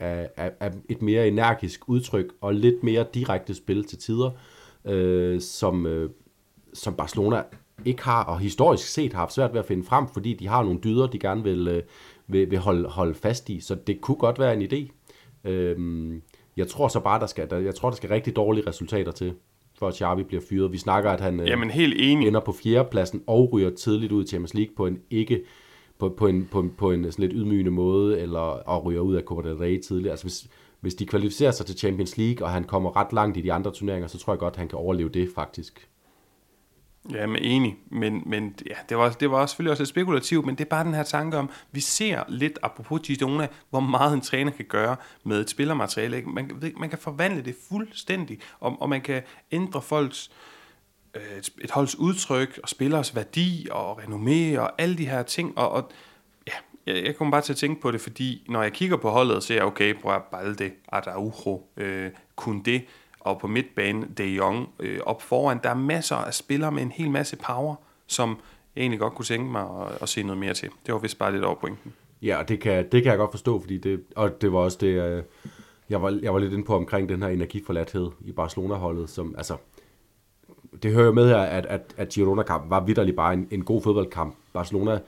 af, 0.00 0.28
af, 0.36 0.52
af 0.60 0.72
et 0.88 1.02
mere 1.02 1.28
energisk 1.28 1.88
udtryk 1.88 2.26
og 2.40 2.54
lidt 2.54 2.82
mere 2.82 3.06
direkte 3.14 3.54
spil 3.54 3.84
til 3.84 3.98
tider, 3.98 4.30
øh, 4.84 5.40
som, 5.40 5.86
øh, 5.86 6.10
som 6.74 6.94
Barcelona 6.94 7.42
ikke 7.84 8.02
har, 8.02 8.24
og 8.24 8.38
historisk 8.38 8.88
set 8.88 9.12
har 9.12 9.20
haft 9.20 9.32
svært 9.32 9.52
ved 9.52 9.60
at 9.60 9.66
finde 9.66 9.84
frem, 9.84 10.06
fordi 10.08 10.34
de 10.34 10.48
har 10.48 10.62
nogle 10.62 10.80
dyder, 10.84 11.06
de 11.06 11.18
gerne 11.18 11.42
vil, 11.42 11.68
øh, 11.68 11.82
vil, 12.26 12.50
vil 12.50 12.58
holde, 12.58 12.88
holde 12.88 13.14
fast 13.14 13.48
i. 13.48 13.60
Så 13.60 13.74
det 13.74 14.00
kunne 14.00 14.16
godt 14.16 14.38
være 14.38 14.54
en 14.54 14.62
idé. 14.62 14.90
Øh, 15.50 16.20
jeg 16.56 16.68
tror 16.68 16.88
så 16.88 17.00
bare, 17.00 17.20
der 17.20 17.26
skal, 17.26 17.50
der, 17.50 17.58
jeg 17.58 17.74
tror, 17.74 17.90
der 17.90 17.96
skal 17.96 18.08
rigtig 18.08 18.36
dårlige 18.36 18.68
resultater 18.68 19.12
til, 19.12 19.34
for 19.78 19.88
at 19.88 19.96
Xavi 19.96 20.22
bliver 20.22 20.42
fyret. 20.48 20.72
Vi 20.72 20.78
snakker, 20.78 21.10
at 21.10 21.20
han 21.20 21.40
øh, 21.40 21.48
Jamen, 21.48 21.70
helt 21.70 21.94
enig. 21.98 22.28
ender 22.28 22.40
på 22.40 22.52
fjerdepladsen 22.52 23.22
og 23.26 23.52
ryger 23.52 23.70
tidligt 23.70 24.12
ud 24.12 24.24
i 24.24 24.26
Champions 24.26 24.54
League 24.54 24.74
på 24.76 24.86
en 24.86 24.98
ikke 25.10 25.42
på, 25.98 26.08
på, 26.08 26.26
en, 26.26 26.48
på, 26.50 26.60
en, 26.60 26.70
på 26.78 26.90
en 26.90 27.12
sådan 27.12 27.22
lidt 27.22 27.32
ydmygende 27.36 27.70
måde, 27.70 28.20
eller 28.20 28.38
og 28.40 28.84
ryger 28.84 29.00
ud 29.00 29.14
af 29.14 29.22
Copa 29.22 29.48
del 29.48 29.56
Rey 29.56 29.80
tidligt. 29.80 30.10
Altså 30.10 30.24
hvis, 30.24 30.48
hvis 30.80 30.94
de 30.94 31.06
kvalificerer 31.06 31.50
sig 31.50 31.66
til 31.66 31.78
Champions 31.78 32.18
League, 32.18 32.46
og 32.46 32.52
han 32.52 32.64
kommer 32.64 32.96
ret 32.96 33.12
langt 33.12 33.36
i 33.36 33.40
de 33.40 33.52
andre 33.52 33.70
turneringer, 33.70 34.08
så 34.08 34.18
tror 34.18 34.32
jeg 34.32 34.38
godt, 34.40 34.56
han 34.56 34.68
kan 34.68 34.78
overleve 34.78 35.08
det 35.08 35.28
faktisk. 35.34 35.88
Ja, 37.12 37.26
men 37.26 37.42
enig. 37.42 37.76
Men, 37.90 38.22
men 38.26 38.54
ja, 38.66 38.74
det, 38.88 38.96
var, 38.96 39.10
det 39.10 39.30
var 39.30 39.46
selvfølgelig 39.46 39.70
også 39.70 39.82
lidt 39.82 39.88
spekulativt, 39.88 40.46
men 40.46 40.54
det 40.54 40.64
er 40.64 40.68
bare 40.68 40.84
den 40.84 40.94
her 40.94 41.02
tanke 41.02 41.36
om, 41.36 41.50
vi 41.72 41.80
ser 41.80 42.22
lidt, 42.28 42.58
apropos 42.62 43.00
Girona, 43.00 43.48
hvor 43.70 43.80
meget 43.80 44.14
en 44.14 44.20
træner 44.20 44.50
kan 44.50 44.64
gøre 44.64 44.96
med 45.24 45.40
et 45.40 45.50
spillermateriale. 45.50 46.22
Man, 46.22 46.50
man 46.76 46.90
kan 46.90 46.98
forvandle 46.98 47.42
det 47.42 47.56
fuldstændig, 47.68 48.38
og, 48.60 48.76
og 48.82 48.88
man 48.88 49.00
kan 49.00 49.22
ændre 49.52 49.82
folks 49.82 50.30
øh, 51.14 51.38
et, 51.38 51.50
et 51.60 51.70
holds 51.70 51.96
udtryk, 51.96 52.60
og 52.62 52.68
spillers 52.68 53.14
værdi, 53.14 53.66
og 53.70 54.02
renommé, 54.02 54.58
og 54.58 54.82
alle 54.82 54.98
de 54.98 55.08
her 55.08 55.22
ting, 55.22 55.58
og, 55.58 55.70
og 55.70 55.90
ja, 56.46 56.52
jeg, 56.86 57.04
jeg 57.04 57.16
kommer 57.16 57.32
bare 57.32 57.42
til 57.42 57.52
at 57.52 57.56
tænke 57.56 57.80
på 57.80 57.90
det, 57.90 58.00
fordi 58.00 58.46
når 58.48 58.62
jeg 58.62 58.72
kigger 58.72 58.96
på 58.96 59.10
holdet, 59.10 59.42
så 59.42 59.46
ser 59.46 59.54
jeg, 59.54 59.64
okay, 59.64 59.94
prøv 59.94 60.20
Balde, 60.30 60.70
Araujo, 60.88 61.66
øh, 61.76 62.10
kun 62.36 62.62
det, 62.62 62.84
og 63.26 63.38
på 63.38 63.46
midtbanen 63.46 64.14
De 64.18 64.24
Jong 64.24 64.68
øh, 64.80 64.98
op 65.06 65.22
foran. 65.22 65.60
Der 65.62 65.70
er 65.70 65.74
masser 65.74 66.16
af 66.16 66.34
spillere 66.34 66.72
med 66.72 66.82
en 66.82 66.90
hel 66.90 67.10
masse 67.10 67.36
power, 67.36 67.74
som 68.06 68.38
jeg 68.76 68.82
egentlig 68.82 69.00
godt 69.00 69.14
kunne 69.14 69.24
tænke 69.24 69.52
mig 69.52 69.62
at, 69.62 70.02
at 70.02 70.08
se 70.08 70.22
noget 70.22 70.38
mere 70.38 70.54
til. 70.54 70.68
Det 70.86 70.94
var 70.94 71.00
vist 71.00 71.18
bare 71.18 71.32
lidt 71.32 71.44
over 71.44 71.54
pointen. 71.54 71.92
Ja, 72.22 72.42
det 72.48 72.60
kan, 72.60 72.88
det 72.92 73.02
kan 73.02 73.10
jeg 73.10 73.18
godt 73.18 73.30
forstå, 73.30 73.60
fordi 73.60 73.78
det, 73.78 74.04
og 74.16 74.42
det 74.42 74.52
var 74.52 74.58
også 74.58 74.78
det, 74.80 74.94
jeg, 74.96 75.22
jeg 75.90 76.02
var, 76.02 76.18
jeg 76.22 76.34
var 76.34 76.38
lidt 76.38 76.52
inde 76.52 76.64
på 76.64 76.76
omkring 76.76 77.08
den 77.08 77.22
her 77.22 77.28
energiforladthed 77.28 78.10
i 78.20 78.32
Barcelona-holdet, 78.32 79.10
som 79.10 79.34
altså, 79.38 79.56
det 80.82 80.92
hører 80.92 81.12
med 81.12 81.28
her, 81.28 81.38
at, 81.38 81.66
at, 81.66 81.94
at 81.96 82.08
Girona-kampen 82.08 82.70
var 82.70 82.84
vidderlig 82.84 83.16
bare 83.16 83.34
en, 83.34 83.48
en 83.50 83.64
god 83.64 83.82
fodboldkamp. 83.82 84.36
Barcelona, 84.52 85.00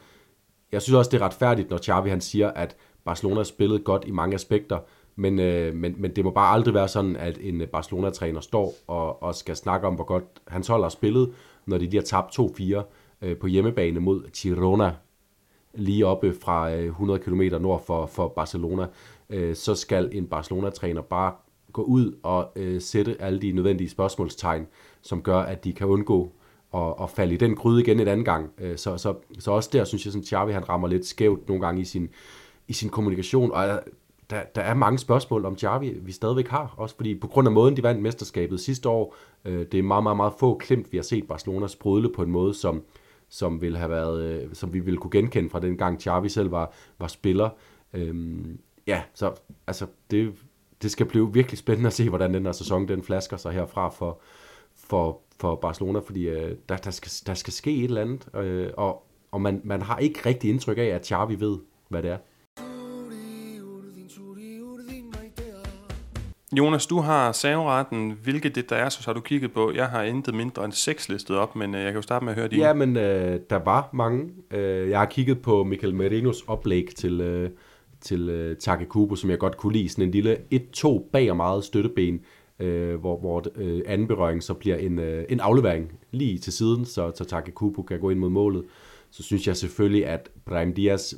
jeg 0.72 0.82
synes 0.82 0.94
også, 0.94 1.10
det 1.10 1.20
er 1.20 1.24
retfærdigt, 1.24 1.70
når 1.70 1.78
Xavi 1.78 2.10
han 2.10 2.20
siger, 2.20 2.50
at 2.50 2.76
Barcelona 3.04 3.44
spillede 3.44 3.78
godt 3.78 4.04
i 4.06 4.10
mange 4.10 4.34
aspekter, 4.34 4.78
men, 5.18 5.38
øh, 5.38 5.74
men, 5.74 5.94
men 5.98 6.16
det 6.16 6.24
må 6.24 6.30
bare 6.30 6.54
aldrig 6.54 6.74
være 6.74 6.88
sådan, 6.88 7.16
at 7.16 7.38
en 7.40 7.62
Barcelona-træner 7.72 8.40
står 8.40 8.74
og, 8.86 9.22
og 9.22 9.34
skal 9.34 9.56
snakke 9.56 9.86
om, 9.86 9.94
hvor 9.94 10.04
godt 10.04 10.24
hans 10.48 10.66
hold 10.66 10.82
har 10.82 10.88
spillet, 10.88 11.32
når 11.66 11.78
de 11.78 11.84
lige 11.84 11.96
har 11.96 12.02
tabt 12.02 12.38
2-4 12.38 12.82
øh, 13.22 13.36
på 13.36 13.46
hjemmebane 13.46 14.00
mod 14.00 14.30
Girona, 14.30 14.94
lige 15.74 16.06
oppe 16.06 16.34
fra 16.34 16.72
øh, 16.74 16.84
100 16.84 17.20
km 17.20 17.42
nord 17.60 17.84
for, 17.86 18.06
for 18.06 18.28
Barcelona, 18.28 18.86
øh, 19.30 19.54
så 19.54 19.74
skal 19.74 20.08
en 20.12 20.26
Barcelona-træner 20.26 21.02
bare 21.02 21.32
gå 21.72 21.82
ud 21.82 22.18
og 22.22 22.52
øh, 22.56 22.80
sætte 22.80 23.22
alle 23.22 23.40
de 23.40 23.52
nødvendige 23.52 23.90
spørgsmålstegn, 23.90 24.66
som 25.02 25.22
gør, 25.22 25.38
at 25.38 25.64
de 25.64 25.72
kan 25.72 25.86
undgå 25.86 26.32
at, 26.74 26.94
at 27.02 27.10
falde 27.10 27.34
i 27.34 27.36
den 27.36 27.54
gryde 27.54 27.80
igen 27.80 28.00
en 28.00 28.08
anden 28.08 28.24
gang. 28.24 28.50
Øh, 28.58 28.76
så, 28.76 28.96
så, 28.96 29.14
så 29.38 29.50
også 29.50 29.70
der 29.72 29.84
synes 29.84 30.06
jeg, 30.06 30.14
at 30.14 30.26
Xavi 30.26 30.52
han 30.52 30.68
rammer 30.68 30.88
lidt 30.88 31.06
skævt 31.06 31.48
nogle 31.48 31.66
gange 31.66 31.80
i 31.80 31.84
sin, 31.84 32.08
i 32.68 32.72
sin 32.72 32.88
kommunikation, 32.88 33.52
og 33.52 33.80
der, 34.30 34.42
der 34.54 34.62
er 34.62 34.74
mange 34.74 34.98
spørgsmål 34.98 35.44
om 35.44 35.58
Xavi, 35.58 35.98
vi 36.02 36.12
stadigvæk 36.12 36.48
har, 36.48 36.74
også 36.76 36.96
fordi 36.96 37.14
på 37.14 37.26
grund 37.26 37.48
af 37.48 37.52
måden, 37.52 37.76
de 37.76 37.82
vandt 37.82 38.02
mesterskabet 38.02 38.60
sidste 38.60 38.88
år, 38.88 39.16
øh, 39.44 39.66
det 39.72 39.78
er 39.78 39.82
meget, 39.82 40.02
meget, 40.02 40.16
meget 40.16 40.32
få 40.38 40.58
klemt, 40.58 40.92
vi 40.92 40.96
har 40.96 41.02
set 41.02 41.28
Barcelona 41.28 41.66
sprudle 41.66 42.12
på 42.12 42.22
en 42.22 42.30
måde, 42.30 42.54
som, 42.54 42.82
som, 43.28 43.62
ville 43.62 43.78
have 43.78 43.90
været, 43.90 44.22
øh, 44.22 44.48
som 44.52 44.72
vi 44.72 44.80
ville 44.80 44.98
kunne 44.98 45.10
genkende 45.10 45.50
fra 45.50 45.60
den 45.60 45.76
gang 45.76 46.02
Xavi 46.02 46.28
selv 46.28 46.50
var, 46.50 46.72
var 46.98 47.06
spiller. 47.06 47.50
Øhm, 47.94 48.58
ja, 48.86 49.02
så 49.14 49.32
altså, 49.66 49.86
det, 50.10 50.34
det 50.82 50.90
skal 50.90 51.06
blive 51.06 51.32
virkelig 51.32 51.58
spændende 51.58 51.86
at 51.86 51.92
se, 51.92 52.08
hvordan 52.08 52.34
den 52.34 52.44
her 52.44 52.52
sæson 52.52 52.88
den 52.88 53.02
flasker 53.02 53.36
sig 53.36 53.52
herfra 53.52 53.88
for, 53.88 54.20
for, 54.74 55.20
for 55.40 55.54
Barcelona, 55.54 55.98
fordi 55.98 56.28
øh, 56.28 56.56
der, 56.68 56.76
der, 56.76 56.90
skal, 56.90 57.12
der 57.26 57.34
skal 57.34 57.52
ske 57.52 57.76
et 57.76 57.84
eller 57.84 58.00
andet, 58.00 58.34
øh, 58.34 58.70
og, 58.76 59.06
og 59.30 59.40
man, 59.40 59.60
man 59.64 59.82
har 59.82 59.98
ikke 59.98 60.20
rigtig 60.26 60.50
indtryk 60.50 60.78
af, 60.78 60.82
at 60.84 61.06
Xavi 61.06 61.40
ved, 61.40 61.58
hvad 61.88 62.02
det 62.02 62.10
er. 62.10 62.18
Jonas, 66.52 66.86
du 66.86 66.98
har 66.98 67.32
saveretten. 67.32 68.18
Hvilket 68.22 68.54
det 68.54 68.70
der 68.70 68.76
er, 68.76 68.88
så 68.88 69.02
har 69.04 69.12
du 69.12 69.20
kigget 69.20 69.52
på. 69.52 69.72
Jeg 69.74 69.86
har 69.86 70.02
intet 70.02 70.34
mindre 70.34 70.64
end 70.64 70.72
seks 70.72 71.08
listet 71.08 71.36
op, 71.36 71.56
men 71.56 71.74
øh, 71.74 71.80
jeg 71.80 71.92
kan 71.92 71.96
jo 71.96 72.02
starte 72.02 72.24
med 72.24 72.32
at 72.32 72.38
høre 72.38 72.48
dine. 72.48 72.66
Ja, 72.66 72.74
men 72.74 72.96
øh, 72.96 73.40
der 73.50 73.56
var 73.56 73.88
mange. 73.92 74.28
Øh, 74.50 74.90
jeg 74.90 74.98
har 74.98 75.06
kigget 75.06 75.42
på 75.42 75.64
Michael 75.64 75.94
Merinos 75.94 76.42
oplæg 76.46 76.88
til, 76.96 77.20
øh, 77.20 77.50
til 78.00 78.28
øh, 78.28 78.56
Takekubo, 78.56 79.16
som 79.16 79.30
jeg 79.30 79.38
godt 79.38 79.56
kunne 79.56 79.72
lide. 79.72 79.88
Sådan 79.88 80.04
en 80.04 80.10
lille 80.10 80.36
1-2 80.54 81.10
bag 81.12 81.30
og 81.30 81.36
meget 81.36 81.64
støtteben, 81.64 82.20
øh, 82.58 82.94
hvor, 82.94 83.18
hvor 83.18 83.44
øh, 83.56 83.82
anden 83.86 84.06
berøring 84.06 84.42
så 84.42 84.54
bliver 84.54 84.76
en, 84.76 84.98
øh, 84.98 85.24
en 85.28 85.40
aflevering 85.40 85.92
lige 86.10 86.38
til 86.38 86.52
siden, 86.52 86.84
så, 86.84 87.12
så 87.14 87.24
Takekubo 87.24 87.82
kan 87.82 88.00
gå 88.00 88.10
ind 88.10 88.18
mod 88.18 88.30
målet. 88.30 88.64
Så 89.10 89.22
synes 89.22 89.46
jeg 89.46 89.56
selvfølgelig, 89.56 90.06
at 90.06 90.30
Brahim 90.44 90.74
Dias 90.74 91.14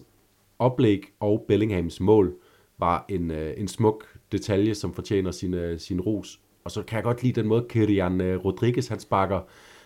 oplæg 0.59 1.03
og 1.20 1.45
Bellinghams 1.49 2.01
mål 2.01 2.35
var 2.78 3.05
en, 3.09 3.31
øh, 3.31 3.55
en 3.57 3.68
smuk 3.68 4.05
detalje, 4.33 4.74
som 4.74 4.95
fortjener 4.95 5.31
sin, 5.31 5.55
øh, 5.55 5.78
sin 5.78 6.01
ros. 6.01 6.41
Og 6.64 6.70
så 6.70 6.83
kan 6.83 6.97
jeg 6.97 7.05
godt 7.05 7.22
lide 7.22 7.41
den 7.41 7.49
måde, 7.49 7.66
Kirian 7.68 8.20
øh, 8.20 8.45
Rodriguez 8.45 8.89
han 8.89 9.01
sparker, 9.01 9.41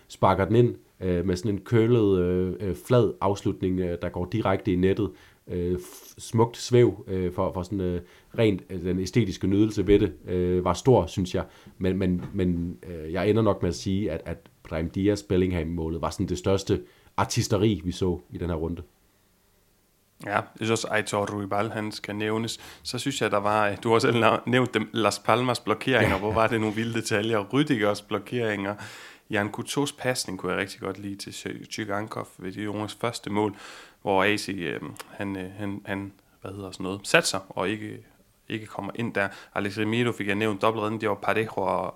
sparker 0.07 0.45
den 0.45 0.55
ind 0.55 0.75
øh, 1.01 1.25
med 1.25 1.35
sådan 1.35 1.51
en 1.51 1.61
kølet, 1.61 2.19
øh, 2.19 2.53
øh, 2.59 2.75
flad 2.75 3.13
afslutning, 3.21 3.79
øh, 3.79 3.97
der 4.01 4.09
går 4.09 4.25
direkte 4.25 4.73
i 4.73 4.75
nettet. 4.75 5.11
Øh, 5.47 5.79
smukt 6.17 6.57
svæv 6.57 7.05
øh, 7.07 7.31
for, 7.31 7.53
for 7.53 7.63
sådan 7.63 7.81
øh, 7.81 8.01
rent 8.37 8.61
øh, 8.69 8.83
den 8.83 8.99
æstetiske 8.99 9.47
nydelse 9.47 9.87
ved 9.87 9.99
det 9.99 10.13
øh, 10.27 10.65
var 10.65 10.73
stor, 10.73 11.05
synes 11.05 11.35
jeg. 11.35 11.45
Men, 11.77 11.97
men, 11.97 12.25
men 12.33 12.77
øh, 12.89 13.13
jeg 13.13 13.29
ender 13.29 13.41
nok 13.41 13.61
med 13.61 13.69
at 13.69 13.75
sige, 13.75 14.11
at, 14.11 14.21
at 14.25 14.37
Brahim 14.69 14.89
Diaz 14.89 15.23
Bellingham-målet 15.23 16.01
var 16.01 16.09
sådan 16.09 16.27
det 16.27 16.37
største 16.37 16.81
artisteri, 17.17 17.81
vi 17.83 17.91
så 17.91 18.19
i 18.31 18.37
den 18.37 18.49
her 18.49 18.55
runde. 18.55 18.81
Ja, 20.25 20.35
jeg 20.35 20.43
synes 20.55 20.71
også, 20.71 20.87
Aitor 20.91 21.25
Ruibal, 21.25 21.71
han 21.71 21.91
skal 21.91 22.15
nævnes. 22.15 22.59
Så 22.83 22.99
synes 22.99 23.21
jeg, 23.21 23.31
der 23.31 23.37
var, 23.37 23.75
du 23.75 23.91
har 23.91 23.99
selv 23.99 24.25
nævnt 24.45 24.73
dem, 24.73 24.89
Las 24.93 25.19
Palmas 25.19 25.59
blokeringer, 25.59 26.17
hvor 26.17 26.33
var 26.33 26.47
det 26.47 26.61
nogle 26.61 26.75
vilde 26.75 26.93
detaljer, 26.93 27.43
Rüdigers 27.43 28.07
blokeringer, 28.07 28.75
Jan 29.29 29.49
Kutos 29.49 29.91
pasning 29.91 30.39
kunne 30.39 30.51
jeg 30.51 30.61
rigtig 30.61 30.79
godt 30.79 30.99
lide 30.99 31.31
til 31.31 31.67
Tjygankov 31.71 32.27
ved 32.37 32.51
de 32.51 32.69
unges 32.69 32.97
første 33.01 33.29
mål, 33.29 33.55
hvor 34.01 34.23
AC, 34.23 34.49
øh, 34.49 34.81
han, 35.11 35.37
øh, 35.37 35.51
han, 35.57 35.81
han, 35.85 36.13
hvad 36.41 36.51
hedder 36.51 36.71
sådan 36.71 36.83
noget, 36.83 36.99
satser 37.03 37.39
og 37.49 37.69
ikke 37.69 38.05
ikke 38.49 38.65
kommer 38.65 38.91
ind 38.95 39.13
der. 39.13 39.27
Alex 39.55 39.77
Remiro 39.77 40.11
fik 40.11 40.27
jeg 40.27 40.35
nævnt 40.35 40.61
dobbeltredden, 40.61 41.01
det 41.01 41.09
var 41.09 41.15
Parejo 41.15 41.47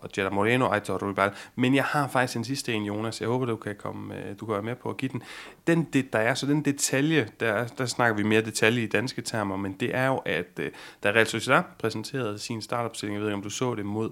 og 0.01 0.09
Gerard 0.15 0.31
Moreno, 0.31 0.71
Aitor 0.71 0.97
Rubal. 0.97 1.31
Men 1.55 1.75
jeg 1.75 1.83
har 1.83 2.07
faktisk 2.07 2.37
en 2.37 2.43
sidste 2.43 2.73
en, 2.73 2.83
Jonas. 2.83 3.21
Jeg 3.21 3.29
håber, 3.29 3.45
du 3.45 3.55
kan, 3.55 3.75
komme, 3.75 4.15
øh, 4.15 4.39
du 4.39 4.45
kan 4.45 4.53
være 4.53 4.63
med 4.63 4.75
på 4.75 4.89
at 4.89 4.97
give 4.97 5.11
den. 5.11 5.23
Den, 5.67 5.83
det, 5.83 6.13
der 6.13 6.19
er, 6.19 6.33
så 6.33 6.45
den 6.45 6.65
detalje, 6.65 7.27
der, 7.39 7.67
der 7.67 7.85
snakker 7.85 8.17
vi 8.17 8.23
mere 8.23 8.41
detalje 8.41 8.83
i 8.83 8.87
danske 8.87 9.21
termer, 9.21 9.57
men 9.57 9.73
det 9.73 9.95
er 9.95 10.07
jo, 10.07 10.17
at 10.17 10.59
øh, 10.59 10.71
da 11.03 11.09
Real 11.09 11.27
Sociedad 11.27 11.63
præsenterede 11.79 12.39
sin 12.39 12.61
startopstilling, 12.61 13.15
jeg 13.15 13.21
ved 13.21 13.29
ikke, 13.29 13.35
om 13.35 13.43
du 13.43 13.49
så 13.49 13.75
det 13.75 13.85
mod, 13.85 14.09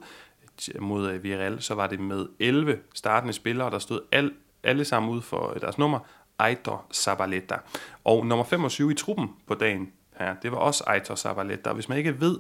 øh, 0.76 0.82
mod 0.82 1.18
Villarreal, 1.18 1.62
så 1.62 1.76
var 1.76 1.88
det 1.88 2.00
med 2.00 2.28
11 2.40 2.80
startende 2.94 3.34
spillere, 3.34 3.72
der 3.72 3.80
stod 3.80 4.00
al, 4.12 4.32
alle 4.64 4.86
sammen 4.86 5.12
ud 5.12 5.22
for 5.22 5.58
deres 5.62 5.78
nummer, 5.78 6.00
Aitor 6.40 6.86
Zabaleta. 6.94 7.56
Og 8.04 8.26
nummer 8.26 8.46
25 8.46 8.92
i 8.92 8.96
truppen 8.96 9.30
på 9.48 9.54
dagen, 9.54 9.92
her. 10.20 10.36
Det 10.42 10.52
var 10.52 10.58
også 10.58 10.84
Aitor 10.88 11.16
Zabaleta. 11.16 11.74
Hvis 11.74 11.90
man 11.90 11.98
ikke 11.98 12.22
ved, 12.22 12.38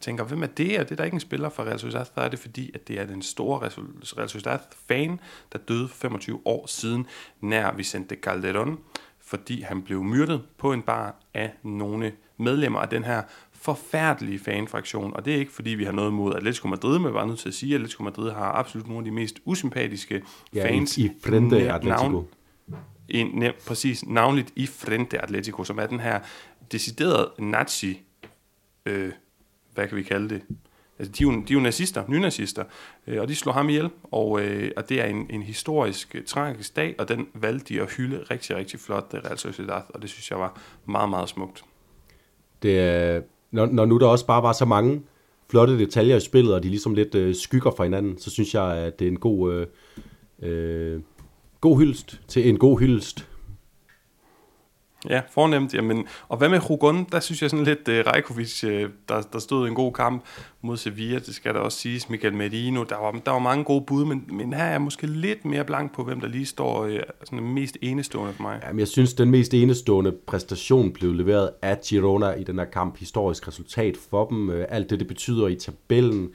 tænker, 0.00 0.24
hvem 0.24 0.42
er 0.42 0.46
det? 0.46 0.80
Er 0.80 0.84
det 0.84 0.98
der 0.98 1.04
ikke 1.04 1.14
en 1.14 1.20
spiller 1.20 1.48
fra 1.48 1.62
Real 1.62 1.78
Sociedad? 1.78 2.04
Så 2.04 2.12
er 2.16 2.28
det 2.28 2.38
fordi, 2.38 2.70
at 2.74 2.88
det 2.88 3.00
er 3.00 3.06
den 3.06 3.22
store 3.22 3.70
Real 4.18 4.28
Sociedad-fan, 4.28 5.20
der 5.52 5.58
døde 5.58 5.88
25 5.88 6.40
år 6.44 6.66
siden, 6.66 7.06
nær 7.40 7.72
Vicente 7.72 8.16
Calderón, 8.26 8.78
fordi 9.20 9.60
han 9.60 9.82
blev 9.82 10.04
myrdet 10.04 10.42
på 10.58 10.72
en 10.72 10.82
bar 10.82 11.14
af 11.34 11.52
nogle 11.62 12.12
medlemmer 12.38 12.80
af 12.80 12.88
den 12.88 13.04
her 13.04 13.22
forfærdelige 13.64 14.38
fanfraktion, 14.38 15.16
og 15.16 15.24
det 15.24 15.34
er 15.34 15.38
ikke 15.38 15.52
fordi, 15.52 15.70
vi 15.70 15.84
har 15.84 15.92
noget 15.92 16.12
mod 16.12 16.34
Atletico 16.34 16.68
Madrid, 16.68 16.98
men 16.98 17.06
jeg 17.06 17.14
var 17.14 17.24
nødt 17.24 17.38
til 17.38 17.48
at 17.48 17.54
sige, 17.54 17.74
at 17.74 17.80
Atletico 17.80 18.02
Madrid 18.02 18.30
har 18.30 18.52
absolut 18.52 18.86
nogle 18.86 19.00
af 19.00 19.04
de 19.04 19.10
mest 19.10 19.40
usympatiske 19.44 20.22
ja, 20.54 20.68
fans. 20.68 20.98
i, 20.98 21.10
Frente 21.24 21.72
Atletico. 21.72 22.08
Navn, 22.08 22.26
i, 23.08 23.50
præcis, 23.66 24.06
navnligt 24.06 24.52
i 24.56 24.66
Frente 24.66 25.22
Atletico, 25.22 25.64
som 25.64 25.78
er 25.78 25.86
den 25.86 26.00
her 26.00 26.20
decideret 26.72 27.28
nazi, 27.38 28.00
øh, 28.86 29.12
hvad 29.74 29.88
kan 29.88 29.96
vi 29.96 30.02
kalde 30.02 30.28
det? 30.28 30.42
Altså, 30.98 31.12
de 31.12 31.24
er 31.24 31.32
jo, 31.32 31.40
de 31.40 31.52
er 31.52 31.54
jo 31.54 31.60
nazister, 31.60 32.04
nynazister, 32.08 32.64
øh, 33.06 33.20
og 33.20 33.28
de 33.28 33.34
slår 33.34 33.52
ham 33.52 33.68
ihjel, 33.68 33.90
og, 34.02 34.40
øh, 34.40 34.70
og 34.76 34.88
det 34.88 35.00
er 35.00 35.04
en, 35.04 35.26
en 35.30 35.42
historisk 35.42 36.14
øh, 36.14 36.24
tragisk 36.24 36.76
dag, 36.76 36.94
og 36.98 37.08
den 37.08 37.26
valgte 37.34 37.74
de 37.74 37.80
at 37.80 37.92
hylde 37.92 38.24
rigtig, 38.30 38.56
rigtig 38.56 38.80
flot, 38.80 39.12
det 39.12 39.24
Real 39.24 39.38
Sociedad, 39.38 39.82
og 39.88 40.02
det 40.02 40.10
synes 40.10 40.30
jeg 40.30 40.38
var 40.38 40.60
meget, 40.86 41.10
meget 41.10 41.28
smukt. 41.28 41.64
Det, 42.62 42.78
er, 42.78 43.20
når, 43.50 43.66
når 43.66 43.84
nu 43.84 43.98
der 43.98 44.06
også 44.06 44.26
bare 44.26 44.42
var 44.42 44.52
så 44.52 44.64
mange 44.64 45.02
flotte 45.50 45.78
detaljer 45.78 46.16
i 46.16 46.20
spillet, 46.20 46.54
og 46.54 46.62
de 46.62 46.68
ligesom 46.68 46.94
lidt 46.94 47.14
øh, 47.14 47.34
skygger 47.34 47.70
fra 47.70 47.84
hinanden, 47.84 48.18
så 48.18 48.30
synes 48.30 48.54
jeg, 48.54 48.76
at 48.76 48.98
det 48.98 49.04
er 49.04 49.10
en 49.10 49.18
god, 49.18 49.52
øh, 49.52 49.66
øh, 50.42 51.00
god 51.60 51.78
hyldest 51.78 52.20
til 52.28 52.48
en 52.48 52.58
god 52.58 52.78
hyldest 52.78 53.28
Ja, 55.10 55.20
fornemt. 55.30 55.74
Jamen, 55.74 56.06
og 56.28 56.36
hvad 56.38 56.48
med 56.48 56.70
Rugon? 56.70 57.06
Der 57.12 57.20
synes 57.20 57.42
jeg 57.42 57.50
sådan 57.50 57.64
lidt, 57.64 57.88
uh, 57.88 57.94
Rajkovic, 57.94 58.64
uh, 58.64 58.70
der, 59.08 59.22
der 59.32 59.38
stod 59.38 59.68
en 59.68 59.74
god 59.74 59.92
kamp 59.92 60.24
mod 60.62 60.76
Sevilla, 60.76 61.18
det 61.18 61.34
skal 61.34 61.54
der 61.54 61.60
også 61.60 61.78
siges. 61.78 62.10
Michael 62.10 62.34
Merino, 62.34 62.84
der 62.84 62.96
var, 62.96 63.10
der 63.26 63.30
var 63.30 63.38
mange 63.38 63.64
gode 63.64 63.84
bud, 63.86 64.04
men, 64.04 64.24
men 64.32 64.52
her 64.52 64.64
er 64.64 64.70
jeg 64.70 64.82
måske 64.82 65.06
lidt 65.06 65.44
mere 65.44 65.64
blank 65.64 65.94
på, 65.94 66.04
hvem 66.04 66.20
der 66.20 66.28
lige 66.28 66.46
står 66.46 66.86
uh, 66.86 66.90
sådan 67.24 67.48
mest 67.48 67.76
enestående 67.82 68.32
for 68.32 68.42
mig. 68.42 68.60
Jamen, 68.66 68.78
jeg 68.80 68.88
synes, 68.88 69.14
den 69.14 69.30
mest 69.30 69.54
enestående 69.54 70.12
præstation 70.26 70.92
blev 70.92 71.12
leveret 71.12 71.50
af 71.62 71.80
Girona 71.80 72.30
i 72.30 72.44
den 72.44 72.58
her 72.58 72.64
kamp. 72.64 72.98
Historisk 72.98 73.48
resultat 73.48 73.96
for 74.10 74.26
dem. 74.26 74.48
Uh, 74.48 74.54
alt 74.68 74.90
det, 74.90 74.98
det 74.98 75.08
betyder 75.08 75.48
i 75.48 75.54
tabellen. 75.54 76.30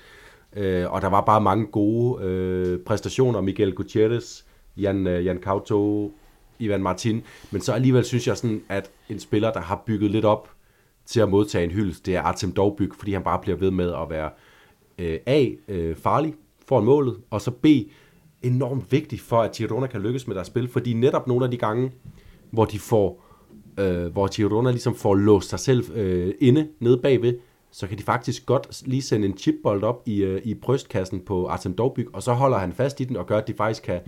Uh, 0.58 0.94
og 0.94 1.02
der 1.02 1.08
var 1.08 1.22
bare 1.22 1.42
mange 1.42 1.66
gode 1.66 2.78
uh, 2.78 2.86
præstationer. 2.86 3.42
Miguel 3.42 3.76
Gutierrez, 3.76 4.42
Jan, 4.78 5.08
uh, 5.08 5.26
Jan 5.26 5.38
Kauto, 5.38 6.14
Ivan 6.60 6.84
Martin, 6.84 7.24
men 7.52 7.62
så 7.62 7.74
alligevel 7.74 8.06
synes 8.06 8.28
jeg 8.28 8.38
sådan, 8.38 8.62
at 8.70 8.92
en 9.10 9.20
spiller, 9.20 9.54
der 9.54 9.62
har 9.62 9.84
bygget 9.86 10.12
lidt 10.12 10.26
op 10.26 10.50
til 11.06 11.20
at 11.20 11.30
modtage 11.30 11.64
en 11.64 11.72
hyldest, 11.72 12.06
det 12.06 12.16
er 12.16 12.22
Artem 12.22 12.52
Dovbyk, 12.52 12.94
fordi 12.94 13.14
han 13.14 13.24
bare 13.24 13.40
bliver 13.42 13.58
ved 13.58 13.72
med 13.72 13.94
at 13.94 14.10
være 14.10 14.30
øh, 14.98 15.20
A, 15.26 15.46
øh, 15.68 15.96
farlig 15.96 16.34
for 16.68 16.82
målet, 16.82 17.18
og 17.30 17.42
så 17.42 17.52
B, 17.52 17.66
enormt 18.42 18.92
vigtig 18.92 19.20
for, 19.20 19.42
at 19.42 19.52
Girona 19.52 19.88
kan 19.88 20.02
lykkes 20.02 20.28
med 20.28 20.36
deres 20.36 20.48
spil, 20.48 20.68
fordi 20.68 20.94
netop 20.94 21.28
nogle 21.28 21.46
af 21.46 21.52
de 21.52 21.58
gange, 21.58 21.92
hvor 22.52 22.66
de 22.66 22.80
får, 22.80 23.26
øh, 23.80 24.06
hvor 24.06 24.36
Girona 24.36 24.72
ligesom 24.72 24.96
får 24.96 25.16
låst 25.16 25.50
sig 25.50 25.60
selv 25.60 25.92
øh, 25.96 26.34
inde 26.40 26.68
nede 26.80 26.98
bagved, 26.98 27.38
så 27.72 27.88
kan 27.88 27.98
de 27.98 28.04
faktisk 28.04 28.46
godt 28.46 28.88
lige 28.88 29.02
sende 29.02 29.28
en 29.28 29.38
chipbold 29.38 29.84
op 29.84 30.02
i, 30.06 30.24
øh, 30.24 30.42
i 30.44 30.54
brystkassen 30.54 31.20
på 31.20 31.48
Artem 31.48 31.74
Dovbyk, 31.74 32.08
og 32.14 32.24
så 32.24 32.34
holder 32.34 32.58
han 32.58 32.74
fast 32.74 33.00
i 33.00 33.04
den 33.04 33.18
og 33.18 33.28
gør, 33.28 33.38
at 33.38 33.48
de 33.48 33.54
faktisk 33.54 33.84
kan, 33.84 34.00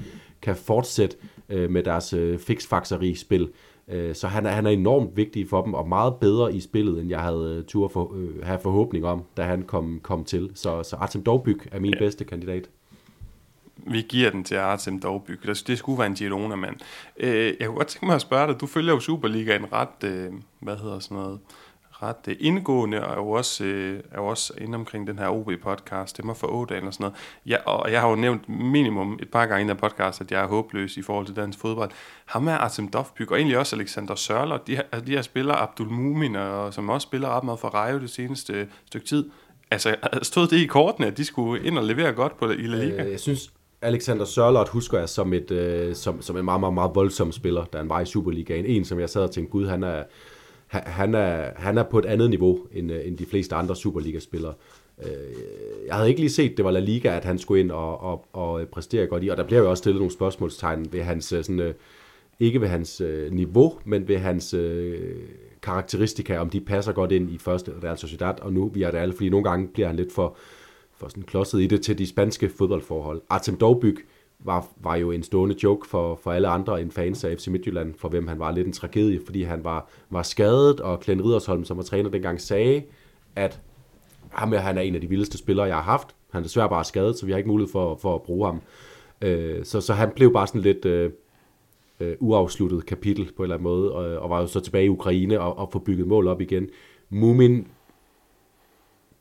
kan 0.41 0.55
fortsætte 0.55 1.17
øh, 1.49 1.69
med 1.69 1.83
deres 1.83 2.13
øh, 2.13 2.39
fixfaxeri-spil. 2.39 3.49
Øh, 3.87 4.15
så 4.15 4.27
han 4.27 4.45
er, 4.45 4.49
han 4.49 4.65
er 4.65 4.71
enormt 4.71 5.17
vigtig 5.17 5.49
for 5.49 5.63
dem, 5.63 5.73
og 5.73 5.87
meget 5.87 6.15
bedre 6.15 6.53
i 6.53 6.59
spillet, 6.59 7.01
end 7.01 7.09
jeg 7.09 7.19
havde 7.19 7.55
øh, 7.57 7.65
tur 7.65 7.87
for, 7.87 8.13
øh, 8.15 8.43
have 8.43 8.59
forhåbning 8.59 9.05
om, 9.05 9.23
da 9.37 9.43
han 9.43 9.63
kom, 9.63 9.99
kom 10.03 10.23
til. 10.23 10.51
Så, 10.55 10.83
så 10.83 10.95
Artem 10.95 11.23
Dovbyk 11.23 11.67
er 11.71 11.79
min 11.79 11.93
ja. 11.93 11.99
bedste 11.99 12.25
kandidat. 12.25 12.69
Vi 13.77 14.01
giver 14.01 14.29
den 14.29 14.43
til 14.43 14.55
Artem 14.55 14.99
Dovbyk. 14.99 15.67
Det 15.67 15.77
skulle 15.77 15.99
være 15.99 16.07
en 16.07 16.15
Girona-mand. 16.15 16.75
Øh, 17.17 17.53
jeg 17.59 17.67
kunne 17.67 17.77
godt 17.77 17.87
tænke 17.87 18.05
mig 18.05 18.15
at 18.15 18.21
spørge 18.21 18.47
dig, 18.47 18.61
du 18.61 18.67
følger 18.67 18.93
jo 18.93 18.99
Superligaen 18.99 19.73
ret, 19.73 20.03
øh, 20.03 20.31
hvad 20.59 20.77
hedder 20.77 20.99
sådan 20.99 21.17
noget, 21.17 21.39
ret 22.03 22.37
indgående, 22.39 23.05
og 23.05 23.11
er 23.11 23.15
jo 23.15 23.31
også, 23.31 23.63
øh, 23.63 23.99
er 24.11 24.21
jo 24.21 24.27
også 24.27 24.53
inde 24.61 24.75
omkring 24.75 25.07
den 25.07 25.19
her 25.19 25.27
OB-podcast, 25.27 26.09
Stemmer 26.09 26.33
for 26.33 26.47
Ådalen 26.47 26.87
og 26.87 26.93
sådan 26.93 27.03
noget. 27.03 27.17
Ja, 27.45 27.57
og 27.65 27.91
jeg 27.91 28.01
har 28.01 28.09
jo 28.09 28.15
nævnt 28.15 28.49
minimum 28.49 29.19
et 29.21 29.29
par 29.31 29.45
gange 29.45 29.65
i 29.65 29.69
den 29.69 29.77
podcast, 29.77 30.21
at 30.21 30.31
jeg 30.31 30.43
er 30.43 30.47
håbløs 30.47 30.97
i 30.97 31.01
forhold 31.01 31.25
til 31.25 31.35
dansk 31.35 31.59
fodbold. 31.59 31.91
Ham 32.25 32.47
er 32.47 32.57
Artem 32.57 32.87
Dovbyk, 32.87 33.31
og 33.31 33.37
egentlig 33.37 33.57
også 33.57 33.75
Alexander 33.75 34.15
Sørler, 34.15 34.57
de, 34.57 34.75
her, 34.75 34.99
de 34.99 35.11
her 35.11 35.21
spillere, 35.21 35.57
Abdul 35.57 35.89
Mumin, 35.89 36.35
og, 36.35 36.73
som 36.73 36.89
også 36.89 37.05
spiller 37.05 37.29
ret 37.29 37.43
meget 37.43 37.59
for 37.59 37.67
Rayo 37.67 37.99
det 37.99 38.09
seneste 38.09 38.53
øh, 38.53 38.67
stykke 38.85 39.07
tid. 39.07 39.29
Altså, 39.71 39.95
stod 40.21 40.47
det 40.47 40.57
i 40.57 40.65
kortene, 40.65 41.07
at 41.07 41.17
de 41.17 41.25
skulle 41.25 41.63
ind 41.63 41.77
og 41.77 41.83
levere 41.83 42.11
godt 42.11 42.37
på 42.37 42.49
i 42.49 42.55
La 42.55 42.83
Liga? 42.83 43.03
Øh, 43.03 43.11
jeg 43.11 43.19
synes, 43.19 43.51
Alexander 43.81 44.25
Sørlot 44.25 44.69
husker 44.69 44.99
jeg 44.99 45.09
som, 45.09 45.33
et, 45.33 45.51
øh, 45.51 45.95
som, 45.95 46.21
som 46.21 46.37
en 46.37 46.45
meget, 46.45 46.59
meget, 46.59 46.73
meget 46.73 46.91
voldsom 46.95 47.31
spiller, 47.31 47.65
da 47.65 47.77
han 47.77 47.89
var 47.89 48.01
i 48.01 48.05
Superligaen. 48.05 48.65
En, 48.65 48.85
som 48.85 48.99
jeg 48.99 49.09
sad 49.09 49.21
og 49.21 49.31
tænkte, 49.31 49.51
gud, 49.51 49.67
han 49.67 49.83
er, 49.83 50.03
han 50.71 51.15
er, 51.15 51.51
han 51.55 51.77
er 51.77 51.83
på 51.83 51.99
et 51.99 52.05
andet 52.05 52.29
niveau 52.29 52.59
end, 52.71 52.91
øh, 52.91 53.07
end 53.07 53.17
de 53.17 53.25
fleste 53.25 53.55
andre 53.55 53.75
Superliga-spillere. 53.75 54.53
Øh, 55.03 55.11
jeg 55.87 55.95
havde 55.95 56.09
ikke 56.09 56.21
lige 56.21 56.31
set, 56.31 56.57
det 56.57 56.65
var 56.65 56.71
La 56.71 56.79
Liga, 56.79 57.15
at 57.15 57.25
han 57.25 57.37
skulle 57.37 57.61
ind 57.61 57.71
og, 57.71 58.01
og, 58.01 58.25
og 58.33 58.61
øh, 58.61 58.67
præstere 58.67 59.07
godt 59.07 59.23
i, 59.23 59.29
og 59.29 59.37
der 59.37 59.43
bliver 59.43 59.61
jo 59.61 59.69
også 59.69 59.81
stillet 59.81 59.99
nogle 59.99 60.13
spørgsmålstegn 60.13 60.93
ved 60.93 61.01
hans, 61.01 61.25
sådan, 61.25 61.73
ikke 62.39 62.61
ved 62.61 62.67
hans 62.67 63.01
niveau, 63.31 63.73
men 63.85 64.07
ved 64.07 64.17
hans 64.17 64.55
karakteristika, 65.61 66.37
om 66.37 66.49
de 66.49 66.61
passer 66.61 66.91
godt 66.91 67.11
ind 67.11 67.31
i 67.31 67.37
første 67.37 67.71
Real 67.83 67.97
Sociedad, 67.97 68.39
og 68.41 68.53
nu 68.53 68.67
vi 68.73 68.83
er 68.83 68.91
det 68.91 68.97
alle, 68.97 69.13
fordi 69.13 69.29
nogle 69.29 69.49
gange 69.49 69.67
bliver 69.67 69.87
han 69.87 69.95
lidt 69.95 70.13
for, 70.13 70.37
for 70.97 71.07
sådan 71.07 71.23
klodset 71.23 71.61
i 71.61 71.67
det 71.67 71.81
til 71.81 71.97
de 71.97 72.07
spanske 72.07 72.49
fodboldforhold. 72.49 73.21
Artem 73.29 73.57
Dovbyk, 73.57 74.05
var, 74.43 74.67
var 74.77 74.95
jo 74.95 75.11
en 75.11 75.23
stående 75.23 75.55
joke 75.63 75.87
for, 75.87 76.15
for 76.23 76.31
alle 76.31 76.47
andre 76.47 76.81
end 76.81 76.91
fans 76.91 77.23
af 77.23 77.37
FC 77.37 77.47
Midtjylland, 77.47 77.93
for 77.97 78.09
hvem 78.09 78.27
han 78.27 78.39
var 78.39 78.51
lidt 78.51 78.67
en 78.67 78.73
tragedie, 78.73 79.21
fordi 79.25 79.43
han 79.43 79.63
var, 79.63 79.89
var 80.09 80.23
skadet, 80.23 80.79
og 80.79 80.99
Glenn 80.99 81.25
Ridersholm, 81.25 81.65
som 81.65 81.77
var 81.77 81.83
træner 81.83 82.09
dengang, 82.09 82.41
sagde, 82.41 82.83
at 83.35 83.59
ham 84.29 84.51
han 84.51 84.77
er 84.77 84.81
en 84.81 84.95
af 84.95 85.01
de 85.01 85.09
vildeste 85.09 85.37
spillere, 85.37 85.67
jeg 85.67 85.75
har 85.75 85.83
haft. 85.83 86.15
Han 86.31 86.39
er 86.39 86.43
desværre 86.43 86.69
bare 86.69 86.83
skadet, 86.83 87.17
så 87.17 87.25
vi 87.25 87.31
har 87.31 87.37
ikke 87.37 87.49
mulighed 87.49 87.71
for, 87.71 87.95
for 87.95 88.15
at 88.15 88.21
bruge 88.21 88.45
ham. 88.45 88.61
Øh, 89.21 89.65
så, 89.65 89.81
så 89.81 89.93
han 89.93 90.11
blev 90.15 90.33
bare 90.33 90.47
sådan 90.47 90.61
lidt 90.61 90.85
øh, 90.85 91.11
øh, 91.99 92.15
uafsluttet 92.19 92.85
kapitel 92.85 93.31
på 93.37 93.43
en 93.43 93.43
eller 93.43 93.55
anden 93.55 93.63
måde, 93.63 93.91
og, 93.91 94.19
og 94.19 94.29
var 94.29 94.41
jo 94.41 94.47
så 94.47 94.59
tilbage 94.59 94.85
i 94.85 94.89
Ukraine 94.89 95.39
og, 95.39 95.57
og 95.57 95.69
få 95.71 95.79
bygget 95.79 96.07
mål 96.07 96.27
op 96.27 96.41
igen. 96.41 96.69
Mumin 97.09 97.67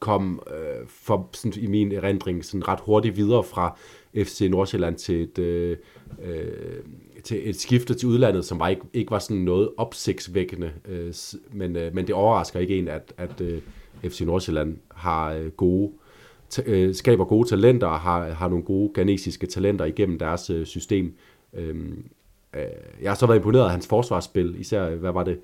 kom 0.00 0.42
øh, 0.46 0.86
for, 0.86 1.28
sådan, 1.32 1.62
i 1.62 1.66
min 1.66 1.92
erindring 1.92 2.44
sådan 2.44 2.68
ret 2.68 2.80
hurtigt 2.80 3.16
videre 3.16 3.44
fra 3.44 3.76
FC 4.14 4.48
Nordsjælland 4.50 4.96
til 4.96 5.22
et, 5.22 5.38
øh, 5.38 5.76
øh, 6.24 6.82
til 7.24 7.48
et 7.48 7.60
skifte 7.60 7.94
til 7.94 8.08
udlandet, 8.08 8.44
som 8.44 8.58
var 8.58 8.68
ikke, 8.68 8.82
ikke 8.92 9.10
var 9.10 9.18
sådan 9.18 9.42
noget 9.42 9.70
opsigtsvækkende, 9.76 10.72
øh, 10.88 11.14
men, 11.52 11.76
øh, 11.76 11.94
men 11.94 12.06
det 12.06 12.14
overrasker 12.14 12.60
ikke 12.60 12.78
en, 12.78 12.88
at, 12.88 13.12
at 13.16 13.40
øh, 13.40 13.60
FC 14.04 14.20
Nordsjælland 14.20 14.76
har 14.90 15.32
øh, 15.32 15.50
gode 15.50 15.92
øh, 16.66 16.94
skaber 16.94 17.24
gode 17.24 17.48
talenter 17.48 17.86
og 17.86 18.00
har, 18.00 18.30
har 18.30 18.48
nogle 18.48 18.64
gode 18.64 18.90
ganesiske 18.94 19.46
talenter 19.46 19.84
igennem 19.84 20.18
deres 20.18 20.50
øh, 20.50 20.66
system. 20.66 21.14
Øh, 21.54 21.76
øh, 22.56 22.62
jeg 23.02 23.10
har 23.10 23.16
så 23.16 23.26
været 23.26 23.38
imponeret 23.38 23.64
af 23.64 23.70
hans 23.70 23.86
forsvarsspil, 23.86 24.54
især, 24.58 24.90
hvad 24.90 25.12
var 25.12 25.24
det, 25.24 25.40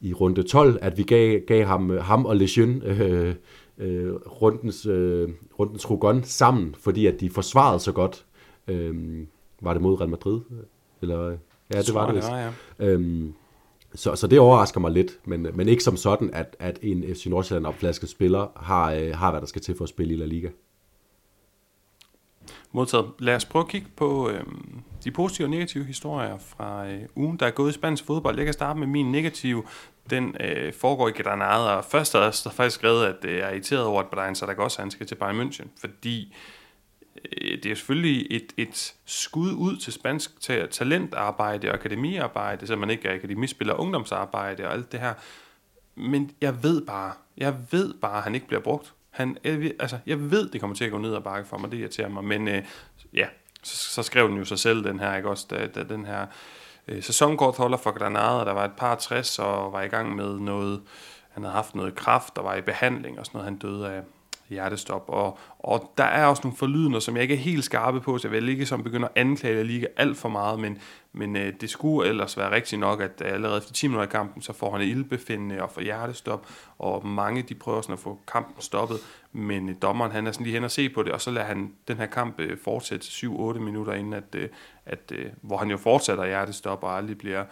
i 0.00 0.12
runde 0.12 0.42
12, 0.42 0.78
at 0.80 0.98
vi 0.98 1.02
gav, 1.02 1.40
gav 1.40 1.64
ham, 1.64 1.98
ham 1.98 2.26
og 2.26 2.36
Lejeune 2.36 2.84
øh, 2.84 3.34
øh, 3.78 4.14
rundens, 4.14 4.86
øh, 4.86 5.28
rundens 5.58 5.90
Rugon 5.90 6.24
sammen, 6.24 6.74
fordi 6.78 7.06
at 7.06 7.20
de 7.20 7.30
forsvarede 7.30 7.80
så 7.80 7.92
godt. 7.92 8.24
Øh, 8.68 9.26
var 9.60 9.72
det 9.72 9.82
mod 9.82 10.00
Real 10.00 10.10
Madrid? 10.10 10.40
Eller, 11.02 11.38
ja, 11.74 11.82
det 11.82 11.94
var 11.94 12.06
det 12.06 12.16
vist. 12.16 12.28
Ja, 12.28 12.36
ja. 12.36 12.52
Øhm, 12.78 13.34
så, 13.94 14.16
så 14.16 14.26
det 14.26 14.38
overrasker 14.40 14.80
mig 14.80 14.90
lidt, 14.90 15.18
men, 15.24 15.46
men 15.54 15.68
ikke 15.68 15.82
som 15.82 15.96
sådan, 15.96 16.30
at, 16.32 16.56
at 16.58 16.78
en 16.82 17.14
FC 17.14 17.26
Nordsjælland 17.26 17.66
opflasket 17.66 18.08
spiller 18.08 18.46
har, 18.56 18.92
øh, 18.92 19.14
har, 19.14 19.30
hvad 19.30 19.40
der 19.40 19.46
skal 19.46 19.62
til 19.62 19.76
for 19.76 19.84
at 19.84 19.88
spille 19.88 20.14
i 20.14 20.16
La 20.16 20.24
Liga. 20.24 20.48
Modtaget. 22.72 23.06
Lad 23.18 23.36
os 23.36 23.44
prøve 23.44 23.64
at 23.64 23.68
kigge 23.68 23.88
på 23.96 24.28
øh, 24.28 24.44
de 25.04 25.10
positive 25.10 25.46
og 25.46 25.50
negative 25.50 25.84
historier 25.84 26.38
fra 26.38 26.88
øh, 26.88 27.02
ugen, 27.16 27.36
der 27.36 27.46
er 27.46 27.50
gået 27.50 27.70
i 27.70 27.72
spansk 27.72 28.04
fodbold. 28.04 28.36
Jeg 28.36 28.44
kan 28.44 28.54
starte 28.54 28.78
med 28.78 28.86
min 28.86 29.12
negative. 29.12 29.62
Den 30.10 30.36
øh, 30.40 30.72
foregår 30.72 31.08
i 31.08 31.10
Granada, 31.10 31.70
og 31.70 31.84
først 31.84 32.14
er 32.14 32.20
der 32.20 32.50
faktisk 32.50 32.76
skrevet, 32.76 33.06
at 33.06 33.16
det 33.22 33.42
er 33.42 33.48
irriteret 33.48 33.84
over, 33.84 34.00
at 34.00 34.08
Brian 34.08 34.34
Saragossa 34.34 34.82
han 34.82 34.90
skal 34.90 35.06
til 35.06 35.14
Bayern 35.14 35.40
München, 35.40 35.66
fordi 35.80 36.36
øh, 37.32 37.62
det 37.62 37.66
er 37.66 37.74
selvfølgelig 37.74 38.26
et, 38.30 38.52
et 38.56 38.94
skud 39.04 39.52
ud 39.52 39.76
til 39.76 39.92
spansk 39.92 40.40
til 40.40 40.68
talentarbejde 40.68 41.68
og 41.68 41.74
akademiarbejde, 41.74 42.66
så 42.66 42.76
man 42.76 42.90
ikke 42.90 43.08
er 43.08 43.14
akademispiller 43.14 43.74
ungdomsarbejde 43.74 44.66
og 44.66 44.72
alt 44.72 44.92
det 44.92 45.00
her. 45.00 45.14
Men 45.94 46.30
jeg 46.40 46.62
ved 46.62 46.86
bare, 46.86 47.12
jeg 47.36 47.54
ved 47.70 47.94
bare, 47.94 48.16
at 48.16 48.22
han 48.22 48.34
ikke 48.34 48.46
bliver 48.46 48.62
brugt. 48.62 48.92
Han, 49.10 49.36
altså, 49.44 49.98
jeg 50.06 50.30
ved, 50.30 50.50
det 50.50 50.60
kommer 50.60 50.76
til 50.76 50.84
at 50.84 50.90
gå 50.90 50.98
ned 50.98 51.14
og 51.14 51.24
bakke 51.24 51.48
for 51.48 51.58
mig, 51.58 51.72
det 51.72 51.78
irriterer 51.78 52.08
mig, 52.08 52.24
men 52.24 52.48
øh, 52.48 52.64
ja, 53.14 53.26
så, 53.62 53.76
så 53.76 54.02
skrev 54.02 54.28
den 54.28 54.38
jo 54.38 54.44
sig 54.44 54.58
selv, 54.58 54.84
den 54.84 55.00
her, 55.00 55.16
ikke 55.16 55.28
også, 55.28 55.46
da, 55.50 55.66
da 55.66 55.82
den 55.82 56.06
her 56.06 56.26
øh, 56.88 57.02
sæsonkortholder 57.02 57.76
for 57.76 57.98
Granada, 57.98 58.44
der 58.44 58.52
var 58.52 58.64
et 58.64 58.76
par 58.76 58.94
60 58.94 59.38
og 59.38 59.72
var 59.72 59.82
i 59.82 59.88
gang 59.88 60.16
med 60.16 60.38
noget, 60.38 60.82
han 61.30 61.42
havde 61.42 61.54
haft 61.54 61.74
noget 61.74 61.94
kraft, 61.94 62.36
der 62.36 62.42
var 62.42 62.54
i 62.54 62.62
behandling 62.62 63.18
og 63.18 63.26
sådan 63.26 63.38
noget, 63.38 63.50
han 63.50 63.58
døde 63.58 63.90
af 63.90 64.02
hjertestop, 64.52 65.04
og, 65.08 65.38
og 65.58 65.92
der 65.98 66.04
er 66.04 66.26
også 66.26 66.40
nogle 66.44 66.56
forlydende, 66.56 67.00
som 67.00 67.14
jeg 67.14 67.22
ikke 67.22 67.34
er 67.34 67.38
helt 67.38 67.64
skarpe 67.64 68.00
på, 68.00 68.18
så 68.18 68.28
jeg 68.28 68.32
vil 68.32 68.48
ikke 68.48 68.66
som 68.66 68.82
begynder 68.82 69.08
at 69.08 69.12
anklage 69.16 69.64
Liga 69.64 69.86
alt 69.96 70.16
for 70.16 70.28
meget, 70.28 70.60
men, 70.60 70.78
men 71.12 71.36
øh, 71.36 71.52
det 71.60 71.70
skulle 71.70 72.08
ellers 72.08 72.36
være 72.36 72.50
rigtigt 72.50 72.80
nok, 72.80 73.00
at 73.00 73.22
øh, 73.24 73.32
allerede 73.32 73.58
efter 73.58 73.72
10 73.72 73.86
minutter 73.86 74.08
i 74.08 74.10
kampen, 74.10 74.42
så 74.42 74.52
får 74.52 74.72
han 74.72 74.80
ildbefindende 74.80 75.62
og 75.62 75.70
får 75.70 75.80
hjertestop, 75.80 76.46
og 76.78 77.06
mange 77.06 77.42
de 77.42 77.54
prøver 77.54 77.80
sådan 77.80 77.92
at 77.92 77.98
få 77.98 78.18
kampen 78.32 78.62
stoppet, 78.62 78.98
men 79.32 79.68
øh, 79.68 79.74
dommeren 79.82 80.12
han 80.12 80.26
er 80.26 80.32
sådan 80.32 80.44
lige 80.44 80.54
hen 80.54 80.64
og 80.64 80.70
se 80.70 80.88
på 80.88 81.02
det, 81.02 81.12
og 81.12 81.20
så 81.20 81.30
lader 81.30 81.46
han 81.46 81.72
den 81.88 81.96
her 81.96 82.06
kamp 82.06 82.40
øh, 82.40 82.58
fortsætte 82.64 83.06
7-8 83.06 83.58
minutter 83.58 83.92
inden, 83.92 84.12
at, 84.12 84.34
øh, 84.34 84.48
at, 84.86 85.12
øh, 85.14 85.26
hvor 85.42 85.56
han 85.56 85.70
jo 85.70 85.76
fortsætter 85.76 86.26
hjertestop 86.26 86.82
og 86.82 86.96
aldrig 86.96 87.18
bliver 87.18 87.44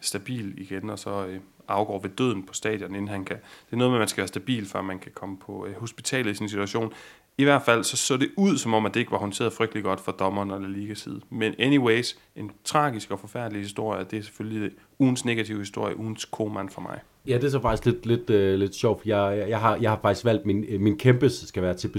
stabil 0.00 0.54
igen, 0.60 0.90
og 0.90 0.98
så 0.98 1.26
øh, 1.26 1.40
afgår 1.72 1.98
ved 1.98 2.10
døden 2.10 2.42
på 2.42 2.54
stadion, 2.54 2.94
inden 2.94 3.08
han 3.08 3.24
kan. 3.24 3.36
Det 3.36 3.72
er 3.72 3.76
noget 3.76 3.90
med, 3.90 3.98
at 3.98 4.00
man 4.00 4.08
skal 4.08 4.20
være 4.20 4.28
stabil, 4.28 4.66
før 4.66 4.82
man 4.82 4.98
kan 4.98 5.12
komme 5.14 5.36
på 5.36 5.66
øh, 5.66 5.74
hospitalet 5.80 6.30
i 6.30 6.34
sin 6.34 6.48
situation. 6.48 6.92
I 7.38 7.44
hvert 7.44 7.62
fald 7.62 7.84
så 7.84 7.96
så 7.96 8.16
det 8.16 8.30
ud, 8.36 8.58
som 8.58 8.74
om 8.74 8.86
at 8.86 8.94
det 8.94 9.00
ikke 9.00 9.12
var 9.12 9.18
håndteret 9.18 9.52
frygtelig 9.52 9.84
godt 9.84 10.00
for 10.00 10.12
dommeren 10.12 10.50
og 10.50 10.60
Liga 10.60 10.94
side. 10.94 11.20
Men 11.30 11.54
anyways, 11.58 12.16
en 12.36 12.50
tragisk 12.64 13.10
og 13.10 13.20
forfærdelig 13.20 13.62
historie, 13.62 14.04
det 14.10 14.18
er 14.18 14.22
selvfølgelig 14.22 14.62
øh, 14.62 14.70
ugens 14.98 15.24
negative 15.24 15.58
historie, 15.58 15.96
ugens 15.96 16.24
koman 16.24 16.68
for 16.68 16.80
mig. 16.80 17.00
Ja, 17.26 17.34
det 17.34 17.44
er 17.44 17.50
så 17.50 17.60
faktisk 17.60 17.86
lidt, 17.86 18.06
lidt, 18.06 18.30
øh, 18.30 18.58
lidt 18.58 18.74
sjovt. 18.74 19.06
Jeg, 19.06 19.38
jeg, 19.38 19.48
jeg, 19.48 19.60
har, 19.60 19.76
jeg 19.76 19.90
har 19.90 19.98
faktisk 20.02 20.24
valgt, 20.24 20.46
min, 20.46 20.64
øh, 20.68 20.80
min 20.80 20.98
kæmpe 20.98 21.30
skal 21.30 21.62
være 21.62 21.74
til 21.74 21.90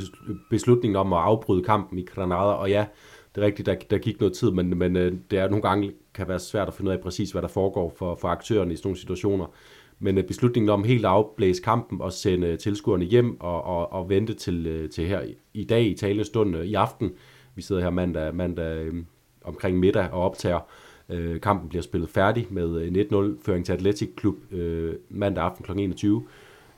beslutningen 0.49 0.95
om 0.95 1.13
at 1.13 1.19
afbryde 1.19 1.63
kampen 1.63 1.99
i 1.99 2.05
Granada, 2.05 2.41
og 2.41 2.69
ja, 2.69 2.85
det 3.35 3.41
er 3.41 3.45
rigtigt, 3.45 3.65
der, 3.65 3.75
der 3.89 3.97
gik 3.97 4.19
noget 4.19 4.33
tid, 4.33 4.51
men, 4.51 4.77
men 4.77 4.95
øh, 4.95 5.13
det 5.31 5.39
er 5.39 5.49
nogle 5.49 5.61
gange 5.61 5.91
kan 6.13 6.27
være 6.27 6.39
svært 6.39 6.67
at 6.67 6.73
finde 6.73 6.89
ud 6.89 6.95
af 6.95 7.01
præcis, 7.01 7.31
hvad 7.31 7.41
der 7.41 7.47
foregår 7.47 7.93
for, 7.97 8.15
for 8.15 8.27
aktørerne 8.27 8.73
i 8.73 8.75
sådan 8.75 8.87
nogle 8.87 8.99
situationer. 8.99 9.45
Men 9.99 10.17
øh, 10.17 10.23
beslutningen 10.23 10.69
om 10.69 10.83
helt 10.83 11.05
at 11.05 11.11
afblæse 11.11 11.61
kampen 11.61 12.01
og 12.01 12.13
sende 12.13 12.47
øh, 12.47 12.57
tilskuerne 12.57 13.05
hjem 13.05 13.41
og, 13.41 13.63
og, 13.63 13.93
og 13.93 14.09
vente 14.09 14.33
til, 14.33 14.89
til 14.89 15.07
her 15.07 15.21
i 15.53 15.63
dag 15.63 15.83
i 15.85 15.93
talende 15.93 16.23
stund 16.23 16.55
i 16.55 16.73
aften, 16.73 17.11
vi 17.55 17.61
sidder 17.61 17.81
her 17.81 17.89
mandag, 17.89 18.35
mandag 18.35 18.91
omkring 19.43 19.79
middag 19.79 20.11
og 20.11 20.21
optager, 20.21 20.59
Øh, 21.09 21.41
kampen 21.41 21.69
bliver 21.69 21.81
spillet 21.81 22.09
færdig 22.09 22.47
med 22.49 22.81
en 22.81 22.95
1-0-føring 22.95 23.65
til 23.65 23.73
Atletic 23.73 24.09
Klub 24.15 24.35
øh, 24.51 24.95
mandag 25.09 25.43
aften 25.43 25.65
kl. 25.65 25.71
21. 25.71 26.23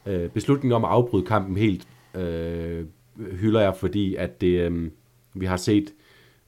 Øh, 0.06 0.30
beslutningen 0.30 0.76
om 0.76 0.86
at 0.86 0.92
afbryde 0.92 1.26
kampen 1.26 1.58
helt 1.58 1.88
øh, 2.16 2.86
hylder 3.18 3.62
jeg, 3.62 3.76
fordi 3.76 4.16
at 4.16 4.42
det, 4.42 4.72
øh, 4.72 4.90
vi 5.34 5.46
har 5.46 5.58
set 5.58 5.94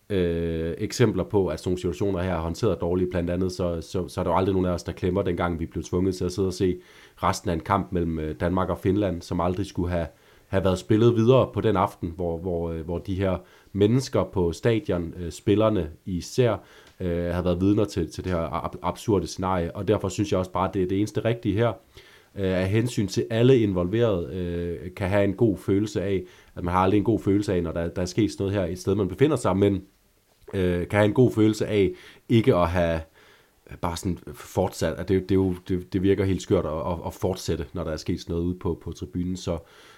øh, 0.09 0.73
eksempler 0.77 1.23
på, 1.23 1.47
at 1.47 1.59
sådan 1.59 1.69
nogle 1.69 1.77
situationer 1.77 2.21
her 2.21 2.33
er 2.33 2.39
håndteret 2.39 2.81
dårligt. 2.81 3.09
Blandt 3.09 3.29
andet, 3.29 3.51
så, 3.51 3.81
så, 3.81 4.07
så 4.07 4.19
er 4.21 4.23
der 4.23 4.31
jo 4.31 4.37
aldrig 4.37 4.53
nogen 4.53 4.65
af 4.65 4.71
os, 4.71 4.83
der 4.83 4.91
klemmer, 4.91 5.21
dengang 5.21 5.59
vi 5.59 5.65
blev 5.65 5.83
tvunget 5.83 6.15
til 6.15 6.25
at 6.25 6.31
sidde 6.31 6.47
og 6.47 6.53
se 6.53 6.77
resten 7.23 7.49
af 7.49 7.53
en 7.53 7.59
kamp 7.59 7.91
mellem 7.91 8.19
øh, 8.19 8.35
Danmark 8.39 8.69
og 8.69 8.77
Finland, 8.77 9.21
som 9.21 9.41
aldrig 9.41 9.65
skulle 9.65 9.91
have, 9.91 10.07
have 10.47 10.63
været 10.63 10.79
spillet 10.79 11.15
videre 11.15 11.49
på 11.53 11.61
den 11.61 11.77
aften, 11.77 12.13
hvor, 12.15 12.37
hvor, 12.37 12.71
øh, 12.71 12.85
hvor 12.85 12.97
de 12.97 13.15
her 13.15 13.37
mennesker 13.73 14.23
på 14.23 14.51
stadion, 14.51 15.13
øh, 15.19 15.31
spillerne 15.31 15.89
især, 16.05 16.55
øh, 16.99 17.25
har 17.25 17.41
været 17.41 17.61
vidner 17.61 17.85
til, 17.85 18.11
til 18.11 18.23
det 18.23 18.31
her 18.31 18.85
absurde 18.85 19.27
scenarie. 19.27 19.75
Og 19.75 19.87
derfor 19.87 20.09
synes 20.09 20.31
jeg 20.31 20.39
også 20.39 20.51
bare, 20.51 20.67
at 20.67 20.73
det 20.73 20.83
er 20.83 20.87
det 20.87 20.97
eneste 20.97 21.25
rigtige 21.25 21.55
her, 21.55 21.73
øh, 22.35 22.57
af 22.59 22.67
hensyn 22.67 23.07
til 23.07 23.25
alle 23.29 23.59
involverede, 23.59 24.35
øh, 24.35 24.91
kan 24.95 25.09
have 25.09 25.23
en 25.23 25.33
god 25.33 25.57
følelse 25.57 26.01
af, 26.01 26.23
at 26.55 26.63
man 26.63 26.73
har 26.73 26.81
aldrig 26.81 26.97
en 26.97 27.03
god 27.03 27.19
følelse 27.19 27.53
af, 27.53 27.63
når 27.63 27.71
der, 27.71 27.87
der 27.87 28.01
er 28.01 28.05
sket 28.05 28.31
noget 28.39 28.53
her 28.53 28.65
et 28.65 28.79
sted, 28.79 28.95
man 28.95 29.07
befinder 29.07 29.35
sig, 29.35 29.57
men 29.57 29.81
øh, 30.53 30.87
kan 30.87 30.97
have 30.99 31.05
en 31.05 31.13
god 31.13 31.31
følelse 31.31 31.67
af 31.67 31.91
ikke 32.29 32.55
at 32.55 32.69
have 32.69 33.01
øh, 33.71 33.77
bare 33.77 33.97
sådan 33.97 34.17
fortsat, 34.33 34.93
at 34.93 35.07
det, 35.07 35.21
det, 35.21 35.31
er 35.31 35.39
jo, 35.39 35.55
det, 35.67 35.93
det 35.93 36.03
virker 36.03 36.25
helt 36.25 36.41
skørt 36.41 36.65
at, 36.65 36.91
at, 36.91 36.97
at 37.05 37.13
fortsætte, 37.13 37.65
når 37.73 37.83
der 37.83 37.91
er 37.91 37.97
sket 37.97 38.21
sådan 38.21 38.33
noget 38.33 38.45
ude 38.45 38.59
på, 38.59 38.79
på 38.83 38.91
tribunen. 38.91 39.37
Så, 39.37 39.57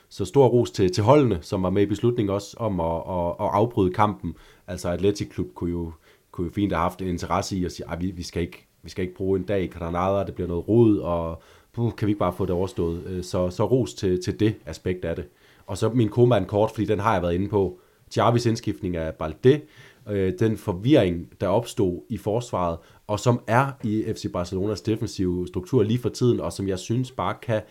så 0.09 0.25
stor 0.25 0.47
ros 0.47 0.71
til, 0.71 0.91
til 0.91 1.03
holdene, 1.03 1.39
som 1.41 1.63
var 1.63 1.69
med 1.69 1.81
i 1.81 1.85
beslutningen 1.85 2.33
også 2.33 2.57
om 2.59 2.79
at, 2.79 2.95
at, 2.95 3.27
at 3.39 3.49
afbryde 3.53 3.93
kampen. 3.93 4.35
Altså 4.67 4.89
Atletic 4.89 5.29
Klub 5.29 5.47
kunne 5.55 5.71
jo, 5.71 5.91
kunne 6.31 6.47
jo 6.47 6.51
fint 6.53 6.71
have 6.71 6.81
haft 6.81 7.01
en 7.01 7.07
interesse 7.07 7.57
i 7.57 7.65
at 7.65 7.71
sige, 7.71 7.91
at 7.91 8.01
vi, 8.01 8.11
vi, 8.11 8.23
skal 8.23 8.41
ikke, 8.41 8.67
vi 8.83 8.89
skal 8.89 9.01
ikke 9.01 9.15
bruge 9.15 9.39
en 9.39 9.45
dag 9.45 9.63
i 9.63 9.67
Granada, 9.67 10.25
det 10.25 10.35
bliver 10.35 10.47
noget 10.47 10.67
rod, 10.67 10.97
og 10.97 11.41
puh, 11.73 11.91
kan 11.91 12.05
vi 12.05 12.11
ikke 12.11 12.19
bare 12.19 12.33
få 12.33 12.45
det 12.45 12.55
overstået. 12.55 13.03
Øh, 13.05 13.23
så, 13.23 13.49
så 13.49 13.65
ros 13.65 13.93
til, 13.93 14.23
til 14.23 14.39
det 14.39 14.55
aspekt 14.65 15.05
af 15.05 15.15
det. 15.15 15.25
Og 15.65 15.77
så 15.77 15.89
min 15.89 16.09
koma 16.09 16.43
kort, 16.43 16.71
fordi 16.71 16.85
den 16.85 16.99
har 16.99 17.13
jeg 17.13 17.21
været 17.21 17.33
inde 17.33 17.49
på. 17.49 17.79
Jarvis 18.17 18.45
indskiftning 18.45 18.95
af 18.95 19.13
Balde, 19.15 19.61
øh, 20.09 20.33
den 20.39 20.57
forvirring, 20.57 21.29
der 21.41 21.47
opstod 21.47 22.01
i 22.09 22.17
forsvaret, 22.17 22.77
og 23.07 23.19
som 23.19 23.41
er 23.47 23.71
i 23.83 24.03
FC 24.15 24.31
Barcelonas 24.33 24.81
defensive 24.81 25.47
struktur 25.47 25.83
lige 25.83 25.99
for 25.99 26.09
tiden, 26.09 26.39
og 26.39 26.53
som 26.53 26.67
jeg 26.67 26.79
synes 26.79 27.11
bare 27.11 27.35
kan 27.41 27.61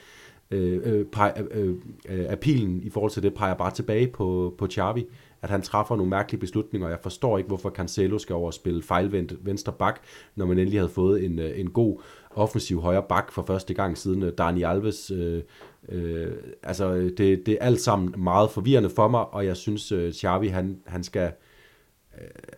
øh, 0.50 0.80
øh, 0.84 1.06
pege, 1.06 1.32
øh, 1.50 1.74
øh, 2.08 2.26
appealen 2.28 2.82
i 2.82 2.90
forhold 2.90 3.10
til 3.10 3.22
det, 3.22 3.34
peger 3.34 3.54
bare 3.54 3.70
tilbage 3.70 4.06
på, 4.06 4.54
på 4.58 4.66
Xavi, 4.70 5.06
at 5.42 5.50
han 5.50 5.62
træffer 5.62 5.96
nogle 5.96 6.10
mærkelige 6.10 6.40
beslutninger. 6.40 6.88
Jeg 6.88 6.98
forstår 7.02 7.38
ikke, 7.38 7.48
hvorfor 7.48 7.70
Cancelo 7.70 8.18
skal 8.18 8.34
over 8.34 8.46
og 8.46 8.54
spille 8.54 8.82
fejlvendt 8.82 9.46
venstre 9.46 9.72
bak, 9.72 10.00
når 10.36 10.46
man 10.46 10.58
endelig 10.58 10.80
havde 10.80 10.92
fået 10.92 11.24
en, 11.24 11.38
øh, 11.38 11.60
en 11.60 11.70
god 11.70 12.00
offensiv 12.30 12.80
højre 12.80 13.04
bak 13.08 13.32
for 13.32 13.42
første 13.42 13.74
gang 13.74 13.98
siden 13.98 14.22
øh, 14.22 14.32
Dani 14.38 14.62
Alves. 14.62 15.10
Øh, 15.10 15.42
øh, 15.88 16.32
altså, 16.62 16.94
det, 16.94 17.46
det 17.46 17.48
er 17.48 17.56
alt 17.60 17.80
sammen 17.80 18.14
meget 18.18 18.50
forvirrende 18.50 18.90
for 18.90 19.08
mig, 19.08 19.34
og 19.34 19.46
jeg 19.46 19.56
synes, 19.56 19.92
øh, 19.92 20.12
Xavi, 20.12 20.48
han, 20.48 20.78
han 20.86 21.04
skal 21.04 21.32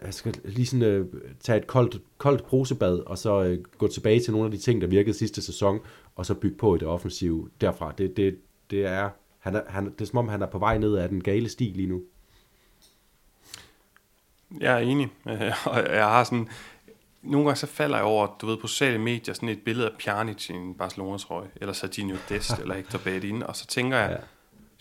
jeg 0.02 0.14
skal 0.14 0.34
lige 0.44 0.66
sådan, 0.66 0.82
øh, 0.82 1.06
tage 1.40 1.58
et 1.58 1.66
koldt, 1.66 2.02
koldt 2.18 2.44
brusebad, 2.44 2.98
og 2.98 3.18
så 3.18 3.42
øh, 3.42 3.58
gå 3.78 3.88
tilbage 3.88 4.20
til 4.20 4.32
nogle 4.32 4.44
af 4.44 4.50
de 4.50 4.58
ting, 4.58 4.80
der 4.80 4.86
virkede 4.86 5.18
sidste 5.18 5.42
sæson, 5.42 5.80
og 6.16 6.26
så 6.26 6.34
bygge 6.34 6.56
på 6.56 6.74
i 6.74 6.78
det 6.78 6.88
offensive 6.88 7.50
derfra. 7.60 7.92
Det, 7.98 8.16
det, 8.16 8.38
det, 8.70 8.86
er, 8.86 9.10
han 9.38 9.54
er, 9.54 9.62
han, 9.68 9.84
det 9.84 10.00
er 10.00 10.04
som 10.04 10.18
om, 10.18 10.28
han 10.28 10.42
er 10.42 10.46
på 10.46 10.58
vej 10.58 10.78
ned 10.78 10.96
af 10.96 11.08
den 11.08 11.22
gale 11.22 11.48
sti 11.48 11.64
lige 11.64 11.88
nu. 11.88 12.02
Jeg 14.60 14.74
er 14.74 14.78
enig, 14.78 15.08
og 15.70 15.94
jeg 15.94 16.04
har 16.04 16.24
sådan, 16.24 16.48
nogle 17.22 17.46
gange 17.46 17.58
så 17.58 17.66
falder 17.66 17.96
jeg 17.96 18.04
over, 18.04 18.36
du 18.40 18.46
ved, 18.46 18.56
på 18.56 18.66
sociale 18.66 18.98
medier, 18.98 19.34
sådan 19.34 19.48
et 19.48 19.62
billede 19.64 19.90
af 19.90 19.96
Pjanic 19.98 20.50
i 20.50 20.52
en 20.52 20.74
Barcelona-trøje, 20.74 21.48
eller 21.56 21.72
Serginho 21.72 22.16
Dest, 22.28 22.58
eller 22.62 22.74
Hector 22.74 22.98
Bedin, 22.98 23.42
og 23.42 23.56
så 23.56 23.66
tænker 23.66 23.98
jeg, 23.98 24.10
ja 24.10 24.26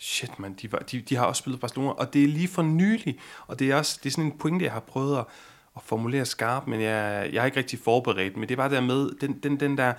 shit 0.00 0.38
man, 0.38 0.54
de, 0.62 0.72
var, 0.72 0.78
de, 0.78 1.00
de 1.00 1.16
har 1.16 1.24
også 1.24 1.40
spillet 1.40 1.60
Barcelona, 1.60 1.90
og 1.90 2.14
det 2.14 2.24
er 2.24 2.28
lige 2.28 2.48
for 2.48 2.62
nylig, 2.62 3.18
og 3.46 3.58
det 3.58 3.70
er 3.70 3.76
også 3.76 4.00
det 4.02 4.08
er 4.08 4.10
sådan 4.10 4.24
en 4.24 4.38
pointe, 4.38 4.64
jeg 4.64 4.72
har 4.72 4.80
prøvet 4.80 5.18
at, 5.18 5.24
at 5.76 5.82
formulere 5.82 6.24
skarpt, 6.24 6.68
men 6.68 6.80
jeg, 6.80 7.30
jeg 7.32 7.40
er 7.40 7.44
ikke 7.44 7.58
rigtig 7.58 7.78
forberedt, 7.78 8.36
men 8.36 8.48
det 8.48 8.54
er 8.54 8.56
bare 8.56 8.70
der 8.70 8.80
med, 8.80 9.10
den, 9.20 9.38
den, 9.42 9.60
den 9.60 9.78
der 9.78 9.92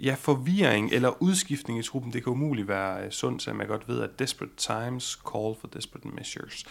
ja, 0.00 0.14
forvirring 0.18 0.92
eller 0.92 1.22
udskiftning 1.22 1.78
i 1.78 1.82
truppen, 1.82 2.12
det 2.12 2.24
kan 2.24 2.32
umuligt 2.32 2.68
være 2.68 3.04
øh, 3.04 3.10
sundt, 3.10 3.42
så 3.42 3.52
man 3.52 3.66
godt 3.66 3.88
ved, 3.88 4.02
at 4.02 4.18
desperate 4.18 4.56
times 4.56 5.18
call 5.32 5.54
for 5.60 5.68
desperate 5.74 6.08
measures. 6.08 6.64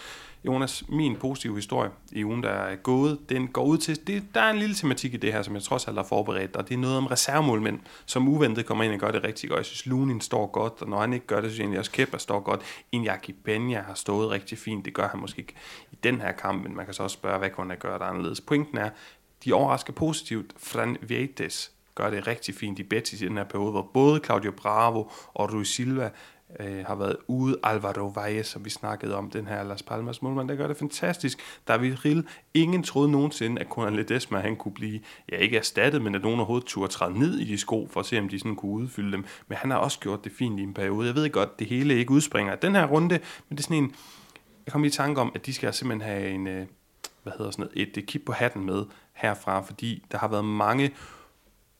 Jonas, 0.46 0.84
min 0.90 1.16
positive 1.16 1.56
historie 1.56 1.92
i 2.12 2.26
ugen, 2.26 2.44
der 2.44 2.50
er 2.50 2.76
gået, 2.76 3.20
den 3.30 3.48
går 3.48 3.64
ud 3.64 3.78
til, 3.78 4.08
det, 4.08 4.24
der 4.34 4.42
er 4.42 4.50
en 4.50 4.60
lille 4.60 4.76
tematik 4.76 5.14
i 5.14 5.18
det 5.18 5.34
her, 5.34 5.42
som 5.42 5.56
jeg 5.56 5.64
trods 5.64 5.88
alt 5.88 5.98
har 5.98 6.04
forberedt, 6.04 6.56
og 6.56 6.70
det 6.70 6.74
er 6.76 6.80
noget 6.80 6.98
om 6.98 7.06
reservemålmænd, 7.06 7.80
som 8.06 8.28
uventet 8.28 8.66
kommer 8.66 8.84
ind 8.84 8.94
og 8.94 9.00
gør 9.00 9.12
det 9.12 9.24
rigtig 9.24 9.50
godt. 9.50 9.58
Jeg 9.58 9.66
synes, 9.66 9.86
Lunin 9.86 10.22
står 10.22 10.48
godt, 10.48 10.82
og 10.82 10.90
når 10.90 11.00
han 11.00 11.14
ikke 11.14 11.26
gør 11.26 11.42
det, 11.42 11.44
så 11.44 11.50
synes 11.50 11.60
jeg 11.60 11.64
egentlig 11.64 11.80
også 11.80 11.92
Kepa 11.92 12.18
står 12.18 12.40
godt. 12.40 12.62
Inyaki 12.92 13.32
Benja 13.32 13.82
har 13.82 13.94
stået 13.94 14.30
rigtig 14.30 14.58
fint, 14.58 14.86
det 14.86 14.94
gør 14.94 15.08
han 15.08 15.20
måske 15.20 15.40
ikke 15.40 15.54
i 15.92 15.96
den 16.04 16.22
her 16.22 16.32
kamp, 16.32 16.64
men 16.64 16.76
man 16.76 16.86
kan 16.86 16.94
så 16.94 17.04
også 17.04 17.14
spørge, 17.14 17.40
hvad 17.40 17.50
kunne 17.50 17.70
han 17.70 17.80
gøre 17.80 18.00
der 18.00 18.06
anderledes. 18.06 18.42
Pointen 18.42 18.78
er, 18.78 18.90
de 19.46 19.54
overrasker 19.54 19.94
positivt. 19.94 20.54
Fran 20.58 20.98
Vietes 21.02 21.72
gør 21.98 22.10
det 22.10 22.28
rigtig 22.28 22.56
fint 22.56 22.80
i 22.80 22.84
Betis 22.84 23.22
i 23.22 23.28
den 23.28 23.38
her 23.38 23.44
periode, 23.44 23.72
hvor 23.72 23.90
både 23.94 24.22
Claudio 24.26 24.52
Bravo 24.52 25.12
og 25.34 25.54
Rui 25.54 25.66
Silva 25.66 26.10
øh, 26.60 26.86
har 26.86 26.96
været 26.96 27.18
ude. 27.28 27.58
Alvaro 27.64 28.08
Valles, 28.08 28.48
som 28.48 28.66
vi 28.66 28.70
snakkede 28.70 29.16
om, 29.16 29.30
den 29.30 29.48
her 29.48 29.64
Las 29.64 29.84
Palmas 29.84 30.22
målmand, 30.22 30.50
der 30.50 30.56
gør 30.56 30.68
det 30.68 30.78
fantastisk. 30.78 31.40
David 31.68 32.06
Rill, 32.06 32.28
ingen 32.54 32.84
troede 32.84 33.12
nogensinde, 33.12 33.62
at 33.62 33.68
Conan 33.68 33.96
Ledesma, 33.96 34.40
han 34.40 34.56
kunne 34.56 34.74
blive, 34.74 35.00
ja 35.32 35.38
ikke 35.38 35.58
erstattet, 35.58 36.02
men 36.02 36.16
at 36.16 36.22
nogen 36.22 36.40
overhovedet 36.40 36.68
turde 36.68 36.92
træde 36.92 37.20
ned 37.20 37.40
i 37.40 37.44
de 37.44 37.58
sko, 37.58 37.88
for 37.92 38.00
at 38.00 38.06
se, 38.06 38.20
om 38.20 38.30
de 38.30 38.40
sådan 38.40 38.56
kunne 38.56 38.72
udfylde 38.72 39.12
dem. 39.12 39.26
Men 39.48 39.58
han 39.58 39.72
har 39.72 39.78
også 39.78 40.00
gjort 40.00 40.24
det 40.24 40.32
fint 40.32 40.60
i 40.60 40.64
en 40.64 40.74
periode. 40.74 41.08
Jeg 41.08 41.16
ved 41.16 41.30
godt, 41.30 41.60
det 41.60 41.68
hele 41.68 41.96
ikke 41.96 42.12
udspringer 42.12 42.52
af 42.52 42.60
den 42.60 42.76
her 42.76 42.86
runde, 42.86 43.20
men 43.50 43.58
det 43.58 43.60
er 43.60 43.64
sådan 43.64 43.84
en, 43.84 43.96
jeg 44.66 44.72
kom 44.72 44.84
i 44.84 44.90
tanke 44.90 45.22
om, 45.22 45.32
at 45.36 45.46
de 45.46 45.54
skal 45.54 45.74
simpelthen 45.74 46.12
have 46.12 46.30
en, 46.30 46.48
øh, 46.48 46.66
hvad 47.24 47.34
hedder 47.38 47.52
sådan 47.52 47.66
noget, 47.66 47.88
et, 47.88 47.98
et 47.98 48.06
kip 48.06 48.22
på 48.26 48.32
hatten 48.32 48.66
med 48.66 48.86
herfra, 49.14 49.62
fordi 49.62 50.04
der 50.12 50.18
har 50.18 50.28
været 50.28 50.46
mange 50.46 50.92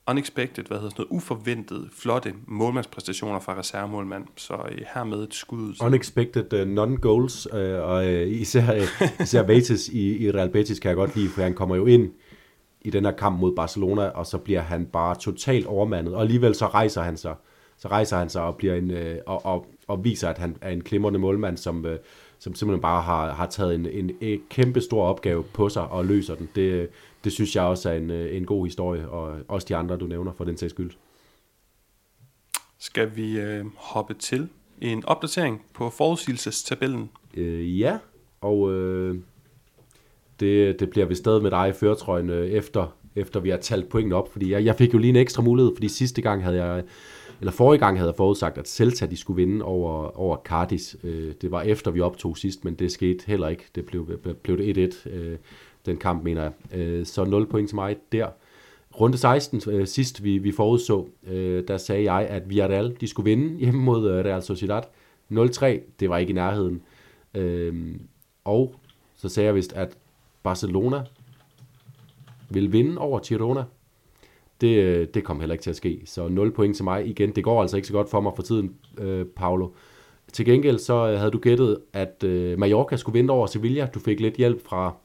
unexpected, 0.10 0.64
hvad 0.64 0.78
hedder 0.78 0.90
sådan 0.90 1.06
noget, 1.10 1.18
uforventet, 1.18 1.90
flotte 1.94 2.34
målmandspræstationer 2.48 3.40
fra 3.40 3.60
reservemålmand. 3.60 4.24
Så 4.36 4.54
øh, 4.54 4.78
hermed 4.94 5.24
et 5.24 5.34
skud. 5.34 5.74
Unexpected 5.82 6.54
uh, 6.54 6.68
non-goals, 6.68 7.58
øh, 7.58 7.90
og 7.90 8.14
øh, 8.14 8.28
især, 8.28 8.76
uh, 8.76 9.22
især 9.22 9.44
Vates 9.44 9.90
i, 9.90 10.26
i 10.26 10.32
Real 10.32 10.50
Betis 10.50 10.80
kan 10.80 10.90
jeg 10.90 10.96
godt 10.96 11.16
lide, 11.16 11.30
for 11.30 11.42
han 11.42 11.54
kommer 11.54 11.76
jo 11.76 11.86
ind 11.86 12.12
i 12.82 12.90
den 12.90 13.06
her 13.06 13.12
kamp 13.12 13.40
mod 13.40 13.56
Barcelona, 13.56 14.08
og 14.08 14.26
så 14.26 14.38
bliver 14.38 14.62
han 14.62 14.86
bare 14.86 15.16
totalt 15.16 15.66
overmandet, 15.66 16.16
og 16.16 16.22
alligevel 16.22 16.56
så 16.56 16.68
rejser 16.68 17.02
han 17.02 17.18
sig, 17.18 17.36
så 17.78 17.88
rejser 17.88 18.18
han 18.18 18.30
sig 18.30 18.42
og, 18.42 18.56
bliver 18.56 18.76
en, 18.76 18.92
øh, 18.92 19.18
og, 19.26 19.46
og, 19.46 19.66
og 19.88 20.04
viser, 20.04 20.30
at 20.30 20.38
han 20.38 20.56
er 20.62 20.70
en 20.70 20.82
klimrende 20.82 21.20
målmand, 21.20 21.58
som, 21.58 21.86
øh, 21.86 22.00
som 22.40 22.56
simpelthen 22.56 22.82
bare 22.82 23.02
har, 23.02 23.34
har 23.34 23.46
taget 23.46 23.76
en, 23.76 23.86
en, 23.86 24.12
en 24.22 24.40
kæmpe 24.50 24.82
stor 24.82 25.04
opgave 25.04 25.44
på 25.44 25.70
sig 25.70 25.88
og 25.88 26.06
løser 26.06 26.36
den. 26.36 26.50
Det, 26.56 26.90
det 27.28 27.34
synes 27.34 27.56
jeg 27.56 27.64
også 27.64 27.90
er 27.90 27.94
en, 27.94 28.12
øh, 28.12 28.38
en 28.38 28.46
god 28.46 28.66
historie, 28.66 29.10
og 29.10 29.40
også 29.48 29.66
de 29.70 29.76
andre, 29.76 29.98
du 29.98 30.08
nævner, 30.08 30.34
for 30.34 30.44
den 30.44 30.58
sags 30.58 30.74
skyld. 30.74 30.92
Skal 32.80 33.16
vi 33.16 33.40
øh, 33.40 33.66
hoppe 33.76 34.14
til 34.14 34.50
en 34.82 35.06
opdatering 35.06 35.66
på 35.74 35.90
forudsigelsestabellen? 35.90 37.10
Øh, 37.34 37.80
ja, 37.80 37.98
og 38.42 38.74
øh, 38.74 39.20
det, 40.40 40.80
det 40.80 40.90
bliver 40.90 41.06
vi 41.06 41.16
stadig 41.16 41.42
med 41.42 41.52
dig 41.52 41.70
i 41.70 41.74
føretrøjen 41.74 42.30
øh, 42.30 42.48
efter, 42.48 42.98
efter 43.16 43.40
vi 43.40 43.50
har 43.50 43.58
talt 43.58 43.90
pointen 43.90 44.14
op, 44.14 44.32
fordi 44.32 44.52
jeg, 44.52 44.66
jeg 44.66 44.76
fik 44.76 44.94
jo 44.94 45.00
lige 45.00 45.10
en 45.10 45.16
ekstra 45.16 45.42
mulighed, 45.42 45.72
fordi 45.76 45.88
sidste 45.88 46.22
gang 46.22 46.44
havde 46.44 46.64
jeg, 46.64 46.84
eller 47.40 47.52
forrige 47.52 47.80
gang 47.80 47.98
havde 47.98 48.10
jeg 48.10 48.18
forudsagt, 48.18 48.58
at 48.58 48.70
Celta 48.70 49.06
de 49.06 49.18
skulle 49.18 49.46
vinde 49.46 49.66
over, 49.66 50.20
over 50.20 50.38
Cardis. 50.46 50.96
Øh, 51.04 51.34
det 51.42 51.52
var 51.52 51.62
efter 51.62 51.92
vi 51.92 52.02
optog 52.02 52.38
sidst, 52.38 52.66
men 52.66 52.74
det 52.74 52.92
skete 52.92 53.24
heller 53.28 53.48
ikke. 53.48 53.64
Det 53.76 53.86
blev, 53.86 54.20
blev 54.44 54.58
det 54.58 54.96
1-1. 55.06 55.10
Øh, 55.10 55.38
den 55.88 55.98
kamp, 55.98 56.24
mener 56.24 56.42
jeg. 56.42 56.80
Øh, 56.80 57.06
så 57.06 57.26
0 57.26 57.46
point 57.46 57.70
til 57.70 57.76
mig 57.76 57.98
der. 58.12 58.28
Runde 59.00 59.18
16, 59.18 59.62
øh, 59.68 59.88
sidst 59.88 60.24
vi, 60.24 60.38
vi 60.38 60.52
forudså, 60.52 61.08
øh, 61.28 61.68
der 61.68 61.78
sagde 61.78 62.14
jeg, 62.14 62.28
at 62.28 62.50
Villarreal, 62.50 62.98
de 63.02 63.08
skulle 63.08 63.30
vinde 63.30 63.58
hjemme 63.64 63.82
mod 63.82 64.10
øh, 64.10 64.26
Real 64.26 64.42
Sociedad. 64.44 64.82
0-3, 65.32 65.66
det 66.00 66.10
var 66.10 66.18
ikke 66.18 66.32
i 66.32 66.34
nærheden. 66.34 66.82
Øh, 67.34 67.96
og 68.44 68.76
så 69.16 69.30
sagde 69.30 69.48
jeg 69.48 69.56
vist, 69.56 69.74
at 69.74 69.98
Barcelona 70.44 71.04
vil 72.50 72.72
vinde 72.72 72.98
over 72.98 73.20
Girona. 73.20 73.64
Det, 74.62 74.84
øh, 74.84 75.08
det 75.14 75.24
kom 75.24 75.40
heller 75.40 75.54
ikke 75.54 75.64
til 75.64 75.70
at 75.70 75.76
ske. 75.76 76.02
Så 76.06 76.28
0 76.28 76.52
point 76.52 76.76
til 76.76 76.84
mig 76.84 77.08
igen. 77.08 77.32
Det 77.32 77.44
går 77.44 77.62
altså 77.62 77.76
ikke 77.76 77.88
så 77.88 77.94
godt 77.94 78.10
for 78.10 78.22
mig 78.22 78.32
for 78.36 78.44
tiden, 78.44 78.76
øh, 78.98 79.26
Paolo. 79.26 79.70
Til 80.34 80.46
gengæld 80.46 80.80
så 80.80 81.10
øh, 81.10 81.18
havde 81.18 81.32
du 81.32 81.40
gættet, 81.40 81.78
at 81.94 82.24
øh, 82.24 82.60
Mallorca 82.60 82.96
skulle 82.96 83.14
vinde 83.14 83.34
over 83.34 83.48
Sevilla. 83.48 83.86
Du 83.94 84.00
fik 84.00 84.20
lidt 84.20 84.36
hjælp 84.36 84.66
fra 84.66 84.96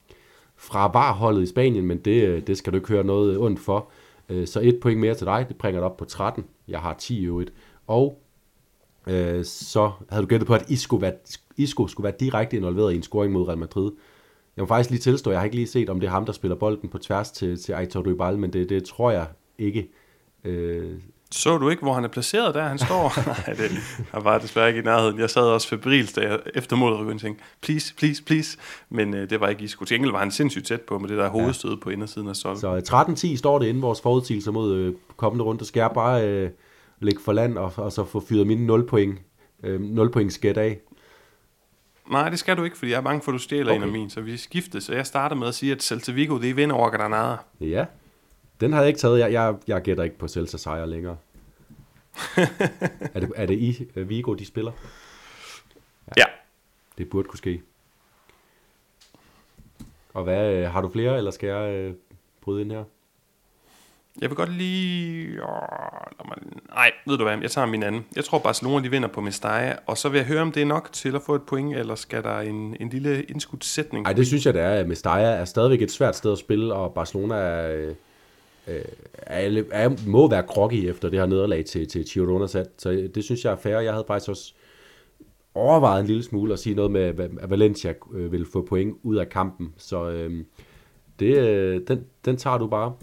fra 0.63 0.89
barholdet 0.89 1.43
i 1.43 1.47
Spanien, 1.47 1.87
men 1.87 1.99
det, 1.99 2.29
øh, 2.29 2.47
det 2.47 2.59
skal 2.59 2.73
du 2.73 2.77
ikke 2.77 2.89
høre 2.89 3.05
noget 3.05 3.39
ondt 3.39 3.61
for. 3.61 3.89
Øh, 4.29 4.47
så 4.47 4.61
et 4.61 4.79
point 4.81 5.01
mere 5.01 5.15
til 5.15 5.27
dig, 5.27 5.47
det 5.49 5.57
bringer 5.57 5.81
dig 5.81 5.91
op 5.91 5.97
på 5.97 6.05
13. 6.05 6.45
Jeg 6.69 6.81
har 6.81 6.95
10 6.95 7.21
i 7.21 7.25
øvrigt. 7.25 7.53
Og 7.87 8.23
øh, 9.07 9.45
så 9.45 9.91
havde 10.11 10.23
du 10.23 10.29
gættet 10.29 10.47
på, 10.47 10.55
at 10.55 10.71
Isco, 10.71 10.97
være, 10.97 11.13
Isco 11.57 11.87
skulle 11.87 12.05
være 12.05 12.15
direkte 12.21 12.57
involveret 12.57 12.93
i 12.93 12.97
en 12.97 13.03
scoring 13.03 13.33
mod 13.33 13.49
Real 13.49 13.59
Madrid. 13.59 13.93
Jeg 14.57 14.63
må 14.63 14.67
faktisk 14.67 14.91
lige 14.91 15.01
tilstå, 15.01 15.31
jeg 15.31 15.41
har 15.41 15.45
ikke 15.45 15.57
lige 15.57 15.67
set, 15.67 15.91
om 15.91 16.01
det 16.01 16.07
er 16.07 16.11
ham, 16.11 16.27
der 16.27 16.33
spiller 16.33 16.57
bolden 16.57 16.89
på 16.89 16.99
tværs 16.99 17.31
til, 17.31 17.63
til 17.63 17.73
Aitor 17.73 18.03
Rybal, 18.03 18.39
men 18.39 18.53
det, 18.53 18.69
det 18.69 18.85
tror 18.85 19.11
jeg 19.11 19.27
ikke. 19.59 19.91
Øh, 20.45 20.99
så 21.33 21.59
du 21.59 21.69
ikke, 21.69 21.83
hvor 21.83 21.93
han 21.93 22.05
er 22.05 22.09
placeret 22.09 22.55
der, 22.55 22.63
han 22.63 22.79
står? 22.79 23.13
Nej, 23.27 23.57
det, 23.57 23.71
han 24.13 24.25
var 24.25 24.39
desværre 24.39 24.69
ikke 24.69 24.81
i 24.81 24.83
nærheden. 24.83 25.19
Jeg 25.19 25.31
sad 25.31 25.43
også 25.43 25.69
febrilsk, 25.69 26.17
da 26.17 26.21
jeg 26.21 26.41
efter 26.55 26.77
målet 26.77 26.99
og 26.99 27.21
tænkte, 27.21 27.45
please, 27.63 27.95
please, 27.95 28.23
please. 28.23 28.59
Men 28.91 29.15
øh, 29.15 29.31
det 29.31 29.41
var 29.41 29.49
ikke 29.49 29.65
Isco. 29.65 29.85
Til 29.85 29.95
gengæld 29.95 30.13
var 30.13 30.19
han 30.19 30.31
sindssygt 30.31 30.67
tæt 30.67 30.81
på 30.81 30.99
med 30.99 31.09
det 31.09 31.19
der 31.19 31.29
hovedstød 31.29 31.71
ja. 31.71 31.77
på 31.83 31.91
indersiden 31.91 32.29
af 32.29 32.37
Sol. 32.37 32.57
Så 32.57 32.79
13-10 33.33 33.37
står 33.37 33.59
det 33.59 33.67
inden 33.67 33.83
vores 33.83 34.01
forudsigelse 34.01 34.51
mod 34.51 34.75
øh, 34.75 34.95
kommende 35.17 35.45
runde. 35.45 35.65
Skal 35.65 35.81
jeg 35.81 35.91
bare 35.95 36.29
øh, 36.29 36.51
lægge 37.01 37.21
for 37.25 37.33
land 37.33 37.59
og, 37.59 37.73
og 37.77 37.93
så 37.93 38.05
få 38.05 38.25
fyret 38.29 38.47
mine 38.47 38.67
0 38.67 38.87
point, 38.87 39.19
øh, 39.63 39.81
0 39.81 40.11
point 40.11 40.33
skæt 40.33 40.57
af? 40.57 40.79
Nej, 42.11 42.29
det 42.29 42.39
skal 42.39 42.57
du 42.57 42.65
ikke, 42.65 42.79
fordi 42.79 42.91
jeg 42.91 42.97
er 42.97 43.03
bange 43.03 43.23
for, 43.23 43.33
at 43.33 43.35
du 43.35 43.39
stjæler 43.39 43.73
okay. 43.73 43.77
en 43.77 43.83
af 43.83 43.93
mine. 43.93 44.11
Så 44.11 44.21
vi 44.21 44.37
skifter, 44.37 44.81
så 44.81 44.95
jeg 44.95 45.07
starter 45.07 45.37
med 45.37 45.49
at 45.49 45.55
sige, 45.55 45.73
at 45.73 45.83
Celta 45.83 46.13
Vigo, 46.13 46.39
det 46.39 46.51
er 46.51 46.55
vinder 46.55 46.77
over 46.77 46.91
Granada. 46.91 47.37
Ja, 47.61 47.85
den 48.63 48.73
har 48.73 48.81
jeg 48.81 48.89
ikke 48.89 49.01
taget. 49.01 49.19
Jeg, 49.19 49.33
jeg, 49.33 49.55
jeg 49.67 49.83
gætter 49.83 50.05
ikke 50.05 50.19
på 50.19 50.29
Celta 50.29 50.57
sejr 50.57 50.87
længere. 50.87 51.17
er, 53.15 53.21
det, 53.21 53.33
er 53.37 53.47
det 53.47 53.59
i 53.59 53.87
uh, 53.97 54.09
Vigo, 54.09 54.35
de 54.35 54.47
spiller? 54.47 54.73
Ja. 56.17 56.23
ja. 56.23 56.25
Det 56.99 57.11
burde 57.11 57.29
kunne 57.29 57.39
ske. 57.39 57.63
Og 60.15 60.25
hvad, 60.25 60.53
øh, 60.53 60.71
har 60.71 60.81
du 60.81 60.89
flere, 60.89 61.17
eller 61.17 61.31
skal 61.31 61.47
jeg 61.49 61.89
uh, 61.89 61.97
bryde 62.41 62.61
ind 62.61 62.73
her? 62.73 62.85
Jeg 64.21 64.31
vil 64.31 64.37
godt 64.37 64.53
lige... 64.53 65.41
Nej, 66.69 66.93
ved 67.07 67.19
du 67.19 67.25
hvad, 67.25 67.39
jeg 67.39 67.51
tager 67.51 67.67
min 67.67 67.83
anden. 67.83 68.05
Jeg 68.17 68.25
tror 68.25 68.39
Barcelona 68.39 68.85
de 68.85 68.91
vinder 68.91 69.09
på 69.09 69.21
Mestalla, 69.21 69.77
og 69.87 69.99
så 69.99 70.09
vil 70.09 70.19
jeg 70.19 70.27
høre, 70.27 70.41
om 70.41 70.53
det 70.53 70.63
er 70.63 70.67
nok 70.67 70.93
til 70.93 71.17
at 71.17 71.23
få 71.23 71.35
et 71.35 71.43
point, 71.43 71.77
eller 71.77 71.95
skal 71.95 72.23
der 72.23 72.41
en, 72.41 72.77
en 72.81 72.89
lille 72.89 73.23
indskudt 73.23 73.65
sætning? 73.65 74.03
Nej, 74.03 74.13
det 74.13 74.27
synes 74.27 74.47
jeg, 74.47 74.55
det 74.55 74.63
er. 74.63 74.85
Mestalla 74.87 75.29
er 75.29 75.45
stadigvæk 75.45 75.83
et 75.83 75.91
svært 75.91 76.17
sted 76.17 76.33
at 76.33 76.39
spille, 76.39 76.75
og 76.75 76.95
Barcelona 76.95 77.35
er, 77.35 77.73
øh, 77.77 77.95
Øh, 78.69 78.85
er, 79.13 79.63
er, 79.71 79.91
må 80.07 80.31
være 80.31 80.43
groggy 80.43 80.75
efter 80.75 81.09
det 81.09 81.19
her 81.19 81.27
nederlag 81.27 81.65
til, 81.65 81.89
til 81.89 82.05
Girona. 82.05 82.47
Så 82.47 82.65
det 83.15 83.25
synes 83.25 83.45
jeg 83.45 83.53
er 83.53 83.57
fair. 83.57 83.79
Jeg 83.79 83.93
havde 83.93 84.05
faktisk 84.07 84.31
også 84.31 84.55
overvejet 85.55 86.01
en 86.01 86.07
lille 86.07 86.23
smule 86.23 86.53
at 86.53 86.59
sige 86.59 86.75
noget 86.75 86.91
med, 86.91 87.01
at 87.41 87.51
Valencia 87.51 87.95
øh, 88.13 88.33
vil 88.33 88.47
få 88.47 88.67
point 88.69 88.97
ud 89.03 89.17
af 89.17 89.29
kampen. 89.29 89.75
Så 89.77 90.11
øh, 90.11 90.45
det, 91.19 91.39
øh, 91.39 91.81
den, 91.89 92.05
den 92.25 92.37
tager 92.37 92.59
du 92.59 92.67
bare. 92.67 92.95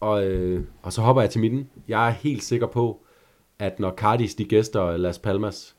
Og, 0.00 0.26
øh, 0.26 0.64
og 0.82 0.92
så 0.92 1.00
hopper 1.00 1.22
jeg 1.22 1.30
til 1.30 1.40
midten. 1.40 1.70
Jeg 1.88 2.08
er 2.08 2.12
helt 2.12 2.42
sikker 2.42 2.66
på, 2.66 3.00
at 3.58 3.80
når 3.80 3.94
Cardis 3.94 4.34
de 4.34 4.44
gæster 4.44 4.96
Las 4.96 5.18
Palmas, 5.18 5.75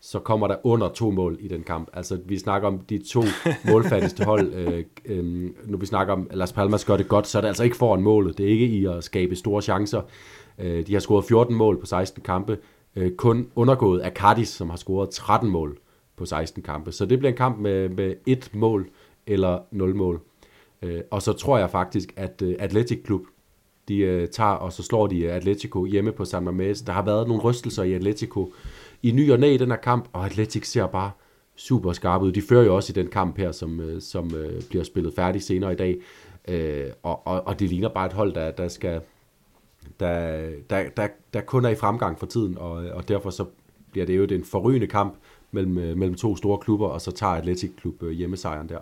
så 0.00 0.18
kommer 0.18 0.46
der 0.48 0.56
under 0.64 0.88
to 0.88 1.10
mål 1.10 1.36
i 1.40 1.48
den 1.48 1.62
kamp. 1.62 1.88
Altså, 1.92 2.18
vi 2.26 2.38
snakker 2.38 2.68
om 2.68 2.78
de 2.78 2.98
to 3.08 3.22
målfattigste 3.70 4.24
hold. 4.24 4.54
Øh, 4.54 4.84
øh, 5.04 5.50
når 5.64 5.78
vi 5.78 5.86
snakker 5.86 6.12
om, 6.12 6.26
at 6.30 6.38
Las 6.38 6.52
Palmas 6.52 6.84
gør 6.84 6.96
det 6.96 7.08
godt, 7.08 7.26
så 7.26 7.38
er 7.38 7.40
det 7.40 7.48
altså 7.48 7.64
ikke 7.64 7.76
foran 7.76 8.02
målet. 8.02 8.38
Det 8.38 8.46
er 8.46 8.50
ikke 8.50 8.66
i 8.66 8.84
at 8.86 9.04
skabe 9.04 9.36
store 9.36 9.62
chancer. 9.62 10.02
Øh, 10.58 10.86
de 10.86 10.92
har 10.92 11.00
scoret 11.00 11.24
14 11.24 11.54
mål 11.56 11.80
på 11.80 11.86
16 11.86 12.22
kampe. 12.22 12.58
Øh, 12.96 13.12
kun 13.12 13.48
undergået 13.54 14.00
af 14.00 14.12
Cardis, 14.12 14.48
som 14.48 14.70
har 14.70 14.76
scoret 14.76 15.10
13 15.10 15.50
mål 15.50 15.78
på 16.16 16.24
16 16.24 16.62
kampe. 16.62 16.92
Så 16.92 17.06
det 17.06 17.18
bliver 17.18 17.32
en 17.32 17.36
kamp 17.36 17.58
med, 17.58 17.88
med 17.88 18.14
et 18.26 18.50
mål 18.54 18.88
eller 19.26 19.58
nul 19.70 19.94
mål. 19.94 20.20
Øh, 20.82 21.00
og 21.10 21.22
så 21.22 21.32
tror 21.32 21.58
jeg 21.58 21.70
faktisk, 21.70 22.12
at 22.16 22.42
øh, 22.42 22.56
Atletic 22.58 23.02
Klub, 23.04 23.20
de 23.88 23.98
øh, 23.98 24.28
tager, 24.28 24.50
og 24.50 24.72
så 24.72 24.82
slår 24.82 25.06
de 25.06 25.32
Atletico 25.32 25.84
hjemme 25.84 26.12
på 26.12 26.24
San 26.24 26.48
Mamés. 26.48 26.86
Der 26.86 26.92
har 26.92 27.04
været 27.04 27.28
nogle 27.28 27.42
rystelser 27.42 27.82
i 27.82 27.92
Atletico 27.92 28.52
i 29.02 29.12
ny 29.12 29.32
og 29.32 29.40
næ 29.40 29.54
i 29.54 29.56
den 29.56 29.70
her 29.70 29.76
kamp, 29.76 30.08
og 30.12 30.26
Atletic 30.26 30.66
ser 30.66 30.86
bare 30.86 31.10
super 31.56 31.92
skarpe 31.92 32.24
ud. 32.24 32.32
De 32.32 32.42
fører 32.42 32.64
jo 32.64 32.76
også 32.76 32.92
i 32.92 32.94
den 32.94 33.06
kamp 33.06 33.38
her, 33.38 33.52
som, 33.52 33.80
øh, 33.80 34.00
som 34.00 34.34
øh, 34.34 34.62
bliver 34.68 34.84
spillet 34.84 35.14
færdig 35.14 35.42
senere 35.42 35.72
i 35.72 35.76
dag. 35.76 36.00
Øh, 36.48 36.90
og, 37.02 37.26
og, 37.26 37.46
og 37.46 37.60
det 37.60 37.68
ligner 37.68 37.88
bare 37.88 38.06
et 38.06 38.12
hold, 38.12 38.34
der, 38.34 38.50
der 38.50 38.68
skal 38.68 39.00
der, 40.00 40.50
der, 40.70 40.88
der, 40.96 41.08
der 41.34 41.40
kun 41.40 41.64
er 41.64 41.68
i 41.68 41.74
fremgang 41.74 42.18
for 42.18 42.26
tiden, 42.26 42.58
og, 42.58 42.72
og 42.72 43.08
derfor 43.08 43.30
så 43.30 43.44
bliver 43.92 44.06
det 44.06 44.16
jo 44.16 44.24
en 44.24 44.44
forrygende 44.44 44.86
kamp 44.86 45.14
mellem, 45.50 45.78
øh, 45.78 45.96
mellem 45.96 46.14
to 46.14 46.36
store 46.36 46.58
klubber, 46.58 46.88
og 46.88 47.00
så 47.00 47.10
tager 47.10 47.32
Atletic 47.32 47.70
Klub 47.76 48.02
øh, 48.02 48.10
hjemmesejren 48.10 48.68
der. 48.68 48.78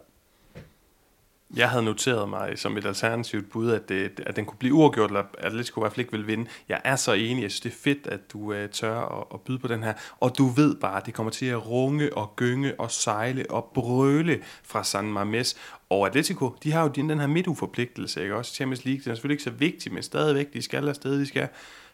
Jeg 1.57 1.71
havde 1.71 1.83
noteret 1.83 2.29
mig 2.29 2.59
som 2.59 2.77
et 2.77 2.87
alternativt 2.87 3.51
bud, 3.51 3.71
at, 3.71 3.89
det, 3.89 4.21
at 4.27 4.37
den 4.37 4.45
kunne 4.45 4.59
blive 4.59 4.75
uafgjort, 4.75 5.11
eller 5.11 5.21
at 5.21 5.27
Atletico 5.39 5.81
i 5.81 5.83
hvert 5.83 5.93
fald 5.93 6.01
ikke 6.01 6.13
ville 6.13 6.27
vinde. 6.27 6.47
Jeg 6.69 6.81
er 6.85 6.97
så 6.97 7.13
enig, 7.13 7.43
jeg 7.43 7.51
synes 7.51 7.61
det 7.61 7.71
er 7.71 7.77
fedt, 7.77 8.07
at 8.07 8.33
du 8.33 8.39
uh, 8.39 8.71
tør 8.73 9.01
at, 9.01 9.25
at 9.35 9.41
byde 9.41 9.59
på 9.59 9.69
den 9.69 9.83
her. 9.83 9.93
Og 10.21 10.39
du 10.39 10.47
ved 10.47 10.75
bare, 10.75 10.97
at 10.97 11.07
det 11.07 11.15
kommer 11.15 11.31
til 11.31 11.47
at 11.47 11.67
runge 11.67 12.17
og 12.17 12.37
gynge 12.37 12.81
og 12.81 12.91
sejle 12.91 13.51
og 13.51 13.71
brøle 13.75 14.41
fra 14.63 14.85
San 14.85 15.17
Mamés. 15.17 15.57
Og 15.91 16.07
Atletico, 16.07 16.55
de 16.63 16.73
har 16.73 16.83
jo 16.83 16.89
den 16.89 17.21
her 17.21 17.27
midtuforpligtelse, 17.27 18.23
ikke 18.23 18.37
også? 18.37 18.55
Champions 18.55 18.85
League, 18.85 19.01
det 19.01 19.11
er 19.11 19.15
selvfølgelig 19.15 19.35
ikke 19.35 19.45
så 19.45 19.51
vigtigt, 19.51 19.95
men 19.95 20.03
stadigvæk, 20.03 20.53
de 20.53 20.63
skal 20.63 20.89
afsted, 20.89 21.21
de 21.21 21.27
skal 21.27 21.49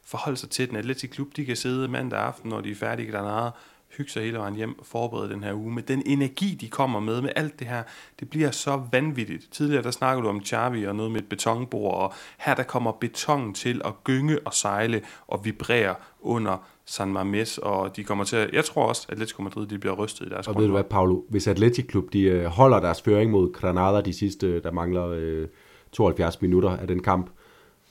forholde 0.05 0.37
sig 0.37 0.51
til 0.51 0.69
den. 0.69 0.77
Atletic 0.77 1.11
Klub, 1.11 1.29
de 1.37 1.45
kan 1.45 1.57
sidde 1.57 1.89
mandag 1.89 2.21
aften, 2.21 2.51
når 2.51 2.61
de 2.61 2.71
er 2.71 2.75
færdige 2.75 3.13
dernede 3.13 3.53
hygge 3.97 4.13
sig 4.13 4.23
hele 4.23 4.39
vejen 4.39 4.55
hjem 4.55 4.79
og 4.79 4.87
forberede 4.87 5.33
den 5.33 5.45
her 5.45 5.55
uge. 5.55 5.73
Med 5.73 5.83
den 5.83 6.03
energi, 6.07 6.55
de 6.61 6.69
kommer 6.69 7.01
med, 7.01 7.23
med 7.23 7.31
alt 7.37 7.59
det 7.59 7.67
her, 7.67 7.83
det 8.21 8.31
bliver 8.31 8.51
så 8.51 8.83
vanvittigt. 8.93 9.49
Tidligere 9.53 9.83
der 9.83 9.91
snakkede 9.91 10.25
du 10.25 10.29
om 10.29 10.45
Xavi 10.45 10.85
og 10.85 10.97
noget 10.97 11.13
med 11.13 11.21
et 11.21 11.29
betonbord, 11.29 11.95
og 11.95 12.13
her 12.39 12.55
der 12.55 12.63
kommer 12.63 12.93
betongen 12.93 13.55
til 13.55 13.81
at 13.85 14.05
gynge 14.05 14.39
og 14.45 14.55
sejle 14.55 15.03
og 15.27 15.45
vibrere 15.45 15.95
under 16.21 16.67
San 16.85 17.17
Mamés, 17.17 17.63
og 17.63 17.97
de 17.97 18.05
kommer 18.05 18.25
til 18.25 18.37
at, 18.37 18.51
jeg 18.53 18.65
tror 18.65 18.87
også, 18.87 19.07
at 19.09 19.13
Atletico 19.13 19.43
Madrid 19.43 19.67
de 19.67 19.79
bliver 19.79 19.95
rystet 19.95 20.27
i 20.27 20.29
deres 20.29 20.49
Og 20.49 20.59
ved 20.59 20.67
du 20.67 20.73
hvad, 20.73 20.85
Paulo, 20.85 21.21
hvis 21.29 21.47
Atletico 21.47 21.87
Klub 21.87 22.13
de 22.13 22.23
øh, 22.23 22.45
holder 22.45 22.81
deres 22.81 23.03
føring 23.03 23.31
mod 23.31 23.53
Granada 23.53 24.01
de 24.01 24.13
sidste, 24.13 24.61
der 24.61 24.73
mangler 24.73 25.07
øh, 25.07 25.49
72 25.93 26.43
minutter 26.43 26.71
af 26.71 26.87
den 26.87 27.03
kamp, 27.03 27.31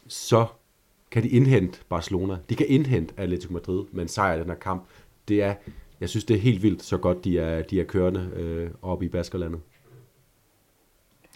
så 0.07 0.45
kan 1.11 1.23
de 1.23 1.29
indhente 1.29 1.79
Barcelona. 1.89 2.37
De 2.49 2.55
kan 2.55 2.65
indhente 2.69 3.13
Atletico 3.17 3.53
Madrid 3.53 3.83
med 3.91 4.01
en 4.01 4.07
sejr 4.07 4.35
i 4.35 4.39
den 4.39 4.47
her 4.47 4.55
kamp. 4.55 4.83
Det 5.27 5.43
er 5.43 5.53
jeg 6.03 6.09
synes, 6.09 6.23
det 6.23 6.35
er 6.35 6.39
helt 6.39 6.63
vildt, 6.63 6.83
så 6.83 6.97
godt 6.97 7.23
de 7.23 7.39
er, 7.39 7.61
de 7.61 7.79
er 7.79 7.83
kørende 7.83 8.29
øh, 8.35 8.69
oppe 8.81 9.05
i 9.05 9.09
Baskerlandet. 9.09 9.59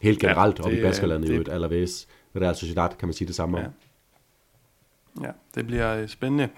Helt 0.02 0.20
generelt 0.20 0.60
ja, 0.60 0.64
oppe 0.64 0.78
i 0.78 0.82
Baskerlandet, 0.82 1.30
det, 1.30 1.36
jo 1.36 1.42
et 1.42 1.50
Alaves. 1.50 2.08
Real 2.36 2.56
Sociedad 2.56 2.90
kan 3.00 3.08
man 3.08 3.14
sige 3.14 3.28
det 3.28 3.36
samme 3.36 3.60
ja. 3.60 3.66
om. 3.66 3.72
Ja, 5.24 5.32
det 5.56 5.68
bliver 5.68 6.02
øh, 6.02 6.08
spændende. 6.08 6.50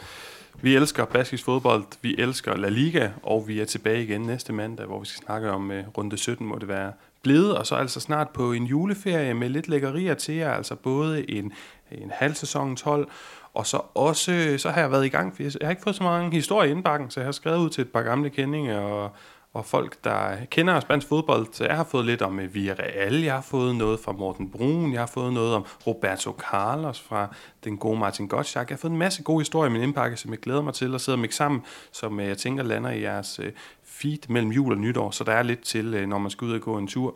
Vi 0.61 0.75
elsker 0.75 1.05
baskisk 1.05 1.43
fodbold, 1.43 1.83
vi 2.01 2.15
elsker 2.17 2.57
La 2.57 2.69
Liga, 2.69 3.09
og 3.23 3.47
vi 3.47 3.59
er 3.59 3.65
tilbage 3.65 4.03
igen 4.03 4.21
næste 4.21 4.53
mandag, 4.53 4.85
hvor 4.85 4.99
vi 4.99 5.05
skal 5.05 5.23
snakke 5.25 5.51
om 5.51 5.69
uh, 5.69 5.97
runde 5.97 6.17
17, 6.17 6.47
må 6.47 6.57
det 6.57 6.67
være 6.67 6.93
blevet, 7.21 7.57
og 7.57 7.67
så 7.67 7.75
altså 7.75 7.99
snart 7.99 8.29
på 8.29 8.51
en 8.53 8.63
juleferie 8.63 9.33
med 9.33 9.49
lidt 9.49 9.67
lækkerier 9.67 10.13
til 10.13 10.35
jer, 10.35 10.51
altså 10.51 10.75
både 10.75 11.29
en, 11.31 11.51
en 11.91 12.11
halv 12.11 12.35
sæson 12.35 12.75
12, 12.75 13.07
og 13.53 13.67
så 13.67 13.81
også, 13.93 14.55
så 14.57 14.69
har 14.69 14.81
jeg 14.81 14.91
været 14.91 15.05
i 15.05 15.09
gang, 15.09 15.35
for 15.35 15.43
jeg 15.43 15.51
har 15.61 15.69
ikke 15.69 15.81
fået 15.81 15.95
så 15.95 16.03
mange 16.03 16.31
historier 16.31 16.69
i 16.69 16.71
indbakken, 16.71 17.09
så 17.09 17.19
jeg 17.19 17.27
har 17.27 17.31
skrevet 17.31 17.57
ud 17.57 17.69
til 17.69 17.81
et 17.81 17.91
par 17.91 18.01
gamle 18.01 18.29
kendinge 18.29 18.79
og, 18.79 19.11
og 19.53 19.65
folk, 19.65 20.03
der 20.03 20.35
kender 20.45 20.79
spansk 20.79 21.07
fodbold. 21.07 21.47
Så 21.51 21.65
jeg 21.65 21.75
har 21.75 21.83
fået 21.83 22.05
lidt 22.05 22.21
om 22.21 22.39
øh, 22.39 22.53
Villarreal, 22.53 23.23
jeg 23.23 23.33
har 23.33 23.41
fået 23.41 23.75
noget 23.75 23.99
fra 23.99 24.11
Morten 24.11 24.51
Brun, 24.51 24.93
jeg 24.93 25.01
har 25.01 25.07
fået 25.07 25.33
noget 25.33 25.55
om 25.55 25.65
Roberto 25.87 26.35
Carlos 26.39 26.99
fra 26.99 27.35
den 27.63 27.77
gode 27.77 27.99
Martin 27.99 28.27
Gottschalk. 28.27 28.69
Jeg 28.69 28.75
har 28.75 28.79
fået 28.79 28.91
en 28.91 28.97
masse 28.97 29.23
gode 29.23 29.39
historier 29.39 29.69
i 29.69 29.73
min 29.73 29.81
indpakke, 29.81 30.17
som 30.17 30.31
jeg 30.31 30.39
glæder 30.39 30.61
mig 30.61 30.73
til 30.73 30.95
at 30.95 31.01
sidde 31.01 31.17
og 31.17 31.27
sammen, 31.29 31.61
som 31.91 32.19
øh, 32.19 32.27
jeg 32.27 32.37
tænker 32.37 32.63
lander 32.63 32.89
i 32.89 33.01
jeres 33.01 33.39
øh, 33.39 33.51
feed 33.83 34.29
mellem 34.29 34.51
jul 34.51 34.73
og 34.73 34.79
nytår. 34.79 35.11
Så 35.11 35.23
der 35.23 35.31
er 35.33 35.43
lidt 35.43 35.61
til, 35.61 36.07
når 36.07 36.17
man 36.17 36.31
skal 36.31 36.45
ud 36.45 36.53
og 36.53 36.61
gå 36.61 36.77
en 36.77 36.87
tur 36.87 37.15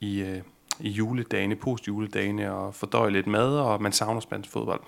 i, 0.00 0.40
i 0.80 0.88
juledagene, 0.88 1.56
postjuledagene, 1.56 2.52
og 2.52 2.74
fordøje 2.74 3.10
lidt 3.10 3.26
mad, 3.26 3.58
og 3.58 3.82
man 3.82 3.92
savner 3.92 4.20
spansk 4.20 4.50
fodbold. 4.50 4.80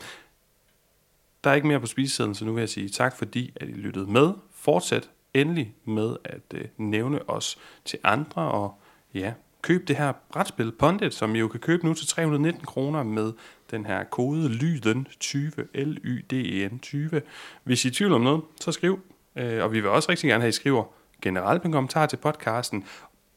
Der 1.44 1.50
er 1.50 1.54
ikke 1.54 1.68
mere 1.68 1.80
på 1.80 1.86
spisesiden, 1.86 2.34
så 2.34 2.44
nu 2.44 2.52
vil 2.52 2.60
jeg 2.60 2.68
sige 2.68 2.88
tak, 2.88 3.16
fordi 3.16 3.52
at 3.56 3.68
I 3.68 3.72
lyttede 3.72 4.06
med. 4.06 4.32
Fortsæt 4.52 5.10
endelig 5.34 5.74
med 5.84 6.16
at 6.24 6.42
øh, 6.54 6.64
nævne 6.76 7.30
os 7.30 7.58
til 7.84 7.98
andre, 8.04 8.42
og 8.42 8.80
ja, 9.14 9.32
køb 9.62 9.88
det 9.88 9.96
her 9.96 10.12
brætspil 10.12 10.72
Pondit, 10.72 11.14
som 11.14 11.34
I 11.34 11.38
jo 11.38 11.48
kan 11.48 11.60
købe 11.60 11.86
nu 11.86 11.94
til 11.94 12.06
319 12.06 12.64
kroner 12.64 13.02
med 13.02 13.32
den 13.70 13.86
her 13.86 14.04
kode 14.04 14.48
LYDEN 14.48 15.06
20, 15.20 15.52
l 15.74 15.98
y 16.04 16.24
d 16.30 16.32
e 16.32 16.68
n 16.68 16.78
20. 16.78 17.22
Hvis 17.64 17.84
I 17.84 17.88
er 17.88 17.90
i 17.90 17.94
tvivl 17.94 18.12
om 18.12 18.20
noget, 18.20 18.42
så 18.60 18.72
skriv. 18.72 19.00
Øh, 19.36 19.64
og 19.64 19.72
vi 19.72 19.80
vil 19.80 19.90
også 19.90 20.10
rigtig 20.10 20.28
gerne 20.28 20.42
have, 20.42 20.48
at 20.48 20.54
I 20.54 20.56
skriver 20.56 20.84
generelt 21.22 21.62
en 21.62 21.72
kommentar 21.72 22.06
til 22.06 22.16
podcasten. 22.16 22.84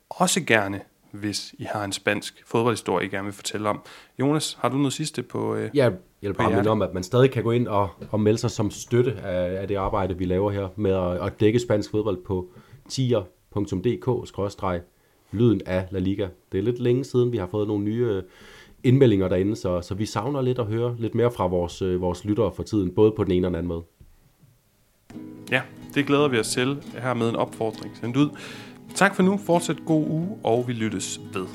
Også 0.10 0.44
gerne 0.44 0.82
hvis 1.12 1.56
I 1.58 1.64
har 1.64 1.84
en 1.84 1.92
spansk 1.92 2.44
fodboldhistorie, 2.46 3.06
I 3.06 3.10
gerne 3.10 3.26
vil 3.26 3.34
fortælle 3.34 3.70
om. 3.70 3.82
Jonas, 4.20 4.58
har 4.62 4.70
du 4.70 4.78
noget 4.78 4.94
sidste 4.94 5.24
på 5.24 5.56
øh, 5.56 5.70
Ja, 5.74 5.90
jeg 6.22 6.30
vil 6.30 6.34
bare 6.34 6.56
minde 6.56 6.70
om, 6.70 6.82
at 6.82 6.94
man 6.94 7.04
stadig 7.04 7.32
kan 7.32 7.44
gå 7.44 7.52
ind 7.52 7.68
og, 7.68 7.90
og 8.12 8.20
melde 8.20 8.38
sig 8.38 8.52
som 8.52 8.72
støtte 8.72 9.14
af, 9.14 9.62
af 9.62 9.68
det 9.68 9.76
arbejde, 9.76 10.18
vi 10.18 10.26
laver 10.26 10.52
her 10.52 10.68
med 10.76 10.92
at, 10.92 11.26
at 11.26 11.40
dække 11.40 11.60
spansk 11.60 11.92
fodbold 11.92 12.24
på 12.26 12.50
tier.dk-lyden 12.90 15.62
af 15.66 15.88
La 15.92 16.00
Liga. 16.00 16.28
Det 16.52 16.58
er 16.58 16.62
lidt 16.62 16.80
længe 16.80 17.04
siden, 17.04 17.32
vi 17.32 17.38
har 17.38 17.48
fået 17.48 17.68
nogle 17.68 17.84
nye 17.84 18.06
øh, 18.06 18.24
indmeldinger 18.84 19.28
derinde, 19.28 19.56
så, 19.56 19.82
så 19.82 19.96
vi 19.96 20.06
savner 20.06 20.42
lidt 20.42 20.60
at 20.60 20.66
høre 20.66 20.96
lidt 21.00 21.16
mere 21.16 21.32
fra 21.32 21.48
vores, 21.48 21.82
øh, 21.82 22.02
vores 22.02 22.26
lyttere 22.26 22.52
for 22.56 22.64
tiden, 22.64 22.92
både 22.92 23.12
på 23.12 23.24
den 23.24 23.32
ene 23.32 23.48
og 23.48 23.52
den 23.52 23.56
anden 23.56 23.68
måde. 23.68 23.84
Ja, 25.52 25.62
det 25.94 26.06
glæder 26.06 26.28
vi 26.28 26.40
os 26.40 26.50
til. 26.50 26.84
Her 27.02 27.14
med 27.14 27.30
en 27.30 27.36
opfordring 27.36 27.98
sendt 27.98 28.18
ud. 28.18 28.30
Tak 28.96 29.16
for 29.16 29.24
nu. 29.24 29.38
Fortsæt 29.38 29.86
god 29.86 30.08
uge, 30.10 30.38
og 30.44 30.68
vi 30.68 30.74
lyttes 30.74 31.20
ved. 31.34 31.46